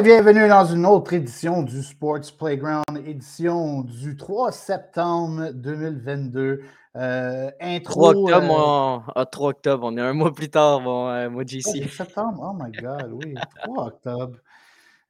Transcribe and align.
Et 0.00 0.02
bienvenue 0.02 0.48
dans 0.48 0.64
une 0.64 0.86
autre 0.86 1.12
édition 1.12 1.62
du 1.62 1.82
Sports 1.82 2.32
Playground, 2.38 2.86
édition 3.04 3.82
du 3.82 4.16
3 4.16 4.50
septembre 4.50 5.50
2022. 5.52 6.62
Euh, 6.96 7.50
intro. 7.60 8.14
3 8.14 8.14
octobre, 8.14 8.46
on... 8.48 9.02
Ah, 9.14 9.26
3 9.26 9.50
octobre, 9.50 9.86
on 9.86 9.98
est 9.98 10.00
un 10.00 10.14
mois 10.14 10.32
plus 10.32 10.48
tard, 10.48 10.80
mon, 10.80 11.10
euh, 11.10 11.28
moi, 11.28 11.42
JC. 11.44 11.60
c'est 11.64 11.86
septembre, 11.86 12.40
oh 12.42 12.56
my 12.58 12.72
god, 12.72 13.10
oui, 13.12 13.34
3 13.62 13.86
octobre. 13.88 14.38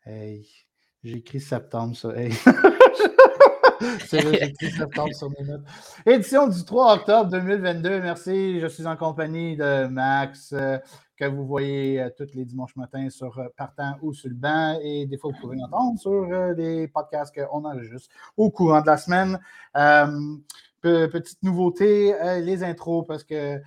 Hey, 0.04 0.44
j'ai 1.04 1.18
écrit 1.18 1.40
septembre, 1.40 1.94
ça. 1.96 2.08
Hey. 2.16 2.32
septembre 4.08 5.14
sur 5.14 5.30
mes 5.30 5.46
notes. 5.46 5.62
Édition 6.04 6.48
du 6.48 6.64
3 6.64 6.94
octobre 6.94 7.30
2022. 7.30 8.00
Merci, 8.00 8.58
je 8.58 8.66
suis 8.66 8.86
en 8.88 8.96
compagnie 8.96 9.56
de 9.56 9.86
Max, 9.86 10.52
euh, 10.52 10.78
que 11.20 11.26
vous 11.26 11.46
voyez 11.46 12.00
euh, 12.00 12.08
tous 12.16 12.34
les 12.34 12.44
dimanches 12.44 12.74
matins 12.76 13.10
sur 13.10 13.38
euh, 13.38 13.48
Partant 13.54 13.96
ou 14.00 14.14
sur 14.14 14.30
le 14.30 14.34
banc. 14.34 14.78
Et 14.82 15.06
des 15.06 15.18
fois, 15.18 15.30
vous 15.32 15.38
pouvez 15.40 15.56
l'entendre 15.56 15.98
sur 15.98 16.10
euh, 16.10 16.54
les 16.54 16.88
podcasts 16.88 17.34
qu'on 17.34 17.64
enregistre 17.64 18.14
au 18.36 18.50
courant 18.50 18.80
de 18.80 18.86
la 18.86 18.96
semaine. 18.96 19.38
Pe- 20.80 21.08
petite 21.08 21.42
nouveauté, 21.42 22.14
les 22.40 22.64
intros, 22.64 23.06
parce 23.06 23.22
que 23.22 23.60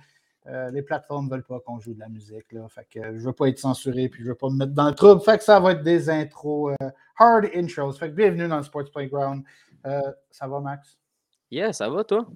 euh, 0.46 0.70
les 0.72 0.82
plateformes 0.82 1.26
ne 1.26 1.30
veulent 1.30 1.44
pas 1.44 1.60
qu'on 1.60 1.78
joue 1.78 1.94
de 1.94 2.00
la 2.00 2.08
musique. 2.08 2.52
Là. 2.52 2.68
Fait 2.68 2.86
que, 2.90 2.98
euh, 2.98 3.12
je 3.14 3.20
ne 3.20 3.26
veux 3.26 3.32
pas 3.32 3.48
être 3.48 3.58
censuré 3.58 4.08
puis 4.08 4.20
je 4.20 4.26
ne 4.26 4.32
veux 4.32 4.36
pas 4.36 4.50
me 4.50 4.56
mettre 4.56 4.72
dans 4.72 4.88
le 4.88 4.94
trouble. 4.94 5.22
Fait 5.22 5.38
que 5.38 5.44
ça 5.44 5.60
va 5.60 5.72
être 5.72 5.82
des 5.82 6.10
intros 6.10 6.74
euh, 6.82 6.90
hard 7.18 7.48
intros. 7.54 7.96
Fait 7.98 8.10
que 8.10 8.14
bienvenue 8.14 8.48
dans 8.48 8.58
le 8.58 8.62
Sports 8.64 8.90
Playground. 8.92 9.44
Ça 10.30 10.48
va, 10.48 10.60
Max? 10.60 10.98
Yeah, 11.50 11.72
ça 11.72 11.88
va, 11.88 12.02
toi? 12.02 12.26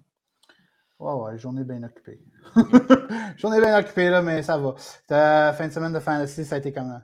Ouais, 0.99 1.13
ouais, 1.13 1.39
journée 1.39 1.65
bien 1.65 1.83
occupée. 1.83 2.21
journée 3.37 3.61
bien 3.61 3.79
occupée, 3.79 4.11
là, 4.11 4.23
mais 4.23 4.43
ça 4.43 4.59
va. 4.59 4.75
Ta 5.07 5.53
fin 5.53 5.69
de 5.69 5.73
semaine 5.73 5.93
de 5.93 6.01
fantasy, 6.01 6.45
ça 6.45 6.57
a 6.57 6.59
été 6.59 6.73
comment? 6.73 7.01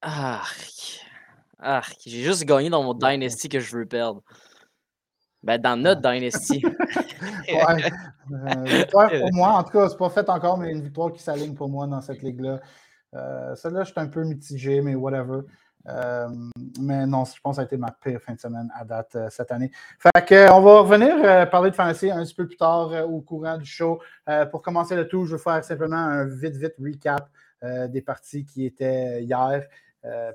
Arc. 0.00 1.06
Arc. 1.58 1.98
J'ai 2.06 2.22
juste 2.22 2.44
gagné 2.44 2.70
dans 2.70 2.82
mon 2.82 2.94
Dynasty 2.94 3.48
que 3.48 3.60
je 3.60 3.76
veux 3.76 3.86
perdre. 3.86 4.22
Ben, 5.42 5.60
dans 5.60 5.76
notre 5.76 6.00
Dynasty. 6.00 6.62
Ouais. 7.48 7.90
Euh, 8.32 8.62
victoire 8.64 9.10
pour 9.10 9.32
moi. 9.32 9.48
En 9.50 9.62
tout 9.64 9.70
cas, 9.70 9.88
c'est 9.88 9.96
pas 9.96 10.10
fait 10.10 10.28
encore, 10.28 10.58
mais 10.58 10.70
une 10.70 10.82
victoire 10.82 11.12
qui 11.12 11.22
s'aligne 11.22 11.54
pour 11.54 11.68
moi 11.68 11.86
dans 11.86 12.00
cette 12.00 12.22
ligue-là. 12.22 12.60
Euh, 13.14 13.54
Celle-là, 13.54 13.84
je 13.84 13.90
suis 13.90 14.00
un 14.00 14.06
peu 14.06 14.24
mitigé, 14.24 14.80
mais 14.80 14.94
whatever. 14.94 15.40
Euh, 15.88 16.28
mais 16.80 17.06
non, 17.06 17.24
je 17.24 17.40
pense 17.40 17.52
que 17.52 17.56
ça 17.56 17.62
a 17.62 17.64
été 17.64 17.76
ma 17.76 17.90
pire 17.90 18.20
fin 18.20 18.34
de 18.34 18.40
semaine 18.40 18.70
à 18.74 18.84
date 18.84 19.16
euh, 19.16 19.28
cette 19.30 19.50
année. 19.50 19.70
Fait 19.98 20.24
que, 20.24 20.34
euh, 20.34 20.52
on 20.52 20.60
va 20.60 20.80
revenir 20.80 21.50
parler 21.50 21.70
de 21.70 21.76
fantasy 21.76 22.10
un 22.10 22.22
petit 22.22 22.34
peu 22.34 22.46
plus 22.46 22.56
tard 22.56 22.90
au 23.08 23.20
courant 23.20 23.58
du 23.58 23.66
show. 23.66 24.00
Pour 24.50 24.62
commencer 24.62 24.96
le 24.96 25.08
tout, 25.08 25.24
je 25.24 25.36
vais 25.36 25.42
faire 25.42 25.64
simplement 25.64 25.96
un 25.96 26.24
vite, 26.26 26.56
vite 26.56 26.74
recap 26.82 27.28
des 27.88 28.00
parties 28.00 28.44
qui 28.44 28.66
étaient 28.66 29.22
hier. 29.22 29.64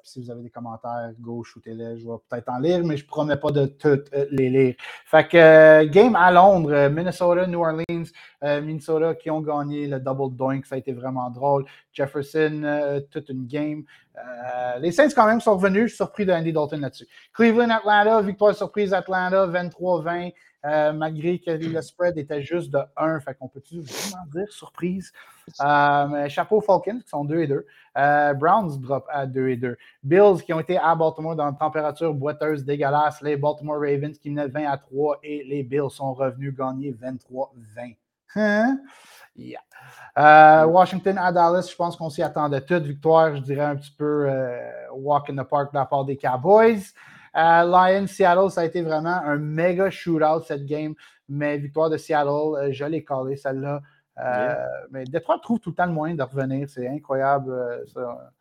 Si 0.04 0.22
vous 0.22 0.32
avez 0.32 0.44
des 0.44 0.50
commentaires, 0.50 1.12
go, 1.20 1.44
shootez-les. 1.44 1.98
Je 1.98 2.08
vais 2.08 2.16
peut-être 2.30 2.50
en 2.50 2.60
lire, 2.60 2.84
mais 2.86 2.96
je 2.96 3.04
ne 3.04 3.08
promets 3.08 3.36
pas 3.36 3.52
de 3.52 3.66
toutes 3.66 4.10
les 4.32 4.50
lire. 4.50 4.76
Fait 5.06 5.28
que 5.28 5.86
game 5.86 6.16
à 6.16 6.32
Londres, 6.32 6.90
Minnesota, 6.90 7.48
New 7.48 7.60
Orleans, 7.60 8.10
Minnesota 8.42 9.16
qui 9.16 9.30
ont 9.30 9.42
gagné 9.42 9.88
le 9.88 10.00
double 10.00 10.36
doink, 10.36 10.66
ça 10.66 10.76
a 10.76 10.78
été 10.78 10.94
vraiment 10.94 11.30
drôle. 11.30 11.66
Jefferson, 11.98 12.62
euh, 12.64 13.00
toute 13.12 13.30
une 13.30 13.48
game. 13.48 13.84
Euh, 14.16 14.80
les 14.80 14.92
Saints, 14.92 15.10
quand 15.16 15.26
même, 15.26 15.42
sont 15.42 15.56
revenus. 15.56 15.84
Je 15.84 15.88
suis 15.88 15.96
surpris 15.98 16.26
de 16.26 16.32
Andy 16.32 16.54
Dalton 16.54 16.80
là-dessus. 16.80 17.08
Cleveland, 17.34 17.70
Atlanta, 17.70 18.22
victoire 18.22 18.56
surprise 18.56 18.94
Atlanta, 18.94 19.48
23-20. 19.48 20.32
euh, 20.66 20.92
malgré 20.92 21.40
que 21.40 21.52
le 21.52 21.82
spread 21.82 22.18
était 22.18 22.42
juste 22.42 22.72
de 22.72 22.80
1, 22.98 23.20
fait 23.22 23.36
qu'on 23.36 23.48
peut-tu 23.48 23.80
vraiment 23.80 24.26
dire 24.34 24.52
surprise? 24.52 25.14
Euh, 25.62 26.28
chapeau 26.30 26.62
Falcons 26.62 27.00
qui 27.00 27.10
sont 27.10 27.24
2 27.24 27.40
et 27.42 27.48
2. 27.48 27.66
Euh, 27.98 28.34
Browns 28.34 28.80
drop 28.82 29.06
à 29.10 29.26
2 29.26 29.50
et 29.50 29.56
2. 29.56 29.78
Bills 30.04 30.44
qui 30.44 30.54
ont 30.54 30.60
été 30.60 30.78
à 30.78 30.94
Baltimore 30.96 31.36
dans 31.36 31.50
une 31.50 31.58
température 31.58 32.14
boiteuse 32.14 32.66
dégueulasse. 32.66 33.22
Les 33.22 33.38
Baltimore 33.38 33.80
Ravens 33.80 34.18
qui 34.18 34.30
menaient 34.30 34.48
20 34.48 34.66
à 34.66 34.78
3 34.78 35.20
et 35.24 35.44
les 35.44 35.64
Bills 35.64 35.90
sont 35.90 36.14
revenus 36.14 36.54
gagner 36.56 36.92
23-20. 36.92 37.96
Hein? 38.36 38.80
Yeah. 39.38 39.60
Euh, 40.18 40.66
Washington 40.66 41.18
à 41.20 41.32
Dallas, 41.32 41.68
je 41.70 41.76
pense 41.76 41.96
qu'on 41.96 42.10
s'y 42.10 42.24
attendait 42.24 42.62
toutes. 42.62 42.84
Victoire, 42.84 43.36
je 43.36 43.42
dirais 43.42 43.66
un 43.66 43.76
petit 43.76 43.94
peu 43.96 44.26
euh, 44.28 44.60
walk 44.94 45.30
in 45.30 45.36
the 45.36 45.48
park 45.48 45.72
de 45.72 45.78
la 45.78 45.86
part 45.86 46.06
des 46.06 46.18
Cowboys. 46.18 46.82
Euh, 47.36 47.64
Lions, 47.64 48.08
Seattle, 48.08 48.50
ça 48.50 48.62
a 48.62 48.66
été 48.66 48.82
vraiment 48.82 49.22
un 49.24 49.38
méga 49.38 49.92
shootout 49.92 50.44
cette 50.44 50.66
game, 50.66 50.96
mais 51.30 51.58
victoire 51.58 51.90
de 51.92 51.98
Seattle, 51.98 52.72
je 52.72 52.86
l'ai 52.86 53.04
collé 53.04 53.36
celle-là. 53.36 53.82
Yeah. 54.18 54.68
Mais 54.90 55.04
Détroit 55.04 55.38
trouve 55.40 55.60
tout 55.60 55.70
le 55.70 55.76
temps 55.76 55.86
le 55.86 55.92
moyen 55.92 56.16
de 56.16 56.24
revenir, 56.24 56.68
c'est 56.68 56.88
incroyable. 56.88 57.54
ça. 57.94 58.32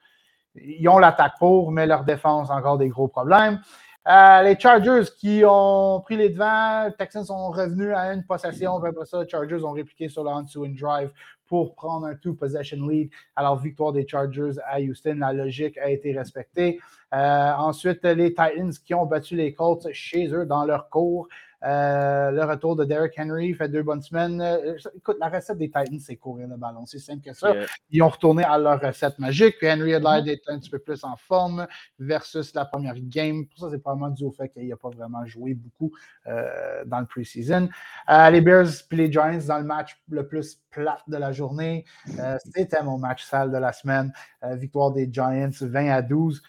Ils 0.54 0.88
ont 0.88 0.98
l'attaque 0.98 1.34
pour, 1.38 1.70
mais 1.70 1.86
leur 1.86 2.04
défense, 2.04 2.48
encore 2.48 2.78
des 2.78 2.88
gros 2.88 3.08
problèmes. 3.08 3.60
Euh, 4.08 4.42
les 4.42 4.58
Chargers 4.58 5.10
qui 5.18 5.42
ont 5.44 6.00
pris 6.00 6.16
les 6.16 6.28
devants, 6.28 6.86
les 6.86 6.94
Texans 6.94 7.24
sont 7.24 7.50
revenus 7.50 7.92
à 7.92 8.12
une 8.12 8.24
possession, 8.24 8.76
après 8.76 9.04
ça, 9.04 9.22
les 9.22 9.28
Chargers 9.28 9.64
ont 9.64 9.72
répliqué 9.72 10.08
sur 10.08 10.22
le 10.22 10.78
drive 10.78 11.10
pour 11.48 11.74
prendre 11.74 12.06
un 12.06 12.14
two-possession 12.14 12.86
lead. 12.86 13.10
Alors, 13.34 13.58
victoire 13.58 13.92
des 13.92 14.06
Chargers 14.06 14.52
à 14.64 14.80
Houston, 14.80 15.16
la 15.18 15.32
logique 15.32 15.76
a 15.78 15.90
été 15.90 16.16
respectée. 16.16 16.80
Euh, 17.14 17.52
ensuite, 17.56 18.04
les 18.04 18.30
Titans 18.30 18.72
qui 18.84 18.94
ont 18.94 19.06
battu 19.06 19.36
les 19.36 19.54
Colts 19.54 19.88
chez 19.92 20.28
eux 20.32 20.46
dans 20.46 20.64
leur 20.64 20.88
cours. 20.88 21.28
Euh, 21.64 22.30
le 22.30 22.44
retour 22.44 22.76
de 22.76 22.84
Derrick 22.84 23.14
Henry 23.18 23.54
fait 23.54 23.68
deux 23.68 23.82
bonnes 23.82 24.02
semaines. 24.02 24.40
Euh, 24.40 24.76
écoute, 24.94 25.16
la 25.20 25.28
recette 25.28 25.58
des 25.58 25.66
Titans, 25.66 25.98
c'est 26.00 26.16
courir 26.16 26.48
le 26.48 26.56
ballon. 26.56 26.86
C'est 26.86 26.98
simple 26.98 27.22
que 27.22 27.32
ça. 27.32 27.54
Yeah. 27.54 27.66
Ils 27.90 28.02
ont 28.02 28.08
retourné 28.08 28.44
à 28.44 28.58
leur 28.58 28.80
recette 28.80 29.18
magique. 29.18 29.56
Puis 29.58 29.70
Henry 29.70 29.94
a 29.94 29.98
l'air 29.98 30.22
d'être 30.22 30.48
un 30.48 30.58
petit 30.58 30.70
peu 30.70 30.78
plus 30.78 31.02
en 31.04 31.16
forme 31.16 31.66
versus 31.98 32.54
la 32.54 32.64
première 32.64 32.96
game. 32.98 33.46
Pour 33.46 33.58
ça, 33.60 33.70
c'est 33.70 33.78
probablement 33.78 34.10
dû 34.10 34.24
au 34.24 34.32
fait 34.32 34.48
qu'il 34.48 34.68
n'a 34.68 34.76
pas 34.76 34.90
vraiment 34.90 35.24
joué 35.26 35.54
beaucoup 35.54 35.92
euh, 36.26 36.84
dans 36.84 37.00
le 37.00 37.06
preseason. 37.06 37.68
Les 38.08 38.40
Bears 38.40 38.66
puis 38.88 38.98
les 38.98 39.10
Giants 39.10 39.38
dans 39.46 39.58
le 39.58 39.64
match 39.64 39.96
le 40.08 40.26
plus 40.26 40.60
plat 40.70 40.98
de 41.08 41.16
la 41.16 41.32
journée. 41.32 41.84
Euh, 42.18 42.36
C'était 42.54 42.82
mon 42.82 42.98
match 42.98 43.24
sale 43.24 43.50
de 43.50 43.58
la 43.58 43.72
semaine. 43.72 44.12
Victoire 44.42 44.92
des 44.92 45.08
Giants 45.10 45.50
20 45.50 45.88
à 45.88 46.02
12. 46.02 46.42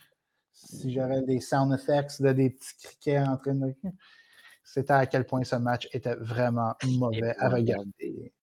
Si 0.51 0.91
j'avais 0.91 1.21
des 1.21 1.39
sound 1.39 1.73
effects 1.73 2.21
de 2.21 2.31
des 2.33 2.49
petits 2.49 2.75
criquets 2.83 3.19
en 3.19 3.37
train 3.37 3.53
de. 3.53 3.73
C'était 4.67 4.93
à 4.93 5.05
quel 5.05 5.25
point 5.25 5.45
ce 5.45 5.55
match 5.55 5.87
était 5.93 6.15
vraiment 6.15 6.75
mauvais 6.99 7.33
à 7.39 7.47
regarder. 7.47 8.33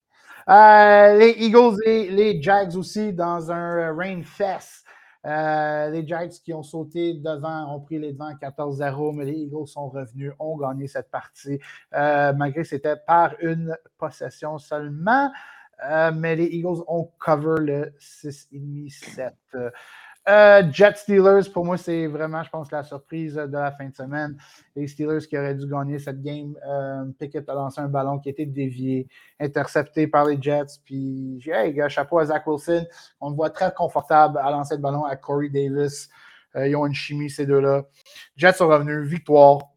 Euh, 0.49 1.17
les 1.17 1.35
Eagles 1.37 1.77
et 1.85 2.09
les 2.09 2.41
Jags 2.41 2.75
aussi 2.75 3.13
dans 3.13 3.51
un 3.51 3.93
rain 3.95 4.23
fest. 4.23 4.83
Euh, 5.23 5.91
les 5.91 6.05
Jags 6.05 6.31
qui 6.31 6.51
ont 6.51 6.63
sauté 6.63 7.13
devant, 7.13 7.75
ont 7.75 7.79
pris 7.79 7.99
les 7.99 8.11
devants 8.11 8.33
14-0, 8.33 9.15
mais 9.15 9.25
les 9.25 9.33
Eagles 9.33 9.67
sont 9.67 9.87
revenus, 9.87 10.33
ont 10.39 10.57
gagné 10.57 10.87
cette 10.87 11.11
partie, 11.11 11.59
euh, 11.93 12.33
malgré 12.33 12.63
que 12.63 12.67
c'était 12.67 12.97
par 12.97 13.35
une 13.39 13.77
possession 13.99 14.57
seulement. 14.57 15.31
Mais 16.15 16.35
les 16.35 16.45
Eagles 16.45 16.81
ont 16.87 17.11
cover 17.19 17.59
le 17.59 17.93
6,5-7. 17.99 19.33
Euh, 20.27 20.63
Jet 20.71 20.97
Steelers, 20.97 21.51
pour 21.53 21.65
moi, 21.65 21.77
c'est 21.77 22.07
vraiment, 22.07 22.41
je 22.41 22.49
pense, 22.49 22.71
la 22.71 22.83
surprise 22.83 23.35
de 23.35 23.51
la 23.51 23.71
fin 23.71 23.87
de 23.87 23.95
semaine. 23.95 24.35
Les 24.75 24.87
Steelers 24.87 25.27
qui 25.27 25.37
auraient 25.37 25.53
dû 25.53 25.67
gagner 25.67 25.99
cette 25.99 26.21
game. 26.23 26.55
Euh, 26.67 27.05
Pickett 27.19 27.47
a 27.47 27.53
lancé 27.53 27.79
un 27.79 27.87
ballon 27.87 28.17
qui 28.17 28.29
a 28.29 28.33
dévié, 28.45 29.07
intercepté 29.39 30.07
par 30.07 30.25
les 30.25 30.41
Jets. 30.41 30.79
Puis, 30.83 31.39
hey, 31.45 31.73
gars, 31.73 31.89
chapeau 31.89 32.17
à 32.17 32.25
Zach 32.25 32.47
Wilson. 32.47 32.85
On 33.21 33.29
le 33.29 33.35
voit 33.35 33.51
très 33.51 33.71
confortable 33.71 34.39
à 34.39 34.49
lancer 34.49 34.75
le 34.75 34.81
ballon 34.81 35.05
à 35.05 35.15
Corey 35.15 35.49
Davis. 35.49 36.09
Euh, 36.55 36.67
ils 36.67 36.75
ont 36.75 36.87
une 36.87 36.93
chimie, 36.95 37.29
ces 37.29 37.45
deux-là. 37.45 37.83
Jets 38.35 38.53
sont 38.53 38.67
revenus, 38.67 39.07
victoire. 39.07 39.74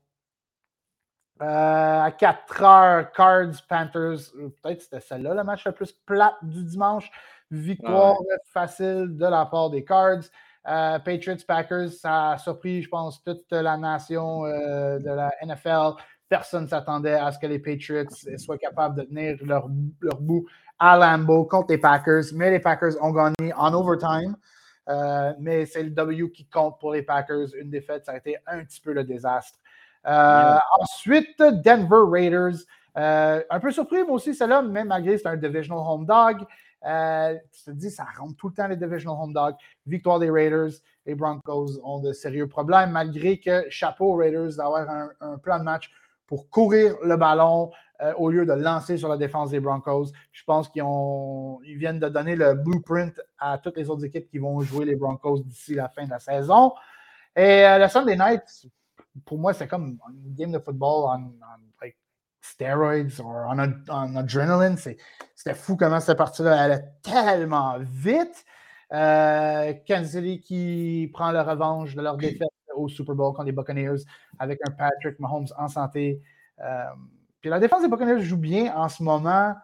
Euh, 1.40 2.02
à 2.02 2.10
4 2.10 2.62
heures, 2.62 3.12
Cards, 3.12 3.62
Panthers, 3.68 4.32
peut-être 4.62 4.82
c'était 4.82 5.00
celle-là, 5.00 5.34
le 5.34 5.44
match 5.44 5.64
le 5.66 5.72
plus 5.72 5.92
plat 5.92 6.36
du 6.42 6.64
dimanche. 6.64 7.10
Victoire 7.50 8.18
facile 8.52 9.16
de 9.16 9.24
la 9.24 9.46
part 9.46 9.70
des 9.70 9.84
Cards. 9.84 10.24
Euh, 10.66 10.98
Patriots, 10.98 11.44
Packers, 11.46 11.92
ça 11.92 12.32
a 12.32 12.38
surpris, 12.38 12.82
je 12.82 12.88
pense, 12.88 13.22
toute 13.22 13.50
la 13.52 13.76
nation 13.76 14.44
euh, 14.44 14.98
de 14.98 15.10
la 15.10 15.30
NFL. 15.42 16.02
Personne 16.28 16.64
ne 16.64 16.68
s'attendait 16.68 17.14
à 17.14 17.30
ce 17.32 17.38
que 17.38 17.46
les 17.46 17.58
Patriots 17.58 18.10
soient 18.36 18.58
capables 18.58 18.96
de 18.96 19.02
tenir 19.04 19.36
leur, 19.46 19.68
leur 20.00 20.20
bout 20.20 20.44
à 20.78 20.98
Lambeau 20.98 21.44
contre 21.44 21.70
les 21.70 21.78
Packers. 21.78 22.24
Mais 22.34 22.50
les 22.50 22.60
Packers 22.60 23.02
ont 23.02 23.12
gagné 23.12 23.54
en 23.54 23.72
overtime. 23.72 24.36
Mais 25.38 25.64
c'est 25.64 25.84
le 25.84 25.90
W 25.90 26.30
qui 26.32 26.44
compte 26.46 26.78
pour 26.78 26.92
les 26.92 27.02
Packers. 27.02 27.54
Une 27.58 27.70
défaite, 27.70 28.04
ça 28.04 28.12
a 28.12 28.16
été 28.18 28.36
un 28.46 28.62
petit 28.64 28.80
peu 28.80 28.92
le 28.92 29.04
désastre. 29.04 29.58
Euh. 30.06 30.56
Ensuite, 30.80 31.38
Denver 31.38 32.04
Raiders. 32.10 32.64
Euh, 32.96 33.42
un 33.48 33.60
peu 33.60 33.70
surpris, 33.70 34.02
moi 34.02 34.12
aussi, 34.12 34.34
celle-là, 34.34 34.62
mais 34.62 34.84
malgré 34.84 35.18
c'est 35.18 35.28
un 35.28 35.36
divisional 35.36 35.84
home 35.86 36.06
dog. 36.06 36.44
Euh, 36.86 37.36
tu 37.52 37.64
te 37.64 37.70
dis, 37.70 37.90
ça 37.90 38.06
rentre 38.18 38.36
tout 38.36 38.48
le 38.48 38.54
temps 38.54 38.66
les 38.66 38.76
divisional 38.76 39.16
home 39.20 39.32
dog. 39.32 39.54
Victoire 39.86 40.18
des 40.18 40.30
Raiders. 40.30 40.70
Les 41.06 41.14
Broncos 41.14 41.80
ont 41.84 42.00
de 42.00 42.12
sérieux 42.12 42.48
problèmes, 42.48 42.90
malgré 42.90 43.38
que 43.38 43.64
chapeau 43.70 44.12
aux 44.12 44.16
Raiders 44.16 44.56
d'avoir 44.56 44.88
un, 44.88 45.10
un 45.20 45.38
plan 45.38 45.58
de 45.58 45.64
match 45.64 45.90
pour 46.26 46.50
courir 46.50 46.96
le 47.02 47.16
ballon 47.16 47.70
euh, 48.00 48.12
au 48.16 48.30
lieu 48.30 48.46
de 48.46 48.52
lancer 48.52 48.96
sur 48.96 49.08
la 49.08 49.16
défense 49.16 49.50
des 49.50 49.58
Broncos. 49.58 50.12
Je 50.30 50.44
pense 50.44 50.68
qu'ils 50.68 50.84
ils 51.64 51.76
viennent 51.76 51.98
de 51.98 52.08
donner 52.08 52.36
le 52.36 52.54
blueprint 52.54 53.20
à 53.38 53.58
toutes 53.58 53.76
les 53.76 53.90
autres 53.90 54.04
équipes 54.04 54.30
qui 54.30 54.38
vont 54.38 54.60
jouer 54.60 54.84
les 54.84 54.94
Broncos 54.94 55.40
d'ici 55.40 55.74
la 55.74 55.88
fin 55.88 56.04
de 56.04 56.10
la 56.10 56.20
saison. 56.20 56.74
Et 57.34 57.66
euh, 57.66 57.78
le 57.78 57.88
Sunday 57.88 58.16
Night, 58.16 58.42
pour 59.24 59.38
moi, 59.38 59.52
c'est 59.54 59.68
comme 59.68 59.98
une 60.08 60.34
game 60.34 60.52
de 60.52 60.58
football 60.58 61.08
en, 61.10 61.32
steroids 62.40 63.20
ou 63.20 63.30
en, 63.30 64.16
adrenaline. 64.16 64.76
C'était 64.76 65.54
fou 65.54 65.76
comment 65.76 66.00
cette 66.00 66.18
partie-là 66.18 66.60
allait 66.60 66.84
tellement 67.02 67.78
vite. 67.78 68.44
Euh, 68.92 69.74
Kansas 69.86 70.12
City 70.12 70.40
qui 70.40 71.10
prend 71.12 71.30
la 71.30 71.42
revanche 71.42 71.94
de 71.94 72.00
leur 72.00 72.16
défaite 72.16 72.48
au 72.74 72.88
Super 72.88 73.14
Bowl 73.14 73.34
contre 73.34 73.46
les 73.46 73.52
Buccaneers 73.52 74.02
avec 74.38 74.60
un 74.66 74.70
Patrick 74.70 75.18
Mahomes 75.18 75.48
en 75.58 75.68
santé. 75.68 76.22
Euh, 76.60 76.84
puis 77.40 77.50
la 77.50 77.58
défense 77.58 77.82
des 77.82 77.88
Buccaneers 77.88 78.20
joue 78.20 78.38
bien 78.38 78.74
en 78.74 78.88
ce 78.88 79.02
moment. 79.02 79.54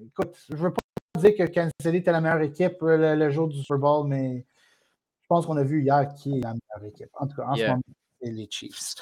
Écoute, 0.00 0.36
je 0.48 0.54
ne 0.54 0.58
veux 0.58 0.72
pas 0.72 1.20
dire 1.20 1.34
que 1.36 1.52
Kansas 1.52 1.72
City 1.80 1.96
était 1.96 2.12
la 2.12 2.20
meilleure 2.20 2.42
équipe 2.42 2.76
le, 2.82 3.30
jour 3.30 3.48
du 3.48 3.58
Super 3.62 3.78
Bowl, 3.78 4.06
mais 4.06 4.44
je 5.26 5.34
pense 5.34 5.44
qu'on 5.44 5.56
a 5.56 5.64
vu 5.64 5.82
hier 5.82 6.14
qui 6.14 6.38
est 6.38 6.40
la 6.40 6.52
meilleure 6.52 6.88
équipe. 6.88 7.10
En 7.14 7.26
tout 7.26 7.34
cas, 7.34 7.46
en 7.48 7.56
ce 7.56 7.66
moment, 7.66 7.82
c'est 8.22 8.30
les 8.30 8.46
Chiefs. 8.48 8.94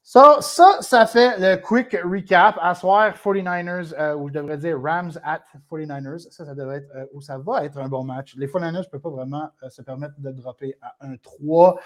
So, 0.00 0.40
ça, 0.40 0.78
ça 0.80 1.06
fait 1.06 1.40
le 1.40 1.56
quick 1.56 1.96
recap. 2.04 2.56
À 2.60 2.76
soir, 2.76 3.14
49ers, 3.16 3.92
euh, 3.98 4.14
ou 4.14 4.28
je 4.28 4.34
devrais 4.34 4.58
dire 4.58 4.80
Rams 4.80 5.10
at 5.24 5.42
49ers. 5.68 6.30
Ça, 6.30 6.44
ça 6.44 6.54
devrait 6.54 6.76
être, 6.76 6.90
euh, 6.94 7.06
ou 7.12 7.20
ça 7.20 7.36
va 7.36 7.64
être 7.64 7.78
un 7.78 7.88
bon 7.88 8.04
match. 8.04 8.36
Les 8.36 8.46
49ers 8.46 8.78
ne 8.78 8.84
peuvent 8.84 9.00
pas 9.00 9.10
vraiment 9.10 9.50
euh, 9.64 9.70
se 9.70 9.82
permettre 9.82 10.14
de 10.18 10.30
dropper 10.30 10.76
à 10.80 10.94
1-3. 11.04 11.80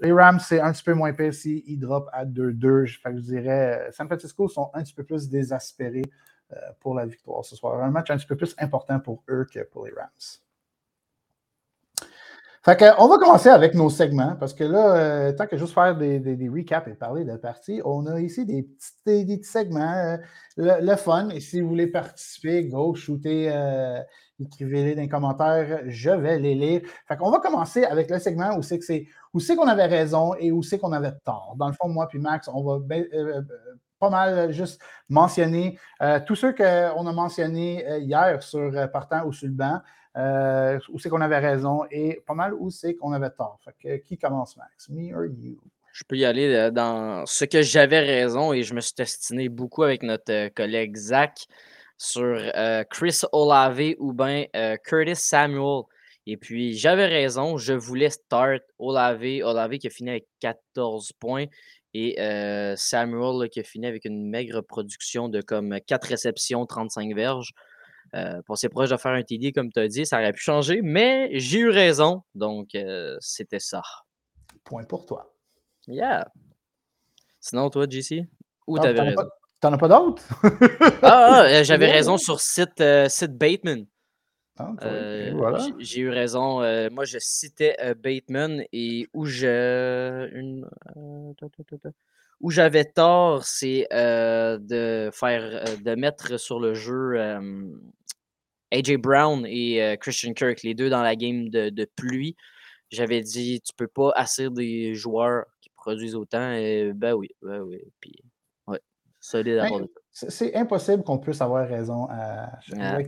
Les 0.00 0.10
Rams, 0.10 0.40
c'est 0.40 0.60
un 0.60 0.72
petit 0.72 0.82
peu 0.82 0.94
moins 0.94 1.12
pire 1.12 1.32
s'ils 1.32 1.78
drop 1.78 2.08
à 2.12 2.24
2-2. 2.24 2.86
Je 2.86 3.20
dirais, 3.20 3.88
San 3.92 4.08
Francisco 4.08 4.48
sont 4.48 4.72
un 4.74 4.82
petit 4.82 4.94
peu 4.94 5.04
plus 5.04 5.28
désespérés 5.28 6.10
pour 6.80 6.96
la 6.96 7.06
victoire 7.06 7.44
ce 7.44 7.54
soir. 7.54 7.80
Un 7.80 7.90
match 7.90 8.10
un 8.10 8.16
petit 8.16 8.26
peu 8.26 8.36
plus 8.36 8.56
important 8.58 8.98
pour 8.98 9.22
eux 9.28 9.46
que 9.48 9.60
pour 9.60 9.86
les 9.86 9.92
Rams. 9.92 10.08
Fait 12.62 12.78
que, 12.78 12.84
on 13.00 13.08
va 13.08 13.16
commencer 13.16 13.48
avec 13.48 13.74
nos 13.74 13.88
segments 13.88 14.36
parce 14.38 14.52
que 14.52 14.64
là, 14.64 14.94
euh, 14.94 15.32
tant 15.32 15.46
que 15.46 15.56
juste 15.56 15.72
faire 15.72 15.96
des, 15.96 16.18
des, 16.20 16.48
recaps 16.50 16.88
et 16.88 16.94
parler 16.94 17.24
de 17.24 17.34
partie, 17.36 17.80
on 17.86 18.06
a 18.06 18.20
ici 18.20 18.44
des 18.44 18.64
petits, 18.64 19.24
des, 19.24 19.38
petits 19.38 19.48
segments, 19.48 19.94
euh, 19.94 20.18
le, 20.58 20.96
fun. 20.96 21.30
Et 21.30 21.40
si 21.40 21.62
vous 21.62 21.70
voulez 21.70 21.86
participer, 21.86 22.66
go, 22.66 22.94
shootez, 22.94 23.50
euh, 23.50 24.02
écrivez-les 24.38 24.94
dans 24.94 25.00
les 25.00 25.08
commentaires, 25.08 25.84
je 25.86 26.10
vais 26.10 26.38
les 26.38 26.54
lire. 26.54 26.82
Fait 27.08 27.16
qu'on 27.16 27.30
va 27.30 27.38
commencer 27.38 27.84
avec 27.84 28.10
le 28.10 28.18
segment 28.18 28.54
où 28.58 28.62
c'est 28.62 28.78
que 28.78 29.04
où 29.32 29.40
c'est 29.40 29.56
qu'on 29.56 29.68
avait 29.68 29.86
raison 29.86 30.34
et 30.34 30.52
où 30.52 30.62
c'est 30.62 30.78
qu'on 30.78 30.92
avait 30.92 31.12
tort. 31.24 31.54
Dans 31.56 31.68
le 31.68 31.72
fond, 31.72 31.88
moi 31.88 32.08
puis 32.08 32.18
Max, 32.18 32.46
on 32.52 32.62
va 32.62 32.78
ben, 32.78 33.06
pas 33.98 34.10
mal 34.10 34.52
juste 34.52 34.82
mentionner 35.08 35.78
tous 36.26 36.34
ceux 36.34 36.52
qu'on 36.52 37.06
a 37.06 37.12
mentionnés 37.12 37.86
hier 38.00 38.42
sur 38.42 38.70
Partant 38.90 39.24
ou 39.24 39.32
sur 39.32 39.48
le. 39.48 39.54
Euh, 40.16 40.80
où 40.88 40.98
c'est 40.98 41.08
qu'on 41.08 41.20
avait 41.20 41.38
raison 41.38 41.84
et 41.88 42.20
pas 42.26 42.34
mal 42.34 42.52
où 42.54 42.68
c'est 42.70 42.94
qu'on 42.94 43.12
avait 43.12 43.30
tort. 43.30 43.60
qui 44.04 44.18
commence, 44.18 44.56
Max? 44.56 44.88
Me 44.88 45.14
or 45.14 45.26
you? 45.26 45.60
Je 45.92 46.02
peux 46.04 46.16
y 46.16 46.24
aller 46.24 46.52
euh, 46.52 46.70
dans 46.72 47.24
ce 47.26 47.44
que 47.44 47.62
j'avais 47.62 48.00
raison 48.00 48.52
et 48.52 48.64
je 48.64 48.74
me 48.74 48.80
suis 48.80 48.94
destiné 48.96 49.48
beaucoup 49.48 49.84
avec 49.84 50.02
notre 50.02 50.32
euh, 50.32 50.48
collègue 50.48 50.96
Zach 50.96 51.46
sur 51.96 52.40
Chris 52.88 53.20
Olave 53.30 53.94
ou 53.98 54.14
bien 54.14 54.46
Curtis 54.84 55.16
Samuel. 55.16 55.82
Et 56.26 56.38
puis, 56.38 56.74
j'avais 56.74 57.04
raison, 57.04 57.58
je 57.58 57.74
voulais 57.74 58.08
start 58.08 58.62
Olave, 58.78 59.42
Olave 59.42 59.76
qui 59.76 59.86
a 59.86 59.90
fini 59.90 60.08
avec 60.08 60.26
14 60.40 61.12
points 61.20 61.44
et 61.92 62.16
Samuel 62.76 63.50
qui 63.50 63.60
a 63.60 63.64
fini 63.64 63.86
avec 63.86 64.06
une 64.06 64.30
maigre 64.30 64.62
production 64.62 65.28
de 65.28 65.42
comme 65.42 65.78
4 65.78 66.04
réceptions, 66.08 66.64
35 66.64 67.14
verges. 67.14 67.52
Euh, 68.14 68.42
pour 68.42 68.56
proche 68.70 68.90
de 68.90 68.96
faire 68.96 69.12
un 69.12 69.22
TD, 69.22 69.52
comme 69.52 69.70
tu 69.70 69.78
as 69.78 69.88
dit, 69.88 70.04
ça 70.04 70.18
aurait 70.18 70.32
pu 70.32 70.40
changer, 70.40 70.80
mais 70.82 71.30
j'ai 71.38 71.60
eu 71.60 71.68
raison. 71.68 72.22
Donc, 72.34 72.74
euh, 72.74 73.16
c'était 73.20 73.60
ça. 73.60 73.82
Point 74.64 74.84
pour 74.84 75.06
toi. 75.06 75.32
Yeah. 75.86 76.26
Sinon, 77.40 77.70
toi, 77.70 77.86
JC, 77.88 78.26
où 78.66 78.78
tu 78.78 78.86
avais 78.86 79.00
raison? 79.00 79.22
T'en 79.60 79.72
as 79.72 79.78
pas 79.78 79.88
d'autres? 79.88 80.22
ah, 80.42 80.98
ah 81.02 81.42
euh, 81.44 81.64
j'avais 81.64 81.90
raison 81.90 82.16
sur 82.16 82.40
site, 82.40 82.82
site 83.08 83.36
Bateman. 83.36 83.86
Ah, 84.58 84.72
voilà. 85.32 85.66
J'ai 85.78 86.00
eu 86.00 86.10
raison. 86.10 86.60
moi, 86.90 87.04
je 87.04 87.18
citais 87.18 87.76
Bateman 88.02 88.64
et 88.72 89.06
où 89.12 89.24
je. 89.24 90.28
Une, 90.34 90.68
où 92.40 92.50
j'avais 92.50 92.84
tort, 92.86 93.44
c'est 93.44 93.86
de 93.90 95.10
faire 95.12 95.64
de 95.82 95.94
mettre 95.94 96.38
sur 96.38 96.58
le 96.58 96.74
jeu 96.74 97.16
AJ 98.72 98.96
Brown 98.96 99.44
et 99.46 99.82
euh, 99.82 99.96
Christian 99.96 100.32
Kirk, 100.32 100.62
les 100.62 100.74
deux 100.74 100.90
dans 100.90 101.02
la 101.02 101.16
game 101.16 101.48
de, 101.48 101.84
pluie. 101.96 102.36
J'avais 102.90 103.20
dit, 103.20 103.60
tu 103.60 103.72
peux 103.74 103.86
pas 103.86 104.12
assurer 104.16 104.50
des 104.50 104.94
joueurs 104.94 105.44
qui 105.60 105.70
produisent 105.76 106.14
autant. 106.14 106.52
Et 106.52 106.92
ben 106.94 107.14
oui, 107.14 107.28
ben 107.40 107.60
oui. 107.60 107.80
Puis, 108.00 108.16
ouais, 108.66 108.80
solide 109.20 109.58
à 109.58 109.68
ben, 109.68 109.86
C'est 110.12 110.56
impossible 110.56 111.04
qu'on 111.04 111.18
puisse 111.18 111.40
avoir 111.40 111.68
raison. 111.68 112.08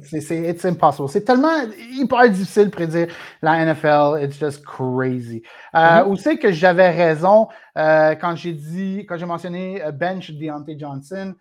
C'est 0.04 0.48
it's 0.48 0.64
impossible. 0.64 1.08
C'est 1.08 1.24
tellement 1.24 1.64
hyper 1.90 2.30
difficile 2.30 2.66
de 2.66 2.70
prédire 2.70 3.08
la 3.40 3.64
NFL. 3.64 4.24
It's 4.24 4.38
just 4.38 4.64
crazy. 4.64 5.42
Euh, 5.74 5.78
mm-hmm. 5.78 6.08
Où 6.08 6.16
c'est 6.16 6.38
que 6.38 6.52
j'avais 6.52 6.90
raison 6.90 7.48
euh, 7.76 8.14
quand 8.14 8.36
j'ai 8.36 8.52
dit, 8.52 9.04
quand 9.08 9.16
j'ai 9.16 9.26
mentionné 9.26 9.82
bench 9.94 10.30
Deontay 10.30 10.78
Johnson, 10.78 11.34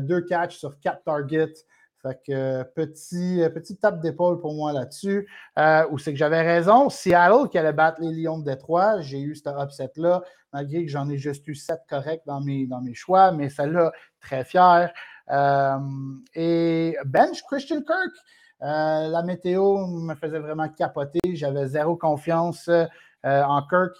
deux 0.00 0.20
catchs 0.20 0.56
sur 0.56 0.78
quatre 0.78 1.02
targets. 1.02 1.64
Fait 2.02 2.20
que 2.24 2.62
petit, 2.74 3.42
euh, 3.42 3.48
petite 3.48 3.80
tape 3.80 4.00
d'épaule 4.00 4.40
pour 4.40 4.54
moi 4.54 4.72
là-dessus. 4.72 5.28
Euh, 5.58 5.84
où 5.90 5.98
c'est 5.98 6.12
que 6.12 6.18
j'avais 6.18 6.42
raison. 6.42 6.88
Seattle 6.88 7.48
qui 7.50 7.58
allait 7.58 7.72
battre 7.72 8.00
les 8.00 8.12
Lions 8.12 8.38
de 8.38 8.44
Détroit, 8.44 9.00
j'ai 9.00 9.20
eu 9.20 9.34
cet 9.34 9.48
upset-là, 9.48 10.22
malgré 10.52 10.84
que 10.84 10.90
j'en 10.90 11.08
ai 11.08 11.18
juste 11.18 11.46
eu 11.48 11.54
sept 11.54 11.80
corrects 11.88 12.22
dans 12.26 12.40
mes, 12.40 12.66
dans 12.66 12.80
mes 12.80 12.94
choix, 12.94 13.32
mais 13.32 13.48
celle-là, 13.48 13.92
très 14.20 14.44
fier. 14.44 14.92
Euh, 15.30 15.78
et 16.34 16.96
bench 17.04 17.42
Christian 17.42 17.82
Kirk. 17.82 18.14
la 18.60 19.22
météo 19.24 19.86
me 19.86 20.14
faisait 20.14 20.38
vraiment 20.38 20.68
capoter. 20.68 21.18
J'avais 21.34 21.66
zéro 21.66 21.96
confiance 21.96 22.70
en 23.24 23.62
Kirk. 23.68 23.96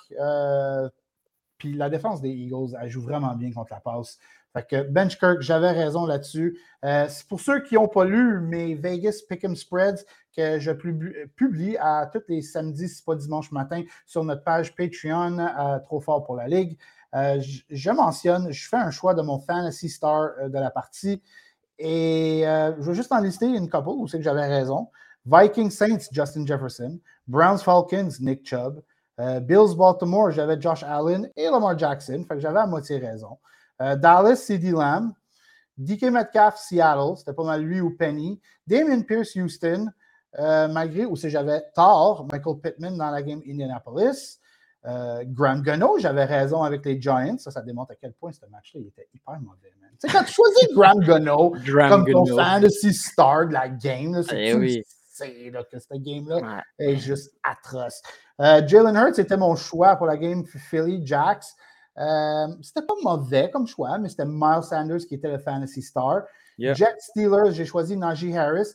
puis 1.58 1.74
la 1.74 1.90
défense 1.90 2.20
des 2.20 2.30
Eagles, 2.30 2.76
elle 2.80 2.88
joue 2.88 3.02
vraiment 3.02 3.34
bien 3.34 3.52
contre 3.52 3.72
la 3.72 3.80
passe. 3.80 4.18
Fait 4.52 4.66
que 4.66 4.82
Bench 4.82 5.18
Kirk, 5.18 5.40
j'avais 5.40 5.70
raison 5.70 6.06
là-dessus. 6.06 6.58
Euh, 6.84 7.06
pour 7.28 7.40
ceux 7.40 7.60
qui 7.60 7.74
n'ont 7.74 7.88
pas 7.88 8.04
lu 8.04 8.40
mes 8.40 8.74
Vegas 8.74 9.20
Pick'em 9.28 9.54
Spreads 9.54 10.04
que 10.34 10.58
je 10.58 10.70
publie 10.70 11.76
à 11.78 12.08
tous 12.12 12.22
les 12.28 12.42
samedis, 12.42 12.88
si 12.88 13.02
pas 13.02 13.14
dimanche 13.14 13.50
matin, 13.52 13.82
sur 14.06 14.24
notre 14.24 14.44
page 14.44 14.74
Patreon, 14.74 15.38
euh, 15.38 15.78
Trop 15.80 16.00
fort 16.00 16.24
pour 16.24 16.36
la 16.36 16.48
Ligue. 16.48 16.78
Euh, 17.14 17.40
je, 17.70 17.90
mentionne, 17.90 18.50
je 18.50 18.68
fais 18.68 18.76
un 18.76 18.90
choix 18.90 19.14
de 19.14 19.22
mon 19.22 19.38
Fantasy 19.38 19.88
Star 19.88 20.30
de 20.48 20.58
la 20.58 20.70
partie. 20.70 21.22
Et 21.78 22.42
je 22.44 22.90
vais 22.90 22.94
juste 22.94 23.12
en 23.12 23.20
lister 23.20 23.46
une 23.46 23.70
couple 23.70 23.90
où 23.90 24.08
c'est 24.08 24.18
que 24.18 24.24
j'avais 24.24 24.46
raison. 24.46 24.88
Vikings 25.26 25.70
Saints, 25.70 26.08
Justin 26.10 26.44
Jefferson. 26.44 26.98
Browns 27.28 27.58
Falcons, 27.58 28.10
Nick 28.20 28.44
Chubb. 28.44 28.82
Bills 29.42 29.76
Baltimore, 29.76 30.32
j'avais 30.32 30.60
Josh 30.60 30.82
Allen 30.82 31.28
et 31.36 31.44
Lamar 31.44 31.78
Jackson. 31.78 32.24
Fait 32.26 32.34
que 32.34 32.40
j'avais 32.40 32.58
à 32.58 32.66
moitié 32.66 32.98
raison. 32.98 33.38
Euh, 33.80 33.97
Dallas, 33.97 34.37
CD 34.37 34.70
Lamb. 34.70 35.12
DK 35.76 36.04
Metcalf, 36.04 36.56
Seattle. 36.56 37.16
C'était 37.16 37.32
pas 37.32 37.44
mal 37.44 37.62
lui 37.62 37.80
ou 37.80 37.90
Penny. 37.90 38.40
Damien 38.66 39.02
Pierce, 39.02 39.37
Houston. 39.37 39.88
Euh, 40.38 40.68
malgré 40.68 41.04
où 41.06 41.16
j'avais 41.16 41.62
tort, 41.75 42.26
Michael 42.30 42.61
Pittman 42.62 42.97
dans 42.97 43.11
la 43.11 43.23
game 43.23 43.40
Indianapolis. 43.47 44.40
Euh, 44.87 45.25
Graham 45.26 45.62
Gano, 45.62 45.99
j'avais 45.99 46.25
raison 46.25 46.62
avec 46.62 46.85
les 46.85 47.00
Giants. 47.00 47.38
Ça, 47.38 47.50
ça 47.50 47.62
démontre 47.62 47.92
à 47.92 47.94
quel 47.97 48.12
point 48.12 48.32
ce 48.32 48.47
match-là 48.50 48.80
était 48.87 49.08
hyper 49.14 49.40
mauvais. 49.40 49.73
Tu 50.00 50.08
sais, 50.08 50.16
quand 50.16 50.25
tu 50.25 50.32
choisis 50.32 50.68
Graham 50.73 51.00
Gano 51.00 51.54
comme 51.88 52.06
ton 52.11 52.26
fantasy 52.26 52.94
star 52.94 53.49
de 53.49 53.52
la 53.52 53.68
game, 53.68 54.23
c'est 54.23 54.50
eh 54.50 54.54
oui. 54.54 54.82
que 55.18 55.78
cette 55.78 56.02
game-là 56.02 56.62
est 56.78 56.97
juste 56.97 57.32
atroce. 57.42 58.00
Jalen 58.38 58.94
Hurts, 58.94 59.16
c'était 59.16 59.37
mon 59.37 59.56
choix 59.56 59.97
pour 59.97 60.06
la 60.06 60.16
game 60.16 60.44
Philly 60.47 61.04
Jacks. 61.04 61.47
Euh, 61.47 61.77
c'était 62.62 62.86
pas 62.86 62.94
mauvais 63.02 63.50
comme 63.50 63.66
choix, 63.66 63.98
mais 63.98 64.08
c'était 64.08 64.24
Miles 64.26 64.62
Sanders 64.62 65.06
qui 65.06 65.14
était 65.14 65.30
le 65.30 65.38
fantasy 65.38 65.82
star. 65.82 66.22
Jet 66.58 66.96
Steelers, 66.98 67.52
j'ai 67.52 67.64
choisi 67.64 67.96
Najee 67.96 68.36
Harris. 68.36 68.72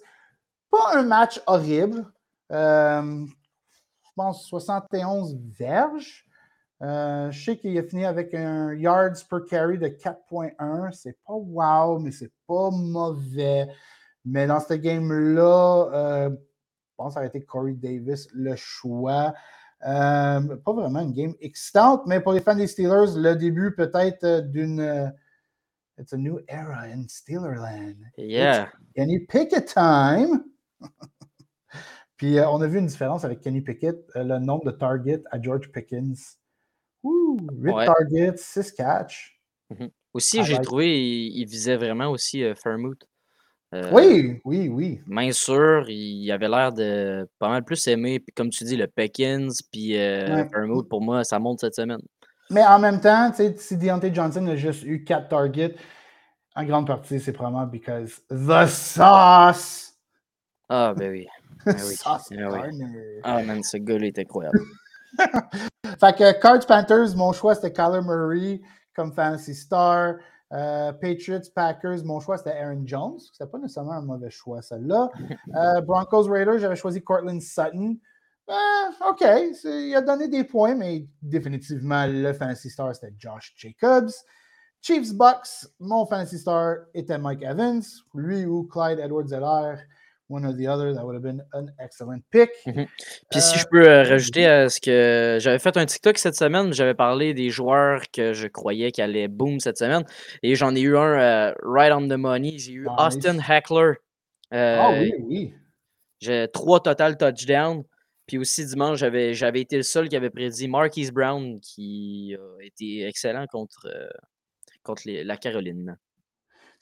Pas 0.69 0.95
un 0.97 1.03
match 1.03 1.41
horrible. 1.45 2.05
Euh, 2.51 3.25
je 3.25 4.09
pense 4.15 4.45
71 4.47 5.37
verges. 5.57 6.25
Euh, 6.81 7.31
je 7.31 7.43
sais 7.43 7.57
qu'il 7.57 7.77
a 7.77 7.83
fini 7.83 8.05
avec 8.05 8.33
un 8.33 8.73
yards 8.73 9.25
per 9.29 9.39
carry 9.49 9.77
de 9.77 9.87
4.1. 9.87 10.91
C'est 10.91 11.17
pas 11.25 11.33
wow, 11.33 11.99
mais 11.99 12.11
c'est 12.11 12.31
pas 12.47 12.69
mauvais. 12.71 13.67
Mais 14.25 14.47
dans 14.47 14.59
cette 14.59 14.81
game-là, 14.81 16.29
je 16.29 16.95
pense 16.97 17.13
que 17.13 17.19
ça 17.19 17.19
a 17.21 17.25
été 17.25 17.41
Corey 17.41 17.73
Davis 17.73 18.27
le 18.33 18.55
choix. 18.55 19.33
Euh, 19.85 20.55
pas 20.57 20.73
vraiment 20.73 21.01
une 21.01 21.13
game 21.13 21.33
excitante, 21.41 22.03
mais 22.05 22.21
pour 22.21 22.33
les 22.33 22.41
fans 22.41 22.55
des 22.55 22.67
Steelers, 22.67 23.17
le 23.17 23.35
début 23.35 23.75
peut-être 23.75 24.41
d'une. 24.49 25.11
it's 25.97 26.13
a 26.13 26.17
new 26.17 26.39
era 26.47 26.85
in 26.85 27.07
Steelerland. 27.07 27.97
Yeah. 28.17 28.63
It's 28.63 28.71
Kenny 28.95 29.19
Pickett 29.19 29.67
time? 29.67 30.43
Puis 32.17 32.39
on 32.39 32.61
a 32.61 32.67
vu 32.67 32.79
une 32.79 32.87
différence 32.87 33.25
avec 33.25 33.41
Kenny 33.41 33.61
Pickett, 33.61 34.09
le 34.15 34.39
nombre 34.39 34.65
de 34.65 34.71
targets 34.71 35.23
à 35.31 35.41
George 35.41 35.71
Pickens. 35.71 36.37
Ouh, 37.03 37.37
8 37.51 37.85
targets, 37.85 38.37
6 38.37 38.71
catch. 38.71 39.39
Mm-hmm. 39.71 39.91
Aussi, 40.13 40.43
j'ai 40.43 40.59
trouvé, 40.61 41.27
il, 41.27 41.45
visait 41.45 41.75
vraiment 41.75 42.09
aussi 42.11 42.43
euh, 42.43 42.53
euh, 43.73 43.89
oui, 43.91 44.39
oui, 44.45 44.69
oui. 44.69 45.01
Main 45.07 45.31
sûre, 45.31 45.89
il 45.89 46.31
avait 46.31 46.47
l'air 46.47 46.71
de 46.71 47.27
pas 47.39 47.49
mal 47.49 47.63
plus 47.63 47.87
aimer, 47.87 48.19
puis 48.19 48.33
comme 48.33 48.49
tu 48.49 48.63
dis, 48.63 48.75
le 48.75 48.87
Peckins, 48.87 49.49
puis 49.71 49.97
euh, 49.97 50.45
pour 50.89 51.01
moi, 51.01 51.23
ça 51.23 51.39
monte 51.39 51.61
cette 51.61 51.75
semaine. 51.75 52.01
Mais 52.51 52.63
en 52.63 52.77
même 52.77 52.99
temps, 52.99 53.31
si 53.57 53.77
Deontay 53.77 54.13
Johnson 54.13 54.45
a 54.47 54.55
juste 54.55 54.83
eu 54.83 55.03
4 55.03 55.29
targets, 55.29 55.75
en 56.55 56.63
grande 56.65 56.85
partie, 56.85 57.19
c'est 57.19 57.33
probablement 57.33 57.65
because 57.65 58.21
the 58.29 58.67
sauce. 58.67 59.93
Ah, 60.69 60.93
ben 60.95 61.11
oui. 61.11 61.27
Ben 61.65 61.77
oui. 61.77 61.95
ben 62.31 62.49
oui. 62.51 63.21
Ah, 63.23 63.41
man, 63.41 63.63
ce 63.63 63.77
gars-là 63.77 64.07
est 64.07 64.19
incroyable. 64.19 64.59
fait 65.17 66.17
que 66.17 66.41
Cards 66.41 66.65
Panthers, 66.67 67.15
mon 67.15 67.31
choix, 67.31 67.55
c'était 67.55 67.71
Kyler 67.71 68.01
Murray 68.01 68.59
comme 68.93 69.13
fantasy 69.13 69.55
star. 69.55 70.15
Euh, 70.53 70.93
Patriots, 70.93 71.49
Packers, 71.55 72.03
mon 72.05 72.19
choix 72.19 72.37
c'était 72.37 72.51
Aaron 72.51 72.83
Jones. 72.85 73.19
C'était 73.31 73.49
pas 73.49 73.57
nécessairement 73.57 73.93
un 73.93 74.01
mauvais 74.01 74.29
choix, 74.29 74.61
celle-là. 74.61 75.09
Euh, 75.55 75.81
Broncos, 75.81 76.23
Raiders, 76.29 76.59
j'avais 76.59 76.75
choisi 76.75 77.03
Cortland 77.03 77.41
Sutton. 77.41 77.97
Ben, 78.47 78.91
OK, 79.09 79.21
il 79.21 79.95
a 79.95 80.01
donné 80.01 80.27
des 80.27 80.43
points, 80.43 80.75
mais 80.75 81.07
définitivement, 81.21 82.05
le 82.07 82.33
fantasy 82.33 82.69
star 82.69 82.93
c'était 82.93 83.13
Josh 83.17 83.53
Jacobs. 83.55 84.11
Chiefs, 84.81 85.13
Bucks, 85.13 85.67
mon 85.79 86.05
fantasy 86.05 86.39
star 86.39 86.77
était 86.93 87.17
Mike 87.17 87.43
Evans. 87.43 87.83
Lui 88.13 88.45
ou 88.45 88.63
Clyde 88.63 88.99
Edwards-Helaire 88.99 89.79
one 90.29 90.45
or 90.45 90.53
the 90.53 90.67
other, 90.67 90.93
that 90.93 91.03
would 91.05 91.15
have 91.15 91.23
been 91.23 91.41
an 91.53 91.71
excellent 91.79 92.23
pick. 92.31 92.49
Mhm. 92.65 92.87
Puis 93.29 93.41
si 93.41 93.57
je 93.59 93.65
euh, 93.65 93.69
peux 93.69 93.87
euh, 93.87 94.03
rajouter 94.03 94.45
à 94.45 94.69
ce 94.69 94.79
que 94.79 95.37
j'avais 95.39 95.59
fait 95.59 95.75
un 95.77 95.85
TikTok 95.85 96.17
cette 96.17 96.35
semaine, 96.35 96.73
j'avais 96.73 96.93
parlé 96.93 97.33
des 97.33 97.49
joueurs 97.49 98.01
que 98.11 98.33
je 98.33 98.47
croyais 98.47 98.91
qui 98.91 99.01
allaient 99.01 99.27
boom 99.27 99.59
cette 99.59 99.77
semaine. 99.77 100.03
Et 100.41 100.55
j'en 100.55 100.75
ai 100.75 100.81
eu 100.81 100.97
un 100.97 101.19
euh, 101.19 101.53
right 101.63 101.93
on 101.93 102.07
the 102.07 102.17
money. 102.17 102.57
J'ai 102.57 102.73
eu 102.73 102.87
Austin 102.97 103.39
Hackler. 103.39 103.93
ah 104.51 104.91
oui, 104.99 105.13
oui. 105.19 105.53
J'ai 106.19 106.47
trois 106.51 106.81
total 106.81 107.17
touchdowns. 107.17 107.83
Puis 108.25 108.37
aussi 108.37 108.65
dimanche, 108.65 108.99
j'avais, 108.99 109.33
j'avais 109.33 109.59
été 109.59 109.75
le 109.75 109.83
seul 109.83 110.07
qui 110.07 110.15
avait 110.15 110.29
prédit 110.29 110.69
Marquise 110.69 111.11
Brown, 111.11 111.59
qui 111.59 112.37
a 112.39 112.63
été 112.63 113.05
excellent 113.05 113.45
contre, 113.47 113.85
contre 114.81 115.03
la 115.05 115.35
Caroline. 115.35 115.97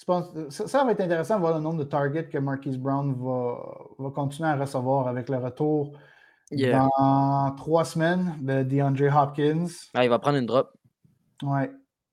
Euh, 0.09 0.49
ça, 0.49 0.83
va 0.83 0.91
être 0.91 1.01
intéressant 1.01 1.35
de 1.35 1.41
voir 1.41 1.53
le 1.55 1.61
nombre 1.61 1.79
de 1.79 1.83
targets 1.83 2.27
que 2.27 2.37
Marquise 2.37 2.77
Brown 2.77 3.13
va, 3.17 4.09
continuer 4.11 4.49
à 4.49 4.55
recevoir 4.55 5.07
avec 5.07 5.29
le 5.29 5.37
retour 5.37 5.93
dans 6.51 7.55
trois 7.55 7.85
semaines 7.85 8.35
de 8.41 8.63
DeAndre 8.63 9.15
Hopkins. 9.15 9.67
Ah, 9.93 10.03
il 10.03 10.09
va 10.09 10.19
prendre 10.19 10.37
une 10.37 10.45
drop. 10.45 10.71
Ouais. 11.43 11.71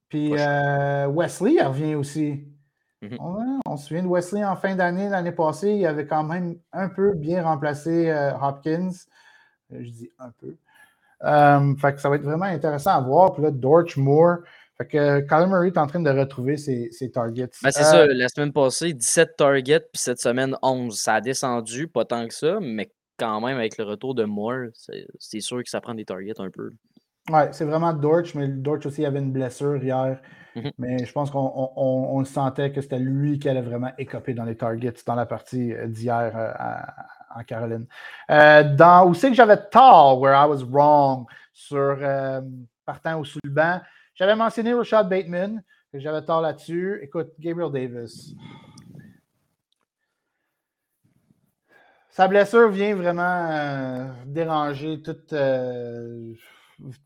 Puis 0.09 0.33
euh, 0.39 1.07
Wesley, 1.09 1.63
revient 1.63 1.95
aussi. 1.95 2.45
Mm-hmm. 3.03 3.61
on 3.65 3.77
se 3.77 3.87
souvient 3.87 4.03
de 4.03 4.09
Wesley 4.09 4.45
en 4.45 4.57
fin 4.57 4.75
d'année, 4.75 5.09
l'année 5.09 5.31
passée, 5.31 5.71
il 5.71 5.87
avait 5.87 6.07
quand 6.07 6.25
même 6.25 6.57
un 6.73 6.89
peu 6.89 7.15
bien 7.15 7.45
remplacé 7.45 8.11
euh, 8.11 8.33
Hopkins. 8.37 8.91
Je 9.71 9.91
dis 9.91 10.11
un 10.19 10.31
peu. 10.31 10.57
fait 11.77 11.95
que 11.95 12.01
ça 12.01 12.09
va 12.09 12.17
être 12.17 12.25
vraiment 12.25 12.47
intéressant 12.47 12.93
à 12.93 13.01
voir. 13.01 13.35
Puis 13.35 13.43
là, 13.43 13.51
Dorch 13.51 13.97
Moore. 13.97 14.39
Fait 14.81 14.87
que 14.87 15.21
Kyler 15.21 15.47
Murray 15.49 15.69
est 15.69 15.79
en 15.79 15.89
train 15.89 16.01
de 16.01 16.11
retrouver 16.11 16.57
ses, 16.57 17.11
targets. 17.13 17.51
Ben, 17.63 17.71
c'est 17.73 17.83
ça, 17.83 18.03
euh, 18.03 18.15
la 18.15 18.29
semaine 18.29 18.53
passée, 18.53 18.93
17 18.93 19.37
targets, 19.37 19.81
puis 19.81 20.01
cette 20.01 20.21
semaine, 20.21 20.57
11. 20.63 20.97
Ça 20.97 21.15
a 21.15 21.21
descendu, 21.21 21.89
pas 21.89 22.05
tant 22.05 22.29
que 22.29 22.35
ça, 22.35 22.59
mais 22.61 22.89
quand 23.19 23.41
même, 23.41 23.57
avec 23.57 23.77
le 23.77 23.85
retour 23.85 24.15
de 24.15 24.25
Moore, 24.25 24.69
c'est 25.19 25.41
sûr 25.41 25.65
que 25.65 25.69
ça 25.69 25.81
prend 25.81 25.95
des 25.95 26.05
targets 26.05 26.41
un 26.41 26.51
peu. 26.51 26.71
Ouais, 27.29 27.49
c'est 27.51 27.65
vraiment 27.65 27.93
Dortch, 27.93 28.35
mais 28.35 28.47
Dortch 28.47 28.87
aussi 28.87 29.05
avait 29.05 29.19
une 29.19 29.33
blessure 29.33 29.83
hier. 29.83 30.21
Mm-hmm. 30.55 30.73
Mais 30.79 31.05
je 31.05 31.13
pense 31.13 31.31
qu'on 31.33 32.19
le 32.21 32.25
sentait 32.25 32.71
que 32.71 32.81
c'était 32.81 33.01
lui 33.01 33.41
qui 33.41 33.49
allait 33.49 33.63
vraiment 33.63 33.91
écoper 33.99 34.33
dans 34.33 34.45
les 34.45 34.57
targets 34.57 34.95
dans 35.05 35.17
la 35.17 35.27
partie 35.27 35.75
euh, 35.75 35.89
d'hier 35.89 36.33
euh, 36.37 37.37
en 37.37 37.43
Caroline. 37.43 37.87
dans, 38.29 39.09
où 39.09 39.15
c'est 39.15 39.31
que 39.31 39.35
j'avais 39.35 39.59
tort, 39.71 40.21
where 40.21 40.35
I 40.35 40.49
was 40.49 40.65
wrong, 40.65 41.27
sur 41.53 41.99
partant 42.87 43.19
au 43.19 43.25
sous 43.25 43.41
le 43.43 43.51
banc. 43.51 43.81
J'avais 44.19 44.35
mentionné 44.35 44.75
Rashad 44.75 45.09
Bateman, 45.09 45.63
que 45.93 46.01
j'avais 46.01 46.25
tort 46.25 46.41
là-dessus. 46.41 46.99
Écoute, 47.03 47.29
Gabriel 47.39 47.71
Davis. 47.71 48.35
Sa 52.11 52.27
blessure 52.27 52.69
vient 52.69 52.97
vraiment 52.97 53.49
euh, 53.49 54.09
déranger 54.27 55.01
tout, 55.03 55.17
euh, 55.33 56.35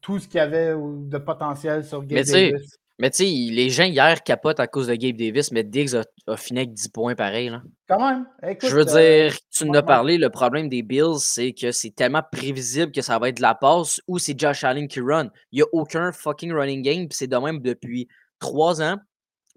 tout 0.00 0.18
ce 0.20 0.26
qu'il 0.26 0.38
y 0.38 0.40
avait 0.40 0.74
de 0.74 1.18
potentiel 1.18 1.84
sur 1.84 2.00
Gabriel 2.00 2.52
Davis. 2.52 2.78
Mais 3.02 3.10
tu 3.10 3.24
sais, 3.24 3.52
les 3.52 3.68
gens 3.68 3.82
hier 3.82 4.22
capotent 4.22 4.60
à 4.60 4.68
cause 4.68 4.86
de 4.86 4.94
Gabe 4.94 5.16
Davis, 5.16 5.50
mais 5.50 5.64
Diggs 5.64 5.96
a, 6.28 6.36
fini 6.36 6.60
avec 6.60 6.72
10 6.72 6.90
points 6.90 7.16
pareil. 7.16 7.48
Là. 7.48 7.60
Quand 7.88 7.98
même. 7.98 8.28
je 8.62 8.68
veux 8.68 8.88
euh, 8.88 9.28
dire, 9.28 9.36
tu 9.50 9.64
nous 9.64 9.74
as 9.74 9.82
parlé, 9.82 10.18
le 10.18 10.30
problème 10.30 10.68
des 10.68 10.82
Bills, 10.82 11.18
c'est 11.18 11.52
que 11.52 11.72
c'est 11.72 11.90
tellement 11.90 12.22
prévisible 12.30 12.92
que 12.92 13.02
ça 13.02 13.18
va 13.18 13.30
être 13.30 13.38
de 13.38 13.42
la 13.42 13.56
passe 13.56 14.00
ou 14.06 14.20
c'est 14.20 14.38
Josh 14.38 14.62
Allen 14.62 14.86
qui 14.86 15.00
run. 15.00 15.30
Il 15.50 15.56
n'y 15.56 15.62
a 15.62 15.66
aucun 15.72 16.12
fucking 16.12 16.52
running 16.52 16.80
game, 16.80 17.08
puis 17.08 17.16
c'est 17.18 17.26
de 17.26 17.36
même 17.36 17.58
depuis 17.58 18.06
trois 18.38 18.80
ans. 18.80 18.98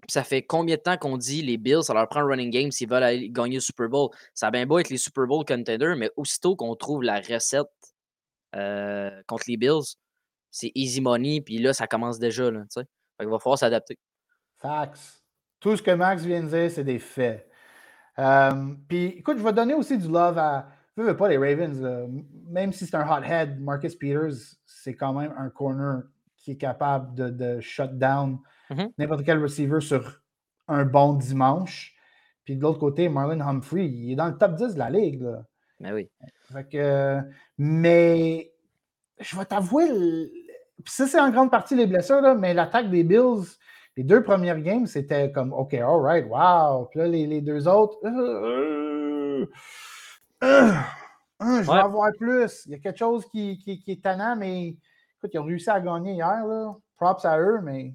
Puis 0.00 0.10
ça 0.10 0.24
fait 0.24 0.42
combien 0.42 0.74
de 0.74 0.80
temps 0.80 0.96
qu'on 0.96 1.16
dit 1.16 1.40
les 1.40 1.56
Bills, 1.56 1.84
ça 1.84 1.94
leur 1.94 2.08
prend 2.08 2.22
un 2.22 2.26
running 2.26 2.50
game 2.50 2.72
s'ils 2.72 2.90
veulent 2.90 3.04
aller 3.04 3.30
gagner 3.30 3.58
le 3.58 3.60
Super 3.60 3.88
Bowl? 3.88 4.10
Ça 4.34 4.48
a 4.48 4.50
bien 4.50 4.66
beau 4.66 4.80
être 4.80 4.90
les 4.90 4.98
Super 4.98 5.28
Bowl 5.28 5.44
contenders, 5.44 5.94
mais 5.94 6.10
aussitôt 6.16 6.56
qu'on 6.56 6.74
trouve 6.74 7.04
la 7.04 7.20
recette 7.20 7.68
euh, 8.56 9.22
contre 9.28 9.44
les 9.46 9.56
Bills, 9.56 9.94
c'est 10.50 10.72
easy 10.74 11.00
money, 11.00 11.42
puis 11.42 11.58
là, 11.58 11.72
ça 11.72 11.86
commence 11.86 12.18
déjà. 12.18 12.50
Là, 12.50 12.64
sais 12.70 12.82
il 13.20 13.28
va 13.28 13.38
falloir 13.38 13.58
s'adapter. 13.58 13.98
Facts. 14.58 15.22
Tout 15.60 15.76
ce 15.76 15.82
que 15.82 15.90
Max 15.90 16.24
vient 16.24 16.42
de 16.42 16.48
dire, 16.48 16.70
c'est 16.70 16.84
des 16.84 16.98
faits. 16.98 17.48
Euh, 18.18 18.74
puis, 18.88 19.06
écoute, 19.06 19.38
je 19.38 19.42
vais 19.42 19.52
donner 19.52 19.74
aussi 19.74 19.98
du 19.98 20.08
love 20.08 20.38
à. 20.38 20.68
Je 20.96 21.02
veux 21.02 21.16
pas 21.16 21.28
les 21.28 21.36
Ravens. 21.36 22.08
Même 22.48 22.72
si 22.72 22.86
c'est 22.86 22.96
un 22.96 23.08
hothead, 23.08 23.60
Marcus 23.60 23.94
Peters, 23.94 24.56
c'est 24.64 24.94
quand 24.94 25.12
même 25.12 25.34
un 25.36 25.50
corner 25.50 26.02
qui 26.36 26.52
est 26.52 26.56
capable 26.56 27.14
de, 27.14 27.28
de 27.28 27.60
shut 27.60 27.98
down 27.98 28.38
mm-hmm. 28.70 28.92
n'importe 28.96 29.24
quel 29.24 29.42
receiver 29.42 29.80
sur 29.80 30.22
un 30.68 30.84
bon 30.84 31.14
dimanche. 31.14 31.94
Puis 32.44 32.56
de 32.56 32.62
l'autre 32.62 32.78
côté, 32.78 33.08
Marlon 33.08 33.40
Humphrey, 33.40 33.86
il 33.86 34.12
est 34.12 34.16
dans 34.16 34.28
le 34.28 34.38
top 34.38 34.54
10 34.54 34.74
de 34.74 34.78
la 34.78 34.88
ligue. 34.88 35.22
Mais 35.80 35.90
ben 35.90 35.94
oui. 35.94 36.10
Fait 36.52 37.24
mais 37.58 38.52
je 39.18 39.36
vais 39.36 39.44
t'avouer, 39.44 39.88
ça, 40.86 41.06
c'est 41.06 41.20
en 41.20 41.30
grande 41.30 41.50
partie 41.50 41.74
les 41.74 41.86
blessures, 41.86 42.20
là, 42.20 42.34
mais 42.34 42.54
l'attaque 42.54 42.90
des 42.90 43.04
Bills, 43.04 43.44
les 43.96 44.04
deux 44.04 44.22
premières 44.22 44.60
games, 44.60 44.86
c'était 44.86 45.32
comme 45.32 45.52
OK, 45.52 45.74
all 45.74 46.00
right, 46.00 46.26
wow. 46.28 46.86
Puis 46.86 47.00
là, 47.00 47.08
les, 47.08 47.40
deux 47.40 47.66
autres, 47.66 47.98
euh, 48.04 49.46
euh, 50.44 50.72
euh, 51.42 51.62
je 51.62 51.70
vais 51.70 51.78
en 51.78 51.88
voir 51.88 52.10
plus. 52.18 52.64
Il 52.66 52.72
y 52.72 52.74
a 52.74 52.78
quelque 52.78 52.98
chose 52.98 53.26
qui, 53.30 53.58
qui, 53.58 53.82
est 53.86 54.02
tannant, 54.02 54.36
mais 54.36 54.68
écoute, 54.68 55.30
ils 55.32 55.38
ont 55.38 55.44
réussi 55.44 55.70
à 55.70 55.80
gagner 55.80 56.12
hier. 56.12 56.46
Là. 56.46 56.74
Props 56.96 57.24
à 57.24 57.38
eux, 57.38 57.60
mais. 57.62 57.94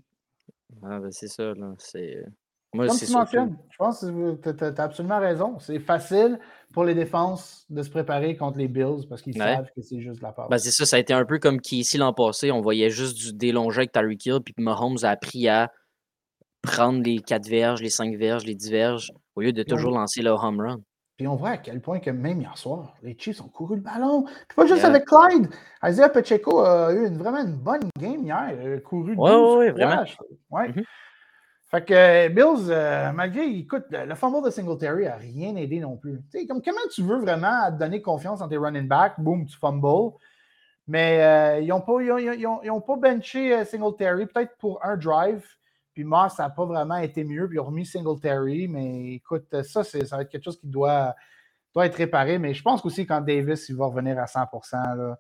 Ah, 0.84 1.00
ben 1.00 1.12
c'est 1.12 1.28
ça, 1.28 1.54
là. 1.54 1.74
C'est. 1.78 2.26
Moi, 2.74 2.88
Comme 2.88 2.98
tu 2.98 3.12
mentionnes, 3.12 3.58
je 3.70 3.78
pense 3.78 4.00
que 4.00 4.52
tu 4.52 4.64
as, 4.64 4.84
absolument 4.84 5.20
raison. 5.20 5.60
C'est 5.60 5.80
facile 5.80 6.40
pour 6.74 6.86
les 6.86 6.96
défenses 6.96 7.66
de 7.70 7.84
se 7.84 7.90
préparer 7.90 8.38
contre 8.38 8.60
les 8.60 8.70
Bills 8.70 9.06
parce 9.10 9.22
qu'ils 9.22 9.36
savent 9.36 9.70
que 9.76 9.82
c'est 9.82 10.00
juste 10.00 10.22
la 10.22 10.32
part. 10.32 10.48
Ben, 10.48 10.58
c'est 10.58 10.72
ça, 10.72 10.86
ça 10.86 10.96
a 10.96 11.00
été 11.00 11.14
un 11.14 11.26
peu 11.26 11.38
comme 11.38 11.60
ici 11.70 11.98
l'an 11.98 12.14
passé. 12.14 12.50
On 12.50 12.62
voyait 12.62 12.90
juste 12.90 13.18
du 13.18 13.34
délongé 13.34 13.80
avec 13.80 13.92
Tyreek 13.92 14.26
Hill, 14.26 14.40
puis 14.40 14.54
Mahomes 14.58 15.00
a 15.04 15.10
appris 15.10 15.50
à 15.50 15.70
prendre 16.62 17.04
les 17.04 17.20
4 17.20 17.46
verges, 17.48 17.82
les 17.82 17.90
5 17.90 18.16
verges, 18.16 18.46
les 18.46 18.56
10 18.56 18.72
verges, 18.72 19.12
au 19.36 19.42
lieu 19.42 19.52
de 19.52 19.64
toujours 19.64 19.92
lancer 19.92 20.22
le 20.22 20.30
home 20.30 20.62
run. 20.62 20.80
Puis 21.18 21.28
on 21.28 21.36
voit 21.36 21.50
à 21.50 21.58
quel 21.58 21.82
point 21.82 22.00
que 22.00 22.10
même 22.10 22.40
hier 22.40 22.58
soir, 22.58 22.96
les 23.04 23.18
Chiefs 23.20 23.42
ont 23.42 23.50
couru 23.50 23.76
le 23.76 23.82
ballon. 23.82 24.24
Puis 24.24 24.56
pas 24.56 24.66
juste 24.66 24.86
avec 24.86 25.06
Clyde. 25.06 25.50
Isaiah 25.84 26.10
Pacheco 26.10 26.62
a 26.62 26.94
eu 26.94 27.14
vraiment 27.16 27.42
une 27.42 27.58
bonne 27.58 27.90
game 28.00 28.24
hier. 28.24 28.54
Il 28.54 28.74
a 28.74 28.80
couru 28.80 29.14
Oui, 29.18 29.32
oui, 29.58 29.70
vraiment. 29.72 30.04
Ouais. 30.50 30.70
Mm-hmm. 30.70 30.84
Fait 31.72 31.86
que 31.86 31.94
euh, 31.94 32.28
Bills, 32.28 32.70
euh, 32.70 33.14
malgré, 33.14 33.46
écoute, 33.46 33.86
le 33.92 34.14
fumble 34.16 34.44
de 34.44 34.50
Singletary 34.50 35.06
n'a 35.06 35.16
rien 35.16 35.56
aidé 35.56 35.80
non 35.80 35.96
plus. 35.96 36.20
comme, 36.46 36.62
comment 36.62 36.82
tu 36.94 37.02
veux 37.02 37.20
vraiment 37.20 37.72
donner 37.72 38.02
confiance 38.02 38.42
en 38.42 38.50
tes 38.50 38.58
running 38.58 38.90
backs? 38.90 39.18
Boom, 39.18 39.46
tu 39.46 39.58
fumbles. 39.58 40.18
Mais 40.88 41.24
euh, 41.24 41.60
ils 41.62 41.68
n'ont 41.68 41.80
pas, 41.80 42.02
ils 42.02 42.72
ont, 42.72 42.82
pas 42.82 42.98
benché 42.98 43.64
Singletary, 43.64 44.26
peut-être 44.26 44.58
pour 44.58 44.84
un 44.84 44.98
drive. 44.98 45.46
Puis 45.94 46.04
Moss, 46.04 46.34
ça 46.34 46.44
n'a 46.44 46.50
pas 46.50 46.66
vraiment 46.66 46.98
été 46.98 47.24
mieux. 47.24 47.48
Puis 47.48 47.56
ils 47.56 47.60
ont 47.62 47.66
remis 47.66 47.86
Singletary. 47.86 48.68
Mais 48.68 49.14
écoute, 49.14 49.48
ça, 49.64 49.86
ça 49.86 49.98
va 50.18 50.24
être 50.24 50.30
quelque 50.30 50.44
chose 50.44 50.60
qui 50.60 50.68
doit, 50.68 51.16
doit 51.74 51.86
être 51.86 51.96
réparé. 51.96 52.38
Mais 52.38 52.54
je 52.54 52.62
pense 52.62 52.82
qu'aussi 52.82 53.06
quand 53.06 53.22
Davis 53.22 53.70
il 53.70 53.78
va 53.78 53.86
revenir 53.86 54.20
à 54.20 54.28
100 54.28 54.40
là, 54.74 55.18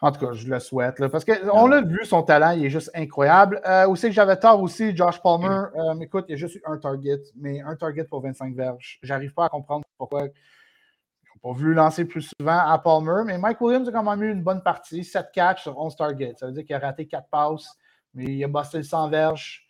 En 0.00 0.12
tout 0.12 0.26
cas, 0.26 0.32
je 0.32 0.46
le 0.48 0.58
souhaite. 0.58 0.96
parce 1.10 1.24
qu'on 1.24 1.66
l'a 1.66 1.80
vu, 1.80 2.04
son 2.04 2.22
talent, 2.22 2.50
il 2.50 2.66
est 2.66 2.70
juste 2.70 2.90
incroyable. 2.94 3.60
Euh, 3.66 3.88
aussi 3.88 4.08
que 4.08 4.12
j'avais 4.12 4.36
tort 4.36 4.60
aussi, 4.60 4.94
Josh 4.94 5.20
Palmer. 5.22 5.68
Mm. 5.74 5.78
Euh, 5.78 6.00
écoute, 6.00 6.26
il 6.28 6.34
a 6.34 6.36
juste 6.36 6.56
eu 6.56 6.62
un 6.66 6.76
target, 6.76 7.20
mais 7.36 7.60
un 7.62 7.76
target 7.76 8.04
pour 8.04 8.20
25 8.20 8.54
verges. 8.54 8.98
J'arrive 9.02 9.32
pas 9.32 9.46
à 9.46 9.48
comprendre 9.48 9.84
pourquoi 9.96 10.22
ils 10.22 10.26
n'ont 10.26 11.52
pas 11.52 11.58
voulu 11.58 11.74
lancer 11.74 12.04
plus 12.04 12.30
souvent 12.38 12.58
à 12.58 12.78
Palmer. 12.78 13.22
Mais 13.24 13.38
Mike 13.38 13.60
Williams 13.60 13.88
a 13.88 13.92
quand 13.92 14.02
même 14.02 14.22
eu 14.22 14.32
une 14.32 14.42
bonne 14.42 14.62
partie. 14.62 15.04
7 15.04 15.26
catch 15.32 15.62
sur 15.62 15.78
11 15.78 15.96
targets. 15.96 16.34
Ça 16.36 16.46
veut 16.46 16.52
dire 16.52 16.64
qu'il 16.64 16.74
a 16.74 16.80
raté 16.80 17.06
4 17.06 17.28
passes, 17.30 17.78
mais 18.12 18.24
il 18.24 18.44
a 18.44 18.48
bossé 18.48 18.78
le 18.78 18.84
100 18.84 19.08
verges. 19.08 19.64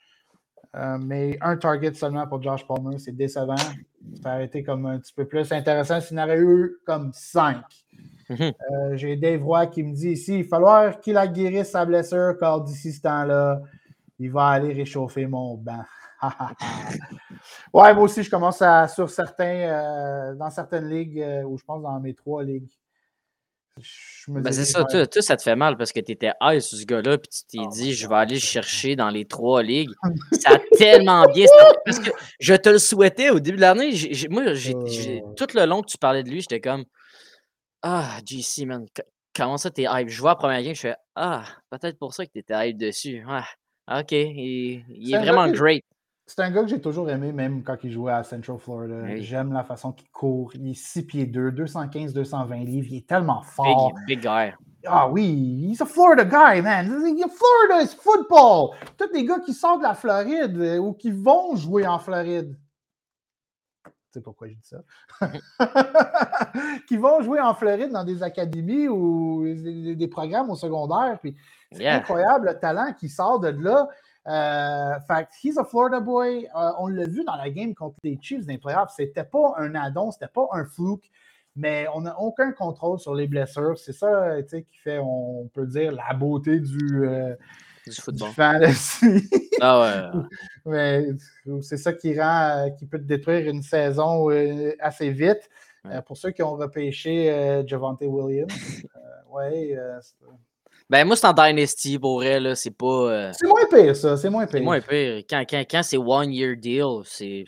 Euh, 0.75 0.99
mais 0.99 1.39
un 1.41 1.57
target 1.57 1.95
seulement 1.95 2.27
pour 2.27 2.43
Josh 2.43 2.67
Palmer, 2.67 2.99
c'est 2.99 3.15
décevant. 3.15 3.55
Ça 4.23 4.35
aurait 4.35 4.47
été 4.47 4.65
comme 4.65 4.87
un 4.87 4.99
petit 4.99 5.13
peu 5.13 5.27
plus 5.27 5.53
intéressant 5.53 6.01
s'il 6.01 6.19
en 6.19 6.25
aurait 6.25 6.41
eu 6.41 6.79
comme 6.85 7.13
5. 7.13 7.63
Mhm. 8.29 8.41
Euh, 8.41 8.97
j'ai 8.97 9.17
Dave 9.17 9.43
Roy 9.43 9.67
qui 9.67 9.83
me 9.83 9.95
dit 9.95 10.11
ici 10.11 10.39
il 10.39 10.43
va 10.45 10.49
falloir 10.49 11.01
qu'il 11.01 11.17
a 11.17 11.27
guéri 11.27 11.65
sa 11.65 11.85
blessure, 11.85 12.37
car 12.39 12.61
d'ici 12.63 12.93
ce 12.93 13.03
temps-là, 13.03 13.61
il 14.19 14.31
va 14.31 14.49
aller 14.49 14.73
réchauffer 14.73 15.27
mon 15.27 15.57
banc. 15.57 15.85
ouais, 17.75 17.95
moi 17.95 18.05
aussi, 18.05 18.23
je 18.23 18.31
commence 18.31 18.63
à, 18.63 18.89
sur 18.89 19.11
certains, 19.11 19.45
euh, 19.45 20.35
dans 20.35 20.51
certaines 20.51 20.89
ligues, 20.89 21.23
ou 21.47 21.59
je 21.59 21.65
pense 21.65 21.83
dans 21.83 22.01
mes 22.01 22.15
trois 22.15 22.43
ligues, 22.43 22.71
ben 24.29 24.53
c'est 24.53 24.65
ça, 24.65 24.85
toi, 24.85 25.05
ça 25.21 25.37
te 25.37 25.43
fait 25.43 25.57
mal 25.57 25.77
parce 25.77 25.93
que 25.93 25.99
tu 25.99 26.13
étais 26.13 26.31
high 26.41 26.61
sur 26.61 26.79
ce 26.79 26.85
gars-là, 26.85 27.19
puis 27.19 27.29
tu 27.29 27.45
t'es 27.45 27.65
ah, 27.65 27.69
dit, 27.73 27.93
je 27.93 28.09
vais 28.09 28.15
aller 28.15 28.39
chercher 28.39 28.95
dans 28.95 29.11
les 29.11 29.25
trois 29.25 29.65
ligues. 29.65 29.91
Ça 30.41 30.53
a 30.55 30.77
tellement 30.77 31.27
bien. 31.33 31.47
Parce 31.85 31.99
que 31.99 32.11
je 32.39 32.55
te 32.55 32.69
le 32.69 32.79
souhaitais 32.79 33.31
au 33.31 33.41
début 33.41 33.57
de 33.57 33.63
l'année. 33.63 33.93
Moi, 34.31 34.45
tout 35.37 35.47
le 35.55 35.67
long 35.67 35.83
que 35.83 35.89
tu 35.89 35.99
parlais 35.99 36.23
de 36.23 36.31
lui, 36.31 36.41
j'étais 36.41 36.61
comme, 36.61 36.85
ah, 37.87 38.19
JC, 38.25 38.65
man, 38.65 38.87
comment 39.37 39.59
ça 39.59 39.71
t'es 39.71 39.85
hype? 39.89 40.09
Je 40.09 40.19
vois 40.19 40.31
la 40.31 40.37
première 40.37 40.63
game, 40.63 40.75
je 40.75 40.81
fais, 40.81 40.97
ah, 41.15 41.45
peut-être 41.71 41.99
pour 41.99 42.15
ça 42.15 42.25
que 42.25 42.33
tu 42.33 42.39
étais 42.39 42.71
hype 42.71 42.79
dessus. 42.79 43.23
Ah, 43.29 44.01
ok, 44.01 44.13
il, 44.13 45.15
est, 45.15 45.19
vraiment 45.19 45.49
great. 45.49 45.85
C'est 46.27 46.41
un 46.41 46.51
gars 46.51 46.63
que 46.63 46.69
j'ai 46.69 46.81
toujours 46.81 47.11
aimé, 47.11 47.33
même 47.33 47.63
quand 47.63 47.77
il 47.85 47.93
jouait 47.93 48.13
à 48.13 48.25
Central 48.25 48.59
Florida. 48.59 49.17
J'aime 49.19 49.53
la 49.53 49.63
façon 49.63 49.93
qu'il 49.93 50.09
court. 50.09 50.51
Il 50.55 50.71
est 50.71 50.75
6 50.75 51.03
pieds 51.03 51.27
2, 51.27 51.53
215, 51.53 52.15
220 52.15 52.57
livres. 52.65 52.89
Il 52.91 52.97
est 52.97 53.07
tellement 53.07 53.43
fort. 53.43 53.93
Big, 54.07 54.19
big 54.19 54.21
guy. 54.23 54.55
Ah 54.87 55.07
oui, 55.07 55.69
he's 55.69 55.83
a 55.83 55.87
Florida 55.87 56.25
guy, 56.25 56.63
man. 56.63 56.87
Florida 56.89 57.83
is 57.83 57.95
football. 57.95 58.71
Tous 58.97 59.13
les 59.13 59.27
gars 59.27 59.41
qui 59.41 59.53
sortent 59.53 59.81
de 59.81 59.85
la 59.85 59.95
Floride 59.95 60.59
euh, 60.59 60.79
ou 60.79 60.95
qui 60.95 61.11
vont 61.11 61.55
jouer 61.57 61.87
en 61.87 61.99
Floride. 61.99 62.57
Sais 64.15 64.21
pourquoi 64.21 64.47
je 64.47 64.53
dis 64.53 64.61
ça? 64.63 64.81
qui 66.89 66.97
vont 66.97 67.21
jouer 67.21 67.41
en 67.41 67.53
Floride 67.53 67.91
dans 67.91 68.05
des 68.05 68.23
académies 68.23 68.87
ou 68.87 69.45
des, 69.45 70.07
programmes 70.07 70.51
au 70.51 70.55
secondaire. 70.55 71.19
c'est 71.73 71.89
incroyable 71.89 72.47
le 72.47 72.55
talent 72.61 72.93
qui 72.93 73.09
sort 73.09 73.41
de 73.41 73.49
là. 73.49 73.89
Euh, 74.29 75.01
fait 75.09 75.27
he's 75.43 75.59
a 75.59 75.65
Florida 75.65 75.99
boy. 75.99 76.47
Euh, 76.47 76.71
on 76.79 76.87
l'a 76.87 77.09
vu 77.09 77.25
dans 77.25 77.35
la 77.35 77.51
game 77.51 77.75
contre 77.75 77.97
les 78.05 78.17
Chiefs 78.23 78.47
playoffs. 78.63 78.93
C'était 78.97 79.25
pas 79.25 79.55
un 79.57 79.75
addon, 79.75 80.13
c'était 80.13 80.31
pas 80.33 80.47
un 80.53 80.65
fluke, 80.65 81.11
mais 81.57 81.89
on 81.93 82.03
n'a 82.03 82.17
aucun 82.21 82.53
contrôle 82.53 83.01
sur 83.01 83.17
les 83.17 83.27
blessures. 83.27 83.77
C'est 83.77 83.93
ça 83.93 84.41
qui 84.43 84.79
fait, 84.79 85.01
on 85.03 85.51
peut 85.53 85.67
dire, 85.67 85.91
la 85.91 86.15
beauté 86.15 86.61
du, 86.61 87.05
euh, 87.05 87.35
du 87.85 88.01
football. 88.01 88.31
fantasy. 88.31 89.29
ah 89.61 89.81
ouais. 89.81 90.23
mais 90.67 91.07
c'est 91.63 91.77
ça 91.77 91.93
qui 91.93 92.19
rend, 92.19 92.71
qui 92.79 92.87
peut 92.87 92.99
détruire 92.99 93.49
une 93.49 93.63
saison 93.63 94.29
assez 94.81 95.11
vite. 95.11 95.49
pour 96.07 96.17
ceux 96.17 96.31
qui 96.31 96.43
ont 96.43 96.57
repêché 96.57 97.63
Javante 97.67 98.03
Williams. 98.03 98.53
ouais, 99.31 99.77
ben, 100.91 101.07
moi, 101.07 101.17
c'est 101.17 101.27
en 101.27 101.33
Dynasty, 101.33 101.99
pour 101.99 102.17
vrai, 102.17 102.39
là, 102.41 102.55
c'est 102.55 102.71
pas. 102.71 102.87
Euh, 102.87 103.33
c'est 103.33 103.47
moins 103.47 103.67
pire, 103.71 103.97
ça. 103.97 104.17
C'est 104.17 104.29
moins 104.29 104.47
pire. 104.47 104.59
C'est 104.59 104.65
moins 104.65 104.81
pire. 104.81 105.25
Quand, 105.29 105.45
quand, 105.49 105.65
quand 105.69 105.83
c'est 105.83 105.97
one-year 105.97 106.57
deal, 106.57 107.03
c'est. 107.05 107.45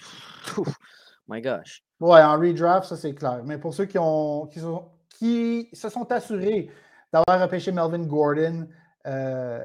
My 1.29 1.42
gosh. 1.42 1.83
Ouais, 2.01 2.23
en 2.23 2.38
redraft, 2.38 2.88
ça, 2.88 2.97
c'est 2.97 3.14
clair. 3.14 3.42
Mais 3.45 3.59
pour 3.59 3.75
ceux 3.75 3.85
qui, 3.85 3.99
ont, 3.99 4.47
qui, 4.47 4.61
sont, 4.61 4.85
qui 5.19 5.69
se 5.73 5.88
sont 5.88 6.11
assurés 6.11 6.71
d'avoir 7.12 7.42
repêché 7.42 7.73
Melvin 7.73 8.05
Gordon, 8.05 8.69
euh, 9.07 9.64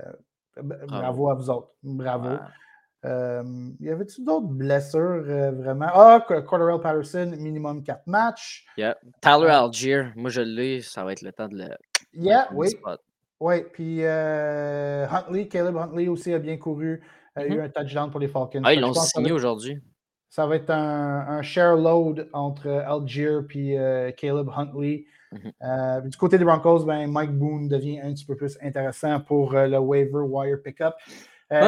bravo. 0.57 1.29
à 1.29 1.33
vous 1.35 1.49
autres. 1.49 1.71
Bravo. 1.83 2.37
Euh, 3.03 3.43
y 3.79 3.89
avait-tu 3.89 4.23
d'autres 4.23 4.47
blessures 4.47 5.23
vraiment? 5.53 5.89
Ah, 5.93 6.23
Corderell 6.45 6.79
Patterson, 6.79 7.33
minimum 7.37 7.83
4 7.83 8.05
matchs. 8.05 8.65
Yeah. 8.77 8.95
Tyler 9.21 9.49
Algier, 9.49 10.05
moi 10.15 10.29
je 10.29 10.41
l'ai, 10.41 10.81
ça 10.81 11.03
va 11.03 11.13
être 11.13 11.23
le 11.23 11.31
temps 11.31 11.47
de 11.47 11.57
le. 11.57 11.69
Yeah, 12.13 12.49
oui. 12.53 12.67
Oui, 13.41 13.55
puis 13.73 14.03
euh, 14.03 15.07
Huntley, 15.09 15.47
Caleb 15.47 15.75
Huntley 15.75 16.07
aussi 16.07 16.31
a 16.31 16.37
bien 16.37 16.57
couru, 16.57 17.01
a 17.35 17.43
eu 17.43 17.49
mm-hmm. 17.49 17.63
un 17.63 17.69
touchdown 17.69 18.11
pour 18.11 18.19
les 18.19 18.27
Falcons. 18.27 18.61
Ah, 18.63 18.71
ils 18.71 18.79
l'ont 18.79 18.93
signé 18.93 19.31
aujourd'hui. 19.31 19.81
Ça 20.29 20.45
va 20.45 20.57
être 20.57 20.69
un, 20.69 21.41
share 21.41 21.75
load 21.75 22.29
entre 22.33 22.69
Algier 22.69 23.39
et 23.55 23.79
euh, 23.79 24.11
Caleb 24.11 24.47
Huntley. 24.55 25.05
Mm-hmm. 25.33 25.51
Euh, 25.61 26.01
du 26.01 26.17
côté 26.17 26.37
des 26.37 26.45
Broncos, 26.45 26.85
ben, 26.85 27.09
Mike 27.09 27.31
Boone 27.31 27.67
devient 27.67 27.99
un 27.99 28.13
petit 28.13 28.25
peu 28.25 28.35
plus 28.35 28.57
intéressant 28.61 29.19
pour 29.21 29.53
le 29.53 29.77
waiver 29.77 30.23
wire 30.23 30.61
pickup. 30.63 30.93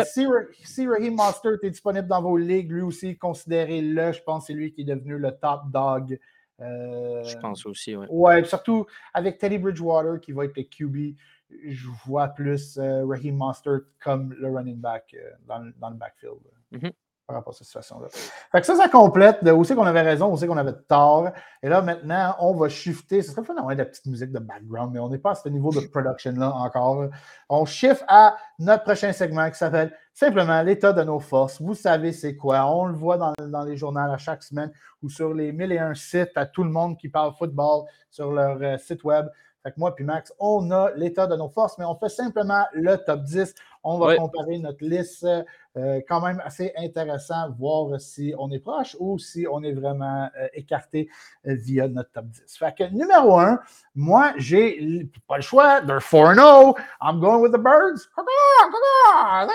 Si, 0.05 0.25
si, 0.63 0.87
Raheem 0.87 1.15
Monster 1.15 1.55
est 1.61 1.69
disponible 1.69 2.07
dans 2.07 2.21
vos 2.21 2.37
ligues, 2.37 2.71
lui 2.71 2.81
aussi, 2.81 3.17
considérez-le. 3.17 4.13
Je 4.13 4.21
pense 4.23 4.43
que 4.43 4.47
c'est 4.47 4.53
lui 4.53 4.71
qui 4.71 4.81
est 4.81 4.85
devenu 4.85 5.17
le 5.17 5.31
top 5.31 5.63
dog. 5.71 6.17
je 6.59 7.37
pense 7.39 7.65
aussi, 7.65 7.95
oui. 7.95 8.05
Ouais, 8.09 8.43
surtout 8.45 8.85
avec 9.13 9.39
Teddy 9.39 9.57
Bridgewater 9.57 10.21
qui 10.21 10.31
va 10.31 10.45
être 10.45 10.55
le 10.55 10.63
QB 10.63 11.17
je 11.65 11.87
vois 12.05 12.29
plus 12.29 12.77
euh, 12.77 13.05
Raheem 13.05 13.35
Monster 13.35 13.77
comme 13.99 14.33
le 14.33 14.49
running 14.49 14.79
back 14.79 15.15
euh, 15.17 15.31
dans, 15.45 15.71
dans, 15.77 15.89
le 15.89 15.95
backfield 15.95 16.39
mm-hmm. 16.71 16.91
Par 17.25 17.37
rapport 17.37 17.53
à 17.53 17.57
cette 17.57 17.67
situation-là. 17.67 18.07
Fait 18.51 18.59
que 18.59 18.65
ça, 18.65 18.75
ça 18.75 18.89
complète 18.89 19.43
de 19.43 19.51
où 19.51 19.63
c'est 19.63 19.75
qu'on 19.75 19.85
avait 19.85 20.01
raison, 20.01 20.31
où 20.31 20.37
c'est 20.37 20.47
qu'on 20.47 20.57
avait 20.57 20.73
tort. 20.87 21.29
Et 21.61 21.69
là, 21.69 21.81
maintenant, 21.81 22.35
on 22.39 22.53
va 22.53 22.69
shifter. 22.69 23.21
Ce 23.21 23.31
serait 23.31 23.43
fun 23.43 23.53
d'avoir 23.53 23.73
de 23.73 23.79
la 23.79 23.85
petite 23.85 24.05
musique 24.07 24.31
de 24.31 24.39
background, 24.39 24.91
mais 24.93 24.99
on 24.99 25.09
n'est 25.09 25.17
pas 25.17 25.31
à 25.31 25.35
ce 25.35 25.47
niveau 25.49 25.71
de 25.71 25.79
production-là 25.87 26.53
encore. 26.53 27.05
On 27.49 27.65
shift 27.65 28.03
à 28.07 28.35
notre 28.59 28.83
prochain 28.83 29.13
segment 29.13 29.49
qui 29.49 29.57
s'appelle 29.57 29.95
simplement 30.13 30.61
l'état 30.61 30.93
de 30.93 31.03
nos 31.03 31.19
forces. 31.19 31.61
Vous 31.61 31.75
savez 31.75 32.11
c'est 32.11 32.35
quoi. 32.35 32.65
On 32.67 32.85
le 32.85 32.93
voit 32.93 33.17
dans, 33.17 33.33
dans, 33.39 33.63
les 33.63 33.77
journaux 33.77 33.99
à 33.99 34.17
chaque 34.17 34.43
semaine 34.43 34.71
ou 35.01 35.09
sur 35.09 35.33
les 35.33 35.51
1001 35.51 35.95
sites 35.95 36.31
à 36.35 36.45
tout 36.45 36.63
le 36.63 36.69
monde 36.69 36.97
qui 36.97 37.09
parle 37.09 37.33
football 37.37 37.85
sur 38.09 38.31
leur 38.31 38.57
euh, 38.61 38.77
site 38.77 39.03
web. 39.03 39.27
Fait 39.63 39.71
que 39.71 39.79
moi 39.79 39.95
puis 39.95 40.03
Max, 40.03 40.33
on 40.39 40.69
a 40.71 40.91
l'état 40.95 41.25
de 41.25 41.35
nos 41.37 41.47
forces, 41.47 41.77
mais 41.77 41.85
on 41.85 41.95
fait 41.95 42.09
simplement 42.09 42.65
le 42.73 42.97
top 42.97 43.23
10. 43.23 43.55
On 43.83 43.97
va 43.97 44.15
comparer 44.17 44.59
notre 44.59 44.83
liste 44.83 45.25
euh, 45.75 46.01
quand 46.07 46.21
même 46.21 46.39
assez 46.45 46.71
intéressant, 46.77 47.49
voir 47.57 47.99
si 47.99 48.31
on 48.37 48.51
est 48.51 48.59
proche 48.59 48.95
ou 48.99 49.17
si 49.17 49.47
on 49.51 49.63
est 49.63 49.73
vraiment 49.73 50.29
euh, 50.39 50.47
écarté 50.53 51.09
euh, 51.47 51.55
via 51.55 51.87
notre 51.87 52.11
top 52.11 52.25
10. 52.25 52.57
Fait 52.59 52.75
que 52.77 52.83
numéro 52.91 53.39
1, 53.39 53.59
moi, 53.95 54.33
j'ai 54.37 55.09
pas 55.27 55.37
le 55.37 55.41
choix. 55.41 55.81
They're 55.81 55.97
4-0. 55.97 56.75
I'm 57.01 57.19
going 57.19 57.41
with 57.41 57.53
the 57.53 57.57
birds. 57.57 58.07
Ah, 59.15 59.47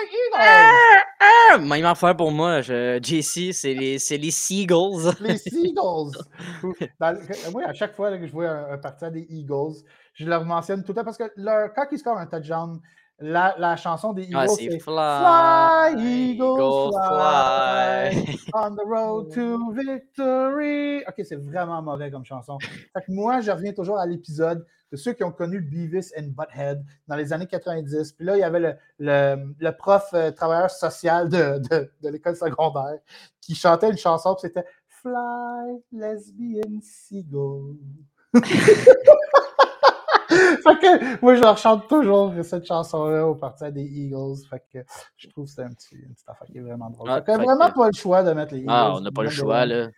ah, 1.20 1.58
même 1.58 1.84
affaire 1.84 2.16
pour 2.16 2.32
moi. 2.32 2.62
JC, 2.62 3.52
c'est 3.52 3.74
les, 3.74 3.98
les 3.98 4.30
Seagulls. 4.32 5.14
les 5.20 5.38
Seagulls. 5.38 6.18
moi, 7.52 7.62
à 7.64 7.74
chaque 7.74 7.94
fois 7.94 8.18
que 8.18 8.26
je 8.26 8.32
vois 8.32 8.48
un, 8.48 8.80
un 9.02 9.10
des 9.12 9.26
Eagles, 9.30 9.84
je 10.14 10.26
leur 10.26 10.44
mentionne 10.44 10.82
tout 10.82 10.90
le 10.90 10.96
temps 10.96 11.04
parce 11.04 11.18
que 11.18 11.30
leur, 11.36 11.72
quand 11.74 11.86
ils 11.92 11.98
scorent 11.98 12.18
un 12.18 12.26
touchdown, 12.26 12.80
la, 13.20 13.54
la 13.58 13.76
chanson 13.76 14.12
des 14.12 14.28
ah, 14.32 14.44
Eagles, 14.44 14.54
c'est 14.56 14.78
Fly, 14.78 16.32
Eagles, 16.32 16.92
fly, 16.92 18.38
on 18.54 18.76
the 18.76 18.86
road 18.86 19.32
to 19.32 19.72
victory. 19.72 21.02
Ok, 21.06 21.24
c'est 21.24 21.36
vraiment 21.36 21.82
mauvais 21.82 22.10
comme 22.10 22.24
chanson. 22.24 22.58
Fait 22.60 23.00
que 23.00 23.10
moi, 23.10 23.40
je 23.40 23.50
reviens 23.50 23.72
toujours 23.72 23.98
à 23.98 24.06
l'épisode 24.06 24.64
de 24.92 24.96
ceux 24.96 25.12
qui 25.12 25.24
ont 25.24 25.32
connu 25.32 25.60
Beavis 25.60 26.12
and 26.16 26.28
Butthead 26.36 26.84
dans 27.08 27.16
les 27.16 27.32
années 27.32 27.46
90. 27.46 28.12
Puis 28.12 28.24
là, 28.24 28.36
il 28.36 28.40
y 28.40 28.44
avait 28.44 28.60
le, 28.60 28.74
le, 28.98 29.54
le 29.58 29.70
prof 29.72 30.10
euh, 30.14 30.30
travailleur 30.30 30.70
social 30.70 31.28
de, 31.28 31.58
de, 31.70 31.90
de 32.02 32.08
l'école 32.08 32.36
secondaire 32.36 32.98
qui 33.40 33.54
chantait 33.54 33.90
une 33.90 33.98
chanson, 33.98 34.34
puis 34.34 34.48
c'était 34.48 34.66
Fly, 34.88 35.82
lesbian 35.92 36.80
seagull. 36.82 37.76
fait 40.62 40.78
que 40.78 41.20
moi, 41.22 41.34
je 41.34 41.40
leur 41.40 41.58
chante 41.58 41.88
toujours 41.88 42.32
cette 42.42 42.66
chanson-là 42.66 43.26
au 43.26 43.34
partir 43.34 43.72
des 43.72 43.84
Eagles. 43.84 44.36
Fait 44.48 44.62
que 44.72 44.78
je 45.16 45.28
trouve 45.28 45.46
que 45.46 45.50
c'est 45.50 45.62
un 45.62 45.70
petit, 45.70 45.96
une 45.96 46.14
petite 46.14 46.28
affaire 46.28 46.46
qui 46.46 46.58
est 46.58 46.62
vraiment 46.62 46.90
drôle. 46.90 47.08
Ah, 47.10 47.22
fait 47.22 47.32
que 47.32 47.42
vraiment 47.42 47.70
pas 47.70 47.86
le 47.86 47.94
choix 47.94 48.22
de 48.22 48.32
mettre 48.32 48.54
les 48.54 48.60
ah, 48.60 48.62
Eagles. 48.62 48.72
Ah, 48.72 48.94
on 48.96 49.00
n'a 49.00 49.10
pas 49.10 49.22
le 49.22 49.30
choix, 49.30 49.66
là. 49.66 49.88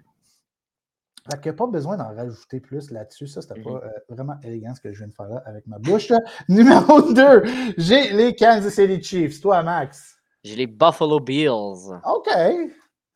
Fait 1.31 1.41
que 1.41 1.51
pas 1.51 1.67
besoin 1.67 1.97
d'en 1.97 2.15
rajouter 2.15 2.61
plus 2.61 2.91
là-dessus. 2.91 3.27
Ça, 3.27 3.43
c'était 3.43 3.61
pas 3.61 3.71
mm-hmm. 3.71 3.85
euh, 3.85 3.99
vraiment 4.09 4.37
élégant 4.43 4.75
ce 4.75 4.81
que 4.81 4.93
je 4.93 4.99
viens 4.99 5.09
de 5.09 5.13
faire 5.13 5.29
là 5.29 5.43
avec 5.45 5.67
ma 5.67 5.79
bouche. 5.79 6.11
Numéro 6.49 7.13
2, 7.13 7.43
j'ai 7.77 8.13
les 8.13 8.35
Kansas 8.35 8.75
City 8.75 9.03
Chiefs. 9.03 9.41
Toi, 9.41 9.63
Max? 9.63 10.17
J'ai 10.43 10.57
les 10.57 10.67
Buffalo 10.67 11.21
Bills. 11.21 11.93
OK. 12.05 12.29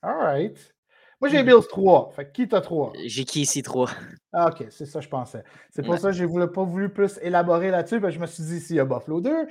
All 0.03 0.17
right. 0.17 0.74
Moi, 1.25 1.31
j'ai 1.31 1.43
Bills 1.43 1.67
3. 1.67 2.13
Fait 2.15 2.31
qui 2.31 2.47
t'as 2.47 2.61
3? 2.61 2.93
J'ai 3.07 3.25
qui 3.25 3.41
ici 3.41 3.63
3. 3.63 3.89
Ah, 4.35 4.49
ok, 4.49 4.67
c'est 4.69 4.85
ça, 4.85 5.01
je 5.01 5.09
pensais. 5.09 5.43
C'est 5.71 5.83
pour 5.83 5.97
ça 5.97 6.11
que 6.11 6.17
je 6.17 6.25
n'ai 6.27 6.47
pas 6.49 6.65
voulu 6.65 6.91
plus 6.91 7.19
élaborer 7.23 7.71
là-dessus. 7.71 7.99
Je 8.11 8.19
me 8.19 8.27
suis 8.27 8.43
dit, 8.43 8.61
s'il 8.61 8.77
y 8.77 8.81
a 8.81 8.85
Buffalo 8.85 9.23
2, 9.23 9.49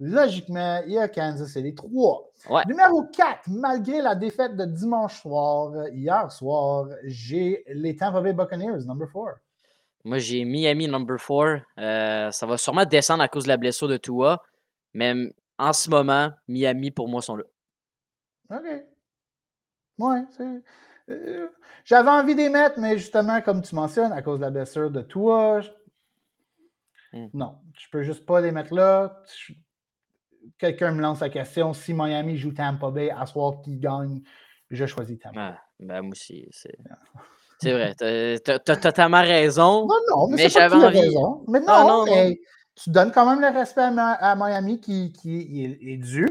logiquement, 0.00 0.82
il 0.86 0.92
y 0.92 0.98
a 0.98 1.08
Kansas 1.08 1.54
les 1.54 1.74
3. 1.74 2.30
Numéro 2.66 3.04
4, 3.04 3.48
malgré 3.48 4.02
la 4.02 4.14
défaite 4.14 4.54
de 4.54 4.66
dimanche 4.66 5.22
soir, 5.22 5.88
hier 5.94 6.30
soir, 6.30 6.88
j'ai 7.04 7.64
les 7.68 7.96
Tampa 7.96 8.20
Bay 8.20 8.34
Buccaneers, 8.34 8.84
number 8.84 9.08
4. 9.10 9.38
Moi, 10.04 10.18
j'ai 10.18 10.44
Miami 10.44 10.88
number 10.88 11.16
4. 11.16 11.62
Euh, 11.78 12.30
ça 12.32 12.44
va 12.44 12.58
sûrement 12.58 12.84
descendre 12.84 13.22
à 13.22 13.28
cause 13.28 13.44
de 13.44 13.48
la 13.48 13.56
blessure 13.56 13.88
de 13.88 13.96
Tua. 13.96 14.42
Mais 14.92 15.14
en 15.58 15.72
ce 15.72 15.88
moment, 15.88 16.32
Miami, 16.48 16.90
pour 16.90 17.08
moi, 17.08 17.22
sont 17.22 17.36
là. 17.36 17.44
OK. 18.50 18.66
Ouais, 19.96 20.22
c'est. 20.36 20.60
Euh, 21.10 21.48
j'avais 21.84 22.10
envie 22.10 22.34
d'y 22.34 22.48
mettre, 22.48 22.78
mais 22.78 22.96
justement, 22.96 23.40
comme 23.42 23.62
tu 23.62 23.74
mentionnes, 23.74 24.12
à 24.12 24.22
cause 24.22 24.38
de 24.38 24.44
la 24.44 24.50
blessure 24.50 24.90
de 24.90 25.02
toi, 25.02 25.60
hmm. 27.12 27.26
non, 27.34 27.58
je 27.78 27.86
peux 27.90 28.02
juste 28.02 28.24
pas 28.24 28.40
les 28.40 28.52
mettre 28.52 28.74
là. 28.74 29.22
Quelqu'un 30.58 30.92
me 30.92 31.00
lance 31.00 31.20
la 31.20 31.30
question 31.30 31.72
si 31.72 31.94
Miami 31.94 32.36
joue 32.36 32.52
Tampa 32.52 32.90
Bay 32.90 33.10
à 33.10 33.26
soir 33.26 33.60
qui 33.62 33.76
gagne, 33.76 34.22
je 34.70 34.86
choisis 34.86 35.18
Tampa. 35.18 35.56
Ah, 35.56 35.62
ben 35.80 36.02
moi 36.02 36.12
aussi, 36.12 36.46
c'est. 36.50 36.76
C'est 37.60 37.72
vrai, 37.72 37.94
tu 37.94 38.50
as, 38.50 38.58
totalement 38.58 39.22
raison. 39.22 39.86
Non, 39.86 39.94
non, 40.10 40.28
mais, 40.28 40.48
j'avais 40.48 40.74
envie. 40.74 41.00
Raison. 41.00 41.44
Mais 41.48 41.60
ah, 41.66 41.84
non, 41.86 42.04
mais 42.04 42.38
tu 42.74 42.90
donnes 42.90 43.12
quand 43.12 43.28
même 43.28 43.40
le 43.40 43.56
respect 43.56 43.82
à, 43.82 44.36
Miami 44.36 44.80
qui, 44.80 45.12
qui 45.12 45.64
est, 45.64 45.96
dû. 45.96 46.28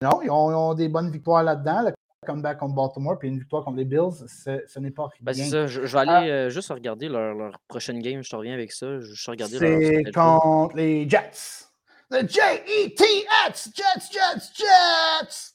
Non, 0.00 0.22
ils 0.22 0.30
ont, 0.30 0.74
des 0.74 0.88
bonnes 0.88 1.10
victoires 1.10 1.42
là-dedans 1.42 1.90
comeback 2.26 2.58
contre 2.58 2.74
Baltimore 2.74 3.18
puis 3.18 3.28
une 3.28 3.38
victoire 3.38 3.64
contre 3.64 3.76
les 3.76 3.84
Bills, 3.84 4.26
ce 4.26 4.78
n'est 4.78 4.90
pas 4.90 5.08
ben, 5.20 5.32
c'est 5.32 5.44
ça. 5.44 5.66
Je, 5.66 5.80
vais 5.80 5.98
aller 5.98 6.10
ah. 6.10 6.24
euh, 6.24 6.50
juste 6.50 6.70
regarder 6.70 7.08
leur, 7.08 7.58
prochaine 7.68 8.00
game. 8.00 8.22
Je 8.22 8.30
te 8.30 8.36
reviens 8.36 8.54
avec 8.54 8.72
ça. 8.72 9.00
Je, 9.00 9.30
regarder 9.30 9.58
C'est 9.58 10.12
contre 10.12 10.76
les 10.76 11.08
Jets. 11.08 11.66
The 12.10 12.26
J-E-T-S! 12.26 13.70
Jets, 13.74 14.10
Jets, 14.10 14.52
Jets! 14.54 15.54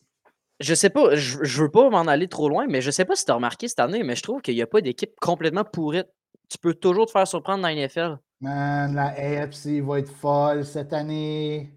Je 0.59 0.75
sais 0.75 0.91
pas, 0.91 1.15
je, 1.15 1.39
je 1.41 1.61
veux 1.63 1.71
pas 1.71 1.89
m'en 1.89 2.01
aller 2.01 2.27
trop 2.27 2.47
loin, 2.47 2.67
mais 2.67 2.79
je 2.79 2.91
sais 2.91 3.05
pas 3.05 3.15
si 3.15 3.25
tu 3.25 3.31
as 3.31 3.35
remarqué 3.35 3.67
cette 3.67 3.79
année, 3.79 4.03
mais 4.03 4.15
je 4.15 4.21
trouve 4.21 4.41
qu'il 4.41 4.53
n'y 4.53 4.61
a 4.61 4.67
pas 4.67 4.81
d'équipe 4.81 5.11
complètement 5.19 5.63
pourrite. 5.63 6.07
Tu 6.49 6.59
peux 6.59 6.75
toujours 6.75 7.07
te 7.07 7.11
faire 7.11 7.27
surprendre 7.27 7.63
dans 7.63 7.69
la 7.69 7.75
NFL. 7.75 8.17
Man, 8.39 8.93
la 8.93 9.07
AFC 9.07 9.81
va 9.81 9.99
être 9.99 10.11
folle 10.11 10.63
cette 10.63 10.93
année. 10.93 11.73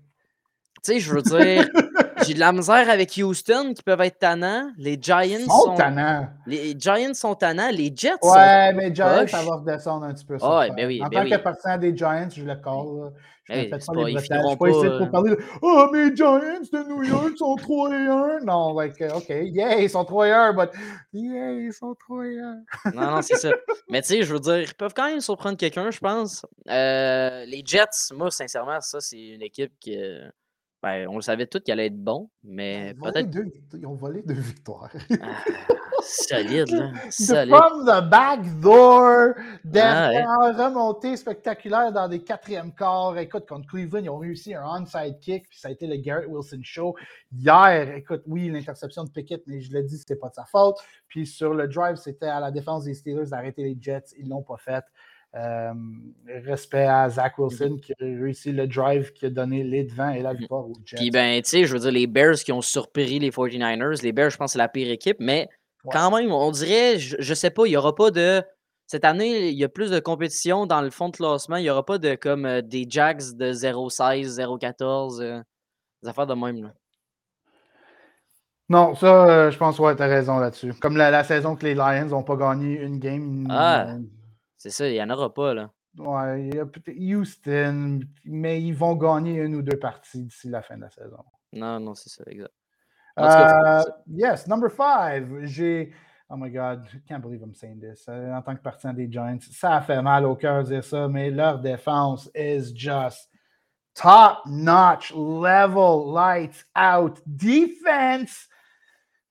Tu 0.84 0.92
sais, 0.92 1.00
je 1.00 1.14
veux 1.14 1.22
dire, 1.22 1.66
J'ai 2.24 2.34
de 2.34 2.40
la 2.40 2.52
misère 2.52 2.88
avec 2.88 3.12
Houston 3.16 3.74
qui 3.74 3.82
peuvent 3.82 4.00
être 4.00 4.18
tannants. 4.18 4.70
Les 4.78 4.98
Giants 5.00 5.46
sont, 5.48 5.74
tannants. 5.74 6.28
Les 6.46 6.74
Giants 6.78 7.14
sont 7.14 7.34
tannants. 7.34 7.70
Les 7.70 7.92
Jets 7.94 8.12
ouais, 8.12 8.18
sont. 8.22 8.30
Ouais, 8.30 8.72
mais 8.72 8.94
Giants, 8.94 9.26
ça 9.26 9.42
va 9.42 9.56
redescendre 9.56 10.06
un 10.06 10.14
petit 10.14 10.24
peu. 10.24 10.38
Ça, 10.38 10.58
ouais, 10.58 10.70
ben 10.70 10.86
oui, 10.86 11.02
en 11.02 11.08
ben 11.08 11.18
tant 11.18 11.24
oui. 11.24 11.30
que 11.30 11.36
partisan 11.36 11.78
des 11.78 11.96
Giants, 11.96 12.28
je 12.34 12.44
le 12.44 12.56
colle. 12.56 13.12
Je 13.48 13.52
ne 13.52 13.64
ben 13.70 13.80
fais 13.80 13.86
pas 13.86 14.04
les 14.04 14.12
Je 14.14 14.18
suis 14.18 14.28
pas 14.28 14.68
ici 14.68 14.86
pour 14.98 15.10
parler 15.10 15.30
de 15.30 15.38
Oh, 15.62 15.88
mes 15.92 16.16
Giants 16.16 16.38
de 16.40 16.88
New 16.88 17.04
York 17.04 17.36
sont 17.36 17.54
3 17.54 17.90
et 17.90 17.94
1. 17.94 18.40
Non, 18.44 18.74
like, 18.74 19.00
OK, 19.14 19.28
yeah, 19.28 19.78
ils 19.78 19.90
sont 19.90 20.04
3 20.04 20.28
et 20.28 20.32
1, 20.32 20.52
but 20.52 20.70
yeah, 21.12 21.52
ils 21.52 21.72
sont 21.72 21.94
3 21.94 22.26
et 22.26 22.38
1. 22.40 22.92
non, 22.94 23.10
non, 23.12 23.22
c'est 23.22 23.36
ça. 23.36 23.50
Mais 23.88 24.02
tu 24.02 24.08
sais, 24.08 24.22
je 24.22 24.32
veux 24.32 24.40
dire, 24.40 24.60
ils 24.60 24.74
peuvent 24.74 24.94
quand 24.94 25.06
même 25.06 25.20
surprendre 25.20 25.56
quelqu'un, 25.56 25.90
je 25.90 26.00
pense. 26.00 26.44
Euh, 26.68 27.44
les 27.44 27.62
Jets, 27.64 28.12
moi, 28.14 28.30
sincèrement, 28.30 28.80
ça, 28.80 29.00
c'est 29.00 29.20
une 29.20 29.42
équipe 29.42 29.72
qui. 29.78 29.96
Ben, 30.86 31.08
on 31.08 31.16
le 31.16 31.20
savait 31.20 31.48
tous 31.48 31.58
qu'il 31.58 31.72
allait 31.72 31.86
être 31.86 32.00
bon, 32.00 32.30
mais 32.44 32.94
peut-être. 33.02 33.28
Ils 33.74 33.86
ont 33.88 33.96
volé 33.96 34.22
deux 34.22 34.34
victoires. 34.34 34.88
Ah, 35.20 35.42
solide, 36.00 36.70
là. 36.70 36.92
Solide. 37.10 37.52
From 37.56 37.84
the 37.84 38.08
back 38.08 38.60
door, 38.60 39.34
ah, 39.74 40.52
remontée 40.56 41.16
spectaculaire 41.16 41.90
dans 41.90 42.06
des 42.06 42.22
quatrièmes 42.22 42.72
quarts. 42.72 43.18
Écoute, 43.18 43.48
contre 43.48 43.66
Cleveland, 43.66 44.04
ils 44.04 44.10
ont 44.10 44.18
réussi 44.18 44.54
un 44.54 44.62
onside 44.64 45.18
kick, 45.18 45.48
puis 45.48 45.58
ça 45.58 45.66
a 45.66 45.70
été 45.72 45.88
le 45.88 45.96
Garrett 45.96 46.28
Wilson 46.28 46.60
show. 46.62 46.94
Hier, 47.32 47.92
écoute, 47.96 48.22
oui, 48.26 48.48
l'interception 48.48 49.02
de 49.02 49.10
Pickett, 49.10 49.42
mais 49.48 49.60
je 49.60 49.72
l'ai 49.72 49.82
dit, 49.82 49.98
c'était 49.98 50.14
pas 50.14 50.28
de 50.28 50.34
sa 50.34 50.44
faute. 50.44 50.76
Puis 51.08 51.26
sur 51.26 51.52
le 51.52 51.66
drive, 51.66 51.96
c'était 51.96 52.26
à 52.26 52.38
la 52.38 52.52
défense 52.52 52.84
des 52.84 52.94
Steelers 52.94 53.30
d'arrêter 53.30 53.64
les 53.64 53.76
Jets. 53.80 54.14
Ils 54.18 54.28
l'ont 54.28 54.44
pas 54.44 54.56
fait. 54.56 54.84
Euh, 55.34 55.74
respect 56.46 56.86
à 56.86 57.10
Zach 57.10 57.38
Wilson 57.38 57.76
qui 57.82 57.92
a 57.92 57.96
réussi 58.00 58.52
le 58.52 58.66
drive 58.66 59.12
qui 59.12 59.26
a 59.26 59.30
donné 59.30 59.62
les 59.64 59.84
devants 59.84 60.08
et 60.08 60.22
la 60.22 60.32
mm-hmm. 60.32 60.38
victoire 60.38 60.66
aux 60.66 60.76
Jets. 60.84 60.96
Puis 60.96 61.10
ben, 61.10 61.42
tu 61.42 61.50
sais, 61.50 61.64
je 61.66 61.74
veux 61.74 61.80
dire, 61.80 61.90
les 61.90 62.06
Bears 62.06 62.36
qui 62.36 62.52
ont 62.52 62.62
surpris 62.62 63.18
les 63.18 63.30
49ers, 63.30 64.02
les 64.02 64.12
Bears, 64.12 64.30
je 64.30 64.38
pense, 64.38 64.52
c'est 64.52 64.58
la 64.58 64.68
pire 64.68 64.90
équipe, 64.90 65.18
mais 65.20 65.48
quand 65.92 66.10
même, 66.16 66.32
on 66.32 66.50
dirait, 66.50 66.98
je, 66.98 67.16
je 67.18 67.34
sais 67.34 67.50
pas, 67.50 67.66
il 67.66 67.70
n'y 67.70 67.76
aura 67.76 67.94
pas 67.94 68.10
de. 68.10 68.42
Cette 68.86 69.04
année, 69.04 69.48
il 69.48 69.58
y 69.58 69.64
a 69.64 69.68
plus 69.68 69.90
de 69.90 69.98
compétition 69.98 70.64
dans 70.64 70.80
le 70.80 70.90
fond 70.90 71.08
de 71.08 71.16
classement. 71.16 71.56
Il 71.56 71.64
n'y 71.64 71.70
aura 71.70 71.84
pas 71.84 71.98
de 71.98 72.14
comme 72.14 72.46
euh, 72.46 72.62
des 72.62 72.86
Jags 72.88 73.20
de 73.34 73.52
0-16, 73.52 74.40
0-14, 74.40 75.20
euh, 75.20 75.42
des 76.02 76.08
affaires 76.08 76.26
de 76.26 76.34
même. 76.34 76.62
Là. 76.62 76.72
Non, 78.68 78.94
ça, 78.94 79.50
je 79.50 79.58
pense, 79.58 79.78
ouais, 79.78 79.94
tu 79.94 80.02
as 80.02 80.06
raison 80.06 80.38
là-dessus. 80.38 80.72
Comme 80.80 80.96
la, 80.96 81.22
saison 81.24 81.54
que 81.56 81.64
les 81.64 81.74
Lions 81.74 82.06
n'ont 82.06 82.22
pas 82.22 82.36
gagné 82.36 82.80
une 82.80 82.98
game. 82.98 83.46
Ah. 83.50 83.96
C'est 84.66 84.72
ça, 84.72 84.88
il 84.88 84.94
n'y 84.94 85.02
en 85.02 85.10
aura 85.10 85.32
pas, 85.32 85.54
là. 85.54 85.70
Ouais, 85.96 86.48
il 86.48 86.56
y 86.56 86.58
a 86.58 86.66
peut-être 86.66 86.98
Houston, 86.98 88.00
mais 88.24 88.60
ils 88.60 88.74
vont 88.74 88.96
gagner 88.96 89.36
une 89.36 89.54
ou 89.54 89.62
deux 89.62 89.78
parties 89.78 90.24
d'ici 90.24 90.48
la 90.48 90.60
fin 90.60 90.76
de 90.76 90.80
la 90.80 90.90
saison. 90.90 91.24
Non, 91.52 91.78
non, 91.78 91.94
c'est 91.94 92.10
ça, 92.10 92.24
exact. 92.26 92.52
Uh, 93.16 93.84
yes, 94.08 94.48
number 94.48 94.68
five, 94.68 95.44
j'ai. 95.44 95.94
Oh 96.28 96.36
my 96.36 96.50
God, 96.50 96.88
I 96.92 96.98
can't 97.08 97.22
believe 97.22 97.42
I'm 97.42 97.54
saying 97.54 97.80
this. 97.80 98.06
Euh, 98.08 98.32
en 98.32 98.42
tant 98.42 98.56
que 98.56 98.60
partisan 98.60 98.92
des 98.92 99.08
Giants, 99.08 99.38
ça 99.52 99.80
fait 99.80 100.02
mal 100.02 100.26
au 100.26 100.34
cœur 100.34 100.64
de 100.64 100.70
dire 100.70 100.84
ça, 100.84 101.06
mais 101.06 101.30
leur 101.30 101.60
défense 101.60 102.28
is 102.34 102.74
just 102.74 103.30
top 103.94 104.40
notch, 104.46 105.12
level, 105.14 106.12
lights 106.12 106.66
out 106.74 107.22
defense. 107.24 108.48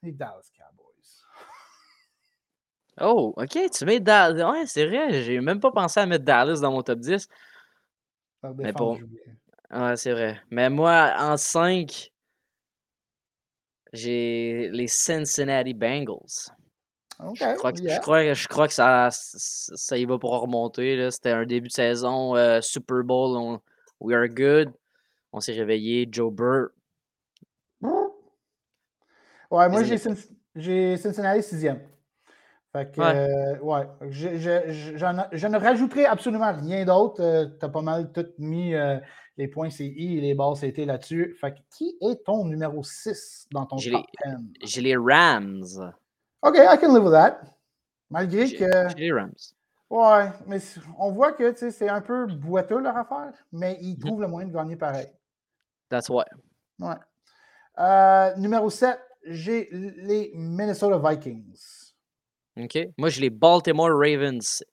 Les 0.01 0.13
Dallas 0.13 0.49
Oh, 3.01 3.33
OK, 3.35 3.57
tu 3.71 3.85
mets 3.85 3.99
Dallas. 3.99 4.51
Ouais, 4.51 4.65
c'est 4.65 4.87
vrai, 4.87 5.23
j'ai 5.23 5.41
même 5.41 5.59
pas 5.59 5.71
pensé 5.71 5.99
à 5.99 6.05
mettre 6.05 6.23
Dallas 6.23 6.59
dans 6.61 6.71
mon 6.71 6.81
top 6.81 6.99
10. 6.99 7.27
Mais 8.57 8.71
bon. 8.71 8.99
Ouais, 9.71 9.97
c'est 9.97 10.11
vrai. 10.11 10.39
Mais 10.49 10.69
moi, 10.69 11.13
en 11.17 11.35
5, 11.35 12.11
j'ai 13.91 14.69
les 14.71 14.87
Cincinnati 14.87 15.73
Bengals. 15.73 16.51
je, 17.19 17.55
crois 17.55 17.73
que, 17.73 17.79
je, 17.79 17.99
crois, 17.99 18.33
je 18.33 18.47
crois 18.47 18.67
que 18.67 18.73
ça, 18.73 19.09
ça 19.11 19.97
y 19.97 20.05
va 20.05 20.17
pour 20.17 20.39
remonter. 20.39 21.09
C'était 21.11 21.31
un 21.31 21.45
début 21.45 21.67
de 21.67 21.73
saison 21.73 22.35
euh, 22.35 22.61
Super 22.61 23.03
Bowl. 23.03 23.59
we 23.99 24.15
are 24.15 24.29
good. 24.29 24.71
On 25.33 25.41
s'est 25.41 25.53
réveillé. 25.53 26.07
Joe 26.09 26.31
Burr. 26.31 26.69
Ouais, 29.51 29.69
moi, 29.69 29.83
j'ai 29.83 30.97
Cincinnati 30.97 31.43
sixième. 31.43 31.81
Fait 32.75 32.91
que, 32.91 32.99
ouais. 33.61 33.87
Euh, 34.01 34.07
je, 34.11 34.37
je, 35.31 35.47
ne 35.47 35.57
rajouterai 35.57 36.05
absolument 36.07 36.51
rien 36.51 36.83
d'autre. 36.83 37.23
Euh, 37.23 37.45
tu 37.57 37.65
as 37.65 37.69
pas 37.69 37.81
mal 37.81 38.11
tout 38.11 38.25
mis 38.37 38.75
euh, 38.75 38.97
les 39.37 39.47
points 39.47 39.69
CI 39.69 39.95
et 39.97 40.19
les 40.19 40.35
bases 40.35 40.59
CT 40.59 40.79
là-dessus. 40.79 41.37
Fait 41.39 41.53
que, 41.53 41.59
qui 41.73 41.95
est 42.01 42.25
ton 42.25 42.43
numéro 42.43 42.83
6 42.83 43.47
dans 43.53 43.65
ton 43.65 43.77
top 43.77 44.05
10? 44.25 44.43
J'ai 44.63 44.81
les 44.81 44.97
Rams. 44.97 45.63
OK, 46.41 46.57
I 46.57 46.77
can 46.77 46.93
live 46.93 47.03
with 47.03 47.13
that. 47.13 47.39
Malgré 48.09 48.51
que. 48.51 48.89
J'ai 48.89 49.05
les 49.05 49.13
Rams. 49.13 49.31
Ouais, 49.89 50.31
mais 50.45 50.57
on 50.99 51.13
voit 51.13 51.31
que 51.31 51.53
c'est 51.55 51.87
un 51.87 52.01
peu 52.01 52.25
boiteux 52.25 52.79
leur 52.79 52.97
affaire, 52.97 53.31
mais 53.53 53.77
ils 53.79 53.95
mm-hmm. 53.95 53.99
trouvent 53.99 54.21
le 54.21 54.27
moyen 54.27 54.49
de 54.49 54.53
gagner 54.53 54.75
pareil. 54.75 55.07
That's 55.87 56.09
why. 56.09 56.25
Ouais. 56.79 58.35
numéro 58.35 58.69
7, 58.69 58.99
j'ai 59.27 59.69
les 59.71 60.33
Minnesota 60.35 60.97
Vikings. 60.97 61.84
OK? 62.57 62.77
Moi, 62.97 63.09
j'ai 63.09 63.21
les 63.21 63.29
Baltimore 63.29 63.89
Ravens. 63.89 64.63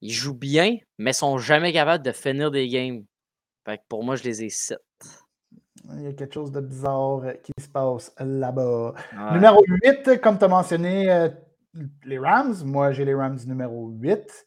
Ils 0.00 0.12
jouent 0.12 0.34
bien, 0.34 0.76
mais 0.98 1.12
sont 1.12 1.38
jamais 1.38 1.72
capables 1.72 2.04
de 2.04 2.12
finir 2.12 2.50
des 2.50 2.68
games. 2.68 3.04
Fait 3.64 3.78
que 3.78 3.82
pour 3.88 4.04
moi, 4.04 4.16
je 4.16 4.24
les 4.24 4.44
ai 4.44 4.50
7. 4.50 4.78
Il 5.96 6.02
y 6.02 6.06
a 6.06 6.12
quelque 6.12 6.34
chose 6.34 6.52
de 6.52 6.60
bizarre 6.60 7.24
euh, 7.24 7.32
qui 7.34 7.52
se 7.60 7.68
passe 7.68 8.12
là-bas. 8.18 8.94
Numéro 9.32 9.62
8, 9.66 10.20
comme 10.20 10.38
tu 10.38 10.44
as 10.44 10.48
mentionné, 10.48 11.10
euh, 11.10 11.28
les 12.04 12.18
Rams. 12.18 12.54
Moi, 12.64 12.92
j'ai 12.92 13.04
les 13.04 13.14
Rams 13.14 13.38
numéro 13.46 13.88
8. 13.88 14.46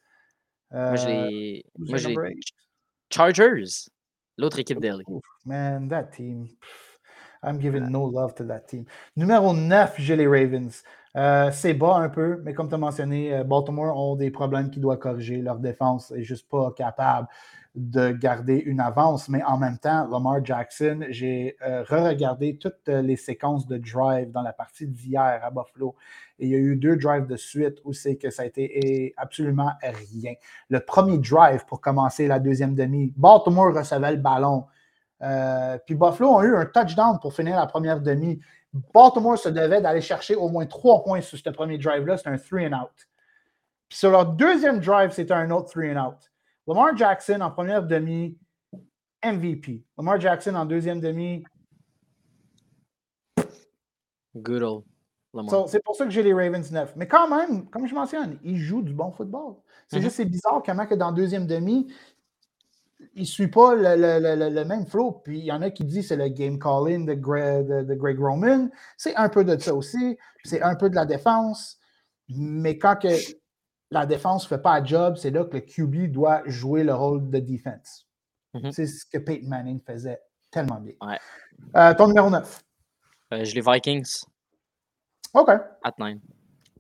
moi, 0.72 0.96
j'ai 0.96 1.08
les, 1.08 1.66
euh, 1.90 2.34
Chargers. 3.12 3.90
L'autre 4.38 4.60
équipe 4.60 4.80
d'Ellie. 4.80 5.04
Man, 5.46 5.88
that 5.90 6.12
team. 6.16 6.48
I'm 7.44 7.60
giving 7.60 7.90
no 7.90 8.06
love 8.06 8.34
to 8.36 8.44
that 8.46 8.62
team. 8.62 8.86
Numéro 9.16 9.54
9, 9.54 9.96
j'ai 9.98 10.16
les 10.16 10.28
Ravens. 10.28 10.84
Euh, 11.18 11.50
c'est 11.52 11.74
bas 11.74 11.96
un 11.96 12.10
peu, 12.10 12.42
mais 12.44 12.54
comme 12.54 12.70
tu 12.70 12.76
as 12.76 12.78
mentionné, 12.78 13.34
euh, 13.34 13.44
Baltimore 13.44 13.98
ont 13.98 14.16
des 14.16 14.30
problèmes 14.30 14.70
qu'ils 14.70 14.84
doivent 14.84 15.00
corriger. 15.00 15.38
Leur 15.42 15.58
défense 15.58 16.12
n'est 16.12 16.24
juste 16.24 16.48
pas 16.48 16.72
capable 16.78 17.28
de 17.74 18.12
garder 18.12 18.58
une 18.58 18.80
avance, 18.80 19.28
mais 19.30 19.44
en 19.44 19.58
même 19.58 19.78
temps, 19.80 20.08
Lamar 20.08 20.44
Jackson, 20.46 21.06
j'ai 21.10 21.56
euh, 21.66 21.84
re-regardé 21.84 22.58
toutes 22.58 22.88
les 22.88 23.16
séquences 23.16 23.68
de 23.68 23.78
drive 23.78 24.32
dans 24.32 24.42
la 24.44 24.54
partie 24.54 24.88
d'hier 24.88 25.40
à 25.44 25.50
Buffalo. 25.50 25.96
Et 26.40 26.46
il 26.46 26.52
y 26.52 26.56
a 26.56 26.60
eu 26.60 26.76
deux 26.76 26.98
drives 26.98 27.26
de 27.26 27.36
suite 27.36 27.80
où 27.84 27.94
c'est 27.94 28.18
que 28.18 28.30
ça 28.30 28.44
a 28.44 28.46
été 28.46 29.14
absolument 29.18 29.72
rien. 29.82 30.34
Le 30.70 30.80
premier 30.80 31.18
drive 31.18 31.66
pour 31.66 31.82
commencer 31.82 32.28
la 32.28 32.40
deuxième 32.40 32.76
demi, 32.76 33.12
Baltimore 33.16 33.74
recevait 33.74 34.12
le 34.12 34.18
ballon. 34.18 34.66
Euh, 35.24 35.78
puis 35.86 35.96
Buffalo 35.96 36.38
a 36.38 36.46
eu 36.46 36.56
un 36.56 36.66
touchdown 36.66 37.20
pour 37.20 37.34
finir 37.34 37.56
la 37.56 37.66
première 37.66 38.02
demi. 38.02 38.40
Baltimore 38.94 39.38
se 39.38 39.50
devait 39.50 39.82
d'aller 39.82 40.02
chercher 40.02 40.36
au 40.36 40.50
moins 40.50 40.66
trois 40.66 41.04
points 41.04 41.22
sur 41.22 41.38
ce 41.38 41.50
premier 41.50 41.78
drive-là. 41.78 42.18
C'est 42.18 42.30
un 42.30 42.38
three 42.38 42.68
and 42.68 42.74
out. 42.74 42.92
Puis 43.90 44.00
sur 44.00 44.12
leur 44.12 44.26
deuxième 44.26 44.80
drive, 44.80 45.12
c'était 45.12 45.34
un 45.34 45.50
autre 45.52 45.70
three 45.70 45.96
and 45.96 46.06
out. 46.06 46.18
Lamar 46.68 46.96
Jackson 46.96 47.40
en 47.42 47.50
première 47.50 47.84
demi, 47.84 48.38
MVP. 49.24 49.84
Lamar 49.98 50.20
Jackson 50.20 50.56
en 50.56 50.66
deuxième 50.66 51.00
demi. 51.00 51.44
Good 54.36 54.62
old 54.62 54.84
Lamar. 55.34 55.68
c'est 55.70 55.84
pour 55.84 55.96
ça 55.96 56.06
que 56.06 56.12
j'ai 56.12 56.24
les 56.24 56.34
Ravens 56.34 56.70
9. 56.72 56.94
Mais 56.96 57.08
quand 57.08 57.28
même, 57.30 57.70
comme 57.70 57.88
je 57.88 57.96
mentionne, 57.96 58.38
il 58.44 58.58
joue 58.58 58.82
du 58.82 58.94
bon 58.94 59.12
football. 59.12 59.56
C'est 59.88 59.98
mm-hmm. 59.98 60.02
juste 60.02 60.16
c'est 60.18 60.26
bizarre 60.26 60.62
comment 60.66 60.86
que 60.86 60.96
dans 60.96 61.12
deuxième 61.12 61.48
demi, 61.48 61.92
il 63.14 63.22
ne 63.22 63.26
suit 63.26 63.48
pas 63.48 63.76
le, 63.76 64.64
même 64.64 64.86
flow. 64.86 65.12
Puis 65.24 65.40
il 65.40 65.46
y 65.46 65.52
en 65.52 65.62
a 65.62 65.70
qui 65.70 65.84
disent 65.86 66.08
c'est 66.08 66.16
le 66.16 66.30
game 66.30 66.60
calling 66.60 67.06
de 67.06 67.14
Greg, 67.14 68.20
Roman. 68.20 68.70
C'est 68.98 69.16
un 69.16 69.30
peu 69.30 69.44
de 69.44 69.58
ça 69.60 69.74
aussi. 69.74 70.18
C'est 70.44 70.62
un 70.62 70.76
peu 70.76 70.90
de 70.90 70.96
la 70.96 71.06
défense. 71.06 71.78
Mais 72.30 72.78
quand 72.78 72.98
que 72.98 73.10
la 73.92 74.06
défense 74.06 74.44
ne 74.44 74.50
fait 74.50 74.62
pas 74.62 74.74
un 74.74 74.86
job, 74.86 75.16
c'est 75.18 75.32
là 75.32 75.46
que 75.46 75.58
le 75.58 75.62
QB 75.62 76.12
doit 76.12 76.42
jouer 76.46 76.84
le 76.84 76.94
rôle 76.94 77.30
de 77.30 77.40
défense. 77.40 78.08
Mm-hmm. 78.54 78.72
C'est 78.72 78.88
ce 78.88 79.06
que 79.06 79.18
Peyton 79.18 79.48
Manning 79.48 79.82
faisait 79.82 80.20
tellement 80.52 80.80
bien. 80.80 80.94
Euh, 81.76 81.94
ton 81.94 82.08
numéro 82.08 82.30
9. 82.30 82.64
Euh, 83.34 83.44
je 83.44 83.56
les 83.56 83.62
Vikings. 83.62 84.26
OK. 85.34 85.50
At 85.84 85.94
9. 85.98 86.18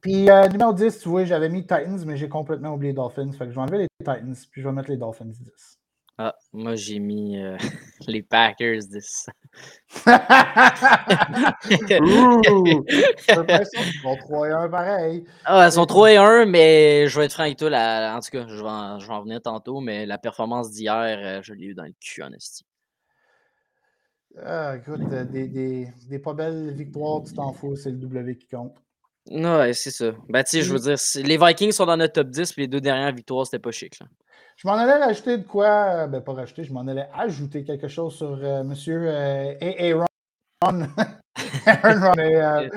Puis 0.01 0.30
euh, 0.30 0.47
numéro 0.47 0.73
10, 0.73 0.99
tu 0.99 1.10
vois, 1.10 1.25
j'avais 1.25 1.49
mis 1.49 1.62
Titans, 1.62 2.03
mais 2.06 2.17
j'ai 2.17 2.30
complètement 2.30 2.73
oublié 2.73 2.93
Dolphins. 2.93 3.32
Fait 3.32 3.45
que 3.45 3.51
je 3.51 3.56
vais 3.56 3.62
enlever 3.62 3.80
les 3.80 3.88
Titans, 3.99 4.36
puis 4.51 4.62
je 4.62 4.67
vais 4.67 4.73
mettre 4.73 4.89
les 4.89 4.97
Dolphins 4.97 5.25
10. 5.25 5.76
Ah, 6.19 6.36
moi, 6.51 6.73
j'ai 6.73 6.97
mis 6.97 7.38
euh, 7.38 7.58
les 8.08 8.23
Packers 8.23 8.80
10. 8.89 9.27
ils 10.08 10.12
sont 14.01 14.17
3 14.17 14.47
et 14.47 14.51
1 14.51 14.69
pareil. 14.69 15.23
Ah, 15.45 15.67
ils 15.67 15.71
sont 15.71 15.86
3 15.86 16.12
et 16.13 16.17
1, 16.17 16.45
mais 16.45 17.08
je 17.08 17.19
vais 17.19 17.25
être 17.25 17.34
franc 17.34 17.43
avec 17.43 17.58
toi. 17.58 17.69
en 17.69 18.19
tout 18.19 18.32
cas, 18.32 18.47
je 18.47 18.56
vais, 18.56 18.69
en, 18.69 18.97
je 18.97 19.06
vais 19.06 19.13
en 19.13 19.19
revenir 19.19 19.41
tantôt, 19.43 19.80
mais 19.80 20.08
la 20.08 20.17
performance 20.17 20.71
d'hier, 20.71 21.19
euh, 21.19 21.41
je 21.43 21.53
l'ai 21.53 21.67
eu 21.67 21.75
dans 21.75 21.86
le 21.86 21.93
cul, 21.99 22.23
en 22.23 22.34
esti. 22.34 22.63
Ah, 24.43 24.75
écoute, 24.77 25.01
euh, 25.12 25.23
des, 25.23 25.47
des, 25.47 25.88
des, 26.08 26.19
pas 26.19 26.34
belles 26.34 26.73
victoires, 26.73 27.21
tu 27.23 27.34
t'en 27.34 27.53
fous, 27.53 27.75
c'est 27.75 27.91
le 27.91 27.97
W 27.97 28.38
qui 28.38 28.47
compte. 28.47 28.75
Ouais, 29.30 29.73
c'est 29.73 29.91
ça. 29.91 30.13
Ben, 30.30 30.43
tu 30.43 30.51
sais, 30.51 30.62
je 30.63 30.73
veux 30.73 30.80
dire, 30.80 30.97
les 31.27 31.38
Vikings 31.38 31.71
sont 31.71 31.86
dans 31.86 31.97
notre 31.97 32.13
top 32.13 32.30
10, 32.30 32.53
puis 32.53 32.63
les 32.63 32.67
deux 32.67 32.82
dernières 32.82 33.13
victoires, 33.13 33.45
c'était 33.45 33.60
pas 33.60 33.71
chic. 33.71 33.99
Là. 33.99 34.08
Je 34.58 34.67
m'en 34.67 34.74
allais 34.74 34.98
rajouter 34.98 35.38
de 35.38 35.43
quoi, 35.43 35.67
euh, 35.67 36.08
ben 36.08 36.20
pas 36.20 36.34
rajouter, 36.34 36.63
je 36.63 36.74
m'en 36.74 36.88
allais 36.88 37.08
ajouter 37.13 37.63
quelque 37.63 37.88
chose 37.88 38.15
sur 38.15 38.39
euh, 38.41 38.63
monsieur 38.63 39.04
euh, 39.06 39.54
Aaron. 39.62 40.88
Aaron 41.67 42.70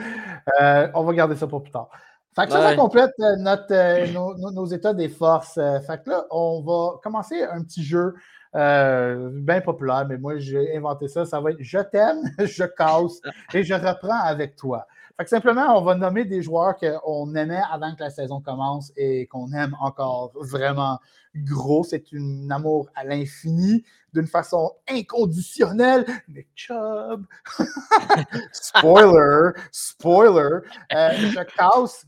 on 0.95 1.05
va 1.05 1.15
garder 1.15 1.37
ça 1.37 1.47
pour 1.47 1.63
plus 1.63 1.73
tard. 1.73 1.89
Fait 2.37 2.45
que 2.45 2.53
ça, 2.53 2.61
ça 2.63 2.77
complète 2.77 3.13
notre, 3.39 4.53
nos, 4.53 4.67
états 4.67 4.93
des 4.93 5.09
forces. 5.09 5.55
fait 5.55 6.05
que 6.05 6.11
là, 6.11 6.27
on 6.31 6.63
va 6.63 6.99
commencer 7.03 7.43
un 7.43 7.63
petit 7.63 7.83
jeu 7.83 8.15
bien 8.53 9.63
populaire, 9.63 10.07
mais 10.07 10.19
moi, 10.19 10.39
j'ai 10.39 10.77
inventé 10.77 11.09
ça. 11.09 11.25
Ça 11.25 11.41
va 11.41 11.53
être 11.53 11.57
Je 11.61 11.79
t'aime, 11.79 12.21
je 12.39 12.65
casse 12.65 13.23
et 13.55 13.65
je 13.65 13.75
reprends 13.75 14.21
avec 14.23 14.55
toi. 14.55 14.87
Simplement, 15.27 15.79
on 15.79 15.83
va 15.83 15.95
nommer 15.95 16.25
des 16.25 16.43
joueurs 16.43 16.77
qu'on 16.77 17.35
aimait 17.35 17.63
avant 17.71 17.95
que 17.95 18.01
la 18.01 18.11
saison 18.11 18.41
commence 18.41 18.93
et 18.97 19.27
qu'on 19.27 19.53
aime 19.53 19.77
encore 19.81 20.33
vraiment 20.35 20.99
gros. 21.35 21.85
C'est 21.85 22.05
un 22.15 22.51
amour 22.51 22.89
à 22.95 23.05
l'infini, 23.05 23.85
d'une 24.13 24.27
façon 24.27 24.73
inconditionnelle. 24.89 26.07
Mais 26.29 26.47
Chubb, 26.55 27.27
spoiler, 28.53 29.53
spoiler, 29.71 30.61
euh, 30.93 31.11
je 31.13 31.43
casse. 31.57 32.07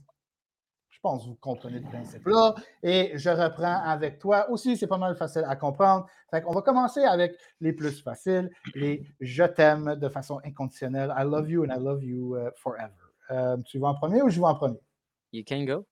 Je 0.91 1.01
pense 1.01 1.25
que 1.25 1.31
vous 1.31 1.39
comprenez 1.41 1.81
le 1.81 1.89
principe 1.89 2.27
là. 2.29 2.55
Et 2.83 3.11
je 3.17 3.29
reprends 3.29 3.83
avec 3.85 4.21
toi 4.21 4.49
aussi. 4.51 4.77
C'est 4.77 4.87
pas 4.87 4.99
mal 4.99 5.17
facile 5.17 5.45
à 5.49 5.57
comprendre. 5.57 6.07
Fait 6.31 6.45
on 6.47 6.53
va 6.53 6.63
commencer 6.63 7.03
avec 7.03 7.35
les 7.61 7.73
plus 7.73 8.01
faciles, 8.01 8.51
les 8.77 9.05
je 9.21 9.43
t'aime 9.43 9.97
de 9.97 10.09
façon 10.09 10.41
inconditionnelle. 10.45 11.13
I 11.19 11.25
love 11.25 11.51
you 11.51 11.65
and 11.65 11.75
I 11.75 11.81
love 11.81 12.05
you 12.05 12.37
uh, 12.37 12.51
forever. 12.55 13.02
Euh, 13.33 13.57
tu 13.65 13.79
vas 13.79 13.89
en 13.89 13.95
premier 13.95 14.23
ou 14.23 14.29
je 14.29 14.39
vais 14.39 14.47
en 14.47 14.55
premier? 14.55 14.81
You 15.33 15.43
can 15.47 15.65
go. 15.65 15.87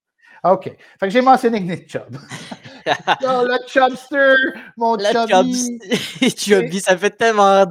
OK. 0.45 0.65
Fait 0.65 0.79
que 1.07 1.11
j'ai 1.11 1.21
mentionné 1.21 1.61
Nick 1.61 1.91
Chubb. 1.91 2.17
oh, 2.87 3.45
le 3.45 3.59
Chubster, 3.67 4.35
mon 4.77 4.97
le 4.97 5.05
Chubby. 5.05 5.79
Chubby, 6.37 6.81
ça 6.81 6.97
fait 6.97 7.11
tellement 7.11 7.65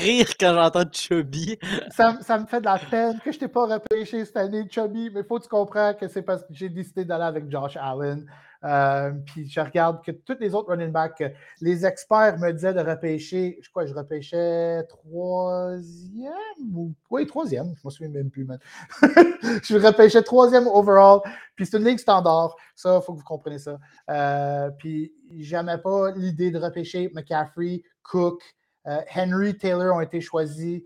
rire 0.00 0.28
quand 0.38 0.54
j'entends 0.54 0.90
Chubby. 0.92 1.58
Ça, 1.90 2.18
ça, 2.20 2.38
me 2.38 2.46
fait 2.46 2.60
de 2.60 2.66
la 2.66 2.78
peine 2.78 3.18
que 3.24 3.32
je 3.32 3.38
t'ai 3.38 3.48
pas 3.48 3.66
repêché 3.66 4.24
cette 4.24 4.36
année, 4.36 4.66
Chubby, 4.70 5.10
mais 5.10 5.20
il 5.20 5.26
faut 5.26 5.38
que 5.38 5.44
tu 5.44 5.48
comprennes 5.48 5.96
que 5.96 6.08
c'est 6.08 6.22
parce 6.22 6.42
que 6.42 6.48
j'ai 6.50 6.68
décidé 6.68 7.04
d'aller 7.04 7.24
avec 7.24 7.50
Josh 7.50 7.76
Allen. 7.76 8.26
Euh, 8.64 9.10
puis 9.26 9.48
je 9.48 9.60
regarde 9.60 10.04
que 10.04 10.12
tous 10.12 10.36
les 10.38 10.54
autres 10.54 10.70
running 10.70 10.92
backs, 10.92 11.22
les 11.60 11.84
experts 11.84 12.38
me 12.38 12.52
disaient 12.52 12.74
de 12.74 12.80
repêcher, 12.80 13.58
je 13.60 13.68
crois 13.70 13.86
je 13.86 13.94
repêchais 13.94 14.82
troisième 14.84 16.32
ou. 16.74 16.94
Oui, 17.10 17.26
troisième, 17.26 17.74
je 17.76 17.86
me 17.86 17.90
souviens 17.90 18.08
même 18.08 18.30
plus, 18.30 18.46
je 19.02 19.76
repêchais 19.84 20.22
troisième 20.22 20.66
overall, 20.68 21.20
puis 21.56 21.66
c'est 21.66 21.76
une 21.76 21.84
ligue 21.84 21.98
standard, 21.98 22.54
ça, 22.74 23.00
il 23.00 23.04
faut 23.04 23.14
que 23.14 23.18
vous 23.18 23.24
compreniez 23.24 23.58
ça. 23.58 23.78
Euh, 24.10 24.70
puis 24.78 25.12
j'aimais 25.38 25.78
pas 25.78 26.12
l'idée 26.12 26.50
de 26.50 26.58
repêcher 26.58 27.10
McCaffrey, 27.14 27.82
Cook, 28.02 28.42
euh, 28.86 29.00
Henry, 29.14 29.56
Taylor 29.56 29.96
ont 29.96 30.00
été 30.00 30.20
choisis. 30.20 30.82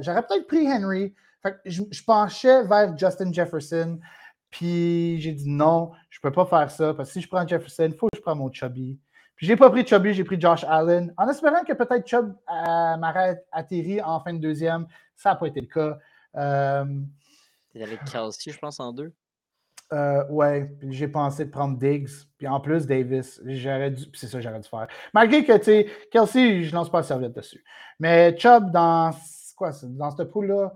J'aurais 0.00 0.22
peut-être 0.26 0.46
pris 0.46 0.70
Henry. 0.70 1.14
je, 1.64 1.82
je 1.90 2.04
penchais 2.04 2.62
vers 2.64 2.96
Justin 2.96 3.32
Jefferson. 3.32 3.98
Puis 4.50 5.18
j'ai 5.20 5.32
dit 5.32 5.48
non, 5.48 5.92
peux 6.22 6.32
pas 6.32 6.46
faire 6.46 6.70
ça 6.70 6.94
parce 6.94 7.10
que 7.10 7.12
si 7.14 7.20
je 7.20 7.28
prends 7.28 7.46
Jefferson, 7.46 7.88
il 7.88 7.96
faut 7.96 8.08
que 8.08 8.16
je 8.16 8.22
prenne 8.22 8.38
mon 8.38 8.52
Chubby. 8.52 8.98
Puis 9.36 9.46
j'ai 9.46 9.56
pas 9.56 9.70
pris 9.70 9.86
Chubby, 9.86 10.14
j'ai 10.14 10.24
pris 10.24 10.40
Josh 10.40 10.64
Allen 10.64 11.12
en 11.16 11.28
espérant 11.28 11.64
que 11.64 11.72
peut-être 11.72 12.06
Chubb 12.06 12.34
euh, 12.48 12.96
m'arrête 12.96 13.46
atterri 13.50 14.00
en 14.00 14.20
fin 14.20 14.32
de 14.32 14.38
deuxième. 14.38 14.86
Ça 15.16 15.30
n'a 15.30 15.36
pas 15.36 15.46
été 15.46 15.60
le 15.60 15.66
cas. 15.66 15.98
Euh, 16.36 16.84
T'es 17.72 17.82
avec 17.82 18.04
Kelsey, 18.04 18.52
je 18.52 18.58
pense, 18.58 18.78
en 18.80 18.92
deux. 18.92 19.12
Euh, 19.92 20.26
ouais, 20.28 20.74
j'ai 20.88 21.08
pensé 21.08 21.44
de 21.44 21.50
prendre 21.50 21.78
Diggs, 21.78 22.08
puis 22.38 22.46
en 22.48 22.60
plus 22.60 22.86
Davis, 22.86 23.42
j'aurais 23.44 23.90
dû, 23.90 24.04
c'est 24.14 24.26
ça 24.26 24.38
que 24.38 24.44
j'aurais 24.44 24.60
dû 24.60 24.68
faire. 24.68 24.86
Malgré 25.12 25.44
que, 25.44 25.56
tu 25.58 25.64
sais, 25.64 25.86
Kelsey, 26.10 26.62
je 26.62 26.74
lance 26.74 26.90
pas 26.90 26.98
la 26.98 27.04
serviette 27.04 27.36
dessus. 27.36 27.62
Mais 27.98 28.34
Chubb, 28.38 28.70
dans, 28.70 29.14
quoi, 29.54 29.70
dans 29.82 30.10
cette 30.10 30.30
poule-là, 30.30 30.74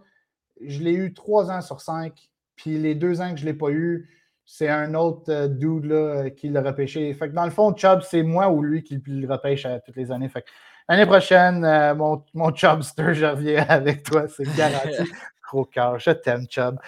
je 0.61 0.83
l'ai 0.83 0.93
eu 0.93 1.15
trois 1.15 1.51
ans 1.51 1.63
sur 1.63 1.81
cinq. 1.81 2.29
Puis 2.57 2.79
les 2.79 2.95
deux 2.95 3.21
ans 3.21 3.31
que 3.31 3.37
je 3.37 3.47
ne 3.47 3.51
l'ai 3.51 3.57
pas 3.57 3.71
eu, 3.71 4.11
c'est 4.47 4.69
un 4.69 4.95
autre 4.95 5.31
euh, 5.31 5.49
dude 5.49 5.87
là, 5.87 5.97
euh, 5.97 6.31
qui 6.31 6.49
l'a 6.49 6.63
repêché. 6.63 7.13
Fait 7.15 7.29
que 7.29 7.35
dans 7.35 7.45
le 7.45 7.51
fond, 7.51 7.75
Chubb, 7.77 8.01
c'est 8.03 8.23
moi 8.23 8.49
ou 8.49 8.63
lui 8.63 8.85
qui 8.85 9.03
le 9.05 9.31
repêche 9.31 9.67
toutes 9.85 9.97
les 9.97 10.13
années. 10.13 10.29
Fait 10.29 10.45
l'année 10.89 11.05
prochaine, 11.05 11.65
euh, 11.65 11.95
mon, 11.97 12.25
mon 12.33 12.55
Chubbster, 12.55 13.13
je 13.13 13.27
reviens 13.27 13.67
avec 13.69 14.05
toi, 14.05 14.29
c'est 14.29 14.45
garanti. 14.57 15.11
Gros 15.43 15.65
cœur, 15.65 15.99
je 15.99 16.11
t'aime, 16.11 16.47
Chubb. 16.49 16.79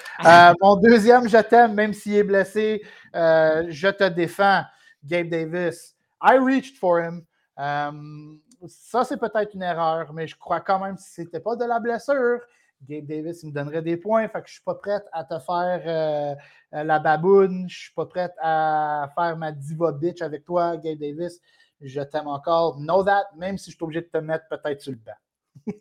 mon 0.60 0.76
deuxième, 0.76 1.28
je 1.28 1.38
t'aime, 1.38 1.74
même 1.74 1.92
s'il 1.92 2.14
est 2.14 2.24
blessé, 2.24 2.82
je 3.14 3.88
te 3.88 4.08
défends, 4.08 4.62
Gabe 5.04 5.28
Davis. 5.28 5.94
I 6.20 6.38
reached 6.38 6.76
for 6.76 6.98
him. 6.98 7.24
ça, 8.66 9.04
c'est 9.04 9.16
peut-être 9.16 9.54
une 9.54 9.62
erreur, 9.62 10.12
mais 10.12 10.26
je 10.26 10.36
crois 10.36 10.58
quand 10.58 10.80
même 10.80 10.96
que 10.96 11.02
ce 11.02 11.20
n'était 11.20 11.38
pas 11.38 11.54
de 11.54 11.64
la 11.64 11.78
blessure, 11.78 12.40
Gabe 12.86 13.06
Davis, 13.06 13.42
il 13.42 13.48
me 13.48 13.54
donnerait 13.54 13.82
des 13.82 13.96
points. 13.96 14.28
Fait 14.28 14.40
que 14.40 14.48
je 14.48 14.54
suis 14.54 14.62
pas 14.62 14.74
prête 14.74 15.04
à 15.12 15.24
te 15.24 15.38
faire 15.38 15.82
euh, 15.86 16.84
la 16.84 16.98
baboune. 16.98 17.68
Je 17.68 17.78
suis 17.78 17.94
pas 17.94 18.06
prête 18.06 18.34
à 18.40 19.10
faire 19.14 19.36
ma 19.36 19.52
diva 19.52 19.92
bitch 19.92 20.22
avec 20.22 20.44
toi, 20.44 20.76
Gabe 20.76 20.98
Davis. 20.98 21.40
Je 21.80 22.00
t'aime 22.02 22.28
encore. 22.28 22.78
Know 22.78 23.02
that, 23.04 23.26
même 23.36 23.58
si 23.58 23.70
je 23.70 23.76
suis 23.76 23.84
obligé 23.84 24.02
de 24.02 24.06
te 24.06 24.18
mettre 24.18 24.46
peut-être 24.48 24.80
sur 24.80 24.92
le 24.92 24.98
banc. 24.98 25.66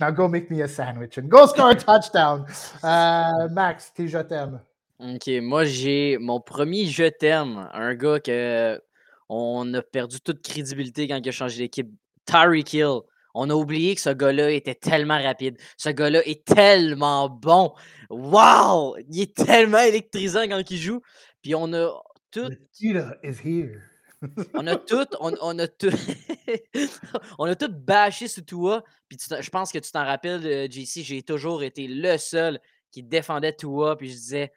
Now 0.00 0.10
go 0.10 0.28
make 0.28 0.50
me 0.50 0.62
a 0.62 0.68
sandwich 0.68 1.18
and 1.18 1.28
go 1.28 1.46
score 1.46 1.70
a 1.70 1.76
touchdown. 1.76 2.44
Euh, 2.84 3.48
Max, 3.50 3.92
tes 3.94 4.08
je 4.08 4.18
t'aime. 4.18 4.60
OK, 4.98 5.28
moi 5.40 5.64
j'ai 5.64 6.18
mon 6.18 6.40
premier 6.40 6.86
je 6.86 7.04
t'aime, 7.04 7.68
un 7.72 7.94
gars 7.94 8.20
que 8.20 8.82
on 9.28 9.72
a 9.74 9.80
perdu 9.80 10.20
toute 10.20 10.42
crédibilité 10.42 11.06
quand 11.06 11.16
il 11.16 11.28
a 11.28 11.32
changé 11.32 11.58
d'équipe. 11.58 11.88
Tyreek 12.26 12.74
Hill. 12.74 13.00
On 13.34 13.50
a 13.50 13.54
oublié 13.54 13.94
que 13.94 14.00
ce 14.00 14.10
gars-là 14.10 14.50
était 14.50 14.74
tellement 14.74 15.22
rapide. 15.22 15.56
Ce 15.76 15.88
gars-là 15.88 16.26
est 16.26 16.44
tellement 16.44 17.28
bon. 17.28 17.72
Wow! 18.08 18.96
Il 19.08 19.20
est 19.20 19.36
tellement 19.36 19.80
électrisant 19.80 20.42
quand 20.42 20.70
il 20.70 20.78
joue. 20.78 21.00
Puis 21.42 21.54
on 21.54 21.72
a 21.72 21.90
tout. 22.30 22.50
is 22.80 23.40
here. 23.44 23.82
on 24.54 24.66
a 24.66 24.76
tout, 24.76 25.06
on, 25.18 25.32
on 25.40 25.58
a 25.58 25.66
tout, 25.66 25.90
on 27.38 27.46
a 27.46 27.56
tout 27.56 27.72
bâché 27.72 28.28
sur 28.28 28.44
Tua. 28.44 28.84
Puis 29.08 29.18
je 29.18 29.50
pense 29.50 29.72
que 29.72 29.78
tu 29.78 29.90
t'en 29.90 30.04
rappelles, 30.04 30.46
euh, 30.46 30.68
JC, 30.70 31.02
j'ai 31.02 31.22
toujours 31.22 31.62
été 31.62 31.88
le 31.88 32.18
seul 32.18 32.60
qui 32.90 33.02
défendait 33.02 33.54
Tua. 33.54 33.96
Puis 33.96 34.10
je 34.10 34.14
disais, 34.14 34.52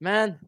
man, 0.00 0.38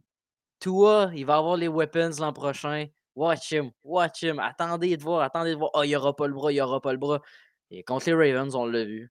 Tua, 0.61 1.11
il 1.15 1.27
va 1.27 1.37
avoir 1.37 1.57
les 1.57 1.69
weapons 1.69 2.13
l'an 2.19 2.33
prochain. 2.33 2.87
Watch 3.15 3.53
him, 3.53 3.71
watch 3.85 4.23
him. 4.23 4.39
Attendez 4.41 4.97
de 4.97 5.03
voir, 5.03 5.23
attendez 5.23 5.53
de 5.53 5.57
voir. 5.57 5.71
oh, 5.75 5.83
il 5.85 5.89
n'y 5.89 5.97
aura 5.97 6.17
pas 6.17 6.27
le 6.27 6.35
bras, 6.35 6.51
il 6.51 6.57
n'y 6.57 6.61
aura 6.61 6.81
pas 6.81 6.93
le 6.93 6.99
bras. 6.99 7.21
Et 7.70 7.83
contre 7.83 8.11
les 8.11 8.14
Ravens, 8.33 8.55
on 8.55 8.66
l'a 8.66 8.85
vu. 8.85 9.11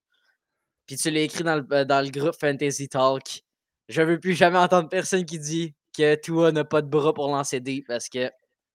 Puis 0.85 0.97
tu 0.97 1.11
l'as 1.11 1.21
écrit 1.21 1.43
dans 1.43 1.55
le, 1.55 1.65
euh, 1.71 1.85
dans 1.85 2.03
le 2.03 2.11
groupe 2.11 2.35
Fantasy 2.39 2.89
Talk. 2.89 3.43
Je 3.89 4.01
veux 4.01 4.19
plus 4.19 4.33
jamais 4.33 4.57
entendre 4.57 4.89
personne 4.89 5.25
qui 5.25 5.39
dit 5.39 5.75
que 5.97 6.15
Tua 6.15 6.51
n'a 6.51 6.63
pas 6.63 6.81
de 6.81 6.87
bras 6.87 7.13
pour 7.13 7.27
lancer 7.27 7.59
des 7.59 7.83
parce 7.87 8.09
que, 8.09 8.31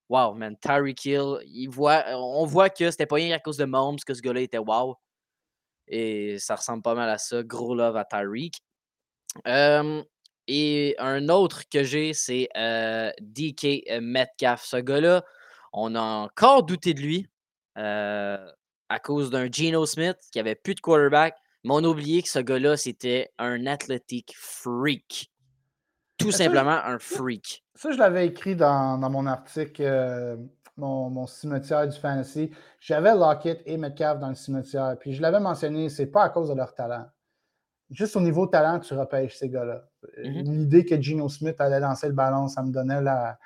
wow, 0.09 0.35
man, 0.35 0.57
Tyreek 0.59 1.05
Hill, 1.05 1.39
il 1.47 1.69
voit, 1.69 2.05
on 2.15 2.47
voit 2.47 2.71
que 2.71 2.91
c'était 2.91 3.07
pas 3.07 3.17
rien 3.17 3.35
à 3.35 3.39
cause 3.39 3.57
de 3.57 3.65
Mahomes 3.65 3.99
que 4.07 4.15
ce 4.15 4.21
gars-là 4.23 4.41
était 4.41 4.59
wow. 4.59 4.97
Et 5.89 6.39
ça 6.39 6.57
ressemble 6.57 6.83
pas 6.83 6.95
mal 6.95 7.09
à 7.09 7.19
ça. 7.19 7.43
Gros 7.43 7.75
love 7.75 7.97
à 7.97 8.05
Tyreek. 8.05 8.57
et 10.47 10.95
un 10.99 11.29
autre 11.29 11.63
que 11.71 11.83
j'ai, 11.85 12.15
c'est 12.15 12.49
euh, 12.57 13.11
DK 13.21 14.01
Metcalf. 14.01 14.65
Ce 14.65 14.77
gars-là, 14.77 15.25
on 15.73 15.95
a 15.95 16.01
encore 16.01 16.63
douté 16.65 16.95
de 16.95 17.01
lui 17.01 17.27
euh, 17.77 18.51
à 18.89 18.99
cause 18.99 19.31
d'un 19.31 19.51
Geno 19.51 19.87
Smith 19.87 20.19
qui 20.33 20.41
avait 20.41 20.55
plus 20.55 20.75
de 20.75 20.81
quarterback. 20.81 21.35
Mais 21.65 21.71
on 21.75 21.85
a 21.85 21.89
oublié 21.89 22.23
que 22.23 22.29
ce 22.29 22.39
gars-là, 22.39 22.77
c'était 22.77 23.31
un 23.39 23.67
athletic 23.67 24.35
freak. 24.37 25.31
Tout 26.17 26.33
simplement 26.33 26.79
un 26.85 26.99
freak. 26.99 27.65
Ça, 27.75 27.93
je 27.93 27.99
l'avais 27.99 28.27
écrit 28.27 28.57
dans, 28.57 28.99
mon 28.99 29.27
article, 29.27 29.83
euh, 29.83 30.37
mon, 30.77 31.27
cimetière 31.27 31.87
du 31.87 31.99
fantasy. 31.99 32.51
J'avais 32.81 33.15
Lockett 33.15 33.63
et 33.67 33.77
Metcalf 33.77 34.19
dans 34.19 34.29
le 34.29 34.35
cimetière. 34.35 34.97
Puis 34.99 35.15
je 35.15 35.23
l'avais 35.23 35.41
mentionné, 35.41 35.89
c'est 35.89 36.07
pas 36.07 36.25
à 36.25 36.29
cause 36.31 36.49
de 36.49 36.55
leur 36.55 36.75
talent. 36.75 37.07
Juste 37.91 38.17
au 38.17 38.21
niveau 38.21 38.47
talent, 38.47 38.81
tu 38.81 38.95
repêches 38.95 39.37
ces 39.37 39.49
gars-là. 39.49 39.85
L'idée 40.19 40.85
que 40.85 41.01
Geno 41.01 41.29
Smith 41.29 41.57
allait 41.61 41.81
lancer 41.81 42.09
le 42.09 42.13
ballon, 42.13 42.49
ça 42.49 42.63
me 42.63 42.71
donnait 42.71 43.01
la, 43.01 43.39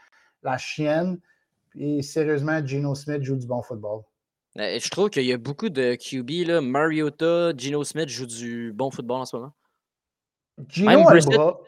la 0.43 0.59
chienne. 0.59 1.21
Et 1.75 2.03
sérieusement, 2.03 2.65
Geno 2.65 2.95
Smith 2.95 3.23
joue 3.23 3.37
du 3.37 3.47
bon 3.47 3.63
football. 3.63 4.03
Euh, 4.59 4.79
je 4.79 4.91
trouve 4.91 5.09
qu'il 5.09 5.25
y 5.25 5.33
a 5.33 5.39
beaucoup 5.39 5.71
de 5.71 5.95
QB. 5.95 6.49
Là. 6.49 6.61
Mariota, 6.61 7.57
Geno 7.57 7.85
Smith 7.85 8.09
joue 8.09 8.27
du 8.27 8.73
bon 8.73 8.91
football 8.91 9.23
en 9.23 9.25
ce 9.25 9.37
moment. 9.37 9.53
Gino 10.69 11.09
Albra. 11.09 11.59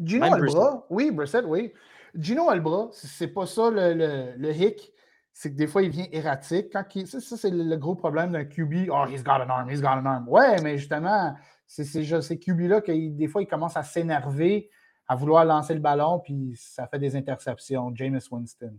Gino 0.00 0.24
Albra. 0.26 0.86
Oui, 0.90 1.10
Brissett, 1.10 1.44
oui. 1.46 1.72
Gino 2.14 2.48
Albra, 2.48 2.88
c'est 2.92 3.28
pas 3.28 3.46
ça 3.46 3.70
le, 3.70 4.34
le, 4.36 4.52
hic. 4.52 4.92
C'est 5.32 5.50
que 5.50 5.56
des 5.56 5.66
fois, 5.66 5.82
il 5.82 5.90
vient 5.90 6.06
erratique. 6.12 6.68
Quand 6.72 6.84
ça, 7.06 7.36
c'est 7.36 7.50
le, 7.50 7.76
gros 7.76 7.96
problème 7.96 8.32
d'un 8.32 8.44
QB. 8.44 8.88
Oh, 8.90 9.04
he's 9.08 9.24
got 9.24 9.40
an 9.40 9.48
arm, 9.48 9.68
he's 9.68 9.80
got 9.80 9.98
an 9.98 10.06
arm. 10.06 10.28
Ouais, 10.28 10.60
mais 10.62 10.78
justement, 10.78 11.34
c'est 11.66 11.84
ces 11.84 12.38
QB-là 12.38 12.82
que 12.82 12.92
des 12.92 13.26
fois, 13.26 13.42
ils 13.42 13.48
commencent 13.48 13.76
à 13.76 13.82
s'énerver, 13.82 14.70
à 15.08 15.16
vouloir 15.16 15.44
lancer 15.44 15.74
le 15.74 15.80
ballon, 15.80 16.20
puis 16.20 16.54
ça 16.56 16.86
fait 16.86 16.98
des 16.98 17.16
interceptions. 17.16 17.92
Jameis 17.94 18.28
Winston. 18.30 18.76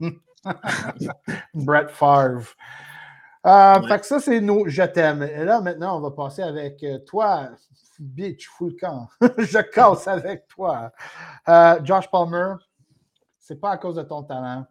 Brett 1.54 1.90
Favre. 1.90 2.54
Euh, 3.46 3.80
fait 3.82 4.00
que 4.00 4.06
ça, 4.06 4.18
c'est 4.18 4.40
nos 4.40 4.66
je 4.66 4.82
t'aime. 4.82 5.22
Et 5.22 5.44
là, 5.44 5.60
maintenant, 5.60 5.98
on 5.98 6.00
va 6.00 6.10
passer 6.10 6.42
avec 6.42 6.82
euh, 6.82 6.98
toi, 6.98 7.50
bitch, 8.00 8.48
full 8.48 8.74
camp. 8.76 9.08
je 9.38 9.60
casse 9.70 10.08
avec 10.08 10.48
toi. 10.48 10.90
Euh, 11.48 11.78
Josh 11.84 12.10
Palmer, 12.10 12.54
c'est 13.38 13.60
pas 13.60 13.70
à 13.70 13.76
cause 13.76 13.94
de 13.94 14.02
ton 14.02 14.24
talent, 14.24 14.66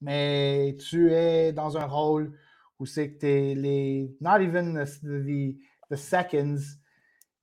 mais 0.00 0.76
tu 0.88 1.12
es 1.12 1.52
dans 1.52 1.76
un 1.76 1.86
rôle 1.86 2.38
où 2.78 2.86
c'est 2.86 3.10
que 3.10 3.18
tu 3.18 3.26
es 3.26 3.54
les. 3.56 4.16
Not 4.20 4.40
even 4.40 4.74
the, 4.74 5.56
the, 5.90 5.96
seconds. 5.96 6.78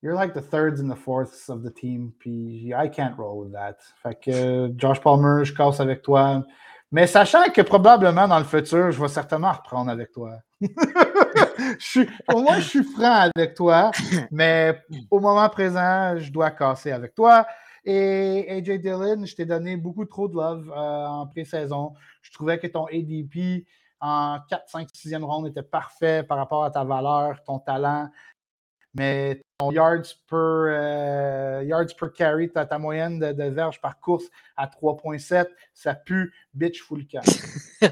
You're 0.02 0.16
like 0.16 0.34
the 0.34 0.42
thirds 0.42 0.80
and 0.80 0.90
the 0.90 0.98
fourths 0.98 1.50
of 1.50 1.64
the 1.64 1.74
team. 1.74 2.14
Puis 2.18 2.74
I 2.74 2.90
can't 2.90 3.18
roll 3.18 3.44
with 3.44 3.52
that. 3.52 3.76
Fait 4.02 4.16
que 4.16 4.72
Josh 4.78 5.02
Palmer, 5.02 5.44
je 5.44 5.54
casse 5.54 5.82
avec 5.82 6.02
toi. 6.02 6.46
Mais 6.92 7.08
sachant 7.08 7.44
que 7.54 7.62
probablement 7.62 8.28
dans 8.28 8.40
le 8.40 8.46
futur, 8.46 8.92
je 8.92 9.02
vais 9.02 9.08
certainement 9.08 9.54
reprendre 9.54 9.90
avec 9.90 10.12
toi. 10.12 10.40
je 11.80 12.02
au 12.34 12.42
moins, 12.42 12.60
je 12.60 12.68
suis 12.68 12.84
franc 12.84 13.30
avec 13.36 13.56
toi, 13.56 13.92
mais 14.30 14.84
au 15.10 15.20
moment 15.20 15.48
présent, 15.50 16.18
je 16.18 16.32
dois 16.32 16.52
casser 16.52 16.92
avec 16.92 17.16
toi. 17.16 17.46
Et 17.86 18.46
AJ 18.50 18.82
Dillon, 18.82 19.26
je 19.26 19.36
t'ai 19.36 19.46
donné 19.46 19.78
beaucoup 19.78 20.06
trop 20.06 20.28
de 20.28 20.36
love 20.36 20.70
euh, 20.70 21.06
en 21.08 21.28
pré-saison. 21.28 21.94
Je 22.22 22.32
trouvais 22.32 22.60
que 22.60 22.68
ton 22.68 22.86
ADP 22.86 23.66
en 24.02 24.40
4, 24.50 24.64
5, 24.68 24.88
6e 24.90 25.24
ronde 25.24 25.48
était 25.48 25.64
parfait 25.64 26.24
par 26.24 26.38
rapport 26.38 26.64
à 26.64 26.72
ta 26.72 26.84
valeur, 26.84 27.42
ton 27.44 27.60
talent. 27.60 28.10
Mais 28.94 29.42
ton 29.58 29.72
yards 29.72 30.16
per, 30.28 30.36
euh, 30.36 31.64
yards 31.64 31.94
per 31.98 32.12
carry, 32.12 32.50
ta, 32.52 32.66
ta 32.66 32.78
moyenne 32.78 33.20
de, 33.20 33.32
de 33.32 33.44
verges 33.46 33.80
par 33.80 34.00
course 34.00 34.26
à 34.58 34.68
3.7, 34.68 35.48
ça 35.74 35.94
pue 35.94 36.34
bitch 36.54 36.82
full 36.82 37.06
cap. 37.08 37.24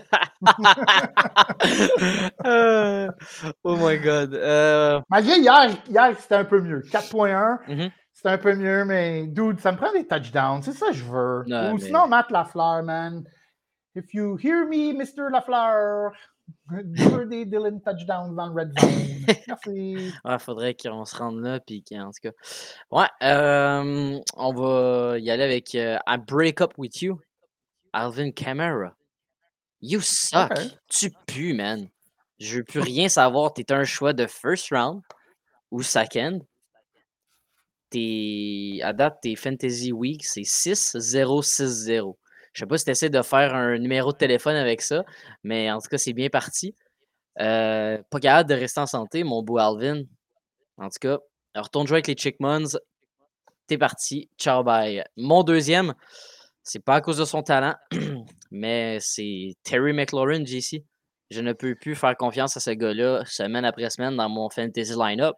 Euh, 2.46 3.12
oh 3.64 3.76
my 3.76 4.00
god. 4.00 4.34
Euh... 4.34 5.02
Malgré 5.10 5.40
hier, 5.40 5.70
hier 5.90 6.16
c'était 6.18 6.36
un 6.36 6.46
peu 6.46 6.62
mieux. 6.62 6.82
4.1, 6.82 7.68
mm-hmm. 7.68 7.92
c'était 8.14 8.30
un 8.30 8.38
peu 8.38 8.56
mieux, 8.56 8.86
mais 8.86 9.28
dude, 9.28 9.60
ça 9.60 9.74
me 9.74 9.78
prend 9.78 9.92
des 9.92 10.08
touchdowns. 10.08 10.62
C'est 10.64 10.72
ça 10.72 10.88
que 10.88 10.94
je 10.94 11.04
veux. 11.04 11.44
Ou 11.74 11.80
sinon, 11.80 12.08
Matt 12.08 12.32
Lafleur, 12.32 12.84
man. 12.84 13.26
If 13.96 14.14
you 14.14 14.38
hear 14.38 14.66
me, 14.68 14.94
Mr. 14.94 15.30
Lafleur, 15.30 16.14
des 17.26 17.46
Dylan 17.46 17.82
touchdowns 17.82 18.36
dans 18.36 18.48
le 18.48 18.62
red 18.62 18.80
zone. 18.80 19.26
Merci. 19.48 20.12
Il 20.26 20.40
faudrait 20.40 20.76
qu'on 20.76 21.06
se 21.06 21.16
rende 21.16 21.42
là. 21.42 21.60
Puis 21.60 21.84
en 21.94 22.12
tout 22.12 22.20
cas. 22.22 22.32
Ouais, 22.92 23.08
euh, 23.24 24.20
on 24.36 24.54
va 24.54 25.20
y 25.20 25.30
aller 25.30 25.44
avec 25.44 25.76
euh, 25.76 25.98
I 26.08 26.18
Break 26.18 26.62
Up 26.62 26.74
With 26.78 27.02
You. 27.02 27.20
Alvin 27.94 28.32
Kamara. 28.32 28.96
You 29.82 30.02
suck. 30.02 30.52
Tu 30.88 31.12
pues, 31.26 31.54
man. 31.54 31.90
Je 32.40 32.58
veux 32.58 32.64
plus 32.64 32.80
rien 32.80 33.10
savoir. 33.10 33.54
T'es 33.54 33.72
un 33.72 33.84
choix 33.84 34.14
de 34.14 34.28
first 34.28 34.70
round 34.72 35.02
ou 35.72 35.82
second. 35.82 36.46
T'es, 37.90 38.80
à 38.84 38.94
date, 38.94 39.20
tes 39.22 39.36
Fantasy 39.36 39.92
Week, 39.92 40.24
c'est 40.24 40.42
6-0-6-0. 40.42 42.16
Je 42.54 42.62
sais 42.62 42.66
pas 42.66 42.78
si 42.78 42.86
tu 42.86 42.92
essaies 42.92 43.10
de 43.10 43.22
faire 43.22 43.56
un 43.56 43.78
numéro 43.78 44.12
de 44.12 44.18
téléphone 44.18 44.56
avec 44.56 44.82
ça, 44.82 45.04
mais 45.44 45.72
en 45.72 45.80
tout 45.80 45.88
cas, 45.90 45.98
c'est 45.98 46.14
bien 46.14 46.30
parti. 46.30 46.76
Euh, 47.40 47.98
pas 48.10 48.20
capable 48.20 48.50
de 48.50 48.56
rester 48.56 48.82
en 48.82 48.86
santé, 48.86 49.24
mon 49.24 49.44
beau 49.44 49.58
Alvin. 49.58 50.04
En 50.78 50.90
tout 50.90 51.00
cas, 51.00 51.20
retourne 51.56 51.88
jouer 51.88 51.98
avec 51.98 52.08
les 52.08 52.16
Chickmans. 52.16 52.78
T'es 53.68 53.78
parti. 53.78 54.30
Ciao, 54.38 54.64
bye. 54.64 55.04
Mon 55.16 55.44
deuxième, 55.44 55.94
c'est 56.64 56.84
pas 56.84 56.96
à 56.96 57.02
cause 57.02 57.18
de 57.18 57.26
son 57.26 57.44
talent, 57.44 57.76
mais 58.52 58.98
c'est 59.02 59.56
Terry 59.64 59.94
McLaurin, 59.94 60.44
JC. 60.44 60.84
Je 61.32 61.42
ne 61.42 61.54
peux 61.54 61.76
plus 61.76 61.96
faire 61.96 62.18
confiance 62.18 62.58
à 62.58 62.60
ce 62.60 62.72
gars-là 62.72 63.24
semaine 63.26 63.64
après 63.64 63.90
semaine 63.90 64.18
dans 64.18 64.30
mon 64.30 64.50
fantasy 64.50 64.94
lineup. 64.98 65.38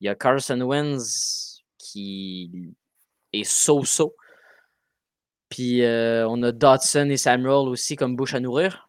Il 0.00 0.06
y 0.06 0.08
a 0.08 0.14
Carson 0.14 0.60
Wentz 0.60 1.62
qui 1.78 2.74
est 3.32 3.44
so-so. 3.44 4.14
Puis 5.50 5.84
euh, 5.84 6.26
on 6.28 6.42
a 6.42 6.52
Dodson 6.52 7.08
et 7.10 7.16
Samuel 7.16 7.68
aussi 7.68 7.96
comme 7.96 8.16
bouche 8.16 8.34
à 8.34 8.40
nourrir. 8.40 8.88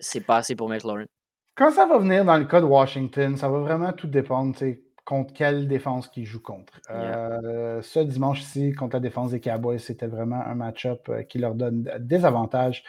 C'est 0.00 0.20
pas 0.20 0.38
assez 0.38 0.54
pour 0.54 0.68
McLaurin. 0.68 1.06
Quand 1.54 1.70
ça 1.70 1.86
va 1.86 1.98
venir 1.98 2.24
dans 2.24 2.36
le 2.36 2.44
cas 2.44 2.60
de 2.60 2.66
Washington, 2.66 3.36
ça 3.36 3.48
va 3.48 3.60
vraiment 3.60 3.92
tout 3.92 4.08
dépendre 4.08 4.56
contre 5.04 5.32
quelle 5.32 5.68
défense 5.68 6.08
qu'ils 6.08 6.26
jouent 6.26 6.42
contre. 6.42 6.80
Euh, 6.90 7.80
ce 7.82 8.00
dimanche-ci, 8.00 8.72
contre 8.72 8.96
la 8.96 9.00
défense 9.00 9.30
des 9.30 9.40
Cowboys, 9.40 9.78
c'était 9.78 10.08
vraiment 10.08 10.42
un 10.44 10.54
match-up 10.54 11.08
euh, 11.08 11.22
qui 11.22 11.38
leur 11.38 11.54
donne 11.54 11.88
des 12.00 12.24
avantages. 12.24 12.82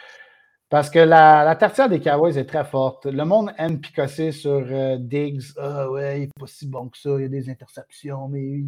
Parce 0.68 0.90
que 0.90 0.98
la, 0.98 1.44
la, 1.44 1.88
des 1.88 2.00
Cowboys 2.00 2.36
est 2.36 2.44
très 2.44 2.64
forte. 2.64 3.06
Le 3.06 3.24
monde 3.24 3.52
aime 3.56 3.78
picosser 3.80 4.32
sur 4.32 4.64
euh, 4.68 4.96
Diggs. 4.98 5.42
Ah 5.56 5.88
ouais, 5.88 6.16
il 6.16 6.20
n'est 6.22 6.30
pas 6.40 6.46
si 6.48 6.66
bon 6.66 6.88
que 6.88 6.98
ça, 6.98 7.10
il 7.18 7.22
y 7.22 7.24
a 7.24 7.28
des 7.28 7.48
interceptions, 7.48 8.26
mais 8.28 8.62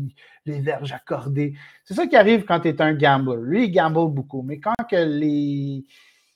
les 0.46 0.60
verges 0.60 0.92
accordées. 0.92 1.54
C'est 1.84 1.94
ça 1.94 2.06
qui 2.06 2.14
arrive 2.14 2.44
quand 2.44 2.60
tu 2.60 2.68
es 2.68 2.80
un 2.80 2.94
gambler. 2.94 3.40
Lui, 3.42 3.64
il 3.64 3.72
gamble 3.72 4.12
beaucoup. 4.12 4.42
Mais 4.42 4.60
quand 4.60 4.74
que 4.88 4.94
les, 4.94 5.84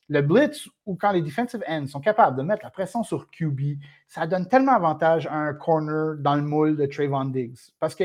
le 0.09 0.21
blitz 0.21 0.69
ou 0.85 0.97
quand 0.97 1.13
les 1.13 1.23
defensive 1.23 1.63
ends 1.69 1.87
sont 1.87 2.01
capables 2.01 2.37
de 2.37 2.43
mettre 2.43 2.65
la 2.65 2.71
pression 2.71 3.05
sur 3.05 3.31
QB, 3.31 3.79
ça 4.09 4.27
donne 4.27 4.49
tellement 4.49 4.73
avantage 4.73 5.29
à 5.29 5.35
un 5.35 5.55
corner 5.55 6.17
dans 6.19 6.35
le 6.35 6.43
moule 6.43 6.77
de 6.77 6.87
Trayvon 6.87 7.27
Diggs. 7.27 7.71
Parce 7.79 7.95
que 7.95 8.05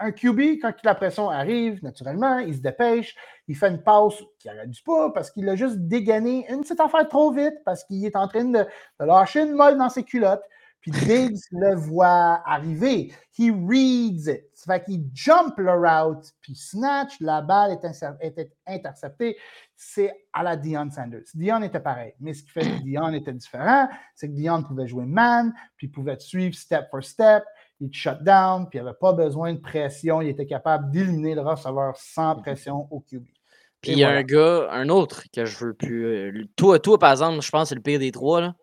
un 0.00 0.12
QB, 0.12 0.60
quand 0.62 0.72
la 0.82 0.94
pression 0.94 1.28
arrive, 1.28 1.82
naturellement, 1.84 2.38
il 2.38 2.54
se 2.54 2.60
dépêche, 2.60 3.14
il 3.46 3.56
fait 3.56 3.68
une 3.68 3.82
passe 3.82 4.14
qui 4.38 4.48
n'arrête 4.48 4.70
pas 4.84 5.10
parce 5.10 5.30
qu'il 5.30 5.48
a 5.48 5.56
juste 5.56 5.76
dégainé 5.76 6.50
une 6.50 6.62
petite 6.62 6.80
affaire 6.80 7.06
trop 7.08 7.30
vite, 7.30 7.56
parce 7.64 7.84
qu'il 7.84 8.04
est 8.04 8.16
en 8.16 8.26
train 8.26 8.44
de, 8.44 8.66
lâcher 8.98 9.42
une 9.42 9.52
molle 9.52 9.76
dans 9.76 9.90
ses 9.90 10.02
culottes. 10.02 10.42
Puis 10.80 10.90
Diggs 11.06 11.38
le 11.52 11.74
voit 11.74 12.42
arriver. 12.46 13.12
He 13.38 13.50
reads 13.50 14.26
it. 14.26 14.44
Ça 14.54 14.72
fait 14.72 14.84
qu'il 14.84 15.04
jump 15.12 15.58
le 15.58 15.72
route, 15.72 16.24
puis 16.40 16.54
snatch, 16.54 17.20
la 17.20 17.42
balle 17.42 17.72
est, 17.72 18.50
interceptée. 18.66 19.36
C'est 19.76 20.12
à 20.32 20.42
la 20.42 20.56
Dion 20.56 20.90
Sanders. 20.90 21.24
Dion 21.34 21.62
était 21.62 21.80
pareil. 21.80 22.14
Mais 22.20 22.32
ce 22.32 22.42
qui 22.42 22.50
fait 22.50 22.62
que 22.62 22.82
Dion 22.84 23.12
était 23.12 23.34
différent, 23.34 23.88
c'est 24.14 24.28
que 24.28 24.34
Dion 24.34 24.62
pouvait 24.62 24.88
jouer 24.88 25.04
man, 25.04 25.52
puis 25.76 25.88
pouvait 25.88 26.18
suivre 26.18 26.54
step 26.54 26.88
for 26.90 27.04
step. 27.04 27.44
Il 27.80 27.92
shut 27.92 28.22
down, 28.22 28.68
puis 28.68 28.78
il 28.78 28.84
n'avait 28.84 28.96
pas 29.00 29.12
besoin 29.12 29.54
de 29.54 29.58
pression. 29.58 30.20
Il 30.20 30.28
était 30.28 30.46
capable 30.46 30.90
d'éliminer 30.90 31.34
le 31.34 31.40
receveur 31.40 31.96
sans 31.96 32.36
pression 32.36 32.86
au 32.90 33.00
QB. 33.00 33.24
Puis 33.80 33.92
il 33.92 33.98
y 33.98 34.04
a 34.04 34.10
un 34.10 34.22
gars, 34.22 34.68
un 34.70 34.88
autre 34.90 35.24
que 35.32 35.46
je 35.46 35.64
veux 35.64 35.74
plus. 35.74 36.04
Euh, 36.04 36.44
toi, 36.56 36.78
toi, 36.78 36.98
par 36.98 37.12
exemple, 37.12 37.40
je 37.40 37.50
pense 37.50 37.62
que 37.62 37.68
c'est 37.70 37.74
le 37.76 37.80
pire 37.80 37.98
des 37.98 38.12
trois. 38.12 38.40
Là. 38.40 38.54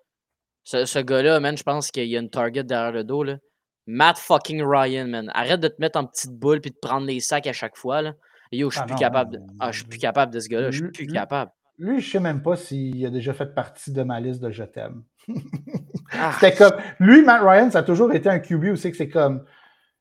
Ce, 0.64 1.00
gars-là, 1.00 1.40
man, 1.40 1.58
je 1.58 1.64
pense 1.64 1.90
qu'il 1.92 2.08
y 2.08 2.16
a 2.16 2.20
une 2.20 2.30
target 2.30 2.64
derrière 2.64 2.92
le 2.92 3.04
dos. 3.04 3.24
Là. 3.24 3.38
Matt 3.88 4.20
fucking 4.20 4.62
Ryan, 4.64 5.08
man. 5.08 5.32
Arrête 5.34 5.60
de 5.60 5.70
te 5.70 5.80
mettre 5.80 5.98
en 5.98 6.06
petite 6.06 6.34
boule 6.34 6.62
puis 6.62 6.72
de 6.72 6.78
prendre 6.80 7.08
les 7.08 7.20
sacs 7.20 7.48
à 7.48 7.54
chaque 7.54 7.78
fois. 7.78 8.02
Là. 8.02 8.14
Yo, 8.52 8.70
je 8.70 8.76
suis 8.76 8.84
ah 8.84 8.88
plus 8.88 8.96
capable. 8.96 9.32
De... 9.32 9.42
Ah, 9.60 9.72
je 9.72 9.80
suis 9.80 9.88
plus 9.88 10.00
capable 10.00 10.34
de 10.34 10.40
ce 10.40 10.50
gars-là. 10.50 10.72
Je 10.72 10.78
suis 10.84 10.92
plus 10.92 11.08
capable. 11.08 11.52
Lui, 11.80 12.00
je 12.00 12.12
sais 12.12 12.20
même 12.20 12.42
pas 12.42 12.56
s'il 12.56 13.06
a 13.06 13.10
déjà 13.10 13.34
fait 13.34 13.54
partie 13.54 13.92
de 13.92 14.04
ma 14.04 14.20
liste 14.20 14.42
de 14.42 14.50
je 14.52 14.64
t'aime. 14.64 15.04
Ah. 16.12 16.32
C'était 16.40 16.56
comme. 16.56 16.74
Lui, 17.00 17.24
Matt 17.24 17.42
Ryan, 17.44 17.70
ça 17.70 17.80
a 17.80 17.84
toujours 17.84 18.14
été 18.14 18.30
un 18.30 18.40
QB 18.40 18.66
aussi 18.72 18.92
que 18.92 18.98
c'est 18.98 19.10
comme 19.10 19.44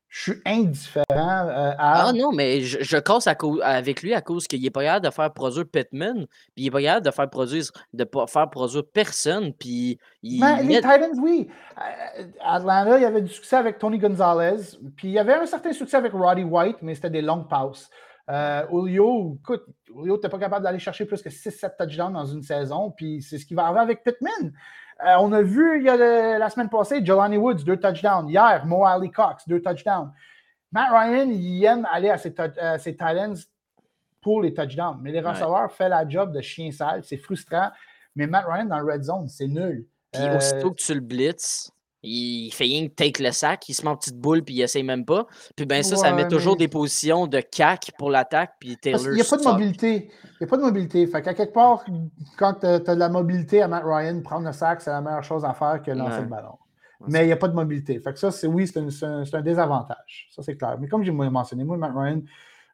je 0.09 0.31
suis 0.31 0.41
indifférent 0.45 1.05
euh, 1.09 1.71
à. 1.77 2.07
Ah 2.07 2.13
non, 2.13 2.31
mais 2.31 2.61
je, 2.61 2.77
je 2.81 2.97
casse 2.97 3.27
avec 3.27 4.01
lui 4.01 4.13
à 4.13 4.21
cause 4.21 4.47
qu'il 4.47 4.61
n'est 4.61 4.69
pas 4.69 4.83
capable 4.83 5.05
de 5.05 5.11
faire 5.11 5.33
produire 5.33 5.65
Pittman, 5.65 6.25
puis 6.55 6.63
il 6.63 6.63
n'est 6.65 6.71
pas 6.71 6.81
capable 6.81 7.05
de 7.05 7.11
faire 7.11 7.29
produire, 7.29 7.63
de 7.93 8.07
faire 8.27 8.49
produire 8.49 8.83
personne, 8.91 9.53
puis 9.53 9.99
il. 10.23 10.43
les 10.63 10.75
Titans, 10.75 11.19
oui. 11.21 11.49
Euh, 11.77 12.23
Atlanta, 12.43 12.97
il 12.97 13.03
y 13.03 13.05
avait 13.05 13.21
du 13.21 13.31
succès 13.31 13.57
avec 13.57 13.79
Tony 13.79 13.99
Gonzalez, 13.99 14.77
puis 14.95 15.09
il 15.09 15.13
y 15.13 15.19
avait 15.19 15.33
un 15.33 15.45
certain 15.45 15.73
succès 15.73 15.97
avec 15.97 16.13
Roddy 16.13 16.43
White, 16.43 16.77
mais 16.81 16.95
c'était 16.95 17.09
des 17.09 17.21
longues 17.21 17.49
passes. 17.49 17.89
Euh, 18.29 18.65
Julio, 18.69 19.37
écoute, 19.39 19.65
Julio, 19.87 20.15
n'était 20.15 20.29
pas 20.29 20.39
capable 20.39 20.63
d'aller 20.63 20.79
chercher 20.79 21.05
plus 21.05 21.21
que 21.21 21.29
6-7 21.29 21.77
touchdowns 21.77 22.13
dans 22.13 22.25
une 22.25 22.41
saison, 22.41 22.91
puis 22.91 23.21
c'est 23.21 23.37
ce 23.37 23.45
qui 23.45 23.53
va 23.53 23.65
arriver 23.65 23.79
avec 23.79 24.03
Pittman. 24.03 24.53
Euh, 25.05 25.15
on 25.19 25.31
a 25.31 25.41
vu 25.41 25.79
il 25.79 25.85
y 25.85 25.89
a 25.89 26.37
la 26.37 26.49
semaine 26.49 26.69
passée, 26.69 27.05
Jelani 27.05 27.37
Woods, 27.37 27.63
deux 27.63 27.77
touchdowns. 27.77 28.29
Hier, 28.29 28.65
Mo 28.65 28.83
Ali 28.83 29.11
Cox, 29.11 29.47
deux 29.47 29.61
touchdowns. 29.61 30.11
Matt 30.71 30.89
Ryan, 30.91 31.29
il 31.29 31.63
aime 31.63 31.87
aller 31.91 32.09
à 32.09 32.17
ses, 32.17 32.95
talents 32.95 33.35
pour 34.21 34.41
les 34.41 34.53
touchdowns. 34.53 34.99
Mais 35.01 35.11
les 35.11 35.21
receveurs 35.21 35.71
font 35.71 35.87
la 35.87 36.07
job 36.07 36.33
de 36.33 36.41
chien 36.41 36.71
sale. 36.71 37.03
C'est 37.03 37.17
frustrant. 37.17 37.69
Mais 38.15 38.27
Matt 38.27 38.45
Ryan 38.47 38.65
dans 38.65 38.79
le 38.79 38.91
red 38.91 39.03
zone, 39.03 39.27
c'est 39.27 39.47
nul. 39.47 39.85
Puis 40.11 40.23
aussitôt 40.35 40.67
euh, 40.67 40.71
que 40.71 40.75
tu 40.75 40.93
le 40.93 40.99
blitz, 40.99 41.71
il 42.07 42.51
fait 42.51 42.65
rien 42.65 42.87
que 42.87 42.93
take 42.93 43.23
le 43.23 43.31
sac, 43.31 43.67
il 43.69 43.73
se 43.73 43.83
met 43.83 43.89
en 43.89 43.95
petite 43.95 44.17
boule, 44.17 44.43
puis 44.43 44.55
il 44.55 44.61
essaye 44.61 44.83
même 44.83 45.05
pas. 45.05 45.27
Puis 45.55 45.65
ben 45.65 45.83
ça, 45.83 45.95
ça 45.95 46.11
met 46.11 46.27
toujours 46.27 46.55
des 46.55 46.67
positions 46.67 47.27
de 47.27 47.39
cac 47.39 47.91
pour 47.97 48.09
l'attaque, 48.09 48.53
puis 48.59 48.77
Taylor. 48.77 49.01
Il 49.07 49.13
n'y 49.13 49.21
a 49.21 49.25
pas 49.25 49.37
de 49.37 49.43
mobilité. 49.43 50.09
Il 50.23 50.37
n'y 50.41 50.45
a 50.45 50.47
pas 50.47 50.57
de 50.57 50.61
mobilité. 50.61 51.07
Fait 51.07 51.21
qu'à 51.21 51.33
quelque 51.33 51.53
part, 51.53 51.83
quand 52.37 52.55
tu 52.61 52.65
as, 52.65 52.79
de 52.79 52.93
la 52.93 53.09
mobilité 53.09 53.61
à 53.61 53.67
Matt 53.67 53.83
Ryan, 53.85 54.21
prendre 54.21 54.45
le 54.45 54.53
sac, 54.53 54.81
c'est 54.81 54.89
la 54.89 55.01
meilleure 55.01 55.23
chose 55.23 55.43
à 55.45 55.53
faire 55.53 55.81
que 55.81 55.91
lancer 55.91 56.21
le 56.21 56.27
ballon. 56.27 56.57
Mais 57.07 57.23
il 57.23 57.27
n'y 57.27 57.33
a 57.33 57.37
pas 57.37 57.47
de 57.47 57.53
mobilité. 57.53 57.99
Fait 57.99 58.11
que 58.11 58.19
ça, 58.19 58.31
c'est 58.31 58.47
oui, 58.47 58.67
c'est 58.67 58.79
un, 58.79 59.23
un, 59.31 59.41
désavantage. 59.41 60.29
Ça, 60.31 60.41
c'est 60.41 60.57
clair. 60.57 60.77
Mais 60.79 60.87
comme 60.87 61.03
j'ai 61.03 61.11
mentionné, 61.11 61.63
moi, 61.63 61.77
Matt 61.77 61.91
Ryan, 61.95 62.21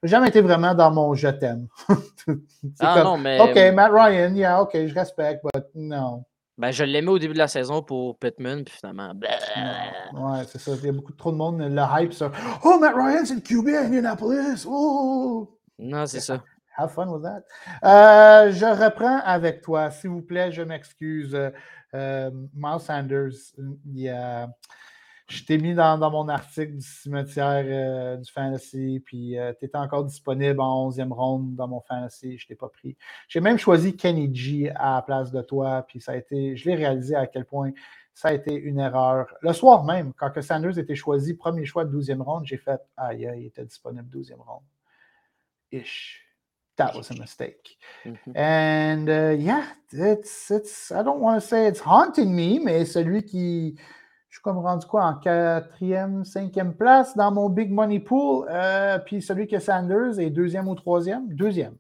n'a 0.04 0.10
jamais 0.10 0.30
été 0.30 0.42
vraiment 0.42 0.74
dans 0.74 0.92
mon 0.92 1.14
je 1.14 1.28
t'aime. 1.28 1.68
ah 2.80 3.02
non, 3.04 3.18
mais. 3.18 3.40
OK, 3.40 3.76
Matt 3.76 3.92
Ryan, 3.92 4.34
yeah, 4.34 4.62
OK, 4.62 4.72
je 4.74 4.94
respecte, 4.94 5.44
mais 5.54 5.62
non. 5.76 6.24
Ben, 6.58 6.72
je 6.72 6.84
l'aimais 6.84 7.10
au 7.10 7.18
début 7.18 7.34
de 7.34 7.40
la 7.40 7.48
saison 7.48 7.82
pour 7.82 8.18
Pittman, 8.20 8.64
puis 8.64 8.76
finalement. 8.76 9.12
Ouais, 10.14 10.44
c'est 10.48 10.60
ça. 10.60 10.72
Il 10.76 10.86
y 10.86 10.90
a 10.90 10.92
beaucoup 10.92 11.14
trop 11.14 11.32
de 11.32 11.38
monde, 11.38 11.60
le 11.60 11.82
hype 12.00 12.14
sur 12.14 12.32
Oh, 12.64 12.78
Matt 12.80 12.94
Ryan, 12.96 13.26
c'est 13.26 13.36
le 13.36 13.42
QB 13.42 13.70
à 13.70 13.86
Indianapolis. 13.86 14.66
Oh! 14.68 15.60
Non, 15.80 16.06
c'est 16.06 16.20
ça. 16.20 16.44
Have 16.78 16.92
fun 16.92 17.08
with 17.08 17.24
that. 17.24 17.44
Euh, 17.84 18.52
je 18.52 18.66
reprends 18.66 19.20
avec 19.24 19.62
toi, 19.62 19.92
s'il 19.92 20.10
vous 20.10 20.22
plaît. 20.22 20.52
Je 20.52 20.64
m'excuse. 20.64 21.38
Euh, 21.94 22.32
Miles 22.56 22.80
Sanders, 22.80 23.32
il 23.58 24.00
y 24.00 24.10
a 24.10 24.50
je 25.28 25.44
t'ai 25.44 25.58
mis 25.58 25.74
dans, 25.74 25.98
mon 26.12 26.28
article 26.28 26.74
du 26.74 26.82
cimetière 26.82 27.64
euh, 27.66 28.18
du 28.18 28.32
fantasy, 28.32 29.02
puis 29.06 29.38
euh, 29.38 29.54
tu 29.58 29.66
étais 29.66 29.78
encore 29.78 30.04
disponible 30.04 30.60
en 30.60 30.90
11e 30.90 31.12
ronde 31.12 31.56
dans 31.56 31.68
mon 31.68 31.82
fantasy, 31.82 32.38
je 32.38 32.48
t'ai 32.48 32.56
pas 32.56 32.70
pris. 32.70 32.98
J'ai 33.28 33.40
même 33.40 33.58
choisi 33.58 33.96
Kenny 33.96 34.34
G 34.34 34.72
à 34.76 34.96
la 34.96 35.02
place 35.02 35.32
de 35.32 35.42
toi, 35.42 35.86
puis 35.88 36.02
ça 36.02 36.14
a 36.14 36.16
été, 36.16 36.56
je 36.56 36.70
l'ai 36.70 36.76
réalisé 36.76 37.16
à 37.16 37.28
quel 37.28 37.46
point 37.46 37.72
ça 38.14 38.30
a 38.30 38.34
été 38.34 38.54
une 38.54 38.80
erreur. 38.80 39.28
Le 39.42 39.54
soir 39.54 39.84
même, 39.84 40.14
quand 40.14 40.30
que 40.30 40.42
Sanders 40.42 40.78
était 40.78 40.96
choisi, 40.96 41.34
premier 41.34 41.66
choix 41.66 41.86
de 41.86 41.98
12e 41.98 42.22
ronde, 42.22 42.46
j'ai 42.46 42.58
fait 42.58 42.82
Aïe, 42.98 43.28
il 43.38 43.46
était 43.46 43.66
disponible 43.66 44.08
12e 44.14 44.40
ronde. 44.40 44.64
Ish. 45.72 46.20
That 46.76 46.96
was 46.96 47.12
a 47.12 47.20
mistake. 47.20 47.78
Mm-hmm. 48.04 48.36
And 48.36 49.08
uh, 49.08 49.36
yeah, 49.38 49.68
it's, 49.92 50.50
it's, 50.50 50.92
I 50.92 51.04
don't 51.04 51.20
want 51.20 51.40
to 51.40 51.48
say 51.48 51.68
it's 51.68 51.80
haunting 51.80 52.36
me, 52.36 52.60
mais 52.60 52.86
celui 52.86 53.24
qui 53.24 53.76
je 54.34 54.40
suis 54.40 54.42
comme 54.42 54.58
rendu 54.58 54.88
quoi 54.88 55.06
en 55.06 55.14
quatrième, 55.14 56.26
cinquième 56.26 56.74
place 56.74 57.16
dans 57.16 57.32
mon 57.32 57.50
Big 57.50 57.70
Money 57.70 58.00
Pool. 58.00 58.48
Euh, 58.50 58.98
puis 58.98 59.22
celui 59.22 59.46
que 59.46 59.60
Sanders 59.60 60.20
est 60.20 60.32
deuxième 60.32 60.68
ou 60.68 60.74
troisième? 60.74 61.32
Deuxième. 61.36 61.76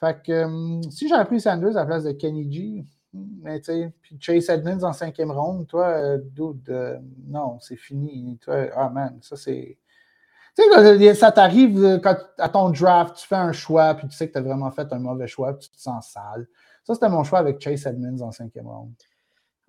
Fait 0.00 0.20
que 0.26 0.42
hum, 0.42 0.82
si 0.90 1.06
j'avais 1.06 1.24
pris 1.24 1.40
Sanders 1.40 1.76
à 1.76 1.80
la 1.80 1.86
place 1.86 2.02
de 2.02 2.10
Kenny 2.10 2.52
G, 2.52 2.84
mais 3.14 3.60
puis 4.00 4.18
Chase 4.18 4.48
Edmonds 4.48 4.82
en 4.82 4.92
cinquième 4.92 5.30
ronde, 5.30 5.68
toi, 5.68 5.86
euh, 5.86 6.18
euh, 6.68 6.98
non, 7.28 7.60
c'est 7.60 7.76
fini. 7.76 8.40
Toi, 8.42 8.66
ah 8.74 8.88
man, 8.88 9.20
ça 9.22 9.36
c'est. 9.36 9.78
Tu 10.56 10.64
sais, 10.64 11.14
ça 11.14 11.30
t'arrive 11.30 12.00
quand 12.02 12.16
à 12.38 12.48
ton 12.48 12.70
draft, 12.70 13.18
tu 13.18 13.26
fais 13.28 13.36
un 13.36 13.52
choix, 13.52 13.94
puis 13.94 14.08
tu 14.08 14.16
sais 14.16 14.26
que 14.26 14.32
tu 14.32 14.38
as 14.38 14.42
vraiment 14.42 14.72
fait 14.72 14.92
un 14.92 14.98
mauvais 14.98 15.28
choix, 15.28 15.56
puis 15.56 15.68
tu 15.68 15.76
te 15.76 15.80
sens 15.80 16.08
sale. 16.08 16.48
Ça, 16.82 16.94
c'était 16.94 17.08
mon 17.08 17.22
choix 17.22 17.38
avec 17.38 17.60
Chase 17.60 17.86
Edmonds 17.86 18.20
en 18.20 18.32
cinquième 18.32 18.66
ronde. 18.66 18.94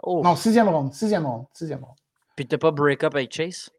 Non, 0.06 0.36
sixième 0.36 0.70
round. 0.70 0.94
Sixième 0.94 1.26
round. 1.26 1.46
Sixième 1.54 1.84
round. 1.84 1.96
Puis 2.36 2.48
t'as 2.48 2.58
pas 2.58 2.72
break-up 2.72 3.16
avec 3.16 3.34
Chase? 3.34 3.70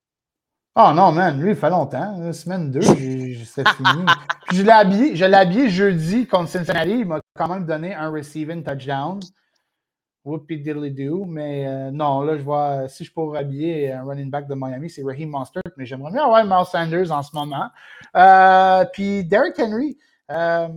Oh 0.76 0.90
non, 0.92 1.12
man, 1.12 1.40
lui, 1.40 1.50
il 1.50 1.56
fait 1.56 1.70
longtemps. 1.70 2.32
semaine 2.32 2.70
2, 2.72 2.80
c'est 2.80 3.68
fini. 3.68 4.04
Puis 4.48 4.56
je 4.56 4.62
l'ai 4.62 4.70
habillé, 4.72 5.16
je 5.16 5.24
l'ai 5.24 5.36
habillé 5.36 5.70
jeudi 5.70 6.26
contre 6.26 6.50
Cincinnati. 6.50 6.90
Il 6.90 7.06
m'a 7.06 7.20
quand 7.36 7.48
même 7.48 7.64
donné 7.64 7.94
un 7.94 8.10
receiving 8.10 8.62
touchdown. 8.62 9.20
Whoopie 10.24 10.58
diddly 10.58 10.90
do. 10.90 11.26
Mais 11.26 11.66
euh, 11.66 11.90
non, 11.92 12.22
là, 12.22 12.36
je 12.36 12.42
vois, 12.42 12.88
si 12.88 13.04
je 13.04 13.12
pourrais 13.12 13.38
habiller 13.40 13.92
un 13.92 14.02
running 14.02 14.30
back 14.30 14.48
de 14.48 14.54
Miami, 14.56 14.90
c'est 14.90 15.04
Raheem 15.04 15.28
Monster. 15.28 15.60
Mais 15.76 15.86
j'aimerais 15.86 16.10
bien 16.10 16.24
avoir 16.24 16.44
Miles 16.44 16.66
Sanders 16.66 17.12
en 17.12 17.22
ce 17.22 17.34
moment. 17.36 17.68
Euh, 18.16 18.84
puis 18.92 19.24
Derrick 19.24 19.58
Henry. 19.60 19.96
Euh, 20.30 20.68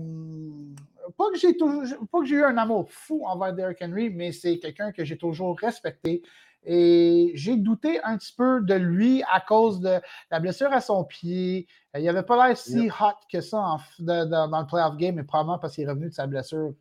pas 1.17 1.31
que 1.31 1.37
j'ai 1.37 1.53
pas 1.53 2.19
que 2.19 2.25
j'ai 2.25 2.35
eu 2.35 2.43
un 2.43 2.57
amour 2.57 2.89
fou 2.89 3.25
envers 3.25 3.53
Derrick 3.53 3.79
Henry, 3.81 4.09
mais 4.09 4.31
c'est 4.31 4.59
quelqu'un 4.59 4.91
que 4.91 5.03
j'ai 5.03 5.17
toujours 5.17 5.57
respecté. 5.59 6.21
Et 6.63 7.31
j'ai 7.35 7.55
douté 7.55 8.01
un 8.03 8.17
petit 8.17 8.33
peu 8.33 8.61
de 8.61 8.73
lui 8.73 9.23
à 9.31 9.39
cause 9.39 9.79
de 9.79 9.99
la 10.29 10.39
blessure 10.39 10.71
à 10.73 10.81
son 10.81 11.03
pied. 11.05 11.67
Il 11.95 12.03
n'avait 12.03 12.23
pas 12.23 12.47
l'air 12.47 12.57
si 12.57 12.89
hot 12.89 13.15
que 13.31 13.41
ça 13.41 13.77
dans 13.99 14.59
le 14.59 14.67
playoff 14.67 14.97
game, 14.97 15.15
mais 15.15 15.23
probablement 15.23 15.59
parce 15.59 15.75
qu'il 15.75 15.85
est 15.85 15.89
revenu 15.89 16.09
de 16.09 16.13
sa 16.13 16.27
blessure. 16.27 16.73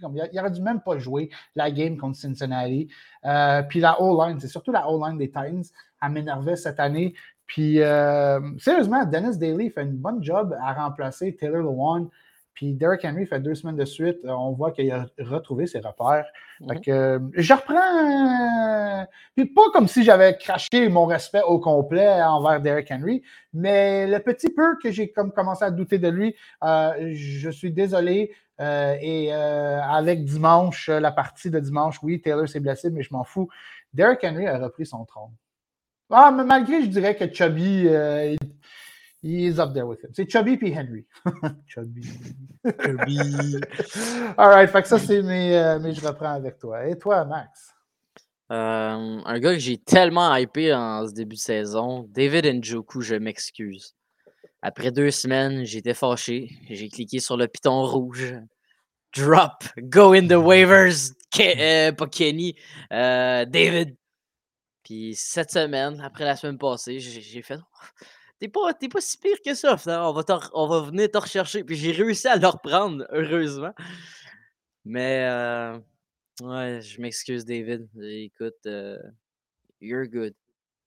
Il 0.00 0.40
aurait 0.40 0.50
dû 0.50 0.60
même 0.60 0.80
pas 0.80 0.98
jouer 0.98 1.30
la 1.54 1.70
game 1.70 1.96
contre 1.96 2.16
Cincinnati. 2.16 2.88
Euh, 3.24 3.62
puis 3.62 3.78
la 3.78 4.00
O-line, 4.00 4.40
c'est 4.40 4.48
surtout 4.48 4.72
la 4.72 4.88
O-line 4.90 5.18
des 5.18 5.28
Titans, 5.28 5.62
elle 6.02 6.10
m'énervait 6.10 6.56
cette 6.56 6.80
année. 6.80 7.14
Puis 7.46 7.80
euh, 7.80 8.40
sérieusement, 8.58 9.04
Dennis 9.04 9.38
Daly 9.38 9.70
fait 9.70 9.82
une 9.82 9.96
bonne 9.96 10.22
job 10.24 10.56
à 10.60 10.72
remplacer 10.72 11.36
Taylor 11.36 11.62
Lewan. 11.62 12.08
Puis 12.54 12.74
Derrick 12.74 13.04
Henry 13.04 13.26
fait 13.26 13.40
deux 13.40 13.54
semaines 13.54 13.76
de 13.76 13.84
suite, 13.84 14.18
euh, 14.24 14.30
on 14.30 14.52
voit 14.52 14.72
qu'il 14.72 14.90
a 14.90 15.06
retrouvé 15.18 15.66
ses 15.66 15.78
repères. 15.78 16.26
Fait 16.68 16.80
que, 16.80 16.90
euh, 16.90 17.18
je 17.34 17.54
reprends. 17.54 19.00
Euh, 19.00 19.04
puis 19.34 19.46
pas 19.46 19.70
comme 19.72 19.88
si 19.88 20.04
j'avais 20.04 20.36
craché 20.36 20.88
mon 20.88 21.06
respect 21.06 21.42
au 21.42 21.58
complet 21.58 22.22
envers 22.22 22.60
Derrick 22.60 22.90
Henry, 22.90 23.22
mais 23.54 24.06
le 24.06 24.18
petit 24.18 24.50
peu 24.50 24.76
que 24.82 24.90
j'ai 24.90 25.10
comme 25.10 25.32
commencé 25.32 25.64
à 25.64 25.70
douter 25.70 25.98
de 25.98 26.08
lui, 26.08 26.36
je 26.62 27.50
suis 27.50 27.72
désolé. 27.72 28.32
et 28.60 29.32
avec 29.32 30.24
dimanche, 30.24 30.88
la 30.88 31.10
partie 31.10 31.50
de 31.50 31.58
dimanche, 31.58 31.98
oui, 32.02 32.20
Taylor 32.20 32.48
s'est 32.48 32.60
blessé, 32.60 32.90
mais 32.90 33.02
je 33.02 33.12
m'en 33.12 33.24
fous. 33.24 33.48
Derrick 33.92 34.20
Henry 34.22 34.46
a 34.46 34.58
repris 34.58 34.86
son 34.86 35.04
trône. 35.04 35.32
Ah, 36.10 36.30
mais 36.30 36.44
malgré, 36.44 36.82
je 36.82 36.88
dirais 36.88 37.16
que 37.16 37.32
Chubby, 37.32 37.88
He's 39.22 39.60
up 39.60 39.72
there 39.72 39.86
with 39.86 40.02
him. 40.02 40.10
C'est 40.12 40.28
Chubby 40.28 40.56
puis 40.56 40.72
Henry. 40.72 41.06
Chubby. 41.68 42.02
Chubby. 42.64 43.18
All 44.36 44.48
right. 44.48 44.68
Fait 44.68 44.82
que 44.82 44.88
ça, 44.88 44.98
c'est 44.98 45.22
mes, 45.22 45.56
euh, 45.56 45.78
mais 45.78 45.94
je 45.94 46.04
reprends 46.04 46.34
avec 46.34 46.58
toi. 46.58 46.88
Et 46.88 46.98
toi, 46.98 47.24
Max? 47.24 47.72
Euh, 48.50 49.20
un 49.24 49.38
gars 49.38 49.52
que 49.52 49.60
j'ai 49.60 49.78
tellement 49.78 50.34
hypé 50.34 50.74
en 50.74 51.06
ce 51.06 51.12
début 51.12 51.36
de 51.36 51.40
saison, 51.40 52.04
David 52.10 52.46
Njoku, 52.46 53.00
je 53.00 53.14
m'excuse. 53.14 53.94
Après 54.60 54.90
deux 54.90 55.12
semaines, 55.12 55.64
j'étais 55.64 55.94
fâché. 55.94 56.50
J'ai 56.68 56.88
cliqué 56.88 57.20
sur 57.20 57.36
le 57.36 57.46
piton 57.46 57.84
rouge. 57.84 58.34
Drop. 59.16 59.62
Go 59.78 60.14
in 60.14 60.26
the 60.26 60.32
waivers. 60.32 61.12
Euh, 61.38 61.92
pas 61.92 62.06
Kenny. 62.08 62.56
David. 62.90 63.96
Puis 64.82 65.14
cette 65.14 65.52
semaine, 65.52 66.00
après 66.00 66.24
la 66.24 66.34
semaine 66.34 66.58
passée, 66.58 66.98
j'ai 66.98 67.42
fait 67.42 67.60
T'es 68.42 68.48
pas, 68.48 68.74
pas 68.74 69.00
si 69.00 69.16
pire 69.18 69.40
que 69.40 69.54
ça, 69.54 69.76
On 69.86 70.12
va, 70.12 70.24
on 70.52 70.66
va 70.66 70.80
venir 70.80 71.08
te 71.08 71.16
rechercher. 71.16 71.62
Puis 71.62 71.76
j'ai 71.76 71.92
réussi 71.92 72.26
à 72.26 72.34
le 72.34 72.48
reprendre, 72.48 73.06
heureusement. 73.12 73.72
Mais 74.84 75.28
euh, 75.30 75.78
ouais, 76.40 76.80
je 76.80 77.00
m'excuse, 77.00 77.44
David. 77.44 77.88
Écoute, 78.02 78.58
euh, 78.66 78.98
you're 79.80 80.08
good. 80.08 80.34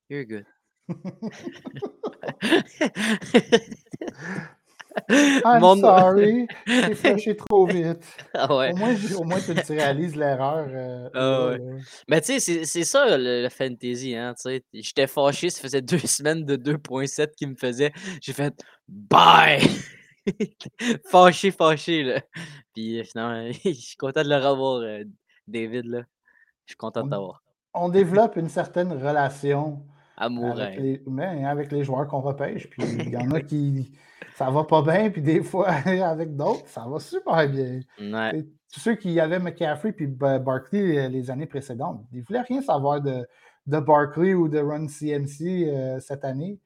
You're 0.10 0.26
good. 0.26 0.46
I'm 5.10 5.80
sorry, 5.80 6.48
j'ai 6.66 6.96
flashé 6.96 7.36
trop 7.36 7.66
vite. 7.66 8.04
Ah 8.34 8.56
ouais. 8.56 8.72
Au 8.72 8.76
moins, 8.76 8.96
au 9.18 9.24
moins 9.24 9.40
tu 9.40 9.74
réalises 9.74 10.16
l'erreur. 10.16 10.68
Euh, 10.70 11.10
ah 11.14 11.58
Mais 12.08 12.22
tu 12.22 12.40
sais, 12.40 12.66
c'est 12.66 12.84
ça 12.84 13.18
le, 13.18 13.48
fantasy. 13.50 14.16
Hein, 14.16 14.34
J'étais 14.74 15.08
fâché, 15.08 15.50
ça 15.50 15.62
faisait 15.62 15.82
deux 15.82 16.00
semaines 16.06 16.46
de 16.46 16.56
2.7 16.56 17.32
qui 17.36 17.48
me 17.48 17.56
faisait. 17.56 17.92
J'ai 18.22 18.34
fait 18.34 18.54
bye! 18.88 19.62
fâché, 21.12 21.52
fâché. 21.52 22.04
Là. 22.04 22.22
Puis 22.74 23.04
finalement, 23.06 23.52
je 23.52 23.72
suis 23.72 23.98
content 23.98 24.24
de 24.24 24.30
le 24.30 24.38
revoir, 24.38 24.82
euh, 24.82 25.04
David. 25.48 25.86
Là. 25.86 26.02
Je 26.66 26.72
suis 26.72 26.78
content 26.78 27.04
de 27.04 27.10
t'avoir. 27.10 27.44
On 27.74 27.90
développe 27.90 28.38
une 28.38 28.50
certaine 28.50 28.94
relation 28.94 29.86
Avec 30.18 30.80
les, 30.80 31.44
avec 31.44 31.72
les 31.72 31.84
joueurs 31.84 32.08
qu'on 32.08 32.22
repêche. 32.22 32.70
Puis 32.70 32.84
il 32.84 33.10
y 33.10 33.18
en 33.18 33.32
a 33.32 33.42
qui 33.42 33.92
ça 34.36 34.50
va 34.50 34.66
pas 34.66 34.82
bien, 34.82 35.10
puis 35.10 35.22
des 35.22 35.42
fois 35.42 35.70
avec 35.86 36.36
d'autres, 36.36 36.68
ça 36.68 36.86
va 36.88 37.00
super 37.00 37.48
bien. 37.50 37.80
Tous 38.74 38.80
ceux 38.82 38.96
qui 38.96 39.20
avaient 39.20 39.40
McCaffrey 39.40 39.94
puis 39.94 40.08
Barkley 40.08 40.98
euh, 40.98 41.08
les 41.08 41.32
années 41.32 41.46
précédentes, 41.46 42.06
ils 42.12 42.20
ne 42.20 42.26
voulaient 42.26 42.42
rien 42.42 42.62
savoir 42.62 43.02
de, 43.02 43.26
de 43.66 43.80
Barkley 43.80 44.34
ou 44.34 44.50
de 44.50 44.60
Run 44.60 44.88
CMC 44.88 45.70
euh, 45.70 46.00
cette 46.02 46.26
année. 46.26 46.60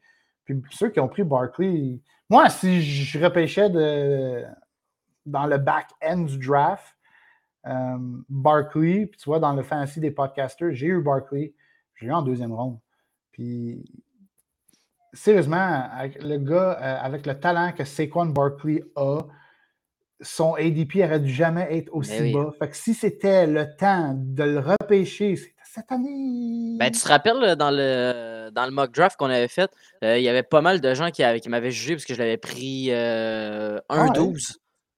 Puis 0.46 0.60
ceux 0.72 0.90
qui 0.90 1.00
ont 1.00 1.08
pris 1.08 1.24
Barkley, 1.24 2.02
moi, 2.28 2.50
si 2.50 2.82
je 2.82 3.24
repêchais 3.24 3.70
de, 3.70 4.44
dans 5.28 5.46
le 5.46 5.60
back-end 5.60 6.22
du 6.22 6.40
draft, 6.40 6.96
euh, 7.68 7.98
Barkley, 8.30 9.06
puis 9.06 9.20
tu 9.20 9.30
vois, 9.30 9.40
dans 9.40 9.54
le 9.54 9.62
fantasy 9.62 10.00
des 10.00 10.12
podcasters, 10.12 10.74
j'ai 10.74 10.88
eu 10.88 11.02
Barkley, 11.04 11.54
j'ai 11.96 12.08
eu 12.08 12.12
en 12.12 12.24
deuxième 12.24 12.54
ronde. 12.54 12.80
Puis, 13.40 13.86
sérieusement, 15.14 15.88
le 16.20 16.38
gars, 16.40 16.78
euh, 16.82 17.06
avec 17.06 17.26
le 17.26 17.40
talent 17.40 17.72
que 17.72 17.86
Saquon 17.86 18.26
Barkley 18.26 18.84
a, 18.98 19.22
son 20.20 20.56
ADP 20.56 20.98
aurait 21.06 21.22
dû 21.22 21.34
jamais 21.34 21.66
être 21.72 21.90
aussi 21.94 22.34
bas. 22.34 22.52
Fait 22.60 22.70
que 22.70 22.76
si 22.76 22.94
c'était 22.94 23.48
le 23.48 23.74
temps 23.78 24.14
de 24.14 24.44
le 24.44 24.60
repêcher, 24.60 25.38
c'était 25.38 25.54
cette 25.64 25.90
année. 25.90 26.76
Ben, 26.78 26.92
tu 26.92 27.00
te 27.00 27.08
rappelles 27.08 27.56
dans 27.56 27.72
le, 27.72 28.50
dans 28.52 28.66
le 28.66 28.72
mock 28.72 28.92
draft 28.92 29.16
qu'on 29.16 29.30
avait 29.30 29.48
fait, 29.48 29.72
euh, 30.04 30.18
il 30.18 30.24
y 30.26 30.28
avait 30.28 30.44
pas 30.44 30.60
mal 30.60 30.82
de 30.82 30.94
gens 30.94 31.10
qui, 31.10 31.24
qui 31.40 31.48
m'avaient 31.48 31.72
jugé 31.72 31.96
parce 31.96 32.04
que 32.04 32.14
je 32.14 32.20
l'avais 32.20 32.36
pris 32.36 32.88
1-12. 32.88 32.92
Euh, 32.92 33.80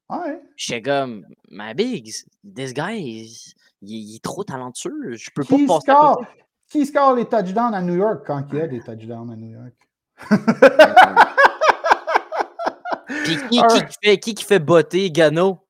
ah 0.10 0.24
ouais? 0.26 0.42
J'étais 0.56 0.82
comme, 0.82 1.28
ma 1.52 1.76
big, 1.76 2.12
this 2.56 2.74
guy, 2.74 3.54
il, 3.84 4.16
est 4.16 4.24
trop 4.24 4.44
talentueux. 4.44 5.16
Je 5.16 5.30
peux 5.30 5.44
pas 5.44 5.58
passer. 5.68 6.26
Qui 6.72 6.86
score 6.86 7.16
les 7.16 7.26
touchdowns 7.26 7.74
à 7.74 7.82
New 7.82 7.96
York 7.96 8.24
quand 8.26 8.46
il 8.54 8.58
y 8.58 8.62
a 8.62 8.68
des 8.68 8.80
touchdowns 8.80 9.30
à 9.30 9.36
New 9.36 9.50
York? 9.50 9.74
Puis 13.26 13.36
qui, 13.50 13.62
qui, 13.62 13.80
fait, 14.02 14.18
qui, 14.20 14.34
qui 14.34 14.46
fait 14.46 14.60
botter 14.60 15.12
Gano? 15.12 15.68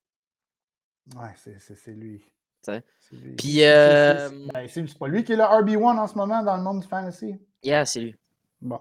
Ouais, 1.16 1.34
c'est 1.36 1.91
lui. 1.91 2.24
Puis. 3.36 3.64
Euh... 3.64 4.30
Ben, 4.54 4.68
c'est 4.68 4.99
pas 4.99 5.08
lui 5.08 5.24
qui 5.24 5.34
est 5.34 5.38
le 5.38 5.43
RB1 5.43 5.97
en 5.97 6.08
ce 6.08 6.16
moment 6.16 6.43
dans 6.43 6.56
le 6.56 6.62
monde 6.62 6.82
du 6.82 6.88
fantasy? 6.88 7.36
Yeah, 7.64 7.84
c'est 7.86 8.02
lui. 8.02 8.16
Bon. 8.62 8.80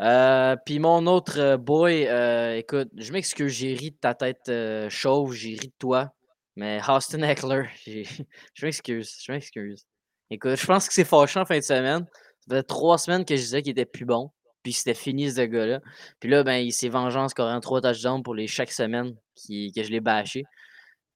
Euh, 0.00 0.56
puis 0.66 0.80
mon 0.80 1.06
autre 1.06 1.38
euh, 1.38 1.56
boy, 1.56 2.08
euh, 2.08 2.56
écoute, 2.56 2.88
je 2.96 3.12
m'excuse, 3.12 3.52
j'ai 3.52 3.74
ri 3.74 3.92
de 3.92 3.96
ta 3.96 4.14
tête 4.14 4.50
chauve, 4.90 5.32
j'ai 5.32 5.50
ri 5.50 5.68
de 5.68 5.74
toi. 5.78 6.12
Mais 6.56 6.80
Austin 6.88 7.22
Eckler, 7.22 7.68
je 7.86 8.66
m'excuse, 8.66 9.16
je 9.24 9.30
m'excuse. 9.30 9.86
Écoute, 10.30 10.56
je 10.56 10.66
pense 10.66 10.88
que 10.88 10.94
c'est 10.94 11.04
fâchant 11.04 11.42
en 11.42 11.44
fin 11.44 11.58
de 11.58 11.62
semaine. 11.62 12.06
Ça 12.40 12.46
faisait 12.48 12.62
trois 12.62 12.98
semaines 12.98 13.24
que 13.24 13.36
je 13.36 13.40
disais 13.40 13.62
qu'il 13.62 13.72
était 13.72 13.84
plus 13.84 14.04
bon. 14.04 14.30
Puis 14.62 14.72
c'était 14.72 14.94
fini 14.94 15.30
ce 15.30 15.42
gars-là. 15.42 15.80
Puis 16.20 16.30
là, 16.30 16.42
ben, 16.42 16.56
il 16.56 16.72
s'est 16.72 16.88
vengé 16.88 17.18
en 17.18 17.28
scorant 17.28 17.60
trois 17.60 17.82
touchdowns 17.82 18.22
pour 18.22 18.34
les 18.34 18.46
chaque 18.46 18.72
semaine 18.72 19.14
qui, 19.34 19.72
que 19.72 19.82
je 19.82 19.90
l'ai 19.90 20.00
bâché. 20.00 20.44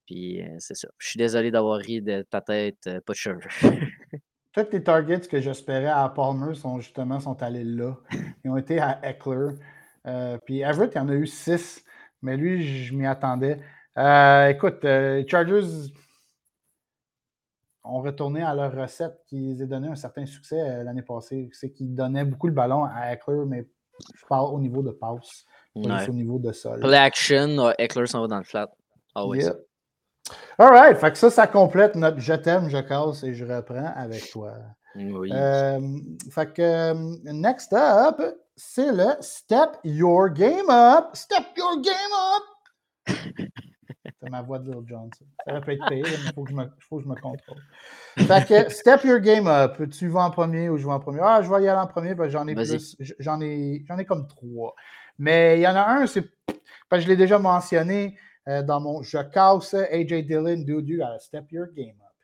Puis 0.06 0.42
euh, 0.42 0.56
c'est 0.58 0.74
ça. 0.74 0.88
Je 0.98 1.08
suis 1.08 1.18
désolé 1.18 1.50
d'avoir 1.50 1.78
ri 1.78 2.02
de 2.02 2.22
ta 2.22 2.40
tête, 2.40 2.78
euh, 2.86 3.00
pas 3.00 3.12
de 3.12 3.18
cheveux. 3.18 3.40
Tous 4.52 4.66
les 4.72 4.82
targets 4.82 5.20
que 5.20 5.40
j'espérais 5.40 5.86
à 5.86 6.08
Palmer 6.08 6.54
sont 6.54 6.80
justement 6.80 7.20
sont 7.20 7.42
allés 7.42 7.64
là. 7.64 7.96
Ils 8.44 8.50
ont 8.50 8.56
été 8.56 8.80
à 8.80 9.00
Eckler. 9.02 9.54
Euh, 10.06 10.38
puis 10.44 10.60
Everett, 10.60 10.92
il 10.94 10.98
y 10.98 11.00
en 11.00 11.08
a 11.08 11.14
eu 11.14 11.26
six. 11.26 11.84
Mais 12.22 12.36
lui, 12.36 12.84
je 12.84 12.94
m'y 12.94 13.06
attendais. 13.06 13.60
écoute, 14.50 14.80
Chargers 15.28 15.90
ont 17.88 18.00
retourné 18.00 18.42
à 18.42 18.54
leur 18.54 18.72
recette 18.72 19.20
qui 19.26 19.54
les 19.54 19.62
a 19.62 19.66
donné 19.66 19.88
un 19.88 19.96
certain 19.96 20.26
succès 20.26 20.60
euh, 20.60 20.84
l'année 20.84 21.02
passée. 21.02 21.48
C'est 21.52 21.70
qu'ils 21.70 21.94
donnaient 21.94 22.24
beaucoup 22.24 22.46
le 22.46 22.52
ballon 22.52 22.84
à 22.84 23.12
Eckler, 23.12 23.44
mais 23.46 23.66
je 24.14 24.26
parle 24.28 24.54
au 24.54 24.60
niveau 24.60 24.82
de 24.82 24.90
passe, 24.90 25.44
pas 25.74 26.04
au 26.08 26.12
niveau 26.12 26.38
de 26.38 26.52
sol. 26.52 26.80
Play 26.80 26.96
action, 26.96 27.72
Eckler 27.78 28.06
s'en 28.06 28.20
va 28.20 28.28
dans 28.28 28.38
le 28.38 28.44
flat. 28.44 28.70
Always. 29.14 29.44
Yeah. 29.44 29.54
All 30.58 30.70
right. 30.70 30.98
Fait 30.98 31.12
que 31.12 31.18
ça, 31.18 31.30
ça 31.30 31.46
complète 31.46 31.94
notre 31.94 32.20
je 32.20 32.34
t'aime, 32.34 32.68
je 32.68 32.78
casse 32.78 33.22
et 33.24 33.34
je 33.34 33.44
reprends 33.44 33.92
avec 33.96 34.30
toi. 34.30 34.54
Oui. 34.96 35.30
Euh, 35.32 35.80
fait 36.30 36.52
que 36.52 36.62
euh, 36.62 36.94
next 37.24 37.72
up, 37.72 38.20
c'est 38.56 38.92
le 38.92 39.14
Step 39.20 39.76
Your 39.84 40.30
Game 40.30 40.68
Up. 40.68 41.10
Step 41.14 41.46
Your 41.56 41.80
Game 41.80 41.94
Up. 42.36 43.48
C'est 44.20 44.30
ma 44.30 44.42
voix 44.42 44.58
de 44.58 44.66
Little 44.66 44.86
Johnson. 44.86 45.24
Ça 45.46 45.60
peut 45.60 45.72
être 45.72 45.86
pire, 45.88 46.04
mais 46.04 46.10
il 46.10 46.32
faut, 46.32 46.42
que 46.42 46.50
je 46.50 46.56
me, 46.56 46.64
faut 46.80 46.96
que 46.96 47.04
je 47.04 47.08
me 47.08 47.14
contrôle. 47.14 47.62
Fait 48.16 48.46
que, 48.46 48.68
step 48.72 49.04
your 49.04 49.20
game 49.20 49.46
up. 49.46 49.80
Tu 49.90 50.08
vas 50.08 50.24
en 50.24 50.30
premier 50.30 50.68
ou 50.68 50.76
je 50.76 50.86
vais 50.86 50.92
en 50.92 50.98
premier? 50.98 51.20
Ah, 51.22 51.40
je 51.40 51.48
vais 51.48 51.62
y 51.62 51.68
aller 51.68 51.80
en 51.80 51.86
premier, 51.86 52.16
j'en 52.28 52.46
ai 52.48 52.54
plus. 52.54 52.96
J'en 53.20 53.40
ai, 53.40 53.84
j'en 53.86 53.96
ai 53.96 54.04
comme 54.04 54.26
trois. 54.26 54.74
Mais 55.18 55.58
il 55.58 55.62
y 55.62 55.68
en 55.68 55.76
a 55.76 55.84
un, 55.84 56.06
c'est. 56.06 56.24
Parce 56.88 57.00
que 57.00 57.04
je 57.04 57.08
l'ai 57.08 57.16
déjà 57.16 57.38
mentionné 57.38 58.18
euh, 58.48 58.62
dans 58.62 58.80
mon 58.80 59.02
Je 59.02 59.18
casse 59.18 59.74
AJ 59.74 60.26
Dillon, 60.26 60.64
dude, 60.64 60.88
you 60.88 60.98
gotta 60.98 61.18
step 61.20 61.52
your 61.52 61.66
game 61.72 61.96
up. 62.00 62.14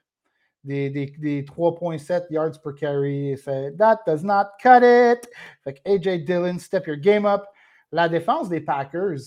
Des, 0.65 0.91
des, 0.91 1.07
des 1.19 1.43
3.7 1.43 2.27
yards 2.31 2.59
per 2.61 2.73
carry. 2.73 3.37
That 3.77 4.01
does 4.07 4.25
not 4.25 4.53
cut 4.61 4.83
it. 4.83 5.29
Fait 5.63 5.75
que 5.75 5.81
AJ 5.85 6.25
Dillon, 6.25 6.59
step 6.59 6.87
your 6.87 6.97
game 6.97 7.27
up. 7.27 7.45
La 7.93 8.09
défense 8.09 8.49
des 8.49 8.61
Packers, 8.61 9.21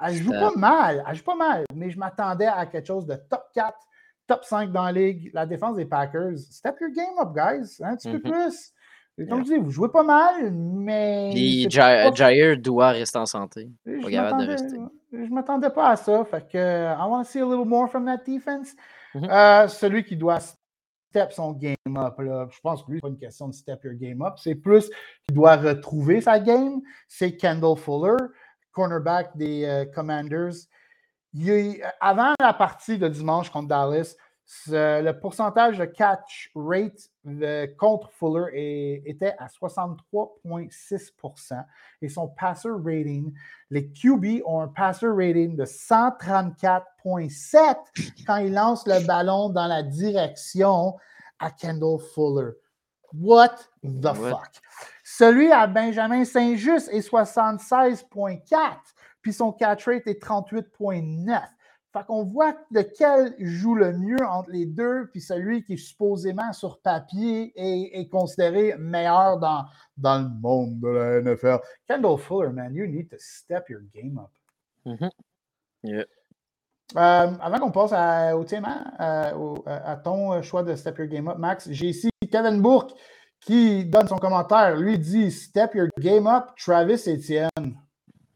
elle 0.00 0.14
joue 0.14 0.30
pas 0.30 0.52
mal. 0.56 1.04
Elle 1.08 1.14
joue 1.14 1.24
pas 1.24 1.36
mal, 1.36 1.64
mais 1.74 1.90
je 1.90 1.98
m'attendais 1.98 2.46
à 2.46 2.66
quelque 2.66 2.86
chose 2.86 3.06
de 3.06 3.14
top 3.14 3.44
4, 3.54 3.76
top 4.26 4.44
5 4.44 4.72
dans 4.72 4.84
la 4.84 4.92
ligue. 4.92 5.30
La 5.32 5.46
défense 5.46 5.76
des 5.76 5.84
Packers. 5.84 6.38
Step 6.38 6.76
your 6.80 6.90
game 6.90 7.18
up, 7.20 7.34
guys. 7.34 7.82
Un 7.82 7.96
petit 7.96 8.10
peu 8.10 8.18
mm-hmm. 8.18 8.48
plus. 8.48 8.72
comme 9.28 9.44
je 9.44 9.54
dis, 9.54 9.58
vous 9.58 9.70
jouez 9.70 9.88
pas 9.90 10.02
mal, 10.02 10.50
mais. 10.52 11.30
Puis 11.32 11.70
Jair 11.70 12.58
doit 12.58 12.90
rester 12.90 13.18
en 13.18 13.26
santé. 13.26 13.70
Pas 13.84 14.10
capable 14.10 14.42
de 14.42 14.46
rester. 14.46 14.76
Je 15.12 15.32
m'attendais 15.32 15.70
pas 15.70 15.90
à 15.90 15.96
ça. 15.96 16.24
Fait 16.24 16.46
que 16.48 16.58
I 16.58 17.08
want 17.08 17.22
to 17.22 17.30
see 17.30 17.40
a 17.40 17.44
little 17.44 17.66
more 17.66 17.88
from 17.88 18.06
that 18.06 18.24
defense. 18.26 18.74
Mm-hmm. 19.14 19.30
Euh, 19.30 19.68
celui 19.68 20.04
qui 20.04 20.16
doit 20.16 20.40
step 20.40 21.32
son 21.32 21.52
game 21.52 21.76
up, 21.96 22.18
là, 22.18 22.48
je 22.50 22.58
pense 22.60 22.82
que 22.82 22.90
lui, 22.90 22.98
c'est 22.98 23.02
pas 23.02 23.08
une 23.08 23.18
question 23.18 23.46
de 23.46 23.54
step 23.54 23.84
your 23.84 23.94
game 23.94 24.20
up. 24.22 24.34
C'est 24.36 24.56
plus 24.56 24.90
qu'il 25.22 25.36
doit 25.36 25.54
retrouver 25.54 26.20
sa 26.20 26.40
game. 26.40 26.80
C'est 27.06 27.36
Kendall 27.36 27.76
Fuller 27.76 28.16
cornerback 28.74 29.34
des 29.36 29.64
euh, 29.64 29.86
Commanders. 29.86 30.68
avant 32.00 32.34
la 32.38 32.52
partie 32.52 32.98
de 32.98 33.08
dimanche 33.08 33.50
contre 33.50 33.68
Dallas, 33.68 34.14
le 34.68 35.12
pourcentage 35.12 35.78
de 35.78 35.86
catch 35.86 36.50
rate 36.54 37.08
contre 37.78 38.10
Fuller 38.10 39.00
était 39.06 39.34
à 39.38 39.46
63,6% 39.46 41.64
et 42.02 42.10
son 42.10 42.28
passer 42.28 42.68
rating, 42.70 43.32
les 43.70 43.90
QB 43.90 44.42
ont 44.44 44.60
un 44.60 44.68
passer 44.68 45.06
rating 45.06 45.56
de 45.56 45.64
134,7 45.64 47.76
quand 48.26 48.36
ils 48.36 48.52
lancent 48.52 48.86
le 48.86 49.06
ballon 49.06 49.48
dans 49.48 49.66
la 49.66 49.82
direction 49.82 50.98
à 51.38 51.50
Kendall 51.50 52.00
Fuller. 52.14 52.50
What 53.20 53.56
the 53.82 54.12
fuck? 54.14 54.60
Celui 55.04 55.52
à 55.52 55.66
Benjamin 55.66 56.24
Saint-Just 56.24 56.88
est 56.88 57.08
76,4, 57.08 58.40
puis 59.22 59.32
son 59.32 59.52
catch 59.52 59.86
rate 59.86 60.06
est 60.06 60.22
38,9. 60.22 61.40
Fait 61.92 62.04
qu'on 62.06 62.24
voit 62.24 62.56
lequel 62.72 63.36
joue 63.38 63.76
le 63.76 63.96
mieux 63.96 64.26
entre 64.26 64.50
les 64.50 64.66
deux, 64.66 65.08
puis 65.12 65.20
celui 65.20 65.62
qui 65.62 65.74
est 65.74 65.76
supposément 65.76 66.52
sur 66.52 66.80
papier 66.80 67.52
est, 67.54 68.08
considéré 68.08 68.74
meilleur 68.76 69.38
dans, 69.38 69.64
dans 69.96 70.18
le 70.20 70.28
monde 70.28 70.80
de 70.80 70.88
la 70.88 71.20
NFL. 71.20 71.58
Kendall 71.86 72.18
Fuller, 72.18 72.50
man, 72.50 72.74
you 72.74 72.86
need 72.88 73.08
to 73.08 73.16
step 73.20 73.68
your 73.68 73.82
game 73.94 74.18
up. 74.18 74.30
Mm-hmm. 74.86 76.02
Euh, 76.96 77.32
avant 77.40 77.58
qu'on 77.58 77.70
passe 77.70 77.92
à, 77.92 78.36
au 78.36 78.44
thème, 78.44 78.66
à, 78.66 79.32
à, 79.66 79.96
ton 79.96 80.40
choix 80.42 80.62
de 80.62 80.74
step 80.74 80.98
your 80.98 81.08
game 81.08 81.28
up, 81.28 81.38
Max, 81.38 81.68
j'ai 81.70 81.88
ici 81.88 82.10
Kevin 82.30 82.60
Bourque 82.60 82.92
qui 83.40 83.84
donne 83.84 84.08
son 84.08 84.18
commentaire. 84.18 84.76
Lui 84.76 84.98
dit 84.98 85.30
Step 85.30 85.74
your 85.74 85.88
game 85.98 86.26
up, 86.26 86.50
Travis 86.56 87.08
Etienne. 87.08 87.78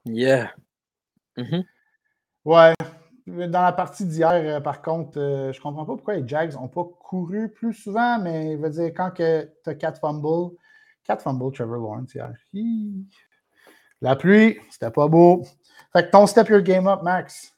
Yeah. 0.05 0.53
Mm-hmm. 1.37 1.65
Ouais. 2.45 2.75
Dans 3.27 3.63
la 3.63 3.73
partie 3.73 4.07
d'hier, 4.07 4.33
euh, 4.33 4.61
par 4.61 4.81
contre, 4.81 5.19
euh, 5.19 5.53
je 5.53 5.61
comprends 5.61 5.85
pas 5.85 5.95
pourquoi 5.95 6.15
les 6.15 6.27
Jags 6.27 6.55
n'ont 6.55 6.69
pas 6.69 6.85
couru 6.85 7.51
plus 7.51 7.75
souvent, 7.75 8.19
mais 8.19 8.53
il 8.53 8.59
veut 8.59 8.71
dire 8.71 8.87
quand 8.87 9.11
tu 9.11 9.23
as 9.23 9.75
4 9.75 10.01
fumbles, 10.01 10.57
4 11.05 11.23
fumbles 11.23 11.53
Trevor 11.53 11.77
Lawrence 11.77 12.15
hier. 12.15 12.33
La 14.01 14.17
pluie, 14.17 14.59
c'était 14.71 14.91
pas 14.91 15.09
beau. 15.09 15.45
Fait 15.93 16.07
que 16.07 16.11
ton 16.11 16.27
step 16.27 16.49
your 16.49 16.63
game 16.63 16.87
up, 16.87 17.03
Max. 17.03 17.53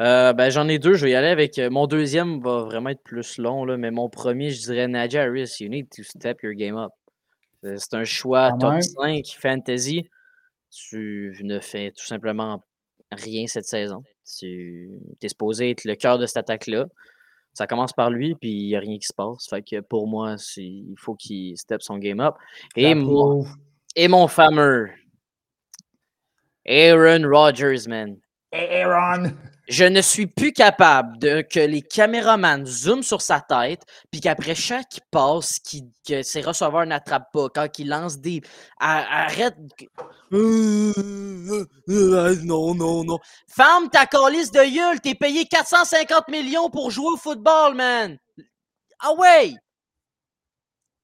Euh, 0.00 0.32
ben, 0.32 0.50
j'en 0.50 0.68
ai 0.68 0.78
deux. 0.78 0.94
Je 0.94 1.04
vais 1.04 1.12
y 1.12 1.14
aller 1.14 1.28
avec. 1.28 1.58
mon 1.58 1.86
deuxième 1.86 2.40
va 2.40 2.62
vraiment 2.62 2.90
être 2.90 3.02
plus 3.02 3.38
long, 3.38 3.64
là, 3.64 3.76
mais 3.76 3.90
mon 3.90 4.08
premier, 4.08 4.50
je 4.50 4.62
dirais 4.62 4.88
Najee 4.88 5.18
Harris. 5.18 5.56
You 5.60 5.68
need 5.68 5.88
to 5.90 6.02
step 6.02 6.42
your 6.42 6.54
game 6.54 6.76
up. 6.76 6.92
C'est 7.62 7.94
un 7.94 8.04
choix 8.04 8.52
top 8.58 8.82
5 8.82 9.24
fantasy. 9.38 10.08
Tu 10.70 11.38
ne 11.42 11.60
fais 11.60 11.92
tout 11.92 12.04
simplement 12.04 12.62
rien 13.12 13.46
cette 13.46 13.64
saison. 13.64 14.02
Tu 14.38 14.90
es 15.22 15.28
supposé 15.28 15.70
être 15.70 15.84
le 15.84 15.94
cœur 15.94 16.18
de 16.18 16.26
cette 16.26 16.38
attaque-là. 16.38 16.86
Ça 17.54 17.68
commence 17.68 17.92
par 17.92 18.10
lui, 18.10 18.34
puis 18.34 18.50
il 18.50 18.66
n'y 18.66 18.76
a 18.76 18.80
rien 18.80 18.98
qui 18.98 19.06
se 19.06 19.14
passe. 19.14 19.48
Fait 19.48 19.62
que 19.62 19.80
pour 19.80 20.08
moi, 20.08 20.36
il 20.56 20.94
faut 20.98 21.14
qu'il 21.14 21.56
step 21.56 21.82
son 21.82 21.98
game 21.98 22.20
up. 22.20 22.34
Et, 22.74 22.94
mon, 22.94 23.46
et 23.94 24.08
mon 24.08 24.26
fameux 24.26 24.90
Aaron 26.66 27.22
Rodgers, 27.28 27.86
man. 27.86 28.16
Aaron! 28.52 29.32
Je 29.66 29.84
ne 29.84 30.02
suis 30.02 30.26
plus 30.26 30.52
capable 30.52 31.18
de 31.18 31.40
que 31.40 31.60
les 31.60 31.80
caméramans 31.80 32.66
zooment 32.66 33.02
sur 33.02 33.22
sa 33.22 33.40
tête, 33.40 33.82
puis 34.10 34.20
qu'après 34.20 34.54
chaque 34.54 35.00
passe, 35.10 35.58
que 36.06 36.22
ses 36.22 36.42
receveurs 36.42 36.84
n'attrapent 36.84 37.32
pas, 37.32 37.48
quand 37.48 37.78
il 37.78 37.88
lance 37.88 38.18
des. 38.18 38.42
Arrête. 38.78 39.56
Non, 41.86 42.74
non, 42.74 43.04
non. 43.04 43.18
Ferme 43.46 43.88
ta 43.88 44.06
calice 44.06 44.50
de 44.50 44.74
gueule, 44.74 45.00
t'es 45.00 45.14
payé 45.14 45.44
450 45.44 46.28
millions 46.28 46.68
pour 46.70 46.90
jouer 46.90 47.12
au 47.12 47.16
football, 47.16 47.74
man. 47.74 48.18
Ah 48.98 49.12
ouais! 49.14 49.54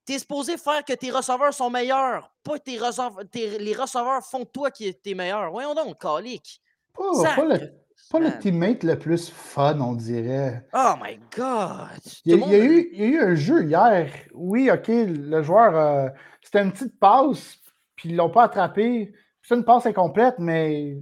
T'es 0.04 0.18
supposé 0.18 0.56
faire 0.56 0.84
que 0.84 0.94
tes 0.94 1.10
receveurs 1.10 1.54
sont 1.54 1.70
meilleurs, 1.70 2.30
pas 2.42 2.58
tes 2.58 2.78
receveurs. 2.78 3.22
les 3.32 3.74
receveurs 3.74 4.24
font 4.24 4.44
toi 4.44 4.70
qui 4.70 4.88
es 4.88 5.14
meilleur. 5.14 5.50
Voyons 5.50 5.74
donc, 5.74 6.00
calique. 6.00 6.60
pas 6.96 7.44
le 7.44 7.79
pas 8.10 8.18
le 8.18 8.38
teammate 8.38 8.82
le 8.82 8.98
plus 8.98 9.30
fun, 9.30 9.78
on 9.80 9.94
dirait. 9.94 10.66
Oh 10.72 10.94
my 11.00 11.18
God! 11.36 12.00
Il 12.24 12.36
y, 12.36 12.42
a, 12.42 12.58
eu, 12.58 12.88
il 12.92 13.00
y, 13.00 13.02
a, 13.04 13.06
eu, 13.06 13.20
un 13.20 13.34
jeu 13.36 13.64
hier. 13.64 14.10
Oui, 14.34 14.68
OK, 14.70 14.88
le 14.88 15.42
joueur, 15.42 15.76
euh, 15.76 16.08
c'était 16.42 16.62
une 16.62 16.72
petite 16.72 16.98
passe, 16.98 17.58
puis 17.94 18.08
ils 18.08 18.12
ne 18.12 18.18
l'ont 18.18 18.30
pas 18.30 18.44
attrapé. 18.44 19.12
C'est 19.42 19.54
une 19.54 19.64
passe 19.64 19.86
incomplète, 19.86 20.34
mais 20.38 21.00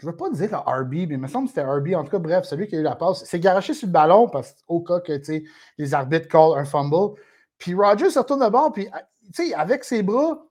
je 0.00 0.06
ne 0.06 0.10
veux 0.10 0.16
pas 0.16 0.30
dire 0.30 0.50
le 0.50 0.82
RB, 0.82 0.92
mais 0.92 1.14
il 1.14 1.18
me 1.18 1.28
semble 1.28 1.46
que 1.46 1.54
c'était 1.54 1.66
RB. 1.66 1.94
En 1.94 2.02
tout 2.02 2.10
cas, 2.10 2.18
bref, 2.18 2.44
celui 2.44 2.66
qui 2.66 2.76
a 2.76 2.80
eu 2.80 2.82
la 2.82 2.96
passe, 2.96 3.24
c'est 3.24 3.38
garoché 3.38 3.72
sur 3.72 3.86
le 3.86 3.92
ballon 3.92 4.28
parce 4.28 4.56
au 4.66 4.80
cas 4.80 5.00
que 5.00 5.20
les 5.78 5.94
arbitres 5.94 6.28
callent 6.28 6.56
un 6.56 6.64
fumble. 6.64 7.14
Puis 7.58 7.74
Roger 7.74 8.10
se 8.10 8.18
retourne 8.18 8.44
de 8.44 8.48
bord, 8.48 8.72
puis 8.72 8.88
avec 9.54 9.84
ses 9.84 10.02
bras, 10.02 10.42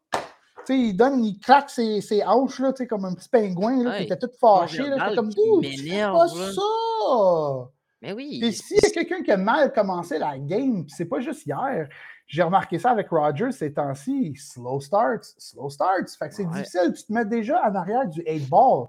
il 0.73 0.93
donne, 0.93 1.23
il 1.23 1.39
claque 1.39 1.69
ses, 1.69 2.01
ses 2.01 2.23
hanches, 2.23 2.59
là, 2.59 2.73
comme 2.89 3.05
un 3.05 3.13
petit 3.13 3.29
pingouin, 3.29 3.83
là, 3.83 3.97
qui 3.97 4.03
était 4.03 4.17
tout 4.17 4.31
fâché. 4.39 4.83
Là, 4.83 5.13
comme 5.15 5.33
tout. 5.33 5.61
C'est 5.63 6.01
pas 6.01 6.27
ça! 6.27 7.71
Mais 8.01 8.13
oui. 8.13 8.39
Et 8.43 8.51
s'il 8.51 8.77
y 8.77 8.85
a 8.85 8.89
quelqu'un 8.91 9.23
qui 9.23 9.31
a 9.31 9.37
mal 9.37 9.73
commencé 9.73 10.17
la 10.17 10.37
game, 10.37 10.85
c'est 10.87 11.05
pas 11.05 11.19
juste 11.19 11.45
hier. 11.45 11.89
J'ai 12.27 12.43
remarqué 12.43 12.79
ça 12.79 12.91
avec 12.91 13.09
Rogers 13.09 13.51
ces 13.51 13.73
temps-ci. 13.73 14.33
Slow 14.35 14.79
starts, 14.79 15.33
slow 15.37 15.69
starts. 15.69 16.09
Fait 16.17 16.29
que 16.29 16.35
c'est 16.35 16.45
difficile. 16.45 16.93
Tu 16.95 17.03
te 17.03 17.11
mets 17.11 17.25
déjà 17.25 17.61
en 17.67 17.75
arrière 17.75 18.07
du 18.07 18.21
8 18.21 18.49
ball. 18.49 18.87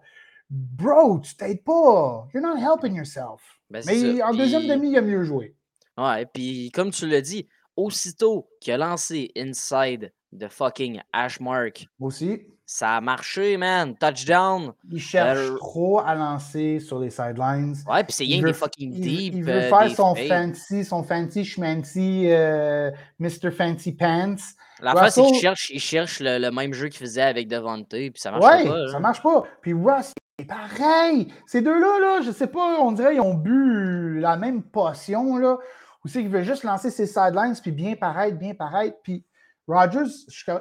Bro, 0.49 1.21
tu 1.21 1.35
t'aides 1.37 1.65
pas. 1.65 2.29
You're 2.35 2.43
not 2.43 2.59
helping 2.59 2.95
yourself. 2.95 3.41
Ben, 3.71 3.83
Mais 3.87 4.23
en 4.23 4.35
deuxième 4.35 4.67
demi, 4.67 4.91
il 4.91 4.99
a 4.99 5.03
mieux 5.03 5.25
joué. 5.25 5.57
Ouais, 5.97 6.27
puis 6.27 6.71
comme 6.73 6.91
tu 6.91 7.07
l'as 7.07 7.21
dit, 7.21 7.49
aussitôt 7.77 8.49
qu'il 8.61 8.73
a 8.75 8.79
lancé 8.79 9.33
inside 9.37 10.13
de 10.33 10.49
fucking 10.49 11.01
Ashmark. 11.13 11.87
Aussi. 11.99 12.47
Ça 12.73 12.99
a 12.99 13.01
marché, 13.01 13.57
man. 13.57 13.97
Touchdown. 13.97 14.73
Il 14.89 15.01
cherche 15.01 15.39
euh, 15.39 15.57
trop 15.57 15.99
à 15.99 16.15
lancer 16.15 16.79
sur 16.79 17.01
les 17.01 17.11
sidelines. 17.11 17.75
Ouais, 17.85 18.05
puis 18.05 18.13
c'est 18.13 18.23
rien 18.23 18.43
des 18.43 18.53
fucking 18.53 18.93
deep. 18.93 19.35
Il, 19.35 19.43
veut 19.43 19.55
euh, 19.55 19.69
faire 19.69 19.91
son 19.91 20.15
fancy, 20.15 20.85
son 20.85 21.03
fancy 21.03 21.45
schmancy 21.45 22.27
euh, 22.31 22.93
Mr. 23.19 23.51
Fancy 23.51 23.91
Pants. 23.91 24.37
La 24.81 24.95
face, 24.95 25.17
c'est 25.17 25.23
qu'il 25.23 25.41
cherche, 25.41 25.71
il 25.71 25.81
cherche 25.81 26.21
le, 26.21 26.49
même 26.51 26.73
jeu 26.73 26.89
qu'il 26.89 27.01
faisait 27.01 27.23
avec 27.23 27.49
Devante, 27.49 27.89
puis 27.89 28.13
ça 28.15 28.31
marche 28.31 28.45
ouais, 28.45 28.65
pas. 28.65 28.89
ça 28.89 29.01
marche 29.01 29.21
pas. 29.21 29.43
Puis 29.63 29.73
Russ, 29.73 30.13
c'est 30.39 30.47
pareil. 30.47 31.27
Ces 31.49 31.63
deux-là, 31.63 31.99
là, 32.01 32.21
je 32.25 32.31
sais 32.31 32.47
pas, 32.47 32.81
on 32.81 32.93
dirait 32.93 33.15
qu'ils 33.15 33.21
ont 33.21 33.35
bu 33.35 34.21
la 34.21 34.37
même 34.37 34.63
potion, 34.63 35.39
là. 35.39 35.59
Ou 36.05 36.09
c'est 36.09 36.21
qu'il 36.21 36.31
veut 36.31 36.45
juste 36.45 36.63
lancer 36.63 36.91
ses 36.91 37.07
sidelines, 37.07 37.55
puis 37.61 37.73
bien 37.73 37.97
paraître, 37.97 38.39
bien 38.39 38.55
paraître, 38.55 38.97
puis 39.03 39.25
Rodgers, 39.71 40.11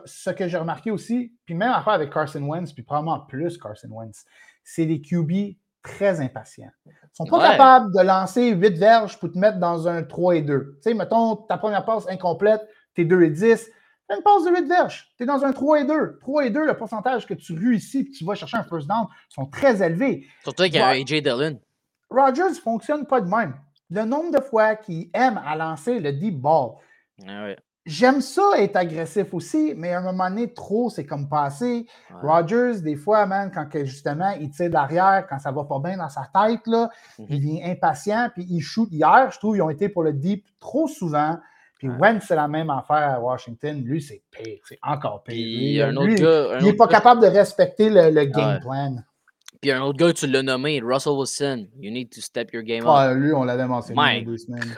ce 0.05 0.29
que 0.29 0.47
j'ai 0.47 0.57
remarqué 0.57 0.91
aussi, 0.91 1.33
puis 1.45 1.55
même 1.55 1.71
après 1.71 1.93
avec 1.93 2.13
Carson 2.13 2.41
Wentz, 2.43 2.73
puis 2.73 2.83
probablement 2.83 3.19
plus 3.21 3.57
Carson 3.57 3.89
Wentz, 3.89 4.25
c'est 4.63 4.85
des 4.85 5.01
QB 5.01 5.55
très 5.81 6.21
impatients. 6.21 6.69
Ils 6.85 6.89
ne 6.89 6.93
sont 7.13 7.25
pas 7.25 7.51
capables 7.51 7.93
de 7.95 8.01
lancer 8.01 8.51
8 8.51 8.77
verges 8.77 9.17
pour 9.17 9.31
te 9.31 9.37
mettre 9.37 9.57
dans 9.57 9.87
un 9.87 10.03
3 10.03 10.35
et 10.35 10.41
2. 10.41 10.59
Tu 10.75 10.81
sais, 10.81 10.93
mettons, 10.93 11.35
ta 11.35 11.57
première 11.57 11.85
passe 11.85 12.07
incomplète, 12.07 12.61
tu 12.93 13.01
es 13.01 13.05
2 13.05 13.23
et 13.23 13.29
10, 13.29 13.41
fais 14.07 14.15
une 14.15 14.21
passe 14.21 14.43
de 14.45 14.51
8 14.51 14.67
verges, 14.67 15.11
tu 15.17 15.23
es 15.23 15.25
dans 15.25 15.43
un 15.43 15.53
3 15.53 15.81
et 15.81 15.85
2. 15.85 16.19
3 16.19 16.45
et 16.45 16.49
2, 16.49 16.65
le 16.65 16.77
pourcentage 16.77 17.25
que 17.25 17.33
tu 17.33 17.53
réussis 17.57 17.99
et 17.99 18.05
que 18.05 18.11
tu 18.11 18.25
vas 18.25 18.35
chercher 18.35 18.57
un 18.57 18.63
first 18.63 18.87
down 18.87 19.07
sont 19.29 19.47
très 19.47 19.81
élevés. 19.81 20.27
Surtout 20.43 20.63
qu'il 20.63 20.75
y 20.75 20.79
a 20.79 20.89
AJ 20.89 21.23
Dillon. 21.23 21.59
Rodgers 22.09 22.49
ne 22.49 22.55
fonctionne 22.55 23.05
pas 23.05 23.21
de 23.21 23.29
même. 23.29 23.55
Le 23.89 24.03
nombre 24.03 24.37
de 24.37 24.43
fois 24.43 24.75
qu'il 24.75 25.09
aime 25.13 25.41
à 25.43 25.55
lancer 25.55 25.99
le 25.99 26.11
deep 26.11 26.39
ball. 26.39 26.73
Ah 27.27 27.45
ouais. 27.45 27.57
J'aime 27.89 28.21
ça 28.21 28.43
être 28.57 28.75
agressif 28.75 29.33
aussi, 29.33 29.73
mais 29.75 29.93
à 29.93 29.97
un 29.97 30.03
moment 30.03 30.29
donné, 30.29 30.53
trop, 30.53 30.91
c'est 30.91 31.07
comme 31.07 31.27
passé. 31.27 31.87
Rogers, 32.21 32.81
des 32.83 32.95
fois, 32.95 33.25
man, 33.25 33.49
quand 33.51 33.65
justement 33.83 34.29
il 34.39 34.51
tire 34.51 34.69
l'arrière, 34.69 35.25
quand 35.27 35.39
ça 35.39 35.51
va 35.51 35.63
pas 35.63 35.79
bien 35.79 35.97
dans 35.97 36.07
sa 36.07 36.29
tête, 36.31 36.67
là, 36.67 36.91
il 37.17 37.23
mhm. 37.23 37.29
devient 37.31 37.63
impatient, 37.63 38.29
puis 38.31 38.45
il 38.47 38.61
shoot. 38.61 38.87
Hier, 38.91 39.31
je 39.31 39.39
trouve 39.39 39.55
qu'ils 39.55 39.63
ont 39.63 39.71
été 39.71 39.89
pour 39.89 40.03
le 40.03 40.13
deep 40.13 40.45
trop 40.59 40.87
souvent. 40.87 41.39
Puis 41.79 41.89
Wentz, 41.89 42.25
c'est 42.27 42.35
la 42.35 42.47
même 42.47 42.69
affaire 42.69 43.15
à 43.15 43.19
Washington. 43.19 43.81
Lui, 43.83 44.03
c'est 44.03 44.21
pire. 44.29 44.59
C'est 44.65 44.77
encore 44.83 45.23
pire. 45.23 45.89
il 45.89 46.65
n'est 46.65 46.73
pas 46.73 46.87
capable 46.87 47.21
de 47.21 47.27
respecter 47.27 47.89
le, 47.89 48.25
game 48.25 48.59
plan. 48.59 48.97
Puis 49.61 49.71
un 49.71 49.81
autre 49.81 49.97
gars, 49.97 50.13
tu 50.13 50.25
l'as 50.25 50.41
nommé, 50.41 50.79
Russell 50.81 51.13
Wilson. 51.13 51.67
You 51.77 51.91
need 51.91 52.09
to 52.11 52.21
step 52.21 52.53
your 52.53 52.63
game 52.63 52.83
up. 52.83 52.91
Ah, 52.95 53.13
lui, 53.13 53.33
on 53.33 53.43
l'avait 53.43 53.67
mentionné 53.67 53.99
il 53.99 54.17
y 54.19 54.21
a 54.21 54.25
deux 54.25 54.37
semaines. 54.37 54.73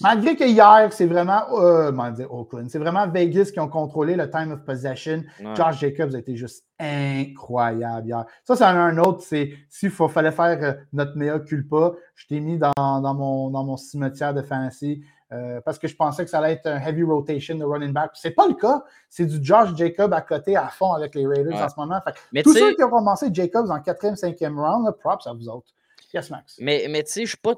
Malgré 0.00 0.34
que 0.34 0.44
hier, 0.44 0.88
c'est 0.92 1.06
vraiment, 1.06 1.42
euh, 1.60 1.92
Oakland, 2.30 2.70
c'est 2.70 2.78
vraiment 2.78 3.06
Vegas 3.06 3.50
qui 3.52 3.60
ont 3.60 3.68
contrôlé 3.68 4.16
le 4.16 4.30
time 4.30 4.52
of 4.52 4.64
possession. 4.64 5.22
Josh 5.54 5.80
Jacobs 5.80 6.14
a 6.14 6.18
été 6.18 6.36
juste 6.36 6.64
incroyable 6.80 8.06
hier. 8.06 8.24
Ça, 8.44 8.56
c'est 8.56 8.64
un, 8.64 8.96
autre, 8.96 9.22
c'est 9.22 9.52
s'il 9.68 9.90
fallait 9.90 10.32
faire 10.32 10.58
euh, 10.62 10.72
notre 10.94 11.16
meilleur 11.16 11.44
culpa, 11.44 11.92
je 12.14 12.26
t'ai 12.26 12.40
mis 12.40 12.58
dans, 12.58 12.72
dans, 12.76 13.14
mon, 13.14 13.50
dans 13.50 13.64
mon 13.64 13.76
cimetière 13.76 14.32
de 14.32 14.40
fantasy. 14.42 15.02
Euh, 15.32 15.60
parce 15.62 15.78
que 15.78 15.88
je 15.88 15.96
pensais 15.96 16.24
que 16.24 16.30
ça 16.30 16.38
allait 16.38 16.52
être 16.52 16.66
un 16.66 16.78
heavy 16.78 17.02
rotation 17.02 17.54
de 17.54 17.64
running 17.64 17.92
back. 17.92 18.10
Ce 18.14 18.28
n'est 18.28 18.34
pas 18.34 18.46
le 18.46 18.54
cas. 18.54 18.84
C'est 19.08 19.24
du 19.24 19.42
Josh 19.42 19.74
Jacobs 19.76 20.12
à 20.12 20.20
côté 20.20 20.56
à 20.56 20.68
fond 20.68 20.92
avec 20.92 21.14
les 21.14 21.26
Raiders 21.26 21.60
en 21.60 21.68
ce 21.68 21.74
moment. 21.76 22.00
mais 22.32 22.42
tous 22.42 22.54
ceux 22.54 22.74
qui 22.74 22.82
ont 22.82 22.90
commencé 22.90 23.28
Jacobs 23.32 23.70
en 23.70 23.80
quatrième, 23.80 24.16
cinquième 24.16 24.58
round, 24.58 24.90
props 25.00 25.26
à 25.26 25.32
vous 25.32 25.48
autres. 25.48 25.72
Yes, 26.12 26.28
Max. 26.28 26.56
Mais, 26.58 26.86
mais 26.90 27.02
tu 27.02 27.12
sais, 27.12 27.22
je 27.22 27.30
suis 27.30 27.38
pas. 27.38 27.54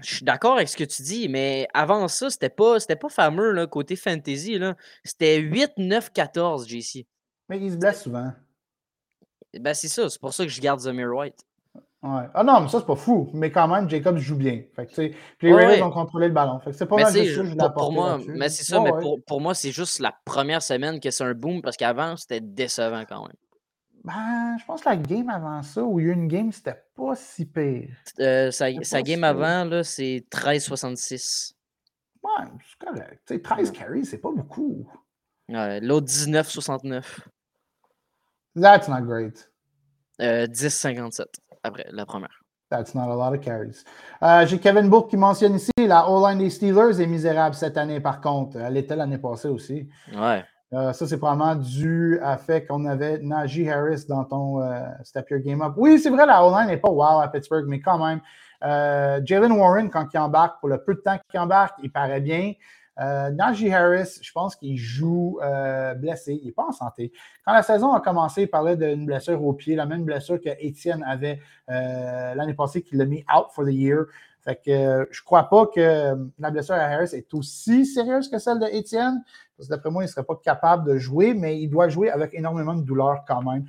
Je 0.00 0.14
suis 0.14 0.24
d'accord 0.24 0.54
avec 0.54 0.68
ce 0.68 0.76
que 0.76 0.84
tu 0.84 1.02
dis, 1.02 1.28
mais 1.28 1.68
avant 1.74 2.08
ça, 2.08 2.30
c'était 2.30 2.48
pas, 2.48 2.78
pas 2.78 3.08
fameux 3.10 3.50
là, 3.50 3.66
côté 3.66 3.94
fantasy. 3.94 4.58
C'était 5.04 5.38
8, 5.38 5.72
9, 5.76 6.12
14, 6.12 6.66
JC. 6.66 7.06
Mais 7.48 7.58
il 7.60 7.72
se 7.72 7.76
blesse 7.76 8.02
souvent. 8.02 8.32
Ben, 9.52 9.74
c'est 9.74 9.88
ça. 9.88 10.08
C'est 10.08 10.20
pour 10.20 10.32
ça 10.32 10.44
que 10.44 10.50
je 10.50 10.60
garde 10.60 10.80
Zamir 10.80 11.14
White. 11.14 11.44
Ah 12.02 12.44
non, 12.44 12.60
mais 12.60 12.68
ça, 12.68 12.78
c'est 12.78 12.86
pas 12.86 12.96
fou. 12.96 13.30
Mais 13.32 13.50
quand 13.50 13.66
même, 13.68 13.88
Jacobs 13.88 14.18
joue 14.18 14.36
bien. 14.36 14.62
Fait 14.74 14.86
que, 14.86 14.94
puis 14.94 15.14
les 15.42 15.54
Raiders 15.54 15.86
ont 15.86 15.90
contrôlé 15.90 16.28
le 16.28 16.34
ballon. 16.34 16.60
Fait 16.60 16.70
que 16.70 16.76
c'est 16.76 16.86
pas 16.86 16.96
mal 16.96 17.12
de 17.12 17.72
pour, 17.74 17.92
moi, 17.92 18.20
Mais 18.28 18.48
c'est 18.48 18.64
ça, 18.64 18.80
mais 18.80 18.92
pour, 19.00 19.22
pour, 19.24 19.40
moi, 19.40 19.54
c'est 19.54 19.72
juste 19.72 19.98
la 19.98 20.14
première 20.24 20.62
semaine 20.62 21.00
que 21.00 21.10
c'est 21.10 21.24
un 21.24 21.34
boom 21.34 21.62
parce 21.62 21.76
qu'avant, 21.76 22.16
c'était 22.16 22.40
décevant 22.40 23.04
quand 23.08 23.22
même. 23.22 23.36
Ben, 24.04 24.56
je 24.60 24.64
pense 24.64 24.82
que 24.82 24.88
la 24.88 24.96
game 24.96 25.28
avant 25.28 25.62
ça, 25.64 25.82
où 25.82 25.98
il 25.98 26.06
y 26.06 26.08
a 26.08 26.12
eu 26.12 26.14
une 26.14 26.28
game, 26.28 26.52
c'était 26.52 26.80
pas 26.94 27.16
si 27.16 27.44
pire. 27.44 27.88
Euh, 28.20 28.52
sa, 28.52 28.66
sa 28.82 29.02
game 29.02 29.24
avant, 29.24 29.64
là, 29.64 29.82
c'est 29.82 30.24
13,66. 30.30 31.54
Ouais, 32.22 32.30
c'est 32.68 32.86
correct. 32.86 33.20
sais 33.26 33.40
13 33.40 33.72
carries, 33.72 34.04
c'est 34.04 34.18
pas 34.18 34.30
beaucoup. 34.30 34.88
Ouais, 35.48 35.80
L'autre 35.80 36.06
19,69. 36.06 37.02
That's 38.54 38.88
not 38.88 39.02
great. 39.02 39.50
Euh, 40.20 40.46
10,57 40.46 41.24
après 41.66 41.86
la 41.90 42.06
première. 42.06 42.42
That's 42.68 42.94
not 42.94 43.08
a 43.10 43.14
lot 43.14 43.32
of 43.32 43.40
carries. 43.40 43.84
Euh, 44.22 44.44
j'ai 44.46 44.58
Kevin 44.58 44.88
Book 44.88 45.08
qui 45.08 45.16
mentionne 45.16 45.54
ici 45.54 45.70
la 45.78 46.08
O-line 46.08 46.38
des 46.38 46.50
Steelers 46.50 47.00
est 47.00 47.06
misérable 47.06 47.54
cette 47.54 47.76
année, 47.76 48.00
par 48.00 48.20
contre. 48.20 48.56
Elle 48.56 48.76
était 48.76 48.96
l'année 48.96 49.18
passée 49.18 49.48
aussi. 49.48 49.88
Ouais. 50.16 50.44
Euh, 50.72 50.92
ça, 50.92 51.06
c'est 51.06 51.16
probablement 51.16 51.54
dû 51.54 52.18
à 52.24 52.36
fait 52.36 52.66
qu'on 52.66 52.84
avait 52.86 53.18
Najee 53.18 53.70
Harris 53.70 54.06
dans 54.08 54.24
ton 54.24 54.62
euh, 54.62 54.80
Step 55.04 55.30
Your 55.30 55.40
Game 55.40 55.62
Up. 55.62 55.74
Oui, 55.76 56.00
c'est 56.00 56.10
vrai, 56.10 56.26
la 56.26 56.44
O-line 56.44 56.66
n'est 56.66 56.76
pas 56.76 56.90
wow 56.90 57.20
à 57.20 57.28
Pittsburgh, 57.28 57.66
mais 57.68 57.80
quand 57.80 58.04
même. 58.04 58.20
Jalen 58.60 59.52
Warren, 59.52 59.88
quand 59.88 60.08
il 60.12 60.18
embarque, 60.18 60.58
pour 60.58 60.68
le 60.68 60.82
peu 60.82 60.94
de 60.94 61.00
temps 61.00 61.18
qu'il 61.30 61.38
embarque, 61.38 61.78
il 61.84 61.92
paraît 61.92 62.20
bien. 62.20 62.52
Euh, 62.98 63.30
Najee 63.30 63.72
Harris, 63.72 64.18
je 64.22 64.32
pense 64.32 64.56
qu'il 64.56 64.76
joue 64.76 65.38
euh, 65.42 65.94
blessé. 65.94 66.38
Il 66.40 66.46
n'est 66.46 66.52
pas 66.52 66.64
en 66.64 66.72
santé. 66.72 67.12
Quand 67.44 67.52
la 67.52 67.62
saison 67.62 67.92
a 67.92 68.00
commencé, 68.00 68.42
il 68.42 68.48
parlait 68.48 68.76
d'une 68.76 69.06
blessure 69.06 69.42
au 69.44 69.52
pied, 69.52 69.76
la 69.76 69.86
même 69.86 70.04
blessure 70.04 70.40
que 70.40 70.48
Étienne 70.58 71.04
avait 71.06 71.40
euh, 71.68 72.34
l'année 72.34 72.54
passée, 72.54 72.82
qu'il 72.82 72.98
l'a 72.98 73.04
mis 73.04 73.24
out 73.34 73.46
for 73.52 73.64
the 73.64 73.72
year. 73.72 74.06
Que 74.64 75.08
je 75.10 75.20
ne 75.20 75.24
crois 75.24 75.48
pas 75.48 75.66
que 75.66 76.14
la 76.38 76.50
blessure 76.52 76.76
à 76.76 76.82
Harris 76.82 77.10
est 77.14 77.34
aussi 77.34 77.84
sérieuse 77.84 78.28
que 78.28 78.38
celle 78.38 78.60
de 78.60 78.66
Étienne. 78.66 79.24
Parce 79.56 79.68
que 79.68 79.74
d'après 79.74 79.90
moi, 79.90 80.04
il 80.04 80.06
ne 80.06 80.10
serait 80.10 80.22
pas 80.22 80.36
capable 80.36 80.88
de 80.88 80.98
jouer, 80.98 81.34
mais 81.34 81.60
il 81.60 81.68
doit 81.68 81.88
jouer 81.88 82.10
avec 82.10 82.32
énormément 82.32 82.74
de 82.74 82.82
douleur 82.82 83.24
quand 83.26 83.42
même. 83.42 83.66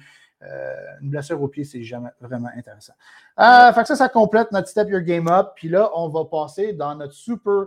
une 1.02 1.10
blessure 1.10 1.42
au 1.42 1.48
pied, 1.48 1.64
c'est 1.64 1.82
jamais 1.82 2.10
vraiment 2.22 2.50
intéressant. 2.56 2.94
ça, 3.38 3.84
ça 3.84 4.08
complète 4.08 4.52
notre 4.52 4.68
Step 4.68 4.88
Your 4.90 5.02
Game 5.02 5.28
Up. 5.28 5.54
Puis 5.56 5.68
là, 5.68 5.90
on 5.96 6.10
va 6.10 6.26
passer 6.26 6.74
dans 6.74 6.94
notre 6.94 7.14
super 7.14 7.66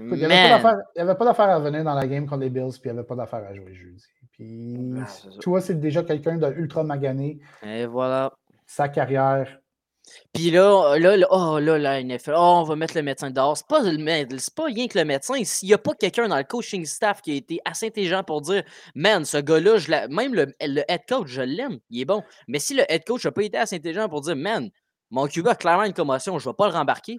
il 0.00 0.14
n'y 0.14 0.24
avait 0.24 1.14
pas 1.14 1.24
d'affaire 1.24 1.50
à 1.50 1.58
venir 1.58 1.84
dans 1.84 1.94
la 1.94 2.06
game 2.06 2.26
contre 2.26 2.42
les 2.42 2.50
Bills, 2.50 2.72
puis 2.80 2.88
il 2.88 2.92
n'y 2.92 2.98
avait 2.98 3.06
pas 3.06 3.14
d'affaire 3.14 3.44
à 3.48 3.54
jouer 3.54 3.74
jeudi. 3.74 4.04
Puis, 4.32 4.94
tu 5.40 5.50
vois, 5.50 5.60
c'est 5.60 5.78
déjà 5.78 6.02
quelqu'un 6.02 6.36
d'ultra 6.36 6.82
magané. 6.82 7.38
Et 7.62 7.86
voilà. 7.86 8.32
Sa 8.66 8.88
carrière. 8.88 9.58
Puis 10.32 10.50
là, 10.50 10.96
là, 10.98 11.16
là, 11.16 11.26
oh, 11.30 11.58
là, 11.58 11.78
la 11.78 12.02
NFL, 12.02 12.34
oh, 12.36 12.60
on 12.60 12.62
va 12.62 12.76
mettre 12.76 12.96
le 12.96 13.02
médecin 13.02 13.30
dehors. 13.30 13.56
C'est 13.56 13.66
pas, 13.66 13.82
c'est 13.82 14.54
pas 14.54 14.64
rien 14.64 14.88
que 14.88 14.98
le 14.98 15.04
médecin. 15.04 15.34
S'il 15.44 15.68
n'y 15.68 15.74
a 15.74 15.78
pas 15.78 15.92
quelqu'un 15.94 16.28
dans 16.28 16.38
le 16.38 16.44
coaching 16.44 16.86
staff 16.86 17.20
qui 17.20 17.32
a 17.32 17.34
été 17.34 17.60
assez 17.64 17.88
intelligent 17.88 18.22
pour 18.22 18.40
dire, 18.40 18.62
man, 18.94 19.26
ce 19.26 19.38
gars-là, 19.38 20.08
même 20.08 20.34
le, 20.34 20.46
le, 20.62 20.82
head 20.88 21.02
coach, 21.06 21.28
je 21.28 21.42
l'aime, 21.42 21.78
il 21.90 22.00
est 22.00 22.04
bon. 22.06 22.22
Mais 22.46 22.58
si 22.58 22.74
le 22.74 22.90
head 22.90 23.04
coach 23.04 23.24
n'a 23.24 23.32
pas 23.32 23.42
été 23.42 23.58
assez 23.58 23.76
intelligent 23.76 24.08
pour 24.08 24.22
dire, 24.22 24.36
man, 24.36 24.70
mon 25.10 25.26
QB 25.26 25.48
a 25.48 25.54
clairement 25.54 25.84
une 25.84 25.92
commotion, 25.92 26.38
je 26.38 26.48
ne 26.48 26.52
vais 26.52 26.56
pas 26.56 26.68
le 26.68 26.74
rembarquer, 26.74 27.18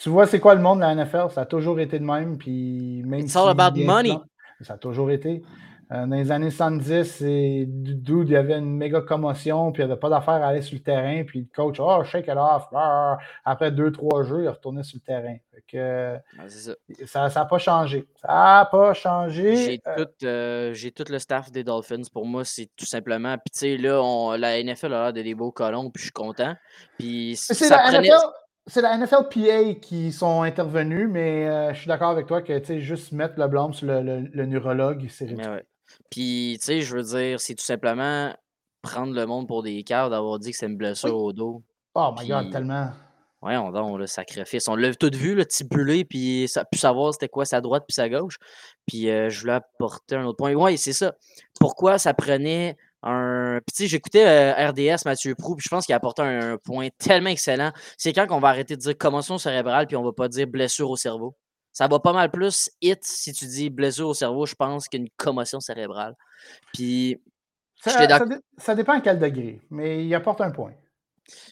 tu 0.00 0.08
vois, 0.08 0.26
c'est 0.26 0.40
quoi 0.40 0.54
le 0.54 0.62
monde 0.62 0.80
de 0.80 0.84
la 0.84 0.94
NFL? 0.94 1.26
Ça 1.30 1.42
a 1.42 1.46
toujours 1.46 1.78
été 1.78 1.98
de 1.98 2.04
même. 2.04 2.38
Puis 2.38 3.02
même 3.04 3.20
It's 3.20 3.36
all 3.36 3.48
about 3.50 3.78
money. 3.78 4.16
ça 4.62 4.74
a 4.74 4.78
toujours 4.78 5.10
été. 5.10 5.42
Euh, 5.92 6.06
dans 6.06 6.16
les 6.16 6.30
années 6.30 6.50
70, 6.50 7.24
d'où 7.66 8.22
il 8.22 8.30
y 8.30 8.36
avait 8.36 8.58
une 8.58 8.76
méga 8.76 9.00
commotion, 9.00 9.72
puis 9.72 9.82
il 9.82 9.86
n'y 9.86 9.90
avait 9.90 9.98
pas 9.98 10.08
d'affaire 10.08 10.34
à 10.34 10.46
aller 10.46 10.62
sur 10.62 10.76
le 10.76 10.84
terrain, 10.84 11.24
puis 11.24 11.40
le 11.40 11.46
coach, 11.52 11.78
oh, 11.80 12.04
shake 12.04 12.28
it 12.28 12.36
off. 12.36 12.68
Après 13.44 13.72
deux, 13.72 13.90
trois 13.90 14.22
jeux, 14.22 14.44
il 14.44 14.48
retournait 14.48 14.84
sur 14.84 14.98
le 14.98 15.04
terrain. 15.04 15.36
ça 17.06 17.28
n'a 17.28 17.44
pas 17.44 17.58
changé. 17.58 18.06
Ça 18.22 18.28
n'a 18.28 18.68
pas 18.70 18.94
changé. 18.94 19.56
J'ai 19.56 19.80
euh, 19.88 20.04
tout, 20.04 20.26
euh, 20.26 20.90
tout, 20.94 21.04
le 21.12 21.18
staff 21.18 21.50
des 21.50 21.64
Dolphins. 21.64 22.02
Pour 22.12 22.24
moi, 22.24 22.44
c'est 22.44 22.70
tout 22.76 22.86
simplement. 22.86 23.36
Puis, 23.38 23.50
tu 23.50 23.58
sais, 23.58 23.76
là, 23.76 24.00
on, 24.00 24.36
la 24.36 24.62
NFL 24.62 24.94
a 24.94 25.02
l'air 25.02 25.12
de 25.12 25.22
des 25.22 25.34
beaux 25.34 25.50
colons, 25.50 25.90
puis 25.90 26.00
je 26.00 26.04
suis 26.04 26.12
content. 26.12 26.54
Puis, 26.98 27.34
ça 27.36 27.78
prenait 27.78 28.10
c'est 28.66 28.82
la 28.82 28.96
NFLPA 28.96 29.74
qui 29.80 30.12
sont 30.12 30.42
intervenus, 30.42 31.08
mais 31.10 31.48
euh, 31.48 31.72
je 31.72 31.80
suis 31.80 31.88
d'accord 31.88 32.10
avec 32.10 32.26
toi 32.26 32.42
que 32.42 32.60
juste 32.78 33.12
mettre 33.12 33.38
le 33.38 33.48
blâme 33.48 33.72
sur 33.72 33.86
le, 33.86 34.46
neurologue, 34.46 35.06
c'est 35.08 35.26
ridicule. 35.26 35.64
Puis, 36.10 36.56
tu 36.60 36.66
sais, 36.66 36.80
je 36.82 36.96
veux 36.96 37.02
dire, 37.02 37.40
c'est 37.40 37.54
tout 37.54 37.64
simplement 37.64 38.32
prendre 38.82 39.14
le 39.14 39.26
monde 39.26 39.48
pour 39.48 39.62
des 39.62 39.82
cœurs 39.82 40.10
d'avoir 40.10 40.38
dit 40.38 40.52
que 40.52 40.56
c'est 40.56 40.66
une 40.66 40.76
blessure 40.76 41.16
au 41.16 41.32
dos. 41.32 41.62
Oh 41.94 42.14
my 42.16 42.28
god, 42.28 42.52
tellement. 42.52 42.90
Voyons 43.42 43.70
donc, 43.72 43.98
le 43.98 44.06
sacrifice. 44.06 44.68
On 44.68 44.76
l'a 44.76 44.94
tout 44.94 45.10
vu, 45.12 45.34
le 45.34 45.46
tibulé, 45.46 46.04
puis 46.04 46.46
ça 46.46 46.64
pu 46.64 46.78
savoir 46.78 47.14
c'était 47.14 47.28
quoi 47.28 47.46
sa 47.46 47.60
droite 47.62 47.84
puis 47.88 47.94
sa 47.94 48.08
gauche. 48.08 48.36
Puis 48.86 49.08
euh, 49.08 49.30
je 49.30 49.40
voulais 49.40 49.54
apporter 49.54 50.16
un 50.16 50.26
autre 50.26 50.36
point. 50.36 50.52
Oui, 50.52 50.76
c'est 50.76 50.92
ça. 50.92 51.14
Pourquoi 51.58 51.98
ça 51.98 52.12
prenait 52.12 52.76
un. 53.02 53.60
Puis, 53.66 53.74
tu 53.74 53.82
sais, 53.82 53.88
j'écoutais 53.88 54.26
euh, 54.26 54.68
RDS, 54.68 55.04
Mathieu 55.04 55.34
Prou, 55.34 55.56
puis 55.56 55.64
je 55.64 55.68
pense 55.68 55.86
qu'il 55.86 55.92
a 55.92 55.96
apporté 55.96 56.22
un, 56.22 56.56
point 56.58 56.88
tellement 56.98 57.30
excellent. 57.30 57.72
C'est 57.96 58.12
quand 58.12 58.26
qu'on 58.26 58.40
va 58.40 58.48
arrêter 58.48 58.76
de 58.76 58.80
dire 58.80 58.96
commotion 58.96 59.38
cérébrale, 59.38 59.86
puis 59.86 59.96
on 59.96 60.02
va 60.02 60.12
pas 60.12 60.28
dire 60.28 60.46
blessure 60.46 60.90
au 60.90 60.96
cerveau. 60.96 61.36
Ça 61.72 61.86
va 61.86 62.00
pas 62.00 62.12
mal 62.12 62.30
plus 62.30 62.70
hit 62.80 63.04
si 63.04 63.32
tu 63.32 63.46
dis 63.46 63.70
blessure 63.70 64.08
au 64.08 64.14
cerveau, 64.14 64.44
je 64.44 64.54
pense, 64.54 64.88
qu'une 64.88 65.08
commotion 65.16 65.60
cérébrale. 65.60 66.14
Puis. 66.74 67.20
Ça, 67.82 67.92
ça, 68.58 68.74
dépend 68.74 68.92
à 68.92 69.00
quel 69.00 69.18
degré, 69.18 69.58
mais 69.70 70.04
il 70.04 70.14
apporte 70.14 70.42
un 70.42 70.50
point. 70.50 70.74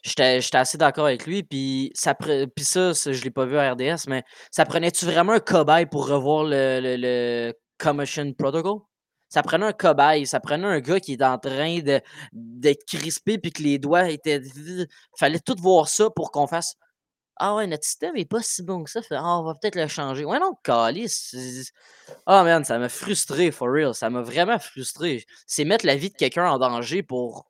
J'étais 0.03 0.41
assez 0.53 0.77
d'accord 0.77 1.07
avec 1.07 1.25
lui. 1.25 1.43
Puis 1.43 1.91
ça, 1.95 2.15
puis 2.15 2.65
ça, 2.65 2.93
je 2.93 3.09
ne 3.11 3.25
l'ai 3.25 3.31
pas 3.31 3.47
vu 3.47 3.57
à 3.57 3.73
RDS, 3.73 4.09
mais 4.09 4.25
ça 4.51 4.67
prenait-tu 4.67 5.07
vraiment 5.07 5.33
un 5.33 5.41
cobaye 5.41 5.87
pour 5.87 6.07
revoir 6.07 6.45
le, 6.45 6.81
le, 6.83 6.97
le 6.99 7.55
Commotion 7.79 8.33
Protocol? 8.35 8.81
Ça 9.29 9.43
prenait 9.43 9.67
un 9.67 9.73
cobaye, 9.73 10.27
ça 10.27 10.41
prenait 10.41 10.67
un 10.67 10.81
gars 10.81 11.01
qui 11.01 11.13
est 11.13 11.23
en 11.23 11.39
train 11.39 11.81
d'être 12.33 12.87
crispé 12.87 13.39
puis 13.39 13.53
que 13.53 13.63
les 13.63 13.79
doigts 13.79 14.09
étaient. 14.09 14.43
Fallait 15.19 15.41
tout 15.41 15.57
voir 15.59 15.89
ça 15.89 16.09
pour 16.11 16.31
qu'on 16.31 16.47
fasse. 16.47 16.77
Ah 17.41 17.55
ouais, 17.55 17.67
notre 17.69 17.85
système 17.85 18.15
n'est 18.15 18.25
pas 18.25 18.43
si 18.43 18.63
bon 18.65 18.83
que 18.83 18.91
ça. 18.91 19.01
Ah, 19.13 19.39
on 19.39 19.45
va 19.45 19.55
peut-être 19.55 19.77
le 19.77 19.87
changer. 19.87 20.25
Ouais, 20.25 20.41
non, 20.41 20.55
calice. 20.65 21.37
Ah, 22.27 22.43
man, 22.43 22.65
ça 22.65 22.79
m'a 22.79 22.89
frustré, 22.89 23.53
for 23.53 23.69
real. 23.71 23.95
Ça 23.95 24.11
m'a 24.11 24.23
vraiment 24.23 24.59
frustré. 24.59 25.25
C'est 25.47 25.65
mettre 25.65 25.87
la 25.87 25.95
vie 25.95 26.11
de 26.11 26.17
quelqu'un 26.17 26.51
en 26.51 26.59
danger 26.59 27.03
pour. 27.05 27.47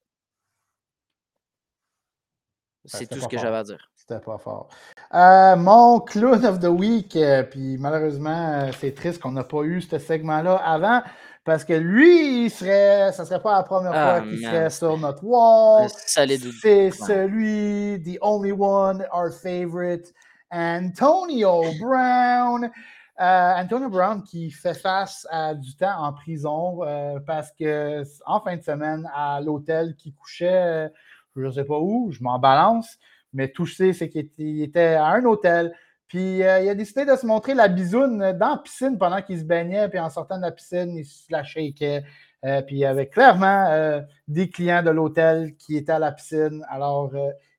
C'est 2.85 3.07
tout 3.07 3.21
ce 3.21 3.29
que 3.29 3.39
j'avais 3.39 3.57
à 3.57 3.65
dire. 3.65 3.91
C'était 3.95 4.21
pas 4.21 4.39
fort. 4.39 4.69
Euh, 5.15 5.57
mon 5.57 6.01
clown 6.01 6.45
of 6.45 6.61
the 6.61 6.69
week, 6.69 7.17
euh, 7.17 7.43
puis 7.43 7.77
malheureusement, 7.79 8.53
euh, 8.53 8.71
c'est 8.79 8.95
triste 8.95 9.21
qu'on 9.21 9.33
n'a 9.33 9.45
pas 9.45 9.63
eu 9.63 9.83
ce 9.83 9.99
segment-là 9.99 10.57
avant. 10.57 11.03
Parce 11.49 11.65
que 11.65 11.73
lui, 11.73 12.51
serait, 12.51 13.11
ça 13.11 13.23
ne 13.23 13.27
serait 13.27 13.41
pas 13.41 13.57
la 13.57 13.63
première 13.63 13.93
fois 13.93 14.17
ah, 14.17 14.21
qu'il 14.21 14.39
serait 14.39 14.69
sur 14.69 14.99
notre 14.99 15.25
wall. 15.25 15.89
C'est 15.89 16.91
celui, 16.91 18.03
the 18.03 18.19
only 18.21 18.53
one, 18.53 19.07
our 19.15 19.33
favorite, 19.33 20.13
Antonio 20.53 21.63
Brown. 21.81 22.71
Euh, 23.19 23.53
Antonio 23.57 23.89
Brown 23.89 24.23
qui 24.23 24.51
fait 24.51 24.75
face 24.75 25.27
à 25.31 25.55
du 25.55 25.75
temps 25.75 25.97
en 25.99 26.13
prison 26.13 26.81
euh, 26.83 27.19
parce 27.27 27.51
que 27.59 28.03
en 28.27 28.43
fin 28.43 28.59
de 28.59 28.63
semaine, 28.63 29.11
à 29.15 29.41
l'hôtel 29.41 29.95
qui 29.97 30.13
couchait, 30.13 30.91
je 31.35 31.47
ne 31.47 31.51
sais 31.51 31.65
pas 31.65 31.79
où, 31.79 32.13
je 32.13 32.23
m'en 32.23 32.39
balance, 32.39 32.99
mais 33.33 33.49
tout 33.49 33.65
je 33.65 33.75
sais, 33.75 33.93
c'est 33.95 34.11
qu'il 34.11 34.61
était 34.61 34.97
à 34.97 35.07
un 35.07 35.25
hôtel, 35.25 35.75
Puis 36.09 36.43
euh, 36.43 36.61
il 36.61 36.69
a 36.69 36.75
décidé 36.75 37.05
de 37.05 37.15
se 37.17 37.27
montrer 37.27 37.55
la 37.55 37.69
bisoune 37.69 38.33
dans 38.33 38.51
la 38.51 38.57
piscine 38.57 38.99
pendant 38.99 39.23
qu'il 39.23 39.39
se 39.39 39.45
baignait. 39.45 39.89
Puis 39.89 39.99
en 39.99 40.11
sortant 40.11 40.37
de 40.39 40.43
la 40.43 40.51
piscine, 40.51 40.97
il 40.97 41.05
se 41.05 41.31
la 41.31 41.45
shakeait. 41.45 42.05
Euh, 42.45 42.63
puis 42.63 42.77
il 42.77 42.79
y 42.81 42.85
avait 42.85 43.09
clairement 43.09 44.01
des 44.27 44.49
clients 44.49 44.83
de 44.83 44.91
l'hôtel 44.91 45.55
qui 45.59 45.77
étaient 45.77 45.93
à 45.93 45.99
la 45.99 46.13
piscine. 46.13 46.65
Alors, 46.71 47.13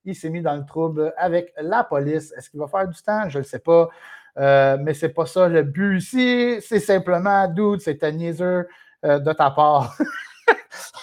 il 0.05 0.15
s'est 0.15 0.29
mis 0.29 0.41
dans 0.41 0.55
le 0.55 0.65
trouble 0.65 1.13
avec 1.17 1.53
la 1.61 1.83
police. 1.83 2.33
Est-ce 2.37 2.49
qu'il 2.49 2.59
va 2.59 2.67
faire 2.67 2.87
du 2.87 3.01
temps? 3.01 3.29
Je 3.29 3.37
ne 3.37 3.43
le 3.43 3.47
sais 3.47 3.59
pas. 3.59 3.89
mais 4.35 4.93
c'est 4.93 5.09
pas 5.09 5.25
ça 5.25 5.47
le 5.47 5.63
but 5.63 5.97
ici. 5.97 6.57
C'est 6.61 6.79
simplement, 6.79 7.47
dude, 7.47 7.81
c'est 7.81 8.03
un 8.03 8.11
niaiser 8.11 8.61
de 9.03 9.33
ta 9.33 9.51
part. 9.51 9.95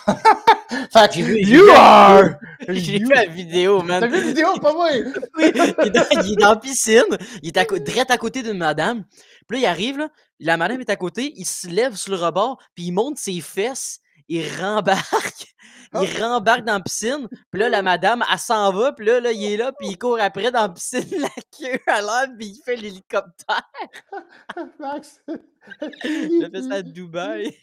fait 0.68 1.12
que, 1.12 1.46
you 1.46 1.68
are! 1.70 2.30
J'ai 2.68 2.98
vu 2.98 3.08
la 3.08 3.26
vidéo, 3.26 3.82
man. 3.82 4.00
T'as 4.00 4.06
vu 4.06 4.20
la 4.20 4.26
vidéo, 4.26 4.54
pas 4.60 4.72
moi? 4.72 4.88
oui, 5.38 5.52
il 5.54 5.86
est, 5.86 5.90
dans, 5.90 6.22
il 6.24 6.32
est 6.32 6.36
dans 6.36 6.50
la 6.50 6.56
piscine, 6.56 7.04
il 7.42 7.48
est 7.48 7.56
à, 7.56 7.64
direct 7.64 8.10
à 8.10 8.18
côté 8.18 8.42
d'une 8.42 8.58
madame. 8.58 9.04
Puis 9.46 9.60
là, 9.60 9.68
il 9.68 9.70
arrive, 9.70 9.98
là, 9.98 10.08
la 10.40 10.56
madame 10.56 10.80
est 10.80 10.90
à 10.90 10.96
côté, 10.96 11.32
il 11.36 11.46
se 11.46 11.68
lève 11.68 11.94
sur 11.94 12.12
le 12.12 12.18
rebord, 12.18 12.58
puis 12.74 12.86
il 12.86 12.92
monte 12.92 13.18
ses 13.18 13.40
fesses, 13.40 14.00
il 14.28 14.44
rembarque. 14.60 15.54
Il 15.94 16.08
oh. 16.20 16.20
rembarque 16.20 16.64
dans 16.64 16.74
la 16.74 16.80
piscine, 16.80 17.28
puis 17.50 17.60
là, 17.60 17.68
la 17.68 17.80
madame, 17.80 18.24
elle 18.30 18.38
s'en 18.38 18.72
va, 18.72 18.92
puis 18.92 19.06
là, 19.06 19.20
là, 19.20 19.32
il 19.32 19.44
est 19.44 19.56
là, 19.56 19.72
puis 19.72 19.88
il 19.90 19.98
court 19.98 20.18
après 20.20 20.50
dans 20.50 20.62
la 20.62 20.68
piscine, 20.68 21.04
la 21.20 21.28
queue 21.28 21.80
à 21.86 22.02
l'air, 22.02 22.26
puis 22.36 22.48
il 22.48 22.62
fait 22.64 22.76
l'hélicoptère. 22.76 23.62
Max! 24.78 25.22
il 26.04 26.44
a 26.44 26.50
fait 26.50 26.62
ça 26.62 26.74
à 26.74 26.82
Dubaï. 26.82 27.56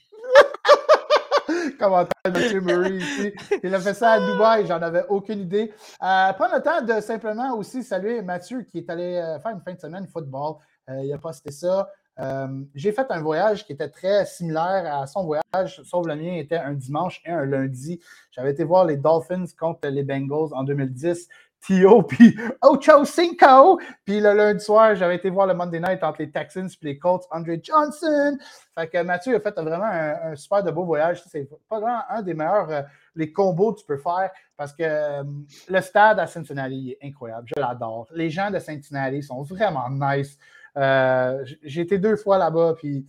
Commentaire 1.80 2.32
de 2.32 2.40
M. 2.40 2.64
Murray 2.64 2.98
ici. 2.98 3.34
Il 3.64 3.74
a 3.74 3.80
fait 3.80 3.94
ça 3.94 4.14
à 4.14 4.20
Dubaï, 4.20 4.66
j'en 4.66 4.82
avais 4.82 5.04
aucune 5.10 5.40
idée. 5.42 5.72
Euh, 6.02 6.34
prends 6.34 6.54
le 6.54 6.62
temps 6.62 6.82
de 6.82 7.02
simplement 7.02 7.56
aussi 7.56 7.84
saluer 7.84 8.22
Mathieu 8.22 8.64
qui 8.64 8.80
est 8.80 8.90
allé 8.90 9.16
euh, 9.16 9.40
faire 9.40 9.52
une 9.52 9.62
fin 9.62 9.74
de 9.74 9.80
semaine 9.80 10.08
football. 10.08 10.56
Euh, 10.90 11.02
il 11.04 11.14
a 11.14 11.18
posté 11.18 11.52
ça. 11.52 11.90
J'ai 12.76 12.92
fait 12.92 13.08
un 13.10 13.22
voyage 13.22 13.66
qui 13.66 13.74
était 13.74 13.90
très 13.90 14.26
similaire 14.26 15.02
à 15.02 15.08
son 15.08 15.26
voyage, 15.26 15.82
sauf 15.84 16.06
le 16.06 16.16
mien 16.16 16.36
était 16.36 16.58
un 16.58 16.74
dimanche 16.74 17.22
et 17.26 17.32
un 17.32 17.46
lundi. 17.46 18.00
J'avais 18.32 18.52
été 18.52 18.64
voir 18.64 18.86
les 18.86 18.98
Dolphins 18.98 19.46
contre 19.60 19.88
les 19.88 20.04
Bengals 20.04 20.54
en 20.54 20.64
2010. 20.64 21.28
Tio, 21.66 22.04
puis 22.04 22.38
Ocho 22.62 23.06
Cinco. 23.06 23.80
Puis 24.06 24.20
le 24.20 24.34
lundi 24.34 24.64
soir, 24.64 24.96
j'avais 24.96 25.16
été 25.16 25.30
voir 25.30 25.48
le 25.48 25.54
Monday 25.54 25.80
Night 25.80 26.04
entre 26.04 26.22
les 26.22 26.32
Texans 26.32 26.68
et 26.68 26.86
les 26.86 26.98
Colts, 27.00 27.26
Andre 27.32 27.58
Johnson. 27.62 28.38
Fait 28.76 28.88
que 28.88 29.02
Mathieu 29.04 29.36
a 29.36 29.40
fait 29.40 29.56
vraiment 29.60 29.86
un, 29.86 30.36
super 30.36 30.64
de 30.64 30.72
beau 30.72 30.84
voyage. 30.84 31.24
C'est 31.30 31.48
pas 31.70 31.80
vraiment 31.80 32.02
un 32.10 32.22
des 32.22 32.34
meilleurs 32.34 32.70
euh, 32.70 32.82
les 33.16 33.32
combos 33.32 33.74
que 33.74 33.80
tu 33.80 33.86
peux 33.86 33.98
faire 33.98 34.32
parce 34.58 34.74
que 34.74 34.84
euh, 34.84 35.24
le 35.70 35.82
stade 35.82 36.20
à 36.20 36.28
Cincinnati 36.28 36.98
est 37.00 37.08
incroyable. 37.08 37.48
Je 37.56 37.60
l'adore. 37.60 38.08
Les 38.14 38.30
gens 38.30 38.52
de 38.52 38.60
Cincinnati 38.60 39.24
sont 39.24 39.44
vraiment 39.44 39.90
nice. 39.90 40.38
Euh, 40.76 41.46
j'ai 41.64 41.82
été 41.82 41.98
deux 41.98 42.16
fois 42.16 42.38
là-bas, 42.38 42.74
puis 42.78 43.06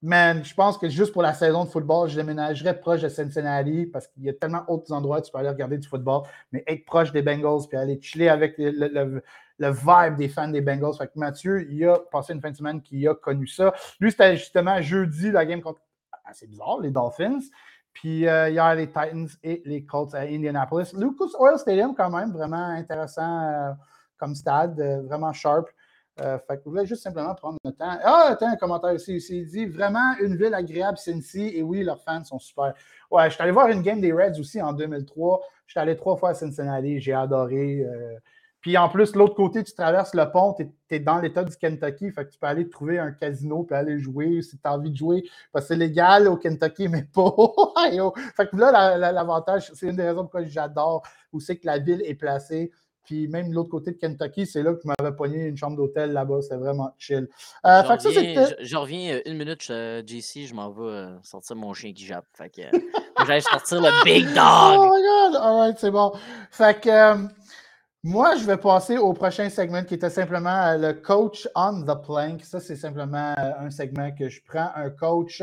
Man, 0.00 0.44
je 0.44 0.54
pense 0.54 0.78
que 0.78 0.88
juste 0.88 1.12
pour 1.12 1.22
la 1.22 1.34
saison 1.34 1.64
de 1.64 1.70
football, 1.70 2.08
je 2.08 2.14
déménagerais 2.14 2.78
proche 2.78 3.00
de 3.00 3.08
Cincinnati 3.08 3.86
parce 3.86 4.06
qu'il 4.06 4.22
y 4.22 4.28
a 4.28 4.32
tellement 4.32 4.64
d'autres 4.68 4.92
endroits 4.92 5.18
où 5.18 5.22
tu 5.22 5.32
peux 5.32 5.38
aller 5.38 5.48
regarder 5.48 5.76
du 5.76 5.88
football, 5.88 6.22
mais 6.52 6.62
être 6.68 6.84
proche 6.84 7.10
des 7.10 7.20
Bengals 7.20 7.66
puis 7.68 7.76
aller 7.76 8.00
chiller 8.00 8.28
avec 8.28 8.54
le, 8.58 9.22
vibe 9.58 10.16
des 10.16 10.28
fans 10.28 10.48
des 10.48 10.60
Bengals. 10.60 10.94
Fait 10.96 11.08
que 11.08 11.18
Mathieu, 11.18 11.68
il 11.68 11.84
a 11.84 11.98
passé 12.12 12.32
une 12.32 12.40
fin 12.40 12.52
de 12.52 12.56
semaine 12.56 12.80
qui 12.80 13.08
a 13.08 13.14
connu 13.14 13.48
ça. 13.48 13.74
Lui, 13.98 14.12
c'était 14.12 14.36
justement 14.36 14.80
jeudi 14.80 15.32
la 15.32 15.44
game 15.44 15.60
contre. 15.60 15.80
assez 16.24 16.46
bizarre, 16.46 16.78
les 16.80 16.92
Dolphins. 16.92 17.40
Puis 17.92 18.28
euh, 18.28 18.50
hier, 18.50 18.74
les 18.76 18.86
Titans 18.86 19.28
et 19.42 19.62
les 19.64 19.84
Colts 19.84 20.14
à 20.14 20.20
Indianapolis. 20.20 20.92
Lucas 20.96 21.36
Oil 21.40 21.58
Stadium, 21.58 21.96
quand 21.96 22.10
même, 22.10 22.30
vraiment 22.30 22.68
intéressant 22.68 23.42
euh, 23.42 23.72
comme 24.16 24.36
stade, 24.36 24.78
euh, 24.78 25.02
vraiment 25.02 25.32
sharp. 25.32 25.66
Euh, 26.20 26.38
fait 26.38 26.58
que 26.58 26.64
vous 26.64 26.72
voulez 26.72 26.86
juste 26.86 27.02
simplement 27.02 27.34
prendre 27.34 27.58
le 27.64 27.70
temps. 27.70 27.98
Ah, 28.02 28.28
attends, 28.30 28.48
un 28.48 28.56
commentaire 28.56 28.92
ici, 28.92 29.16
ici. 29.16 29.38
Il 29.38 29.46
dit 29.46 29.66
vraiment 29.66 30.14
une 30.20 30.36
ville 30.36 30.54
agréable, 30.54 30.98
Cincy. 30.98 31.52
Et 31.54 31.62
oui, 31.62 31.84
leurs 31.84 32.02
fans 32.02 32.24
sont 32.24 32.38
super. 32.38 32.74
Ouais, 33.10 33.28
je 33.28 33.34
suis 33.34 33.42
allé 33.42 33.52
voir 33.52 33.68
une 33.68 33.82
game 33.82 34.00
des 34.00 34.12
Reds 34.12 34.38
aussi 34.40 34.60
en 34.60 34.72
2003. 34.72 35.40
Je 35.66 35.72
suis 35.72 35.80
allé 35.80 35.96
trois 35.96 36.16
fois 36.16 36.30
à 36.30 36.34
Cincinnati. 36.34 37.00
J'ai 37.00 37.12
adoré. 37.12 37.84
Euh. 37.84 38.16
Puis 38.60 38.76
en 38.76 38.88
plus, 38.88 39.14
l'autre 39.14 39.34
côté, 39.34 39.62
tu 39.62 39.72
traverses 39.72 40.14
le 40.14 40.28
pont, 40.30 40.54
tu 40.54 40.68
es, 40.90 40.98
dans 40.98 41.18
l'État 41.20 41.44
du 41.44 41.56
Kentucky. 41.56 42.10
Fait 42.10 42.24
que 42.24 42.32
tu 42.32 42.38
peux 42.38 42.48
aller 42.48 42.68
trouver 42.68 42.98
un 42.98 43.12
casino 43.12 43.62
puis 43.62 43.76
aller 43.76 44.00
jouer 44.00 44.42
si 44.42 44.58
tu 44.58 44.62
as 44.64 44.74
envie 44.74 44.90
de 44.90 44.96
jouer. 44.96 45.24
Parce 45.52 45.66
que 45.66 45.74
c'est 45.74 45.78
légal 45.78 46.26
au 46.26 46.36
Kentucky, 46.36 46.88
mais 46.88 47.04
pas 47.04 47.22
au. 47.22 47.72
Fait 48.36 48.48
que 48.48 48.56
là, 48.56 48.98
l'avantage, 49.12 49.70
c'est 49.74 49.86
une 49.86 49.96
des 49.96 50.02
raisons 50.02 50.22
pourquoi 50.22 50.42
j'adore 50.44 51.02
où 51.32 51.38
c'est 51.38 51.56
que 51.56 51.66
la 51.66 51.78
ville 51.78 52.02
est 52.04 52.16
placée. 52.16 52.72
Puis 53.08 53.26
même 53.26 53.48
de 53.48 53.54
l'autre 53.54 53.70
côté 53.70 53.92
de 53.92 53.96
Kentucky, 53.96 54.44
c'est 54.44 54.62
là 54.62 54.74
que 54.74 54.82
tu 54.82 54.86
m'avais 54.86 55.16
pogné 55.16 55.46
une 55.46 55.56
chambre 55.56 55.78
d'hôtel 55.78 56.12
là-bas. 56.12 56.42
C'était 56.42 56.56
vraiment 56.56 56.94
chill. 56.98 57.26
Euh, 57.64 57.82
je, 57.82 58.08
reviens, 58.08 58.46
je, 58.60 58.76
reviens, 58.76 59.14
euh, 59.14 59.22
une 59.24 59.38
minute, 59.38 59.62
JC, 59.62 60.46
je 60.46 60.52
m'en 60.52 60.70
vais 60.70 60.82
euh, 60.82 61.16
sortir 61.22 61.56
mon 61.56 61.72
chien 61.72 61.94
qui 61.94 62.04
jappe. 62.04 62.26
Fait 62.34 62.50
que 62.50 62.60
j'allais 63.26 63.40
sortir 63.40 63.80
le 63.80 64.04
big 64.04 64.26
dog. 64.34 64.36
Oh 64.36 64.92
my 64.94 65.32
god! 65.32 65.40
Alright, 65.40 65.78
c'est 65.78 65.90
bon. 65.90 66.12
Fait 66.50 66.78
que 66.78 67.14
moi, 68.02 68.36
je 68.36 68.44
vais 68.44 68.58
passer 68.58 68.98
au 68.98 69.14
prochain 69.14 69.48
segment 69.48 69.82
qui 69.84 69.94
était 69.94 70.10
simplement 70.10 70.76
le 70.76 70.92
coach 70.92 71.48
on 71.54 71.80
the 71.84 72.04
plank. 72.04 72.44
Ça, 72.44 72.60
c'est 72.60 72.76
simplement 72.76 73.34
un 73.38 73.70
segment 73.70 74.10
que 74.10 74.28
je 74.28 74.42
prends 74.46 74.70
un 74.76 74.90
coach. 74.90 75.42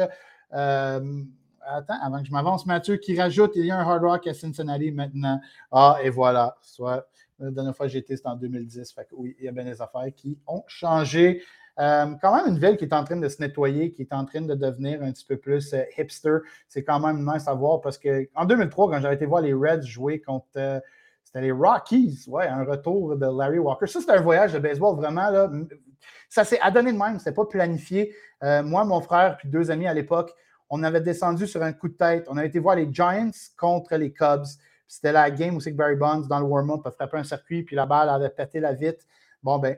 attends, 0.52 1.98
avant 2.00 2.20
que 2.20 2.28
je 2.28 2.32
m'avance, 2.32 2.68
Mathieu 2.68 2.98
qui 2.98 3.20
rajoute 3.20 3.54
il 3.56 3.66
y 3.66 3.72
a 3.72 3.80
un 3.80 3.82
Hard 3.82 4.04
Rock 4.04 4.28
à 4.28 4.36
Cincinnati 4.36 4.92
maintenant. 4.92 5.42
Ah, 5.72 5.98
et 6.04 6.12
voilà. 6.12 6.58
Soit 6.62 7.08
la 7.40 7.52
dernière 7.52 7.76
fois 7.76 7.88
que 7.88 7.92
j'ai 7.92 8.00
été, 8.00 8.16
c'était 8.16 8.30
en 8.30 8.36
2010. 8.36 8.92
Fait 8.94 9.06
que 9.06 9.16
oui, 9.16 9.36
il 9.40 9.46
y 9.46 9.48
a 9.48 9.52
bien 9.52 9.66
des 9.66 9.82
affaires 9.82 10.08
qui 10.16 10.38
ont 10.48 10.64
changé. 10.68 11.42
Euh, 11.78 12.06
quand 12.22 12.34
même 12.34 12.48
une 12.48 12.60
ville 12.60 12.78
qui 12.78 12.86
est 12.86 12.94
en 12.94 13.04
train 13.04 13.18
de 13.18 13.28
se 13.28 13.42
nettoyer, 13.42 13.92
qui 13.92 14.04
est 14.04 14.14
en 14.14 14.24
train 14.24 14.42
de 14.42 14.56
devenir 14.56 15.04
un 15.04 15.12
petit 15.12 15.26
peu 15.26 15.38
plus 15.38 15.74
euh, 15.74 15.84
hipster. 15.98 16.38
C'est 16.70 16.84
quand 16.84 17.00
même 17.00 17.26
nice 17.26 17.48
à 17.48 17.54
voir 17.54 17.82
parce 17.82 17.98
qu'en 17.98 18.46
2003, 18.46 18.92
quand 18.92 19.02
j'avais 19.02 19.16
été 19.16 19.26
voir 19.26 19.42
les 19.42 19.54
Reds 19.54 19.84
jouer 19.84 20.22
contre. 20.22 20.48
Euh, 20.58 20.80
c'était 21.24 21.42
les 21.42 21.52
Rockies, 21.52 22.24
ouais, 22.28 22.48
un 22.48 22.64
retour 22.64 23.18
de 23.18 23.26
Larry 23.26 23.60
Walker. 23.60 23.88
Ça, 23.88 24.00
c'était 24.00 24.14
un 24.14 24.22
voyage 24.22 24.54
de 24.54 24.60
baseball 24.60 24.96
vraiment. 24.96 25.50
Ça 26.30 26.46
s'est 26.46 26.60
adonné 26.62 26.94
de 26.94 26.98
même, 26.98 27.18
c'était 27.18 27.34
pas 27.34 27.46
planifié. 27.46 28.14
moi, 28.42 28.86
mon 28.86 29.02
frère, 29.02 29.36
puis 29.36 29.50
deux 29.50 29.70
amis 29.70 29.88
à 29.88 29.94
l'époque, 29.94 30.34
on 30.70 30.84
avait 30.84 31.02
descendu 31.02 31.46
sur 31.48 31.62
un 31.64 31.74
coup 31.74 31.90
de 31.90 31.96
tête. 31.96 32.28
On 32.30 32.38
a 32.38 32.46
été 32.46 32.60
voir 32.60 32.76
les 32.76 32.88
Giants 32.90 33.32
contre 33.58 33.96
les 33.96 34.14
Cubs. 34.14 34.46
C'était 34.88 35.12
la 35.12 35.32
game 35.32 35.56
où 35.56 35.60
c'est 35.60 35.72
que 35.72 35.78
Barry 35.78 35.96
Bonds, 35.96 36.28
dans 36.28 36.40
le 36.40 36.46
warm-up, 36.46 36.86
a 36.86 36.92
frappé 36.92 37.18
un 37.18 37.24
circuit, 37.24 37.64
puis 37.64 37.76
la 37.76 37.86
balle 37.86 38.10
avait 38.10 38.30
pété 38.30 38.60
la 38.60 38.74
vitre. 38.74 39.04
Bon, 39.42 39.58
ben, 39.58 39.78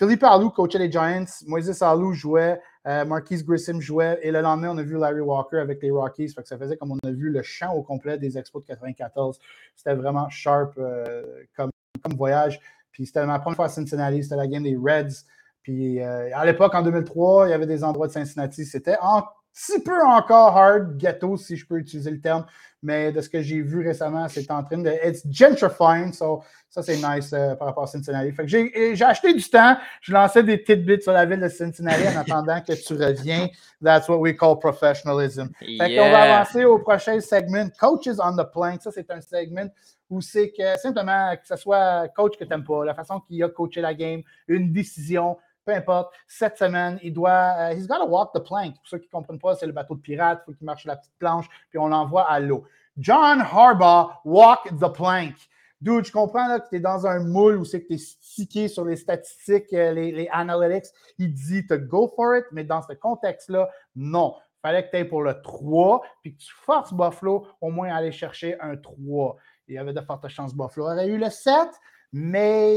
Philippe 0.00 0.24
Alou 0.24 0.48
coachait 0.50 0.78
les 0.78 0.90
Giants, 0.90 1.26
Moises 1.46 1.82
Alou 1.82 2.14
jouait, 2.14 2.58
euh, 2.86 3.04
Marquise 3.04 3.44
Grissom 3.44 3.80
jouait, 3.80 4.18
et 4.22 4.30
le 4.30 4.40
lendemain, 4.40 4.70
on 4.70 4.78
a 4.78 4.82
vu 4.82 4.96
Larry 4.96 5.20
Walker 5.20 5.58
avec 5.58 5.82
les 5.82 5.90
Rockies. 5.90 6.28
Fait 6.30 6.40
que 6.40 6.48
ça 6.48 6.56
faisait 6.56 6.78
comme 6.78 6.92
on 6.92 7.06
a 7.06 7.10
vu 7.10 7.30
le 7.30 7.42
champ 7.42 7.74
au 7.74 7.82
complet 7.82 8.16
des 8.16 8.38
Expos 8.38 8.62
de 8.62 8.68
94. 8.68 9.38
C'était 9.76 9.94
vraiment 9.94 10.28
sharp 10.30 10.72
euh, 10.78 11.44
comme, 11.54 11.70
voyage. 12.16 12.60
Puis 12.92 13.04
c'était 13.04 13.26
ma 13.26 13.38
première 13.38 13.56
fois 13.56 13.66
à 13.66 13.68
Cincinnati, 13.68 14.22
c'était 14.22 14.36
la 14.36 14.46
game 14.46 14.62
des 14.62 14.74
Reds. 14.74 15.26
Puis 15.62 16.00
euh, 16.00 16.30
à 16.34 16.46
l'époque, 16.46 16.74
en 16.74 16.82
2003, 16.82 17.48
il 17.48 17.50
y 17.50 17.52
avait 17.52 17.66
des 17.66 17.84
endroits 17.84 18.06
de 18.06 18.12
Cincinnati. 18.12 18.64
C'était 18.64 18.96
un 19.02 19.22
petit 19.52 19.82
peu 19.82 20.04
encore 20.04 20.56
hard, 20.56 20.96
ghetto, 20.96 21.36
si 21.36 21.56
je 21.56 21.66
peux 21.66 21.78
utiliser 21.78 22.10
le 22.10 22.20
terme 22.20 22.44
mais 22.82 23.12
de 23.12 23.20
ce 23.20 23.28
que 23.28 23.42
j'ai 23.42 23.60
vu 23.60 23.86
récemment, 23.86 24.26
c'est 24.28 24.50
en 24.50 24.62
train 24.64 24.78
de. 24.78 24.90
It's 25.04 25.22
gentrifying, 25.30 26.12
so 26.12 26.42
ça 26.68 26.82
c'est 26.82 26.96
nice 26.96 27.32
euh, 27.32 27.54
par 27.54 27.68
rapport 27.68 27.84
à 27.84 27.86
Cincinnati. 27.86 28.32
Fait 28.32 28.44
que 28.44 28.48
j'ai 28.94 29.04
acheté 29.04 29.34
du 29.34 29.42
temps, 29.42 29.76
je 30.00 30.12
lançais 30.12 30.42
des 30.42 30.62
tidbits 30.62 31.02
sur 31.02 31.12
la 31.12 31.26
ville 31.26 31.40
de 31.40 31.48
Cincinnati 31.48 32.08
en 32.08 32.20
attendant 32.20 32.60
que 32.60 32.72
tu 32.72 32.94
reviens. 32.94 33.48
That's 33.82 34.08
what 34.08 34.18
we 34.18 34.34
call 34.34 34.58
professionalism. 34.58 35.48
Fait 35.58 35.96
qu'on 35.96 36.10
va 36.10 36.36
avancer 36.36 36.64
au 36.64 36.78
prochain 36.78 37.20
segment, 37.20 37.68
Coaches 37.78 38.18
on 38.18 38.36
the 38.36 38.50
Plank. 38.50 38.80
Ça, 38.82 38.90
c'est 38.90 39.10
un 39.10 39.20
segment 39.20 39.70
où 40.08 40.20
c'est 40.20 40.50
que 40.50 40.78
simplement 40.78 41.36
que 41.36 41.46
ce 41.46 41.56
soit 41.56 42.08
coach 42.16 42.36
que 42.36 42.44
tu 42.44 42.50
n'aimes 42.50 42.64
pas, 42.64 42.84
la 42.84 42.94
façon 42.94 43.20
qu'il 43.20 43.42
a 43.44 43.48
coaché 43.48 43.80
la 43.80 43.94
game, 43.94 44.22
une 44.48 44.72
décision, 44.72 45.36
peu 45.64 45.72
importe, 45.72 46.12
cette 46.26 46.58
semaine, 46.58 46.98
il 47.02 47.12
doit, 47.12 47.54
uh, 47.58 47.74
he's 47.74 47.86
got 47.86 47.98
to 47.98 48.06
walk 48.06 48.32
the 48.34 48.40
plank. 48.40 48.76
Pour 48.76 48.86
ceux 48.86 48.98
qui 48.98 49.06
ne 49.06 49.12
comprennent 49.12 49.38
pas, 49.38 49.54
c'est 49.54 49.66
le 49.66 49.72
bateau 49.72 49.94
de 49.94 50.00
pirate, 50.00 50.40
il 50.42 50.44
faut 50.44 50.56
qu'il 50.56 50.66
marche 50.66 50.82
sur 50.82 50.88
la 50.88 50.96
petite 50.96 51.16
planche, 51.18 51.48
puis 51.68 51.78
on 51.78 51.88
l'envoie 51.88 52.28
à 52.30 52.40
l'eau. 52.40 52.64
John 52.98 53.40
Harbaugh, 53.40 54.12
walk 54.24 54.68
the 54.78 54.92
plank. 54.92 55.34
Dude, 55.80 56.04
je 56.04 56.12
comprends 56.12 56.46
là, 56.46 56.60
que 56.60 56.68
tu 56.68 56.76
es 56.76 56.80
dans 56.80 57.06
un 57.06 57.20
moule 57.20 57.56
où 57.56 57.64
c'est 57.64 57.82
que 57.82 57.88
tu 57.88 57.94
es 57.94 57.98
stické 57.98 58.68
sur 58.68 58.84
les 58.84 58.96
statistiques, 58.96 59.72
euh, 59.72 59.92
les, 59.92 60.28
analytics. 60.30 60.92
Il 61.16 61.32
dit 61.32 61.66
to 61.66 61.78
go 61.78 62.12
for 62.14 62.36
it, 62.36 62.44
mais 62.52 62.64
dans 62.64 62.82
ce 62.82 62.92
contexte-là, 62.92 63.70
non. 63.96 64.34
Il 64.36 64.60
fallait 64.60 64.84
que 64.84 64.90
tu 64.90 64.96
ailles 64.96 65.08
pour 65.08 65.22
le 65.22 65.40
3, 65.40 66.02
puis 66.20 66.34
que 66.34 66.42
tu 66.42 66.52
forces 66.52 66.92
Buffalo 66.92 67.46
au 67.62 67.70
moins 67.70 67.88
à 67.88 67.96
aller 67.96 68.12
chercher 68.12 68.60
un 68.60 68.76
3. 68.76 69.36
Il 69.68 69.76
y 69.76 69.78
avait 69.78 69.94
de 69.94 70.00
fortes 70.02 70.28
chances 70.28 70.54
Buffalo 70.54 70.86
aurait 70.86 71.08
eu 71.08 71.16
le 71.16 71.30
7, 71.30 71.56
mais 72.12 72.74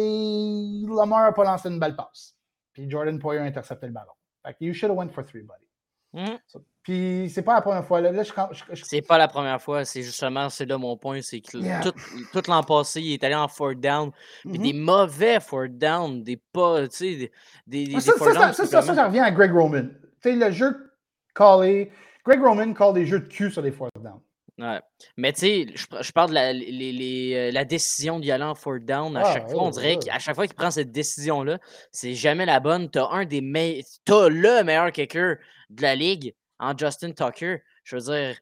Lamar 0.88 1.24
n'a 1.24 1.34
pas 1.34 1.44
lancé 1.44 1.68
une 1.68 1.80
belle 1.80 1.98
passe. 1.98 2.38
Puis 2.74 2.90
Jordan 2.90 3.20
Poyer 3.20 3.40
a 3.42 3.44
intercepté 3.44 3.88
le 3.88 3.94
ballon. 3.94 4.12
Fait 4.46 4.54
que 4.54 4.58
you 4.66 4.74
should 4.74 4.90
have 4.92 4.98
went 4.98 5.10
for 5.10 5.24
three, 5.26 5.42
buddy. 5.42 5.66
Mmh. 6.14 6.38
Puis 6.84 7.32
c'est 7.34 7.42
pas 7.42 7.56
la 7.56 7.62
première 7.62 7.86
fois. 7.86 8.02
Là, 8.02 8.12
là, 8.12 8.22
je, 8.24 8.32
je- 8.74 8.84
C'est 8.84 9.02
pas 9.02 9.18
la 9.18 9.28
première 9.28 9.60
fois, 9.62 9.84
c'est 9.86 10.04
justement, 10.04 10.50
c'est 10.50 10.66
là 10.66 10.78
mon 10.78 10.96
point, 10.98 11.22
c'est 11.22 11.40
que 11.42 11.58
Yeah. 11.58 11.80
tout, 11.82 11.94
tout 12.34 12.42
l'an 12.52 12.62
passé, 12.62 13.02
il 13.02 13.14
est 13.14 13.24
allé 13.24 13.34
en 13.36 13.48
fourth 13.48 13.80
down, 13.80 14.12
puis 14.42 14.58
Mhm. 14.60 14.64
des 14.64 14.74
mauvais 14.74 15.40
fourth 15.40 15.72
down, 15.78 16.22
des 16.24 16.38
pas, 16.52 16.88
tu 16.88 16.96
sais, 16.98 17.32
des, 17.66 17.86
des, 17.88 18.00
ça, 18.00 18.12
ça, 18.18 19.06
revient 19.06 19.20
à 19.22 19.32
Greg 19.32 19.52
Roman. 19.54 19.84
Tu 20.22 20.30
sais, 20.30 20.36
le 20.36 20.52
jeu 20.52 20.92
callé. 21.34 21.92
Greg 22.26 22.42
Roman 22.42 22.74
call 22.74 22.94
des 22.94 23.06
jeux 23.06 23.20
de 23.20 23.26
cul 23.28 23.50
sur 23.50 23.62
des 23.64 23.72
fourth 23.72 23.92
down. 24.00 24.20
Ouais. 24.60 24.80
Mais 25.18 25.34
tu 25.34 25.40
sais, 25.40 25.66
je, 25.74 25.86
je 26.02 26.12
parle 26.12 26.30
de 26.30 26.36
la, 26.36 26.54
les- 26.54 26.92
les, 26.92 27.34
euh, 27.34 27.52
la 27.52 27.66
décision 27.66 28.20
d'y 28.20 28.32
aller 28.32 28.44
en 28.44 28.54
fourth 28.54 28.86
down. 28.86 29.18
À 29.18 29.22
Ah, 29.26 29.34
chaque 29.34 29.50
fois, 29.50 29.64
on 29.64 29.66
ouais, 29.68 29.72
dirait 29.72 29.96
ouais. 29.96 30.00
qu'à 30.06 30.20
chaque 30.20 30.36
fois 30.36 30.46
qu'il 30.46 30.56
prend 30.56 30.70
cette 30.70 30.92
décision-là, 30.92 31.58
c'est 31.92 32.14
jamais 32.14 32.46
la 32.46 32.60
bonne. 32.60 32.90
T'as 32.92 33.08
un 33.10 33.26
des 33.26 33.42
meilleurs. 33.42 33.84
T'as 34.06 34.30
le 34.30 34.64
meilleur 34.64 34.92
kicker 34.92 35.38
de 35.72 35.82
la 35.82 35.96
ligue 35.96 36.36
en 36.60 36.78
Justin 36.78 37.14
Tucker. 37.14 37.64
Je 37.84 37.96
veux 37.96 38.02
dire, 38.04 38.38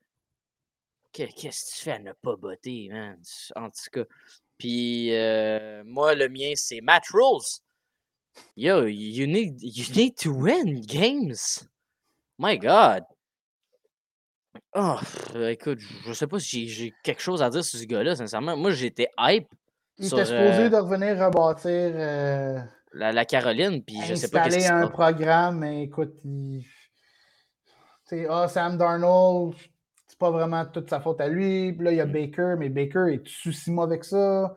que- 1.13 1.31
qu'est-ce 1.33 1.71
que 1.71 1.77
tu 1.77 1.83
fais 1.83 1.91
à 1.93 1.99
ne 1.99 2.11
pas 2.11 2.35
botter, 2.35 2.89
man? 2.91 3.17
En 3.55 3.69
tout 3.69 3.89
cas. 3.93 4.03
Puis 4.57 5.15
euh, 5.15 5.81
moi, 5.85 6.13
le 6.13 6.27
mien, 6.27 6.51
c'est 6.55 6.81
Matt 6.81 7.05
Rules. 7.13 7.61
Yo, 8.57 8.85
you 8.85 9.27
need, 9.27 9.61
you 9.61 9.85
need 9.95 10.15
to 10.17 10.31
win 10.31 10.81
games. 10.81 11.65
My 12.37 12.57
God. 12.57 13.03
Oh, 14.73 14.95
pff, 14.99 15.35
écoute, 15.49 15.79
je 16.05 16.13
sais 16.13 16.27
pas 16.27 16.39
si 16.39 16.67
j'ai- 16.69 16.73
j'ai 16.73 16.93
quelque 17.03 17.21
chose 17.21 17.41
à 17.41 17.49
dire 17.49 17.63
sur 17.63 17.77
ce 17.79 17.85
gars-là, 17.85 18.15
sincèrement. 18.15 18.55
Moi, 18.55 18.71
j'étais 18.71 19.09
hype 19.19 19.47
Il 19.97 20.07
sur 20.07 20.17
était 20.17 20.27
supposé 20.27 20.63
euh, 20.63 20.69
de 20.69 20.75
revenir 20.77 21.17
rebâtir, 21.17 21.91
euh, 21.95 22.59
la, 22.93 23.11
la 23.11 23.25
Caroline, 23.25 23.83
puis 23.83 24.01
je 24.01 24.15
sais 24.15 24.29
pas 24.29 24.39
qu'est-ce 24.41 24.57
installer 24.57 24.57
qui 24.57 24.67
se 24.67 24.71
un 24.71 24.81
passe. 24.87 24.91
programme, 24.91 25.59
mais 25.59 25.83
écoute, 25.83 26.13
il... 26.23 26.63
tu 28.07 28.17
sais, 28.17 28.27
ah, 28.29 28.47
Sam 28.47 28.77
Darnold, 28.77 29.55
c'est 30.07 30.17
pas 30.17 30.31
vraiment 30.31 30.65
toute 30.65 30.89
sa 30.89 31.01
faute 31.01 31.19
à 31.19 31.27
lui. 31.27 31.73
Puis 31.73 31.85
là, 31.85 31.91
il 31.91 31.97
y 31.97 32.01
a 32.01 32.05
Baker, 32.05 32.55
mais 32.57 32.69
Baker 32.69 33.05
est-tu 33.13 33.51
si 33.51 33.71
mauvais 33.71 33.99
que 33.99 34.05
ça? 34.05 34.55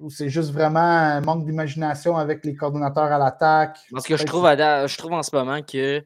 Ou 0.00 0.10
c'est 0.10 0.28
juste 0.28 0.52
vraiment 0.52 0.78
un 0.80 1.20
manque 1.20 1.44
d'imagination 1.44 2.16
avec 2.16 2.44
les 2.44 2.54
coordonnateurs 2.54 3.10
à 3.12 3.18
l'attaque? 3.18 3.78
Parce 3.90 4.06
que 4.06 4.16
je 4.16 4.24
trouve, 4.24 4.46
à 4.46 4.54
da- 4.54 4.86
je 4.86 4.96
trouve 4.96 5.12
en 5.12 5.22
ce 5.22 5.34
moment 5.34 5.60
que 5.62 6.04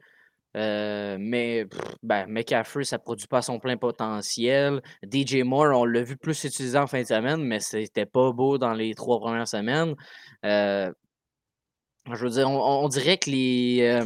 euh, 0.57 1.16
mais, 1.18 1.64
pff, 1.64 1.80
ben, 2.03 2.26
McCaffrey, 2.28 2.84
ça 2.84 2.98
produit 2.98 3.26
pas 3.26 3.40
son 3.42 3.59
plein 3.59 3.76
potentiel. 3.76 4.82
DJ 5.03 5.42
Moore, 5.44 5.78
on 5.80 5.84
l'a 5.84 6.03
vu 6.03 6.16
plus 6.16 6.44
utilisé 6.44 6.76
en 6.78 6.86
fin 6.86 7.00
de 7.03 7.07
semaine, 7.07 7.42
mais 7.42 7.61
c'était 7.61 8.07
pas 8.07 8.32
beau 8.32 8.59
dans 8.59 8.72
les 8.74 8.94
trois 8.94 9.18
premières 9.20 9.48
semaines. 9.48 9.94
Euh, 10.44 10.92
je 12.12 12.16
veux 12.24 12.30
dire, 12.30 12.50
on, 12.50 12.84
on 12.84 12.88
dirait 12.88 13.16
que 13.18 13.30
les. 13.30 13.78
euh, 13.82 14.05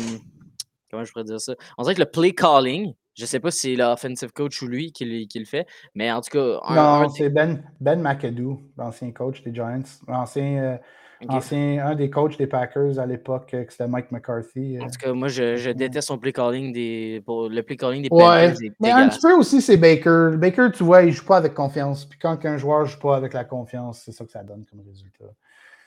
comment 0.91 1.05
je 1.05 1.13
pourrais 1.13 1.25
dire 1.25 1.41
ça? 1.41 1.55
On 1.79 1.83
dirait 1.83 1.95
que 1.95 2.01
le 2.01 2.11
play 2.11 2.33
calling, 2.33 2.93
je 3.15 3.25
sais 3.25 3.41
pas 3.41 3.51
si 3.51 3.61
c'est 3.71 3.77
l'offensive 3.77 4.33
coach 4.33 4.61
ou 4.63 4.67
lui 4.69 4.93
qui, 4.93 5.05
le- 5.07 5.27
qui 5.27 5.39
le 5.39 5.47
fait, 5.47 5.67
mais 5.95 6.13
en 6.13 6.21
tout 6.21 6.31
cas, 6.31 6.61
un- 6.65 7.01
Non, 7.03 7.09
c'est 7.09 7.31
Ben, 7.31 7.65
ben 7.81 8.01
McAdoo, 8.01 8.61
l'ancien 8.77 9.11
coach 9.13 9.43
des 9.43 9.55
Giants. 9.55 9.83
L'ancien, 10.07 10.79
ancien, 11.29 11.87
un 11.87 11.95
des 11.95 12.11
coachs 12.11 12.37
des 12.39 12.47
Packers 12.47 12.99
à 12.99 13.07
l'époque, 13.07 13.53
euh, 13.55 13.65
que 13.65 13.73
c'était 13.73 13.89
Mike 13.89 14.11
McCarthy. 14.13 14.79
euh. 14.79 14.83
En 14.83 14.87
tout 14.89 14.99
cas, 15.01 15.13
moi, 15.13 15.29
je, 15.29 15.57
je 15.57 15.71
déteste 15.71 16.09
son 16.09 16.19
play 16.19 16.33
calling 16.33 16.73
des. 16.73 17.23
Pour 17.25 17.49
le 17.49 17.63
play 17.63 17.77
calling 17.77 18.03
des 18.03 18.09
Ouais, 18.11 18.47
est 18.51 18.73
mais 18.81 18.91
un 18.91 19.09
petit 19.09 19.21
peu 19.21 19.33
aussi, 19.35 19.61
c'est 19.61 19.77
Baker. 19.77 20.37
Baker, 20.37 20.69
tu 20.75 20.85
vois, 20.85 21.03
il 21.03 21.13
joue 21.13 21.25
pas 21.25 21.39
avec 21.39 21.55
confiance. 21.55 22.05
Puis 22.05 22.19
quand 22.19 22.45
un 22.45 22.59
joueur 22.59 22.87
joue 22.87 22.99
pas 22.99 23.17
avec 23.17 23.33
la 23.33 23.45
confiance, 23.45 24.03
c'est 24.05 24.13
ça 24.13 24.25
que 24.25 24.31
ça 24.31 24.43
donne 24.43 24.65
comme 24.71 24.81
résultat. 24.87 25.25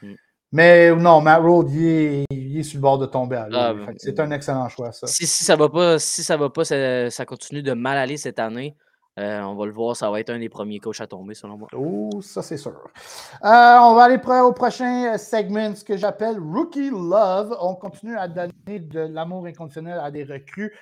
Mm. 0.01 0.13
Mais 0.51 0.95
non, 0.95 1.21
Matt 1.21 1.41
Road, 1.41 1.69
il 1.71 1.85
est, 1.85 2.25
il 2.31 2.59
est 2.59 2.63
sur 2.63 2.77
le 2.77 2.81
bord 2.81 2.97
de 2.97 3.05
tomber 3.05 3.35
à 3.35 3.47
l'eau. 3.47 3.57
Ah, 3.57 3.73
que 3.87 3.93
c'est 3.97 4.19
un 4.19 4.31
excellent 4.31 4.67
choix, 4.67 4.91
ça. 4.91 5.05
Si, 5.05 5.27
si 5.27 5.43
ça 5.43 5.55
va 5.55 5.69
pas, 5.69 5.99
si 5.99 6.23
ça 6.23 6.37
va 6.37 6.49
pas, 6.49 6.65
ça, 6.65 7.09
ça 7.11 7.25
continue 7.25 7.61
de 7.61 7.73
mal 7.73 7.97
aller 7.97 8.17
cette 8.17 8.39
année. 8.39 8.75
Euh, 9.19 9.41
on 9.41 9.55
va 9.55 9.65
le 9.65 9.71
voir, 9.73 9.95
ça 9.97 10.09
va 10.09 10.19
être 10.21 10.29
un 10.29 10.39
des 10.39 10.47
premiers 10.47 10.79
coachs 10.79 11.01
à 11.01 11.07
tomber, 11.07 11.33
selon 11.33 11.57
moi. 11.57 11.67
Oh, 11.75 12.09
ça 12.21 12.41
c'est 12.41 12.57
sûr. 12.57 12.71
Euh, 12.71 13.77
on 13.81 13.93
va 13.93 14.03
aller 14.03 14.19
au 14.41 14.53
prochain 14.53 15.13
euh, 15.13 15.17
segment, 15.17 15.75
ce 15.75 15.83
que 15.83 15.97
j'appelle 15.97 16.39
Rookie 16.39 16.89
Love. 16.89 17.57
On 17.59 17.75
continue 17.75 18.17
à 18.17 18.29
donner 18.29 18.79
de 18.79 19.01
l'amour 19.01 19.45
inconditionnel 19.45 19.99
à 20.01 20.09
des 20.09 20.23
recrues. 20.23 20.73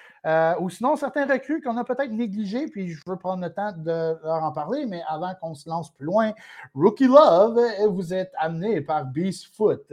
Ou 0.59 0.69
sinon, 0.69 0.97
certains 0.97 1.25
recrues 1.25 1.61
qu'on 1.61 1.77
a 1.77 1.85
peut-être 1.85 2.11
négligés, 2.11 2.67
puis 2.67 2.89
je 2.89 3.01
veux 3.07 3.15
prendre 3.15 3.41
le 3.41 3.53
temps 3.53 3.71
de 3.71 4.17
leur 4.23 4.43
en 4.43 4.51
parler, 4.51 4.85
mais 4.85 5.01
avant 5.07 5.33
qu'on 5.41 5.55
se 5.55 5.69
lance 5.69 5.89
plus 5.89 6.05
loin, 6.05 6.33
Rookie 6.75 7.07
Love, 7.07 7.57
vous 7.87 8.13
êtes 8.13 8.33
amené 8.37 8.81
par 8.81 9.05
Beast 9.05 9.55
Foot, 9.55 9.85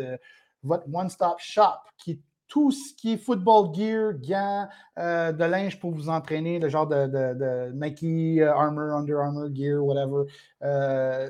votre 0.65 0.85
one-stop 0.93 1.37
shop 1.39 1.79
qui 1.97 2.21
tout 2.55 2.71
ce 2.71 2.95
qui 2.95 3.15
est 3.15 3.17
football 3.17 3.75
gear, 3.75 4.13
gants, 4.13 4.69
euh, 4.97 5.33
de 5.33 5.43
linge 5.43 5.81
pour 5.81 5.91
vous 5.91 6.09
entraîner, 6.09 6.61
le 6.61 6.69
genre 6.69 6.87
de, 6.87 7.73
Nike 7.73 8.39
euh, 8.41 8.53
Armor, 8.53 8.95
Under 8.95 9.19
Armour 9.19 9.49
gear, 9.53 9.85
whatever, 9.85 10.31
euh, 10.63 11.29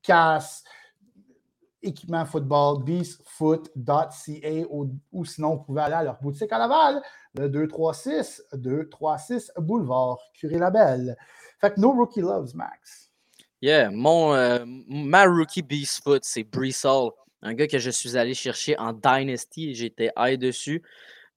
casse, 0.00 0.64
équipement 1.82 2.24
football, 2.24 2.82
beastfoot.ca 2.82 4.64
ou, 4.70 5.24
sinon 5.26 5.56
vous 5.56 5.64
pouvez 5.64 5.82
aller 5.82 5.96
à 5.96 6.02
leur 6.02 6.18
boutique 6.18 6.50
à 6.50 6.56
Laval, 6.56 7.02
le 7.34 7.50
236 7.50 8.42
236 8.54 9.52
Boulevard 9.58 10.16
Curie-Labelle. 10.32 11.14
Fait 11.60 11.74
que 11.74 11.78
no 11.78 11.92
rookie 11.92 12.22
loves, 12.22 12.54
Max. 12.54 13.10
Yeah, 13.60 13.90
mon, 13.90 14.34
ma 14.88 15.24
rookie 15.26 15.60
Beast 15.60 16.02
Foot, 16.02 16.22
c'est 16.24 16.46
Hall, 16.86 17.10
un 17.42 17.54
gars 17.54 17.66
que 17.66 17.78
je 17.78 17.90
suis 17.90 18.16
allé 18.16 18.34
chercher 18.34 18.76
en 18.78 18.92
Dynasty. 18.92 19.74
J'étais 19.74 20.10
high 20.16 20.38
dessus. 20.38 20.82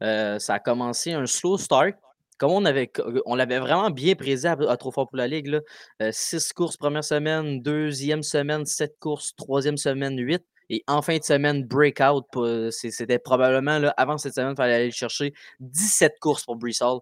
Euh, 0.04 0.39
ça 0.39 0.56
a 0.56 0.60
commencé 0.60 1.14
un 1.14 1.26
slow 1.26 1.58
start. 1.58 1.95
Comme 2.38 2.52
on 2.52 2.66
avait, 2.66 2.91
on 3.28 3.36
l'avait 3.36 3.60
vraiment 3.60 3.91
bien 3.91 4.16
présé 4.16 4.47
à, 4.47 4.54
à 4.54 4.78
Trop 4.78 4.91
Fort 4.91 5.08
pour 5.08 5.18
la 5.18 5.28
Ligue. 5.28 5.60
Euh, 6.02 6.10
six 6.12 6.52
courses 6.54 6.76
première 6.76 7.04
semaine, 7.04 7.62
deuxième 7.62 8.24
semaine, 8.24 8.66
sept 8.66 8.95
courses, 8.99 9.36
troisième 9.36 9.78
semaine, 9.78 10.18
huit. 10.20 10.43
Et 10.72 10.84
en 10.88 11.02
fin 11.04 11.18
de 11.18 11.24
semaine, 11.24 11.64
breakout. 11.66 12.26
c'est- 12.72 12.89
C'était 12.91 13.20
probablement 13.20 13.91
avant 13.97 14.18
cette 14.18 14.34
semaine, 14.34 14.54
il 14.54 14.56
fallait 14.56 14.74
aller 14.74 14.86
le 14.86 14.91
chercher 14.91 15.34
17 15.60 16.18
courses 16.20 16.43
pour 16.45 16.56
Brees 16.56 16.82
Hall. 16.82 17.02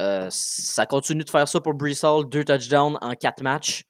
Euh, 0.00 0.28
ça 0.30 0.86
continue 0.86 1.24
de 1.24 1.30
faire 1.30 1.48
ça 1.48 1.60
pour 1.60 1.74
Brees 1.74 2.04
Hall, 2.04 2.28
deux 2.28 2.44
touchdowns 2.44 2.96
en 3.00 3.14
quatre 3.16 3.42
matchs. 3.42 3.82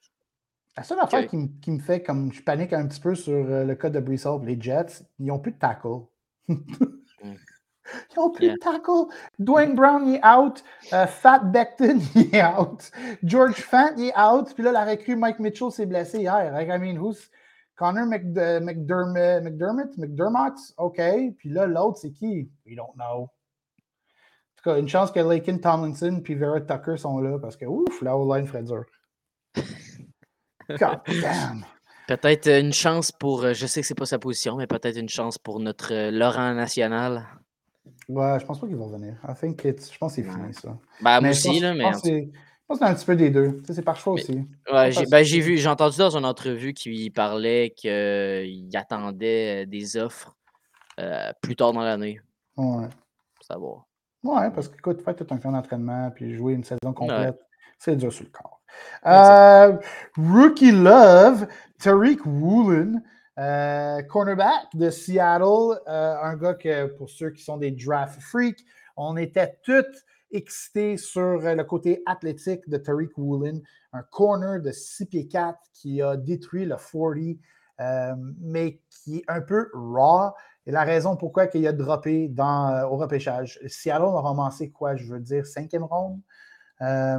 La 0.79 0.85
seule 0.85 1.01
affaire 1.01 1.27
qui, 1.27 1.37
me- 1.37 1.49
qui 1.61 1.73
me 1.73 1.81
fait 1.81 2.05
comme 2.05 2.33
je 2.33 2.41
panique 2.41 2.73
un 2.73 2.87
petit 2.87 3.01
peu 3.01 3.17
sur 3.17 3.33
euh, 3.35 3.65
le 3.65 3.75
cas 3.75 3.91
de 3.91 3.99
Hall, 3.99 4.45
les 4.47 4.61
Jets, 4.61 5.03
ils 5.19 5.27
n'ont 5.27 5.41
plus 5.41 5.51
de 5.51 5.59
tackle. 5.59 6.05
Ils 6.49 8.19
n'ont 8.19 8.31
plus 8.31 8.45
Yeah. 8.47 8.55
de 8.55 8.59
tackle. 8.59 9.07
Dwayne 9.39 9.75
Brown, 9.75 10.07
il 10.07 10.17
est 10.17 10.27
out. 10.27 10.63
Euh, 10.93 11.07
Fat 11.07 11.39
Beckton, 11.41 11.99
il 12.15 12.35
est 12.35 12.45
out. 12.45 12.91
George 13.25 13.55
Fant, 13.63 13.91
il 13.97 14.09
est 14.11 14.19
out. 14.21 14.53
Puis 14.55 14.63
là, 14.63 14.71
la 14.73 14.85
recrue 14.85 15.17
Mike 15.17 15.39
Mitchell 15.41 15.71
s'est 15.73 15.87
blessé 15.87 16.19
hier. 16.21 16.55
I 16.61 16.79
mean, 16.79 16.99
who's 16.99 17.31
Connor 17.77 18.05
McD- 18.07 18.61
McDermott, 18.63 19.43
McDermott, 19.43 19.97
McDermott, 19.97 20.55
OK. 20.77 21.01
Puis 21.39 21.49
là, 21.49 21.67
l'autre, 21.67 21.99
c'est 21.99 22.13
qui? 22.13 22.51
We 22.67 22.77
don't 22.77 22.93
know. 22.95 23.23
En 23.25 23.29
tout 24.57 24.65
cas, 24.65 24.79
une 24.79 24.89
chance 24.89 25.11
que 25.11 25.21
Lakin 25.21 25.57
Tomlinson 25.59 26.21
puis 26.23 26.35
Vera 26.35 26.61
Tucker 26.61 26.99
sont 26.99 27.19
là 27.21 27.39
parce 27.39 27.57
que, 27.57 27.65
ouf, 27.65 28.03
la 28.03 28.17
O-line 28.19 28.47
ferait 28.47 28.65
dur. 28.65 28.85
God 30.69 31.01
damn. 31.21 31.65
Peut-être 32.07 32.49
une 32.49 32.73
chance 32.73 33.13
pour, 33.13 33.43
euh, 33.45 33.53
je 33.53 33.67
sais 33.67 33.81
que 33.83 33.87
c'est 33.87 33.95
pas 33.95 34.07
sa 34.07 34.19
position, 34.19 34.57
mais 34.57 34.67
peut-être 34.67 34.97
une 34.99 35.09
chance 35.11 35.37
pour 35.39 35.61
notre 35.61 35.93
euh, 35.93 36.11
Laurent 36.11 36.55
National. 36.55 37.27
Ouais, 38.09 38.39
je 38.41 38.47
pense 38.47 38.59
pas 38.61 38.67
qu'ils 38.67 38.77
vont 38.77 38.89
venir. 38.89 39.15
I 39.29 39.35
think 39.39 39.63
it's- 39.65 39.93
je 39.93 39.99
pense 39.99 40.17
que 40.17 40.23
c'est 40.23 40.29
fini, 40.31 40.55
ça. 40.55 40.69
Ben, 40.69 40.79
moi 41.03 41.21
Mais 41.21 41.33
je 41.35 41.39
aussi, 41.39 41.49
pense- 41.49 41.61
là, 41.61 41.75
mais. 41.75 41.85
je 41.85 41.91
pense 42.67 42.79
que 42.79 42.85
c'est 42.85 42.85
un 42.91 42.95
petit 42.95 43.05
peu 43.05 43.17
des 43.17 43.29
deux. 43.31 43.59
Tu 43.59 43.67
sais, 43.67 43.75
C'est 43.75 43.83
par 43.83 43.97
choix 43.97 44.15
Mais- 44.15 44.23
aussi. 44.23 44.47
Ouais, 44.73 44.91
j'ai 44.93 45.05
ben, 45.07 45.23
j'ai 45.23 45.41
vu, 45.41 45.59
j'ai 45.59 45.69
entendu 45.69 45.99
dans 45.99 46.17
une 46.17 46.25
entrevue 46.25 46.73
qu'il 46.73 47.13
parlait 47.13 47.75
qu'il 47.77 48.71
attendait 48.75 49.65
euh, 49.65 49.67
des 49.67 49.97
offres 49.99 50.35
euh, 51.01 51.31
plus 51.43 51.57
tard 51.57 51.73
dans 51.75 51.83
l'année. 51.83 52.21
Ouais. 52.57 52.89
Pour 53.35 53.45
savoir. 53.45 53.85
Ouais, 54.25 54.51
parce 54.51 54.69
que, 54.69 54.77
écoute, 54.77 55.03
faire 55.03 55.15
tout 55.15 55.27
un 55.31 55.37
camp 55.39 55.53
d'entraînement 55.53 56.11
puis 56.11 56.35
jouer 56.35 56.55
une 56.55 56.65
saison 56.65 56.93
complète, 56.95 57.39
c'est 57.79 57.97
dur 57.97 58.13
sur 58.13 58.25
le 58.25 58.31
corps. 58.31 58.58
Euh, 59.07 59.77
Rookie 60.17 60.73
Love, 60.73 61.47
Tariq 61.79 62.21
Woolen, 62.27 63.03
euh, 63.39 64.03
cornerback 64.03 64.75
de 64.75 64.91
Seattle, 64.91 65.81
euh, 65.87 66.17
un 66.23 66.37
gars 66.37 66.55
que, 66.55 66.87
pour 66.87 67.09
ceux 67.09 67.31
qui 67.31 67.43
sont 67.43 67.57
des 67.57 67.71
draft 67.71 68.21
freaks, 68.21 68.65
on 68.97 69.17
était 69.17 69.59
tous 69.63 69.85
excités 70.33 70.97
sur 70.97 71.39
le 71.39 71.63
côté 71.63 72.03
athlétique 72.07 72.69
de 72.69 72.77
Tariq 72.77 73.13
Woolen, 73.17 73.63
un 73.93 74.03
corner 74.03 74.61
de 74.61 74.73
6 74.73 75.07
pieds 75.07 75.29
4 75.29 75.59
qui 75.73 76.03
a 76.03 76.17
détruit 76.17 76.65
le 76.65 76.77
40, 76.77 77.39
euh, 77.81 78.15
mais 78.41 78.81
qui 78.91 79.19
est 79.19 79.25
un 79.29 79.41
peu 79.41 79.71
raw. 79.73 80.33
Et 80.67 80.73
la 80.73 80.83
raison 80.83 81.17
pourquoi 81.17 81.47
il 81.55 81.67
a 81.67 81.73
droppé 81.73 82.29
dans, 82.29 82.83
au 82.91 82.97
repêchage. 82.97 83.59
Seattle 83.69 84.03
a 84.03 84.21
ramassé 84.21 84.71
quoi, 84.71 84.97
je 84.97 85.07
veux 85.07 85.21
dire, 85.21 85.47
cinquième 85.47 85.85
ronde? 85.85 86.21
Euh, 86.81 87.19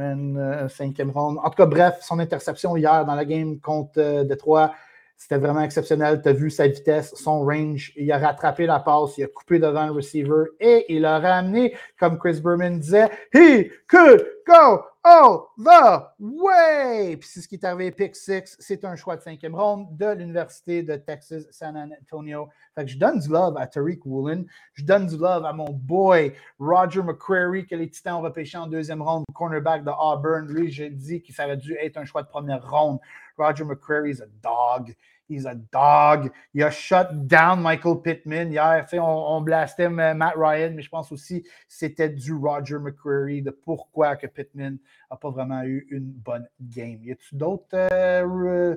euh, 0.00 0.68
cinquième 0.68 1.10
ronde. 1.10 1.38
En 1.42 1.50
tout 1.50 1.56
cas, 1.56 1.66
bref, 1.66 1.96
son 2.00 2.20
interception 2.20 2.76
hier 2.76 3.04
dans 3.04 3.14
la 3.14 3.24
game 3.24 3.58
contre 3.58 3.98
euh, 3.98 4.24
Détroit, 4.24 4.72
C'était 5.16 5.38
vraiment 5.38 5.62
exceptionnel. 5.62 6.20
Tu 6.22 6.28
as 6.28 6.32
vu 6.32 6.50
sa 6.50 6.68
vitesse, 6.68 7.12
son 7.16 7.40
range. 7.44 7.92
Il 7.96 8.10
a 8.12 8.18
rattrapé 8.18 8.66
la 8.66 8.78
passe, 8.78 9.18
il 9.18 9.24
a 9.24 9.28
coupé 9.28 9.58
devant 9.58 9.86
le 9.86 9.92
receiver 9.92 10.44
et 10.60 10.84
il 10.94 11.04
a 11.04 11.18
ramené, 11.18 11.74
comme 11.98 12.18
Chris 12.18 12.40
Berman 12.40 12.78
disait, 12.78 13.10
He 13.34 13.70
could 13.88 14.24
go 14.46 14.84
all 15.06 15.52
the 15.56 16.02
way! 16.18 17.16
Puis 17.16 17.28
c'est 17.28 17.40
ce 17.40 17.46
qui 17.46 17.54
est 17.54 17.64
arrivé, 17.64 17.92
pick 17.92 18.16
six. 18.16 18.56
C'est 18.58 18.84
un 18.84 18.96
choix 18.96 19.16
de 19.16 19.22
cinquième 19.22 19.54
ronde 19.54 19.96
de 19.96 20.06
l'Université 20.06 20.82
de 20.82 20.96
Texas, 20.96 21.44
San 21.52 21.76
Antonio. 21.76 22.48
Fait 22.74 22.84
que 22.84 22.90
je 22.90 22.98
donne 22.98 23.20
du 23.20 23.28
love 23.28 23.56
à 23.56 23.68
Tariq 23.68 24.00
Woolen. 24.04 24.46
Je 24.74 24.84
donne 24.84 25.06
du 25.06 25.16
love 25.16 25.44
à 25.44 25.52
mon 25.52 25.70
boy 25.70 26.34
Roger 26.58 27.02
McCreary, 27.02 27.66
que 27.66 27.76
les 27.76 27.88
Titans 27.88 28.14
ont 28.14 28.22
repêché 28.22 28.58
en 28.58 28.66
deuxième 28.66 29.00
ronde, 29.00 29.24
cornerback 29.32 29.84
de 29.84 29.90
Auburn. 29.90 30.48
Lui, 30.48 30.72
j'ai 30.72 30.90
dit 30.90 31.22
qu'il 31.22 31.34
aurait 31.40 31.56
dû 31.56 31.76
être 31.76 31.98
un 31.98 32.04
choix 32.04 32.22
de 32.22 32.28
première 32.28 32.68
ronde. 32.68 32.98
Roger 33.38 33.64
McCreary 33.64 34.10
is 34.10 34.22
a 34.22 34.26
dog. 34.42 34.94
He's 35.28 35.46
a 35.46 35.54
dog. 35.54 36.30
Il 36.54 36.62
a 36.62 36.70
shut 36.70 37.26
down 37.26 37.60
Michael 37.60 38.02
Pittman. 38.02 38.56
On, 38.92 38.98
on 39.00 39.40
blastait 39.40 39.88
Matt 39.88 40.34
Ryan, 40.36 40.72
mais 40.74 40.82
je 40.82 40.88
pense 40.88 41.10
aussi 41.12 41.42
que 41.42 41.48
c'était 41.68 42.08
du 42.08 42.32
Roger 42.32 42.78
McCreary 42.78 43.42
de 43.42 43.50
pourquoi 43.50 44.16
que 44.16 44.26
Pittman 44.26 44.78
n'a 45.10 45.16
pas 45.16 45.30
vraiment 45.30 45.62
eu 45.64 45.86
une 45.90 46.12
bonne 46.12 46.48
game. 46.60 47.02
Y 47.02 47.12
a-tu 47.12 47.34
d'autres 47.34 47.66
euh, 47.72 48.76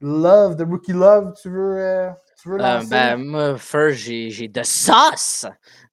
love, 0.00 0.56
de 0.56 0.64
rookie 0.64 0.92
love, 0.92 1.34
tu 1.40 1.50
veux, 1.50 1.78
euh, 1.78 2.10
tu 2.40 2.48
veux 2.48 2.60
euh, 2.60 2.80
ben, 2.88 3.16
moi, 3.16 3.58
first, 3.58 3.98
j'ai 3.98 4.48
de 4.48 4.62
sauce. 4.62 5.46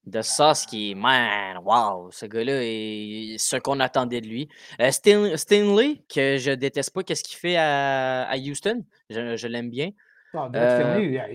De 0.06 0.22
sauce 0.22 0.64
qui 0.64 0.92
est, 0.92 0.94
man, 0.94 1.58
wow, 1.62 2.10
ce 2.10 2.24
gars-là 2.24 2.60
est 2.62 3.36
ce 3.38 3.56
qu'on 3.56 3.78
attendait 3.80 4.22
de 4.22 4.26
lui. 4.26 4.48
Stanley, 4.90 6.02
que 6.08 6.38
je 6.38 6.52
déteste 6.52 6.94
pas, 6.94 7.02
qu'est-ce 7.02 7.22
qu'il 7.22 7.36
fait 7.36 7.56
à, 7.56 8.22
à 8.22 8.36
Houston? 8.38 8.84
Je, 9.10 9.36
je 9.36 9.48
l'aime 9.48 9.68
bien. 9.68 9.90
Ah, 10.34 10.48
Derek 10.50 10.80
Stanley, 10.80 11.06
yeah, 11.10 11.26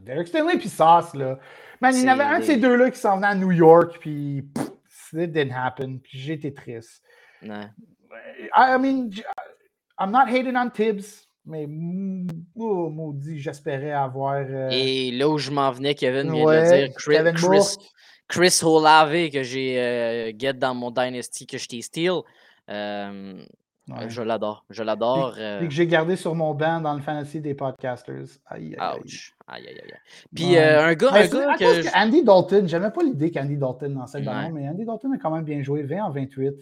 Derek 0.00 0.28
Stanley 0.28 0.58
puis 0.58 0.68
Sauce, 0.68 1.14
là. 1.14 1.38
Man, 1.80 1.94
il 1.94 2.02
y 2.02 2.04
en 2.04 2.12
avait 2.12 2.24
un 2.24 2.40
de 2.40 2.44
ces 2.44 2.56
deux-là 2.56 2.90
qui 2.90 2.98
s'en 2.98 3.16
venait 3.16 3.28
à 3.28 3.34
New 3.34 3.52
York, 3.52 3.98
puis 4.00 4.44
it 5.12 5.32
didn't 5.32 5.52
happen, 5.52 5.98
puis 5.98 6.18
j'étais 6.18 6.52
triste. 6.52 7.02
Ouais. 7.42 7.68
I, 8.54 8.76
mean, 8.78 9.10
I'm 9.98 10.10
not 10.10 10.28
hating 10.28 10.56
on 10.56 10.70
Tibbs, 10.70 11.27
mais 11.48 11.66
oh, 12.56 12.88
maudit, 12.90 13.38
j'espérais 13.38 13.92
avoir. 13.92 14.44
Euh... 14.48 14.68
Et 14.70 15.10
là 15.10 15.28
où 15.28 15.38
je 15.38 15.50
m'en 15.50 15.70
venais, 15.72 15.94
Kevin 15.94 16.32
vient 16.32 16.44
ouais, 16.44 16.62
de 16.62 16.86
dire 16.86 16.94
Chris, 16.94 17.16
Chris, 17.34 17.76
Chris 18.28 18.60
Olave 18.62 19.30
que 19.30 19.42
j'ai 19.42 19.80
euh, 19.80 20.32
get 20.38 20.54
dans 20.54 20.74
mon 20.74 20.90
Dynasty, 20.90 21.46
que 21.46 21.58
je 21.58 21.66
t'ai 21.66 21.82
steal. 21.82 22.20
Euh, 22.70 23.42
Ouais. 23.88 24.10
Je 24.10 24.20
l'adore. 24.20 24.64
Je 24.68 24.82
l'adore. 24.82 25.34
Euh... 25.38 25.60
que 25.60 25.70
j'ai 25.70 25.86
gardé 25.86 26.16
sur 26.16 26.34
mon 26.34 26.52
banc 26.54 26.80
dans 26.80 26.94
le 26.94 27.00
fantasy 27.00 27.40
des 27.40 27.54
podcasters. 27.54 28.26
Aïe, 28.46 28.76
aïe, 28.78 29.00
Ouch. 29.00 29.34
Aïe, 29.46 29.66
aïe, 29.66 29.80
aïe. 29.82 29.94
Puis 30.34 30.44
ouais. 30.50 30.58
euh, 30.58 30.88
un 30.88 30.94
gars. 30.94 31.10
un 31.12 31.26
gars 31.26 31.56
que 31.56 31.82
je... 31.82 31.88
Andy 31.96 32.22
Dalton, 32.22 32.68
j'aimais 32.68 32.90
pas 32.90 33.02
l'idée 33.02 33.30
qu'Andy 33.30 33.56
Dalton 33.56 33.94
dans 33.94 34.06
cette 34.06 34.24
ballon, 34.24 34.50
mais 34.52 34.68
Andy 34.68 34.84
Dalton 34.84 35.14
a 35.14 35.18
quand 35.18 35.30
même 35.30 35.44
bien 35.44 35.62
joué, 35.62 35.82
20 35.82 36.04
en 36.04 36.10
28. 36.10 36.54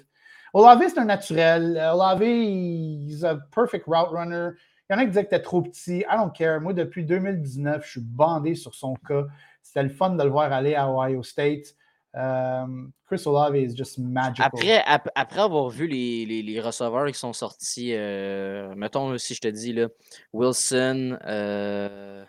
Olave, 0.55 0.85
c'est 0.89 0.99
un 0.99 1.05
naturel. 1.05 1.77
Olave, 1.93 2.23
he's 2.23 3.25
a 3.25 3.37
perfect 3.53 3.87
route 3.87 4.11
runner. 4.13 4.51
Il 4.89 4.93
y 4.93 4.97
en 4.97 4.99
a 4.99 5.03
qui 5.03 5.09
disaient 5.09 5.25
que 5.25 5.31
t'es 5.31 5.43
trop 5.43 5.63
petit. 5.63 5.99
I 6.01 6.17
don't 6.17 6.33
care. 6.33 6.61
Moi, 6.61 6.73
depuis 6.73 7.05
2019, 7.05 7.85
je 7.85 7.91
suis 7.91 8.01
bandé 8.01 8.55
sur 8.55 8.75
son 8.75 8.95
cas. 8.95 9.25
C'était 9.63 9.83
le 9.83 9.89
fun 9.89 10.11
de 10.11 10.23
le 10.23 10.31
voir 10.31 10.53
aller 10.53 10.75
à 10.75 10.89
Ohio 10.89 11.23
State. 11.23 11.75
Um, 12.15 12.93
Chris 13.07 13.27
Olave 13.27 13.57
is 13.57 13.77
just 13.77 13.99
magical. 13.99 14.47
Après, 14.47 14.83
ap 14.87 15.09
après 15.15 15.41
avoir 15.41 15.69
vu 15.69 15.87
les, 15.87 16.25
les, 16.25 16.43
les, 16.43 16.61
receveurs 16.61 17.07
qui 17.09 17.19
sont 17.19 17.35
sortis, 17.35 17.93
euh, 17.93 18.75
mettons 18.75 19.19
si 19.19 19.35
je 19.35 19.41
te 19.43 19.49
dis 19.49 19.75
là, 19.75 19.89
Wilson, 20.33 21.19
euh, 21.27 22.25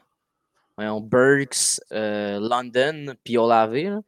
Burks, 0.77 1.79
euh, 1.93 2.39
London, 2.39 3.15
puis 3.23 3.37
Olave, 3.37 4.01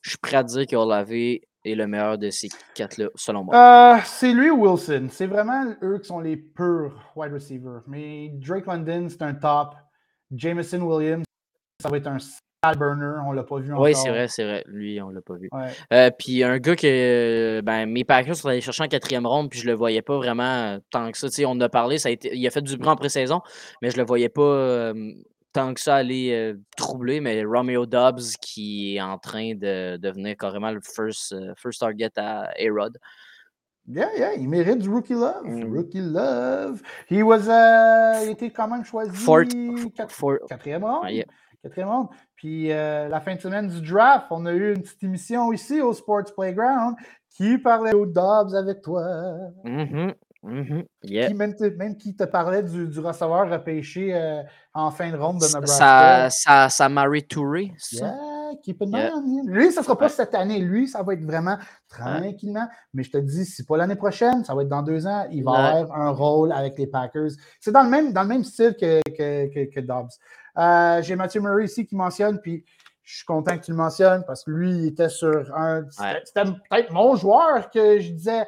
je 0.00 0.10
suis 0.10 0.18
prêt 0.18 0.36
à 0.36 0.42
dire 0.42 0.66
qu'Olave 0.66 1.38
est 1.64 1.74
le 1.74 1.86
meilleur 1.86 2.18
de 2.18 2.30
ces 2.30 2.48
quatre-là, 2.74 3.08
selon 3.14 3.44
moi. 3.44 3.54
Euh, 3.54 4.00
c'est 4.04 4.32
lui 4.32 4.50
ou 4.50 4.66
Wilson. 4.66 5.08
C'est 5.10 5.26
vraiment 5.26 5.64
eux 5.82 5.98
qui 5.98 6.08
sont 6.08 6.20
les 6.20 6.36
purs 6.36 7.12
wide 7.16 7.32
receivers. 7.32 7.82
Mais 7.86 8.30
Drake 8.34 8.66
London, 8.66 9.06
c'est 9.08 9.22
un 9.22 9.34
top. 9.34 9.74
Jameson 10.30 10.80
Williams, 10.82 11.24
ça 11.82 11.88
va 11.88 11.96
être 11.96 12.06
un 12.06 12.18
burner, 12.76 13.20
on 13.26 13.32
l'a 13.32 13.44
pas 13.44 13.58
vu 13.58 13.72
encore. 13.72 13.84
Oui, 13.84 13.94
c'est 13.94 14.10
vrai, 14.10 14.28
c'est 14.28 14.44
vrai. 14.44 14.64
Lui, 14.66 15.00
on 15.00 15.10
l'a 15.10 15.20
pas 15.20 15.34
vu. 15.34 15.48
Euh, 15.92 16.10
puis 16.18 16.42
un 16.42 16.58
gars 16.58 16.76
que 16.76 17.60
ben, 17.64 17.86
mes 17.86 18.04
Packers 18.04 18.36
sont 18.36 18.48
allés 18.48 18.60
chercher 18.60 18.82
en 18.84 18.88
quatrième 18.88 19.26
ronde, 19.26 19.50
puis 19.50 19.60
je 19.60 19.66
le 19.66 19.74
voyais 19.74 20.02
pas 20.02 20.16
vraiment 20.16 20.78
tant 20.90 21.10
que 21.10 21.18
ça. 21.18 21.28
sais, 21.28 21.44
on 21.44 21.52
en 21.52 21.60
a 21.60 21.68
parlé, 21.68 21.98
ça 21.98 22.08
a 22.08 22.12
été, 22.12 22.34
il 22.34 22.46
a 22.46 22.50
fait 22.50 22.62
du 22.62 22.76
bruit 22.76 22.90
en 22.90 22.96
pré-saison, 22.96 23.42
mais 23.80 23.90
je 23.90 23.96
le 23.96 24.04
voyais 24.04 24.28
pas 24.28 24.42
euh, 24.42 25.12
tant 25.52 25.74
que 25.74 25.80
ça 25.80 25.96
aller 25.96 26.32
euh, 26.32 26.58
troubler. 26.76 27.20
Mais 27.20 27.44
Romeo 27.44 27.86
Dobbs 27.86 28.36
qui 28.40 28.96
est 28.96 29.00
en 29.00 29.18
train 29.18 29.54
de 29.54 29.96
devenir 29.96 30.36
carrément 30.36 30.70
le 30.70 30.80
first, 30.82 31.34
first 31.56 31.80
target 31.80 32.10
à 32.16 32.50
A-Rod. 32.58 32.98
Yeah, 33.90 34.14
yeah, 34.18 34.34
il 34.34 34.48
mérite 34.50 34.80
du 34.80 34.90
Rookie 34.90 35.14
Love. 35.14 35.44
Mm. 35.44 35.74
Rookie 35.74 36.00
Love. 36.00 36.82
He 37.10 37.22
was, 37.22 37.46
il 38.22 38.30
était 38.30 38.50
quand 38.50 38.68
même 38.68 38.84
choisi 38.84 39.16
Fort, 39.16 39.44
quatrième 40.46 40.84
ronde. 40.84 41.06
Ah, 41.06 41.24
quatrième 41.62 41.88
ronde. 41.88 42.08
Puis 42.36 42.70
euh, 42.70 43.08
la 43.08 43.20
fin 43.20 43.34
de 43.34 43.40
semaine 43.40 43.68
du 43.68 43.80
draft, 43.80 44.26
on 44.30 44.44
a 44.44 44.52
eu 44.52 44.74
une 44.74 44.82
petite 44.82 45.02
émission 45.02 45.52
ici 45.52 45.80
au 45.80 45.94
Sports 45.94 46.34
Playground 46.36 46.96
qui 47.30 47.56
parlait 47.56 47.94
aux 47.94 48.04
Dobbs 48.04 48.54
avec 48.54 48.82
toi. 48.82 49.02
Mm-hmm, 49.64 50.14
mm-hmm, 50.44 50.84
qui, 51.02 51.34
même, 51.34 51.96
qui 51.96 52.14
te 52.14 52.24
parlait 52.24 52.62
du, 52.62 52.88
du 52.88 53.00
receveur 53.00 53.48
repêché 53.50 54.14
euh, 54.14 54.42
en 54.78 54.90
fin 54.90 55.10
de 55.10 55.16
ronde 55.16 55.40
de 55.40 55.46
Nebraska. 55.46 56.30
Ça, 56.30 56.30
ça, 56.30 56.68
ça 56.68 56.88
Marie 56.88 57.26
Touré, 57.26 57.72
ça? 57.78 58.14
keep. 58.62 58.82
Lui, 59.46 59.72
ça 59.72 59.80
ne 59.80 59.84
sera 59.84 59.98
pas 59.98 60.08
cette 60.08 60.34
année. 60.34 60.58
Lui, 60.60 60.88
ça 60.88 61.02
va 61.02 61.14
être 61.14 61.24
vraiment 61.24 61.56
tranquillement. 61.88 62.68
Mais 62.94 63.02
je 63.02 63.10
te 63.10 63.18
dis, 63.18 63.44
si 63.44 63.64
pas 63.64 63.76
l'année 63.76 63.96
prochaine, 63.96 64.44
ça 64.44 64.54
va 64.54 64.62
être 64.62 64.68
dans 64.68 64.82
deux 64.82 65.06
ans, 65.06 65.26
il 65.30 65.44
va 65.44 65.52
avoir 65.52 66.00
un 66.00 66.10
rôle 66.10 66.52
avec 66.52 66.78
les 66.78 66.86
Packers. 66.86 67.30
C'est 67.60 67.72
dans 67.72 67.82
le 67.82 67.90
même, 67.90 68.12
dans 68.12 68.22
le 68.22 68.28
même 68.28 68.44
style 68.44 68.74
que, 68.80 69.00
que, 69.10 69.46
que, 69.52 69.74
que 69.74 69.80
Dobbs. 69.80 70.10
Euh, 70.56 71.02
j'ai 71.02 71.16
Mathieu 71.16 71.40
Murray 71.40 71.66
ici 71.66 71.86
qui 71.86 71.94
mentionne, 71.94 72.40
puis 72.40 72.64
je 73.02 73.16
suis 73.16 73.24
content 73.24 73.56
que 73.56 73.64
tu 73.64 73.70
le 73.70 73.76
mentionnes 73.76 74.24
parce 74.26 74.44
que 74.44 74.50
lui, 74.50 74.70
il 74.70 74.86
était 74.86 75.08
sur 75.08 75.54
un. 75.56 75.84
C'était 76.24 76.44
peut-être 76.44 76.92
mon 76.92 77.16
joueur 77.16 77.70
que 77.70 78.00
je 78.00 78.12
disais, 78.12 78.46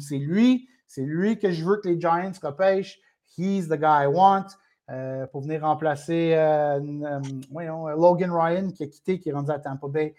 c'est 0.00 0.18
lui, 0.18 0.68
c'est 0.86 1.02
lui 1.02 1.38
que 1.38 1.50
je 1.50 1.64
veux 1.64 1.76
que 1.76 1.88
les 1.88 2.00
Giants 2.00 2.32
repêchent. 2.42 2.98
He's 3.36 3.68
the 3.68 3.76
guy 3.76 4.04
I 4.04 4.06
want. 4.06 4.46
Euh, 4.88 5.26
pour 5.26 5.40
venir 5.40 5.62
remplacer 5.62 6.34
euh, 6.34 6.78
euh, 6.78 7.96
Logan 7.96 8.30
Ryan 8.30 8.70
qui 8.70 8.84
a 8.84 8.86
quitté, 8.86 9.18
qui 9.18 9.30
est 9.30 9.32
rendu 9.32 9.50
à 9.50 9.58
Tampa 9.58 9.88
Bay. 9.88 10.14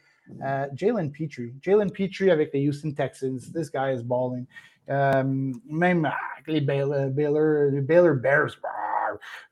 Jalen 0.74 1.10
Petrie. 1.10 1.54
Jalen 1.62 1.90
Petrie 1.90 2.30
avec 2.30 2.54
les 2.54 2.68
Houston 2.68 2.92
Texans. 2.92 3.40
This 3.54 3.72
guy 3.72 3.94
is 3.94 4.04
balling. 4.04 4.46
même 4.90 6.06
ah, 6.06 6.18
les 6.48 6.60
Baylor, 6.60 7.10
Baylor, 7.10 7.72
les 7.72 7.80
Baylor 7.80 8.16
Bears. 8.16 8.58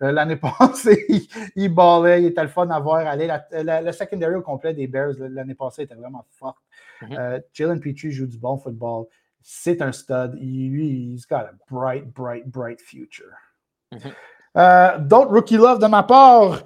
L'année 0.02 0.36
passée, 0.60 1.06
il, 1.08 1.22
il, 1.56 1.74
ballait, 1.74 2.24
il 2.24 2.26
était 2.28 2.44
le 2.44 2.50
fun 2.50 2.70
à 2.70 2.80
voir 2.82 3.08
aller. 3.08 3.32
le 3.54 3.92
secondary 3.94 4.36
au 4.36 4.42
complet 4.42 4.74
des 4.74 4.88
Bears 4.88 5.14
l'année 5.18 5.56
passée 5.56 5.84
était 5.84 5.96
vraiment 5.96 6.26
fort. 6.32 6.62
Mm-hmm. 7.02 7.44
Jalen 7.54 7.80
Petrie 7.80 8.12
joue 8.12 8.28
du 8.28 8.38
bon 8.38 8.58
football. 8.58 9.06
C'est 9.42 9.82
un 9.82 9.94
stud. 9.94 10.38
Il, 10.42 10.72
lui, 10.72 11.14
he's 11.14 11.26
got 11.26 11.46
a 11.46 11.54
bright, 11.72 12.14
bright, 12.14 12.46
bright 12.48 12.82
future. 12.82 13.32
Mm-hmm. 13.94 14.12
Euh, 14.58 14.98
d'autres 15.00 15.32
rookie 15.32 15.58
love 15.58 15.80
de 15.80 15.88
ma 15.88 16.04
part. 16.04 16.64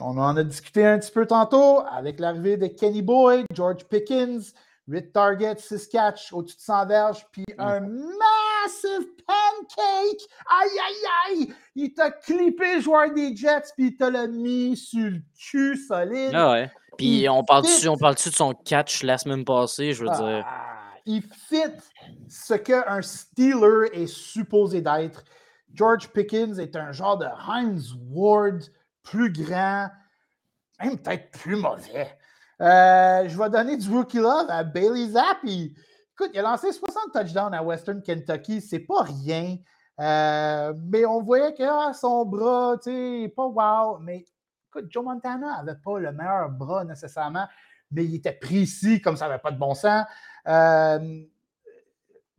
On 0.00 0.16
en 0.16 0.36
a 0.36 0.44
discuté 0.44 0.86
un 0.86 0.98
petit 0.98 1.10
peu 1.10 1.26
tantôt 1.26 1.82
avec 1.90 2.20
l'arrivée 2.20 2.56
de 2.56 2.68
Kenny 2.68 3.02
Boyd, 3.02 3.44
George 3.52 3.84
Pickens, 3.84 4.54
8 4.86 5.12
targets, 5.12 5.58
6 5.58 5.88
catch 5.88 6.32
au-dessus 6.32 6.56
de 6.56 6.62
100 6.62 6.86
verges, 6.86 7.26
puis 7.32 7.44
mm. 7.56 7.60
un 7.60 7.80
massive 7.80 9.08
pancake. 9.26 10.20
Aïe, 10.46 10.78
aïe, 10.86 11.06
aïe! 11.28 11.54
Il 11.74 11.92
t'a 11.92 12.10
clippé 12.10 12.76
le 12.76 12.80
joueur 12.80 13.12
des 13.12 13.36
Jets, 13.36 13.72
puis 13.76 13.88
il 13.88 13.96
t'a 13.96 14.10
le 14.10 14.26
mis 14.28 14.76
sur 14.76 15.10
le 15.10 15.20
cul 15.38 15.76
solide. 15.76 16.32
Ah 16.34 16.52
ouais. 16.52 16.70
Puis 16.96 17.28
on 17.28 17.44
parle-tu 17.44 17.86
parle 17.98 18.14
de 18.14 18.20
son 18.20 18.52
catch 18.52 19.02
la 19.02 19.16
semaine 19.18 19.44
passée, 19.44 19.92
je 19.92 20.04
veux 20.04 20.10
ah, 20.10 20.18
dire? 20.18 20.46
Il 21.06 21.22
fit 21.22 21.76
ce 22.28 22.54
qu'un 22.54 23.00
Steeler 23.02 23.88
est 23.92 24.06
supposé 24.06 24.80
d'être. 24.80 25.24
George 25.74 26.08
Pickens 26.08 26.58
est 26.58 26.76
un 26.76 26.92
genre 26.92 27.18
de 27.18 27.26
Heinz 27.26 27.94
Ward 28.10 28.60
plus 29.02 29.32
grand, 29.32 29.88
même 30.80 30.98
peut-être 30.98 31.30
plus 31.30 31.56
mauvais. 31.56 32.16
Euh, 32.60 33.28
je 33.28 33.38
vais 33.38 33.50
donner 33.50 33.76
du 33.76 33.88
rookie 33.88 34.18
love 34.18 34.46
à 34.48 34.62
Bailey 34.64 35.08
Zappi. 35.08 35.74
Écoute, 36.12 36.30
il 36.34 36.40
a 36.40 36.42
lancé 36.42 36.72
60 36.72 37.12
touchdowns 37.12 37.54
à 37.54 37.62
Western 37.62 38.02
Kentucky, 38.02 38.60
c'est 38.60 38.80
pas 38.80 39.02
rien. 39.02 39.56
Euh, 40.00 40.74
mais 40.76 41.06
on 41.06 41.22
voyait 41.22 41.54
que 41.54 41.62
ah, 41.62 41.92
son 41.94 42.24
bras, 42.26 42.76
tu 42.82 42.90
sais, 42.90 43.32
pas 43.34 43.46
wow. 43.46 43.98
Mais 44.00 44.26
écoute, 44.68 44.86
Joe 44.90 45.04
Montana 45.04 45.62
n'avait 45.62 45.78
pas 45.82 45.98
le 45.98 46.12
meilleur 46.12 46.50
bras 46.50 46.84
nécessairement, 46.84 47.46
mais 47.90 48.04
il 48.04 48.16
était 48.16 48.32
précis 48.32 49.00
comme 49.00 49.16
ça 49.16 49.28
n'avait 49.28 49.40
pas 49.40 49.50
de 49.50 49.58
bon 49.58 49.74
sens. 49.74 50.04
Euh, 50.46 51.22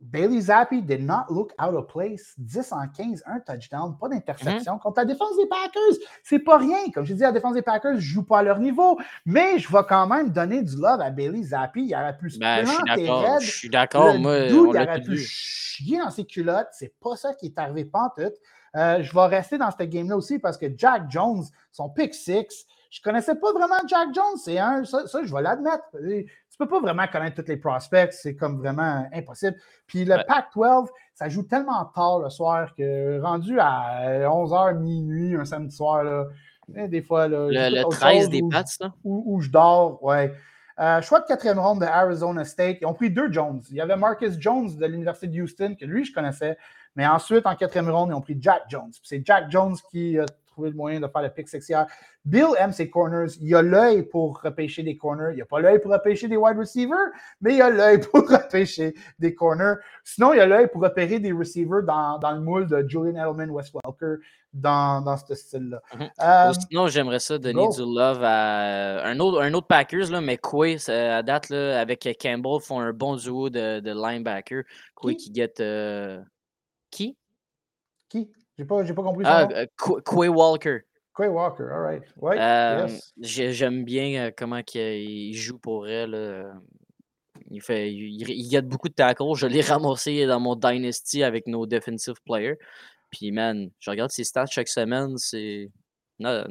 Bailey 0.02 0.40
Zappi 0.40 0.82
did 0.82 1.00
not 1.00 1.26
look 1.30 1.52
out 1.58 1.74
of 1.74 1.86
place. 1.86 2.34
10 2.38 2.72
en 2.72 2.88
15, 2.88 3.22
un 3.26 3.40
touchdown, 3.40 3.96
pas 3.98 4.08
d'interception. 4.08 4.78
Contre 4.78 5.00
la 5.00 5.04
défense 5.04 5.36
des 5.36 5.46
Packers, 5.46 6.06
c'est 6.24 6.40
pas 6.40 6.58
rien. 6.58 6.90
Comme 6.92 7.04
je 7.04 7.14
dis, 7.14 7.20
la 7.20 7.32
défense 7.32 7.54
des 7.54 7.62
Packers 7.62 7.94
ne 7.94 8.00
joue 8.00 8.24
pas 8.24 8.40
à 8.40 8.42
leur 8.42 8.58
niveau, 8.58 8.98
mais 9.24 9.58
je 9.58 9.70
vais 9.70 9.84
quand 9.88 10.06
même 10.08 10.30
donner 10.30 10.62
du 10.62 10.76
love 10.76 11.00
à 11.00 11.10
Bailey 11.10 11.42
Zappi. 11.42 11.84
Il 11.86 11.94
aurait 11.94 12.16
pu 12.16 12.30
se 12.30 12.38
ben, 12.38 12.66
Je 13.40 13.46
suis 13.50 13.70
d'accord. 13.70 14.18
Moi, 14.18 14.38
il 14.38 14.54
aurait 14.54 15.00
pu 15.00 15.16
chier 15.18 15.98
dans 15.98 16.10
ses 16.10 16.24
culottes. 16.24 16.68
C'est 16.72 16.92
pas 17.00 17.16
ça 17.16 17.34
qui 17.34 17.46
est 17.46 17.58
arrivé 17.58 17.84
pantoute. 17.84 18.34
Euh, 18.74 19.02
je 19.02 19.12
vais 19.12 19.26
rester 19.26 19.58
dans 19.58 19.70
cette 19.70 19.90
game-là 19.90 20.16
aussi 20.16 20.38
parce 20.38 20.56
que 20.56 20.66
Jack 20.76 21.10
Jones, 21.10 21.44
son 21.70 21.90
pick 21.90 22.14
six, 22.14 22.66
je 22.90 23.00
ne 23.00 23.04
connaissais 23.04 23.34
pas 23.34 23.52
vraiment 23.52 23.76
Jack 23.86 24.08
Jones. 24.14 24.36
C'est 24.42 24.58
un, 24.58 24.84
ça, 24.84 25.06
ça, 25.06 25.20
je 25.24 25.34
vais 25.34 25.42
l'admettre 25.42 25.84
peux 26.58 26.68
pas 26.68 26.80
vraiment 26.80 27.06
connaître 27.06 27.42
tous 27.42 27.48
les 27.48 27.56
prospects, 27.56 28.12
c'est 28.12 28.36
comme 28.36 28.58
vraiment 28.58 29.08
impossible. 29.12 29.56
Puis 29.86 30.04
le 30.04 30.16
Pac-12, 30.26 30.88
ça 31.14 31.28
joue 31.28 31.42
tellement 31.42 31.84
tard 31.94 32.20
le 32.20 32.30
soir 32.30 32.74
que 32.74 33.20
rendu 33.20 33.58
à 33.60 34.28
11h, 34.28 34.78
minuit, 34.78 35.34
un 35.34 35.44
samedi 35.44 35.74
soir, 35.74 36.04
là, 36.04 36.26
eh, 36.74 36.88
des 36.88 37.02
fois. 37.02 37.28
Là, 37.28 37.70
le, 37.70 37.88
13 37.88 38.30
des 38.30 38.42
Pats, 38.50 38.64
Où, 39.04 39.40
je 39.40 39.50
dors, 39.50 40.02
ouais. 40.02 40.32
Euh, 40.80 41.02
choix 41.02 41.20
de 41.20 41.26
quatrième 41.26 41.58
ronde 41.58 41.80
de 41.80 41.84
Arizona 41.84 42.44
State. 42.44 42.78
Ils 42.80 42.86
ont 42.86 42.94
pris 42.94 43.10
deux 43.10 43.30
Jones. 43.30 43.62
Il 43.70 43.76
y 43.76 43.80
avait 43.80 43.96
Marcus 43.96 44.38
Jones 44.38 44.74
de 44.76 44.86
l'Université 44.86 45.28
de 45.28 45.42
Houston, 45.42 45.76
que 45.78 45.84
lui, 45.84 46.04
je 46.04 46.12
connaissais. 46.12 46.56
Mais 46.96 47.06
ensuite, 47.06 47.46
en 47.46 47.54
quatrième 47.54 47.90
ronde, 47.90 48.10
ils 48.10 48.14
ont 48.14 48.20
pris 48.20 48.36
Jack 48.40 48.62
Jones. 48.68 48.90
C'est 49.02 49.24
Jack 49.24 49.50
Jones 49.50 49.76
qui 49.90 50.18
a 50.18 50.24
trouvé 50.52 50.70
le 50.70 50.76
moyen 50.76 51.00
de 51.00 51.08
faire 51.08 51.22
le 51.22 51.30
pick 51.30 51.48
sexière. 51.48 51.86
Bill 52.24 52.48
aime 52.58 52.72
ses 52.72 52.88
corners. 52.88 53.32
Il 53.40 53.54
a 53.54 53.62
l'œil 53.62 54.04
pour 54.04 54.40
repêcher 54.40 54.82
des 54.82 54.96
corners. 54.96 55.32
Il 55.32 55.38
n'a 55.38 55.44
pas 55.44 55.60
l'œil 55.60 55.80
pour 55.80 55.90
repêcher 55.90 56.28
des 56.28 56.36
wide 56.36 56.58
receivers, 56.58 57.10
mais 57.40 57.56
il 57.56 57.62
a 57.62 57.70
l'œil 57.70 58.00
pour 58.12 58.28
repêcher 58.28 58.94
des 59.18 59.34
corners. 59.34 59.74
Sinon, 60.04 60.32
il 60.32 60.40
a 60.40 60.46
l'œil 60.46 60.68
pour 60.68 60.82
repérer 60.82 61.18
des 61.18 61.32
receivers 61.32 61.82
dans, 61.82 62.18
dans, 62.18 62.32
le 62.32 62.40
moule 62.40 62.68
de 62.68 62.84
Julian 62.88 63.16
Edelman, 63.16 63.50
Wes 63.50 63.72
Welker, 63.74 64.22
dans, 64.52 65.00
dans 65.00 65.16
ce 65.16 65.34
style-là. 65.34 65.80
Mhm. 65.94 66.10
Euh, 66.20 66.52
sinon, 66.68 66.86
j'aimerais 66.86 67.20
ça 67.20 67.38
donner 67.38 67.68
du 67.68 67.80
love 67.80 68.22
à 68.22 69.04
un 69.04 69.18
autre, 69.18 69.42
un 69.42 69.52
autre 69.54 69.66
Packers, 69.66 70.10
là, 70.10 70.20
mais 70.20 70.38
Quay, 70.38 70.76
à 70.88 71.22
date, 71.22 71.48
là, 71.48 71.80
avec 71.80 72.08
Campbell, 72.20 72.60
font 72.60 72.80
un 72.80 72.92
bon 72.92 73.16
duo 73.16 73.50
de, 73.50 73.80
de 73.80 73.90
linebacker. 73.90 74.64
Quay 75.00 75.16
qui, 75.16 75.34
get. 75.34 75.54
Euh, 75.60 76.22
qui? 76.90 77.16
Qui? 78.08 78.30
J'ai 78.58 78.64
pas, 78.64 78.84
pas 78.84 79.02
compris 79.02 79.24
ça. 79.24 79.48
Ah, 79.54 79.66
Quay 80.04 80.28
Walker. 80.28 80.80
Quay 81.16 81.28
Walker, 81.28 81.64
all 81.64 81.82
right. 81.82 82.02
Ouais, 82.16 82.38
euh, 82.38 82.88
J'aime 83.20 83.84
bien 83.84 84.26
euh, 84.26 84.30
comment 84.36 84.60
il 84.74 85.34
joue 85.34 85.58
pour 85.58 85.86
elle. 85.88 86.52
Il, 87.50 87.60
fait, 87.60 87.92
il, 87.92 88.28
il 88.30 88.60
beaucoup 88.62 88.88
de 88.88 88.94
tackles. 88.94 89.34
Je 89.34 89.46
l'ai 89.46 89.60
ramassé 89.60 90.26
dans 90.26 90.40
mon 90.40 90.56
Dynasty 90.56 91.22
avec 91.22 91.46
nos 91.46 91.66
defensive 91.66 92.16
players. 92.24 92.58
Puis, 93.10 93.30
man, 93.30 93.70
je 93.78 93.90
regarde 93.90 94.10
ses 94.10 94.24
stats 94.24 94.46
chaque 94.46 94.68
semaine. 94.68 95.18
C'est 95.18 95.70
not, 96.18 96.44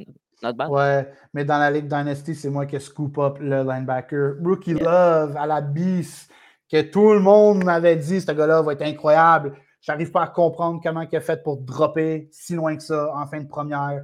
bad. 0.54 0.70
Ouais, 0.70 1.12
mais 1.34 1.44
dans 1.44 1.58
la 1.58 1.72
Ligue 1.72 1.88
Dynasty, 1.88 2.36
c'est 2.36 2.50
moi 2.50 2.66
qui 2.66 2.80
scoop 2.80 3.18
up 3.18 3.38
le 3.40 3.64
linebacker. 3.64 4.36
Rookie 4.44 4.74
Love 4.74 5.36
à 5.38 5.48
la 5.48 5.62
bis, 5.62 6.28
que 6.72 6.82
tout 6.82 7.14
le 7.14 7.20
monde 7.20 7.64
m'avait 7.64 7.96
dit 7.96 8.22
ce 8.22 8.32
gars-là 8.32 8.62
va 8.62 8.74
être 8.74 8.84
incroyable. 8.84 9.54
J'arrive 9.82 10.12
pas 10.12 10.24
à 10.24 10.28
comprendre 10.28 10.80
comment 10.84 11.02
il 11.02 11.16
a 11.16 11.22
fait 11.22 11.42
pour 11.42 11.58
dropper 11.58 12.30
si 12.32 12.54
loin 12.54 12.76
que 12.76 12.84
ça 12.84 13.14
en 13.16 13.26
fin 13.28 13.42
de 13.42 13.48
première. 13.48 14.04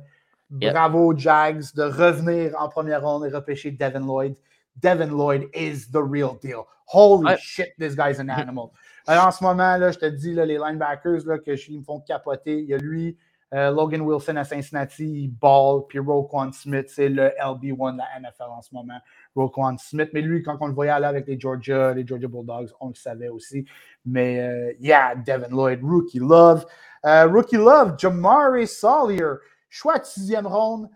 Bravo, 0.50 1.16
Jags, 1.16 1.74
de 1.76 1.84
revenir 1.84 2.54
en 2.60 2.70
première 2.70 3.04
ronde 3.04 3.26
et 3.26 3.30
repêcher 3.30 3.72
Devin 3.72 4.00
Lloyd. 4.00 4.36
Devin 4.82 5.08
Lloyd 5.08 5.50
is 5.54 5.92
the 5.92 6.02
real 6.02 6.38
deal. 6.42 6.64
Holy 6.88 7.36
shit, 7.38 7.74
this 7.78 7.96
guy's 7.96 8.20
an 8.20 8.30
animal. 8.30 8.72
Alors, 9.06 9.28
en 9.28 9.32
ce 9.32 9.44
moment, 9.44 9.78
là, 9.78 9.92
je 9.92 10.00
te 10.00 10.06
dis, 10.06 10.34
là, 10.34 10.46
les 10.46 10.58
linebackers 10.58 11.26
là, 11.26 11.38
que 11.38 11.56
je, 11.56 11.72
ils 11.72 11.80
me 11.80 11.84
font 11.84 12.00
capoter. 12.00 12.60
Il 12.60 12.66
y 12.66 12.74
a 12.74 12.78
lui, 12.78 13.18
euh, 13.54 13.72
Logan 13.72 14.02
Wilson 14.02 14.36
à 14.36 14.44
Cincinnati, 14.44 15.30
Ball, 15.30 15.84
puis 15.88 16.00
Roquan 16.00 16.52
Smith, 16.52 16.88
c'est 16.90 17.10
le 17.10 17.32
LB1 17.40 17.94
de 17.94 17.98
la 17.98 18.20
NFL 18.20 18.50
en 18.50 18.62
ce 18.62 18.74
moment. 18.74 19.00
Roquan 19.38 19.78
Smith, 19.78 20.10
mais 20.14 20.22
lui, 20.22 20.42
quand 20.44 20.58
on 20.60 20.68
le 20.68 20.74
voyait 20.74 20.92
aller 20.92 21.06
avec 21.06 21.28
les 21.28 21.40
Georgia, 21.40 21.94
les 21.94 22.06
Georgia 22.06 22.28
Bulldogs, 22.28 22.70
on 22.80 22.90
le 22.90 22.96
savait 22.96 23.30
aussi. 23.30 23.66
Mais, 24.06 24.42
euh, 24.42 24.74
yeah, 24.80 25.16
Devin 25.16 25.50
Lloyd, 25.50 25.80
Rookie 25.84 26.20
Love. 26.20 26.66
Euh, 27.06 27.28
rookie 27.28 27.58
Love, 27.58 27.96
Jamari 27.98 28.68
Sawyer, 28.68 29.36
choix 29.70 30.04
sixième 30.04 30.48
ronde. 30.48 30.90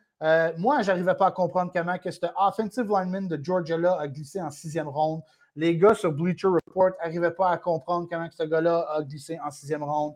moi, 0.57 0.81
je 0.81 0.87
n'arrivais 0.87 1.15
pas 1.15 1.27
à 1.27 1.31
comprendre 1.31 1.71
comment 1.73 1.97
que 1.97 2.11
ce 2.11 2.19
offensive 2.37 2.87
lineman 2.87 3.27
de 3.27 3.39
Georgia-là 3.41 3.97
a 3.99 4.07
glissé 4.07 4.41
en 4.41 4.49
sixième 4.49 4.87
ronde. 4.87 5.21
Les 5.55 5.77
gars 5.77 5.93
sur 5.93 6.11
Bleacher 6.11 6.47
Report 6.47 6.91
n'arrivaient 7.03 7.31
pas 7.31 7.49
à 7.49 7.57
comprendre 7.57 8.07
comment 8.09 8.27
ce 8.31 8.43
gars-là 8.43 8.87
a 8.95 9.01
glissé 9.03 9.39
en 9.43 9.51
sixième 9.51 9.83
ronde. 9.83 10.13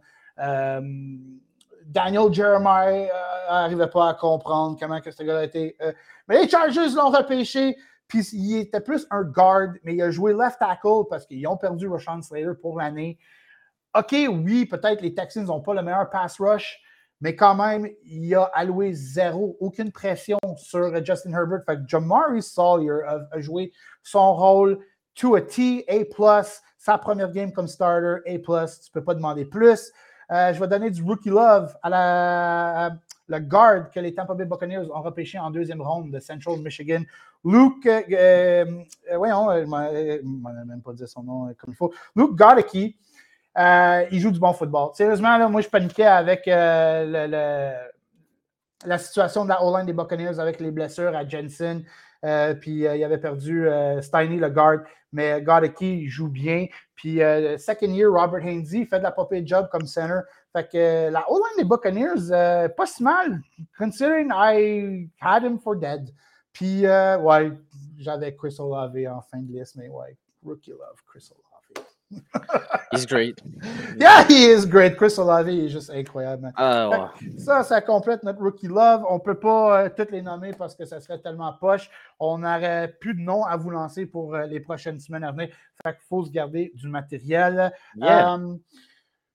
Daniel 1.86 2.34
Jeremiah 2.34 3.08
n'arrivait 3.50 3.84
euh, 3.84 3.88
pas 3.88 4.10
à 4.10 4.14
comprendre 4.16 4.78
comment 4.80 5.00
que 5.02 5.12
ce 5.12 5.24
gars-là 5.24 5.44
était. 5.44 5.76
Euh, 5.82 5.92
mais 6.28 6.42
les 6.42 6.50
Chargers 6.50 6.90
l'ont 6.96 7.10
repêché, 7.10 7.78
puis 8.08 8.28
il 8.34 8.58
était 8.58 8.82
plus 8.82 9.08
un 9.10 9.24
guard, 9.24 9.74
mais 9.84 9.96
il 9.96 10.02
a 10.02 10.12
joué 10.12 10.34
left 10.34 10.60
tackle 10.60 11.08
parce 11.10 11.26
qu'ils 11.26 11.48
ont 11.48 11.58
perdu 11.58 11.88
Rashawn 11.88 12.22
Slater 12.22 12.54
pour 12.62 12.78
l'année. 12.78 13.18
OK, 13.98 14.14
oui, 14.30 14.66
peut-être 14.66 15.02
les 15.02 15.14
Texans 15.14 15.46
n'ont 15.46 15.62
pas 15.62 15.74
le 15.74 15.82
meilleur 15.82 16.10
pass 16.10 16.40
rush, 16.40 16.80
mais 17.22 17.36
quand 17.36 17.56
même, 17.56 17.88
il 18.04 18.36
a 18.36 18.44
alloué 18.54 18.94
zéro, 18.94 19.56
aucune 19.60 19.92
pression 19.92 20.38
sur 20.58 21.04
Justin 21.04 21.32
Herbert. 21.32 21.62
Fait 21.66 21.80
Jamari 21.88 22.42
Sawyer 22.42 23.00
a, 23.32 23.40
joué 23.40 23.72
son 24.04 24.36
rôle 24.36 24.80
to 25.16 25.36
a 25.36 25.42
T, 25.42 25.86
A+, 25.88 26.44
sa 26.78 26.98
première 26.98 27.32
game 27.32 27.52
comme 27.54 27.68
starter, 27.68 28.18
A+, 28.28 28.38
tu 28.38 28.52
ne 28.52 28.92
peux 28.94 29.04
pas 29.04 29.16
demander 29.16 29.46
plus. 29.46 29.92
Euh, 30.32 30.54
je 30.54 30.60
vais 30.60 30.68
donner 30.68 30.90
du 30.90 31.04
rookie 31.04 31.30
love 31.30 31.76
à 31.82 31.90
la, 31.90 32.98
le 33.28 33.40
guard 33.40 33.90
que 33.92 34.00
les 34.00 34.14
Tampa 34.14 34.34
Bay 34.34 34.46
Buccaneers 34.46 34.92
ont 34.92 35.02
repêché 35.02 35.40
en 35.40 35.52
deuxième 35.52 35.82
ronde 35.82 36.12
de 36.12 36.20
Central 36.20 36.60
Michigan. 36.60 37.02
Luke, 37.46 37.86
euh, 37.86 38.66
euh, 39.12 39.18
voyons, 39.18 39.52
je 39.52 39.60
ne 39.60 40.66
même 40.66 40.82
pas 40.82 40.94
dit 40.94 41.08
son 41.08 41.24
nom 41.24 41.54
comme 41.58 41.74
il 41.74 41.76
faut. 41.76 41.94
Luke 42.16 42.36
Godecki, 42.36 42.98
il 43.58 44.20
joue 44.20 44.32
du 44.32 44.40
bon 44.40 44.54
football. 44.54 44.90
Sérieusement, 44.94 45.50
moi, 45.50 45.62
je 45.62 45.70
paniquais 45.70 46.06
avec 46.06 46.44
le, 46.48 47.74
la 48.86 48.98
situation 48.98 49.44
de 49.44 49.50
la 49.50 49.64
O-line 49.64 49.86
des 49.86 49.94
Buccaneers 49.94 50.40
avec 50.40 50.60
les 50.60 50.72
blessures 50.72 51.16
à 51.16 51.28
Jensen. 51.28 51.84
puis 52.60 52.80
il 52.80 53.04
avait 53.04 53.20
perdu 53.20 53.68
Steiny, 54.02 54.38
le 54.38 54.50
guard 54.50 54.80
mais 55.16 55.42
Godecki 55.42 56.08
joue 56.10 56.28
bien. 56.28 56.68
Puis, 56.94 57.24
euh, 57.24 57.58
second 57.58 57.88
year, 57.88 58.12
Robert 58.12 58.44
Hainsey 58.46 58.86
fait 58.86 59.00
de 59.00 59.04
la 59.04 59.12
popée 59.12 59.46
job 59.46 59.68
comme 59.72 59.88
center. 59.88 60.20
Fait 60.54 60.70
que 60.70 60.78
euh, 60.78 61.10
la 61.10 61.30
O-line 61.32 61.58
des 61.58 61.64
Buccaneers, 61.64 62.32
euh, 62.32 62.68
pas 62.70 62.86
si 62.86 63.02
mal, 63.02 63.42
considering 63.78 64.30
I 64.34 65.10
had 65.22 65.44
him 65.44 65.58
for 65.58 65.76
dead. 65.76 66.10
Puis, 66.56 66.88
ouais, 66.88 67.52
j'avais 68.00 68.36
Chris 68.36 68.56
Olave 68.58 68.98
en 69.08 69.22
fin 69.22 69.40
de 69.40 69.52
liste, 69.52 69.76
mais 69.76 69.90
ouais, 69.90 70.18
rookie 70.44 70.72
love, 70.72 71.02
Chris 71.06 71.30
Olave. 71.32 71.46
He's 72.92 73.06
great. 73.06 73.42
Yeah, 73.98 74.26
he 74.28 74.46
is 74.46 74.66
great. 74.66 74.96
Chris 74.96 75.18
Olave 75.18 75.50
est 75.50 75.70
juste 75.70 75.90
incroyable. 75.90 76.52
Ah, 76.56 77.12
ça, 77.38 77.64
ça 77.64 77.82
complète 77.82 78.24
notre 78.24 78.42
rookie 78.42 78.68
love. 78.68 79.04
On 79.10 79.16
ne 79.16 79.20
peut 79.20 79.40
pas 79.40 79.86
euh, 79.86 79.90
toutes 79.96 80.12
les 80.12 80.22
nommer 80.22 80.54
parce 80.54 80.76
que 80.76 80.86
ça 80.86 81.00
serait 81.00 81.20
tellement 81.20 81.54
poche. 81.54 81.90
On 82.20 82.40
n'aurait 82.40 82.96
plus 83.00 83.16
de 83.16 83.22
noms 83.22 83.44
à 83.44 83.58
vous 83.58 83.70
lancer 83.70 84.06
pour 84.06 84.36
euh, 84.36 84.46
les 84.46 84.60
prochaines 84.60 85.00
semaines 85.00 85.24
à 85.24 85.32
venir. 85.32 85.50
Fait 85.84 85.94
qu'il 85.94 86.06
faut 86.08 86.24
se 86.24 86.32
garder 86.32 86.72
du 86.76 86.88
matériel. 86.88 87.74
Euh, 88.02 88.56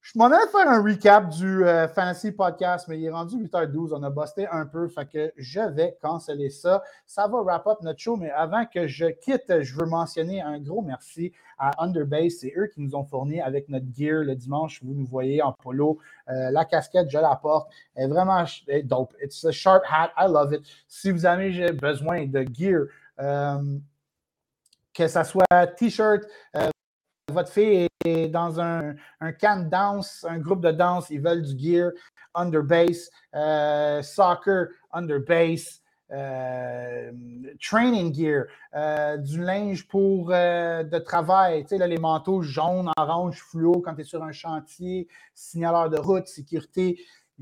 je 0.01 0.17
m'en 0.17 0.25
allais 0.25 0.47
faire 0.51 0.67
un 0.67 0.81
recap 0.81 1.29
du 1.29 1.63
euh, 1.63 1.87
Fantasy 1.87 2.31
Podcast, 2.31 2.87
mais 2.87 2.97
il 2.97 3.05
est 3.05 3.11
rendu 3.11 3.35
8h12. 3.35 3.93
On 3.93 4.01
a 4.01 4.09
busté 4.09 4.47
un 4.47 4.65
peu, 4.65 4.87
fait 4.87 5.05
que 5.05 5.31
je 5.37 5.59
vais 5.59 5.95
canceller 6.01 6.49
ça. 6.49 6.81
Ça 7.05 7.27
va 7.27 7.39
wrap 7.41 7.67
up 7.67 7.77
notre 7.83 7.99
show, 7.99 8.15
mais 8.15 8.31
avant 8.31 8.65
que 8.65 8.87
je 8.87 9.05
quitte, 9.05 9.61
je 9.61 9.75
veux 9.75 9.85
mentionner 9.85 10.41
un 10.41 10.59
gros 10.59 10.81
merci 10.81 11.31
à 11.59 11.83
Underbase. 11.83 12.37
C'est 12.39 12.51
eux 12.57 12.65
qui 12.73 12.81
nous 12.81 12.95
ont 12.95 13.03
fourni 13.03 13.41
avec 13.41 13.69
notre 13.69 13.85
gear 13.95 14.23
le 14.23 14.35
dimanche. 14.35 14.83
Vous 14.83 14.95
nous 14.95 15.05
voyez 15.05 15.43
en 15.43 15.53
polo. 15.53 15.99
Euh, 16.29 16.49
la 16.49 16.65
casquette, 16.65 17.11
je 17.11 17.19
la 17.19 17.35
porte. 17.35 17.71
Elle 17.93 18.05
est 18.05 18.07
vraiment 18.07 18.43
dope. 18.83 19.13
It's 19.21 19.45
a 19.45 19.51
sharp 19.51 19.83
hat. 19.87 20.09
I 20.17 20.27
love 20.27 20.51
it. 20.51 20.63
Si 20.87 21.11
vous 21.11 21.27
avez 21.27 21.71
besoin 21.73 22.25
de 22.25 22.43
gear, 22.51 22.85
euh, 23.19 23.77
que 24.95 25.07
ce 25.07 25.23
soit 25.23 25.67
t-shirt, 25.77 26.23
votre 27.31 27.49
fille 27.49 27.87
est 28.05 28.27
dans 28.27 28.59
un, 28.59 28.95
camp 29.39 29.63
de 29.63 29.69
danse, 29.69 30.25
un 30.29 30.39
groupe 30.39 30.61
de 30.61 30.71
danse, 30.71 31.09
ils 31.09 31.21
veulent 31.21 31.41
du 31.41 31.57
gear, 31.57 31.91
under 32.33 32.63
base, 32.63 33.09
euh, 33.35 34.01
soccer, 34.01 34.67
under 34.91 35.19
base, 35.19 35.81
euh, 36.11 37.11
training 37.61 38.13
gear, 38.13 38.45
euh, 38.75 39.17
du 39.17 39.41
linge 39.41 39.87
pour 39.87 40.27
de 40.27 40.99
travail, 40.99 41.63
tu 41.63 41.69
sais, 41.69 41.77
là, 41.77 41.87
les 41.87 41.97
manteaux 41.97 42.41
jaunes, 42.41 42.91
orange, 42.97 43.41
fluo 43.41 43.81
quand 43.81 43.95
tu 43.95 44.01
es 44.01 44.05
sur 44.05 44.23
un 44.23 44.31
chantier, 44.31 45.07
signaleur 45.33 45.89
de 45.89 45.97
route, 45.97 46.27
sécurité. 46.27 46.99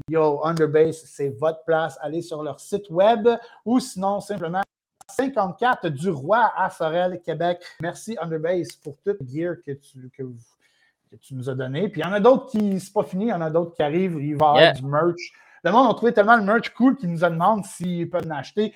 Yo, 0.07 0.39
Underbase, 0.45 1.03
c'est 1.05 1.29
votre 1.29 1.63
place. 1.65 1.97
Allez 2.01 2.21
sur 2.21 2.41
leur 2.41 2.59
site 2.59 2.89
web 2.89 3.27
ou 3.65 3.79
sinon 3.79 4.21
simplement 4.21 4.61
54 5.09 5.89
du 5.89 6.09
Roi 6.09 6.51
à 6.55 6.69
Sorel, 6.69 7.21
Québec. 7.23 7.61
Merci 7.81 8.17
Underbase 8.19 8.73
pour 8.83 8.95
toute 9.03 9.17
le 9.19 9.27
gear 9.27 9.55
que, 9.65 9.71
tu, 9.71 10.09
que, 10.17 10.23
que 10.23 11.15
tu 11.17 11.35
nous 11.35 11.49
as 11.49 11.55
donné. 11.55 11.89
Puis 11.89 12.01
il 12.01 12.05
y 12.05 12.07
en 12.07 12.13
a 12.13 12.19
d'autres 12.19 12.49
qui, 12.51 12.79
c'est 12.79 12.93
pas 12.93 13.03
fini, 13.03 13.25
il 13.25 13.29
y 13.29 13.33
en 13.33 13.41
a 13.41 13.49
d'autres 13.49 13.75
qui 13.75 13.83
arrivent, 13.83 14.17
il 14.21 14.35
va 14.35 14.53
y 14.55 14.59
avoir 14.59 14.73
du 14.73 14.85
merch. 14.85 15.31
Le 15.63 15.71
monde 15.71 15.91
a 15.91 15.93
trouvé 15.93 16.13
tellement 16.13 16.37
le 16.37 16.43
merch 16.43 16.69
cool 16.69 16.95
qu'ils 16.95 17.11
nous 17.11 17.19
demandent 17.19 17.65
s'ils 17.65 18.09
peuvent 18.09 18.27
l'acheter. 18.27 18.73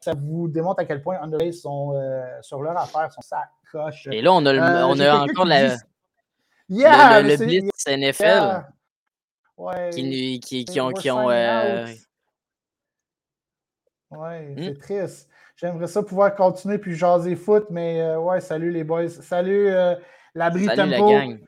Ça 0.00 0.12
vous 0.14 0.48
démontre 0.48 0.80
à 0.80 0.84
quel 0.84 1.02
point 1.02 1.18
Underlay 1.20 1.52
sont 1.52 1.94
euh, 1.94 2.22
sur 2.42 2.62
leur 2.62 2.76
affaire, 2.76 3.12
sont 3.12 3.22
ça 3.22 3.44
coche. 3.70 4.08
Et 4.10 4.22
là, 4.22 4.32
on 4.32 4.44
a, 4.46 4.54
euh, 4.54 4.86
on 4.86 5.00
a 5.00 5.24
encore 5.24 5.44
la, 5.44 5.76
yeah, 6.68 7.20
le, 7.20 7.30
le, 7.30 7.36
Blitz 7.36 7.86
NFL. 7.86 8.64
Ouais, 9.56 9.90
qui, 9.90 10.40
qui, 10.40 10.64
qui, 10.64 10.80
ont. 10.80 10.92
Qui 10.92 11.10
ont 11.10 11.30
euh... 11.30 11.86
Ouais, 14.10 14.54
hmm? 14.56 14.62
c'est 14.62 14.78
triste. 14.78 15.28
J'aimerais 15.56 15.88
ça 15.88 16.02
pouvoir 16.02 16.34
continuer 16.34 16.78
puis 16.78 16.94
jaser 16.94 17.34
foot, 17.34 17.66
mais 17.70 18.00
euh, 18.00 18.20
ouais, 18.20 18.40
salut 18.40 18.70
les 18.70 18.84
boys. 18.84 19.08
Salut 19.08 19.68
euh, 19.68 19.96
l'abri 20.34 20.66
tempo. 20.66 20.82
La 20.82 20.98
gang. 20.98 21.38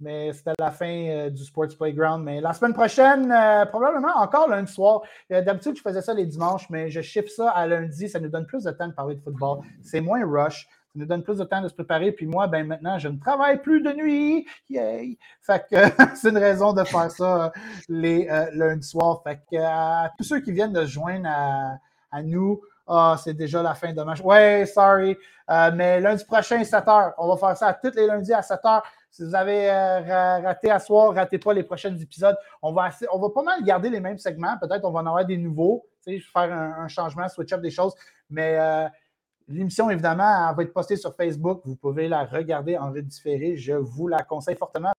Mais 0.00 0.32
c'était 0.32 0.52
la 0.58 0.70
fin 0.70 1.08
euh, 1.08 1.30
du 1.30 1.42
Sports 1.44 1.76
Playground. 1.78 2.22
Mais 2.22 2.40
la 2.40 2.52
semaine 2.52 2.74
prochaine, 2.74 3.34
probablement 3.70 4.16
encore 4.16 4.48
lundi 4.48 4.70
soir. 4.70 5.02
D'habitude, 5.30 5.76
je 5.76 5.82
faisais 5.82 6.02
ça 6.02 6.12
les 6.12 6.26
dimanches, 6.26 6.68
mais 6.68 6.90
je 6.90 7.00
shift 7.00 7.30
ça 7.30 7.50
à 7.50 7.66
lundi. 7.66 8.08
Ça 8.08 8.20
nous 8.20 8.28
donne 8.28 8.46
plus 8.46 8.64
de 8.64 8.70
temps 8.70 8.88
de 8.88 8.92
parler 8.92 9.14
de 9.14 9.20
football. 9.22 9.60
C'est 9.82 10.00
moins 10.00 10.24
rush. 10.26 10.66
Ça 10.66 11.00
nous 11.00 11.06
donne 11.06 11.22
plus 11.22 11.38
de 11.38 11.44
temps 11.44 11.62
de 11.62 11.68
se 11.68 11.74
préparer. 11.74 12.12
Puis 12.12 12.26
moi, 12.26 12.46
ben 12.48 12.66
maintenant, 12.66 12.98
je 12.98 13.08
ne 13.08 13.18
travaille 13.18 13.62
plus 13.62 13.80
de 13.80 13.92
nuit. 13.92 14.46
Yay! 14.68 15.16
Fait 15.40 15.64
que 15.70 15.76
c'est 16.16 16.28
une 16.28 16.38
raison 16.38 16.74
de 16.74 16.84
faire 16.84 17.10
ça 17.10 17.50
les 17.88 18.28
lundis 18.52 18.86
soirs. 18.86 19.22
Fait 19.24 19.40
que 19.50 19.56
à 19.56 20.12
tous 20.18 20.24
ceux 20.24 20.40
qui 20.40 20.52
viennent 20.52 20.74
de 20.74 20.82
se 20.82 20.90
joindre 20.90 21.28
à, 21.28 21.78
à 22.14 22.22
nous, 22.22 22.60
ah, 22.86 23.16
c'est 23.22 23.34
déjà 23.34 23.62
la 23.62 23.74
fin 23.74 23.92
de 23.92 24.02
match. 24.02 24.20
Ouais, 24.20 24.66
sorry. 24.66 25.16
Euh, 25.50 25.70
mais 25.74 26.00
lundi 26.00 26.24
prochain, 26.24 26.62
7 26.62 26.84
h. 26.84 27.12
On 27.18 27.28
va 27.28 27.36
faire 27.36 27.56
ça 27.56 27.72
tous 27.74 27.94
les 27.96 28.06
lundis 28.06 28.32
à 28.32 28.42
7 28.42 28.60
h. 28.62 28.82
Si 29.10 29.24
vous 29.24 29.34
avez 29.34 29.70
euh, 29.70 30.40
raté 30.42 30.70
à 30.70 30.78
soir, 30.78 31.14
ratez 31.14 31.38
pas 31.38 31.54
les 31.54 31.62
prochains 31.62 31.96
épisodes. 31.96 32.36
On 32.60 32.72
va, 32.72 32.90
on 33.12 33.18
va 33.18 33.30
pas 33.30 33.42
mal 33.42 33.62
garder 33.64 33.88
les 33.88 34.00
mêmes 34.00 34.18
segments. 34.18 34.56
Peut-être 34.58 34.84
on 34.84 34.90
va 34.90 35.00
en 35.00 35.06
avoir 35.06 35.24
des 35.24 35.38
nouveaux. 35.38 35.86
Faire 36.04 36.52
un, 36.52 36.88
changement, 36.88 37.26
switch 37.28 37.52
up 37.54 37.62
des 37.62 37.70
choses. 37.70 37.94
Mais 38.28 38.58
euh, 38.58 38.86
l'émission, 39.48 39.88
évidemment, 39.88 40.50
elle 40.50 40.56
va 40.56 40.62
être 40.62 40.74
postée 40.74 40.96
sur 40.96 41.14
Facebook. 41.14 41.62
Vous 41.64 41.76
pouvez 41.76 42.08
la 42.08 42.24
regarder 42.24 42.76
en 42.76 42.90
différé. 42.90 43.56
Je 43.56 43.72
vous 43.72 44.08
la 44.08 44.22
conseille 44.22 44.56
fortement 44.56 44.92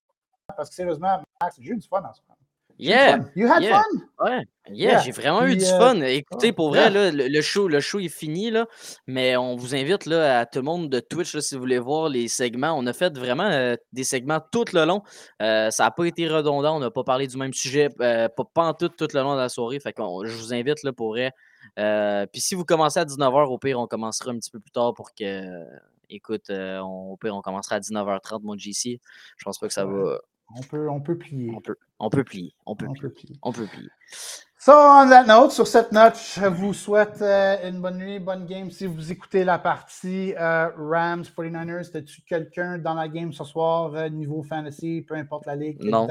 parce 0.56 0.70
que 0.70 0.76
sérieusement, 0.76 1.22
Max, 1.42 1.58
j'ai 1.60 1.72
eu 1.72 1.78
du 1.78 1.88
fun 1.88 2.02
en 2.04 2.14
ce 2.14 2.22
moment. 2.22 2.35
Yeah! 2.78 3.20
You 3.36 3.48
had 3.48 3.64
yeah. 3.64 3.82
fun? 3.82 4.26
Ouais, 4.26 4.46
yeah, 4.70 5.00
j'ai 5.00 5.12
vraiment 5.12 5.46
eu 5.46 5.56
du 5.56 5.64
euh, 5.64 5.80
fun. 5.80 6.02
Écoutez, 6.02 6.52
pour 6.52 6.70
vrai, 6.70 6.90
là, 6.90 7.12
le, 7.12 7.42
show, 7.42 7.68
le 7.68 7.80
show 7.80 8.00
est 8.00 8.10
fini, 8.10 8.52
là, 8.52 8.68
mais 9.08 9.38
on 9.38 9.56
vous 9.56 9.76
invite 9.76 10.06
là, 10.06 10.40
à 10.40 10.46
tout 10.46 10.60
le 10.60 10.66
monde 10.66 10.90
de 10.90 11.00
Twitch 11.00 11.38
si 11.38 11.56
vous 11.56 11.62
voulez 11.62 11.80
voir 11.80 12.10
les 12.10 12.28
segments. 12.28 12.74
On 12.78 12.86
a 12.86 12.94
fait 12.94 13.18
vraiment 13.18 13.50
euh, 13.50 13.76
des 13.94 14.04
segments 14.04 14.42
tout 14.52 14.66
le 14.74 14.86
long. 14.86 15.04
Euh, 15.42 15.70
ça 15.72 15.86
n'a 15.86 15.92
pas 15.92 16.06
été 16.06 16.28
redondant, 16.28 16.76
on 16.76 16.80
n'a 16.80 16.92
pas 16.92 17.04
parlé 17.04 17.28
du 17.28 17.38
même 17.38 17.54
sujet, 17.54 17.90
pas, 17.90 18.30
pas 18.30 18.68
en 18.68 18.74
tout, 18.74 18.90
tout 18.90 19.08
le 19.14 19.22
long 19.22 19.36
de 19.36 19.40
la 19.40 19.50
soirée. 19.50 19.80
Fait 19.80 19.94
je 19.98 20.36
vous 20.36 20.54
invite 20.54 20.84
là, 20.84 20.92
pour 20.92 21.10
vrai. 21.10 21.32
Puis 21.76 22.42
si 22.42 22.56
vous 22.56 22.66
commencez 22.66 23.00
à 23.00 23.06
19h, 23.06 23.48
au 23.48 23.58
pire, 23.58 23.80
on 23.80 23.88
commencera 23.88 24.32
un 24.32 24.38
petit 24.38 24.52
peu 24.52 24.60
plus 24.60 24.72
tard 24.72 24.94
pour 24.94 25.14
que. 25.14 25.64
Écoute, 26.08 26.52
au 26.52 27.18
pire, 27.20 27.36
on 27.36 27.42
commencera 27.42 27.78
à 27.78 27.80
19h30, 27.80 28.42
mon 28.44 28.58
GC. 28.58 29.00
Je 29.38 29.44
pense 29.44 29.58
pas 29.58 29.68
que 29.68 29.74
ça 29.74 29.86
va 29.86 30.20
on 30.54 30.62
peut, 30.62 30.90
on 30.90 31.02
peut 31.02 31.18
plier. 31.18 31.52
On 31.56 31.62
peut, 31.62 31.76
on 32.00 32.10
peut 32.10 32.24
plier. 32.24 32.54
On 32.66 32.76
peut, 32.76 32.88
plier. 33.10 33.36
On 33.42 33.52
peut 33.52 33.68
plier. 33.68 33.90
So, 34.60 34.72
on 34.74 35.10
that 35.10 35.26
note, 35.26 35.52
sur 35.52 35.68
cette 35.68 35.92
note, 35.92 36.16
je 36.18 36.46
vous 36.48 36.74
souhaite 36.74 37.22
euh, 37.22 37.70
une 37.70 37.82
bonne 37.82 37.98
nuit, 37.98 38.20
bonne 38.20 38.46
game. 38.46 38.72
Si 38.72 38.88
vous 38.88 39.12
écoutez 39.12 39.44
la 39.44 39.60
partie 39.60 40.34
euh, 40.40 40.70
Rams 40.76 41.22
49ers, 41.22 41.96
as-tu 41.96 42.22
quelqu'un 42.22 42.80
dans 42.80 42.96
la 42.96 43.08
game 43.08 43.32
ce 43.32 43.44
soir, 43.44 43.94
euh, 43.94 44.10
niveau 44.10 44.42
fantasy, 44.42 45.06
peu 45.08 45.14
importe 45.16 45.46
la 45.46 45.56
ligue? 45.56 45.84
Non. 45.84 46.08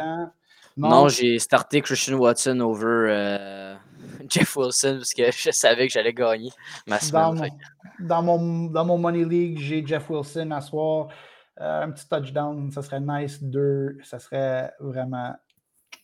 Non, 0.77 1.09
j'ai 1.09 1.39
starté 1.39 1.81
Christian 1.81 2.17
Watson 2.17 2.61
over 2.61 3.77
Jeff 4.29 4.57
Wilson 4.57 4.97
parce 4.99 5.15
que 5.15 5.31
je 5.31 5.51
savais 5.51 5.87
que 5.89 5.93
j'allais 5.93 6.13
gagner 6.13 6.51
ma 6.87 7.01
semaine. 7.01 7.51
Dans 7.99 8.23
mon, 8.23 8.39
dans 8.39 8.39
mon, 8.39 8.65
dans 8.67 8.85
mon 8.85 8.99
Money 8.99 9.25
League, 9.25 9.59
j'ai 9.61 9.85
Jeff 9.85 10.09
Wilson 10.11 10.51
à 10.53 10.61
soir. 10.61 11.09
Euh, 11.61 11.83
un 11.83 11.91
petit 11.91 12.09
touchdown, 12.09 12.71
ça 12.71 12.83
serait 12.83 13.01
nice. 13.01 13.43
Deux, 13.43 13.99
ça 14.03 14.19
serait 14.19 14.73
vraiment 14.81 15.35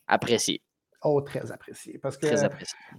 apprécié. 0.07 0.63
Oh, 1.03 1.23
très 1.23 1.51
apprécié. 1.51 1.99
Parce 1.99 2.19
que 2.19 2.27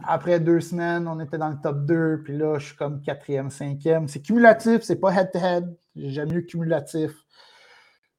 après 0.04 0.40
deux 0.40 0.60
semaines, 0.60 1.08
on 1.08 1.20
était 1.20 1.38
dans 1.38 1.50
le 1.50 1.58
top 1.62 1.86
2, 1.86 2.22
puis 2.24 2.36
là, 2.36 2.58
je 2.58 2.68
suis 2.68 2.76
comme 2.76 3.02
quatrième, 3.02 3.52
cinquième. 3.52 4.08
C'est 4.08 4.22
cumulatif, 4.22 4.82
c'est 4.82 4.96
pas 4.96 5.14
head-to-head. 5.14 5.78
J'aime 5.96 6.32
mieux 6.32 6.42
cumulatif. 6.42 7.12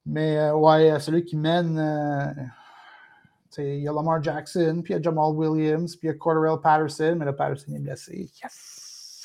Mais 0.06 0.38
euh, 0.38 0.54
ouais, 0.54 0.98
celui 1.00 1.24
qui 1.24 1.36
mène, 1.36 1.78
euh, 1.78 2.32
il 3.58 3.80
y 3.80 3.88
a 3.88 3.92
Lamar 3.92 4.22
Jackson, 4.22 4.80
puis 4.84 4.94
il 4.94 4.96
y 4.96 5.00
a 5.00 5.02
Jamal 5.02 5.32
Williams, 5.34 5.96
puis 5.96 6.08
il 6.08 6.12
y 6.12 6.14
a 6.14 6.18
Cordell 6.18 6.60
Patterson, 6.62 7.16
mais 7.18 7.24
le 7.24 7.34
Patterson 7.34 7.74
est 7.74 7.80
blessé. 7.80 8.30
Yes! 8.42 9.22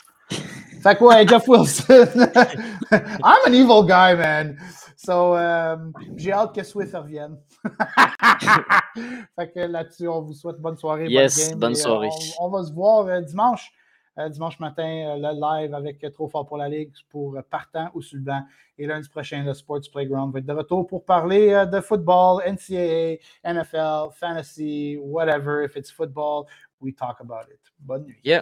fait 0.82 0.96
que 0.96 1.04
ouais, 1.04 1.28
Jeff 1.28 1.48
Wilson. 1.48 2.30
I'm 2.92 3.46
an 3.46 3.54
evil 3.54 3.84
guy, 3.84 4.16
man. 4.16 4.58
So, 4.98 5.36
um, 5.36 5.94
j'ai 6.16 6.32
hâte 6.32 6.56
que 6.56 6.64
Swift 6.64 6.96
revienne. 6.96 7.38
fait 9.36 9.52
que 9.54 9.60
là-dessus, 9.60 10.08
on 10.08 10.24
vous 10.24 10.34
souhaite 10.34 10.58
bonne 10.58 10.76
soirée. 10.76 11.06
Yes, 11.08 11.56
bonne, 11.56 11.74
euh, 11.74 11.76
soirée. 11.76 12.10
on, 12.40 12.50
va 12.50 12.64
se 12.64 12.74
voir 12.74 13.06
euh, 13.06 13.22
dimanche. 13.22 13.72
Euh, 14.18 14.28
dimanche 14.30 14.60
matin, 14.60 15.16
le 15.16 15.40
live 15.40 15.76
avec 15.76 16.04
Trop 16.12 16.28
fort 16.28 16.48
pour 16.48 16.58
la 16.58 16.68
Ligue 16.68 16.92
pour 17.12 17.38
partant 17.48 17.92
ou 17.94 18.02
sur 18.02 18.18
le 18.18 18.24
banc. 18.24 18.42
Et 18.80 18.88
lundi 18.88 19.08
prochain, 19.08 19.44
le 19.44 19.54
Sports 19.54 19.82
Playground 19.92 20.34
va 20.34 20.40
être 20.40 20.48
de 20.48 20.54
retour 20.54 20.88
pour 20.88 21.06
parler 21.06 21.68
de 21.72 21.80
football, 21.80 22.42
NCAA, 22.48 23.20
NFL, 23.46 24.12
fantasy, 24.16 24.98
whatever. 25.00 25.64
If 25.64 25.76
it's 25.76 25.92
football, 25.92 26.48
we 26.82 26.92
talk 26.92 27.18
about 27.22 27.46
it. 27.52 27.60
Bonne 27.80 28.06
nuit. 28.06 28.18
Yeah. 28.24 28.42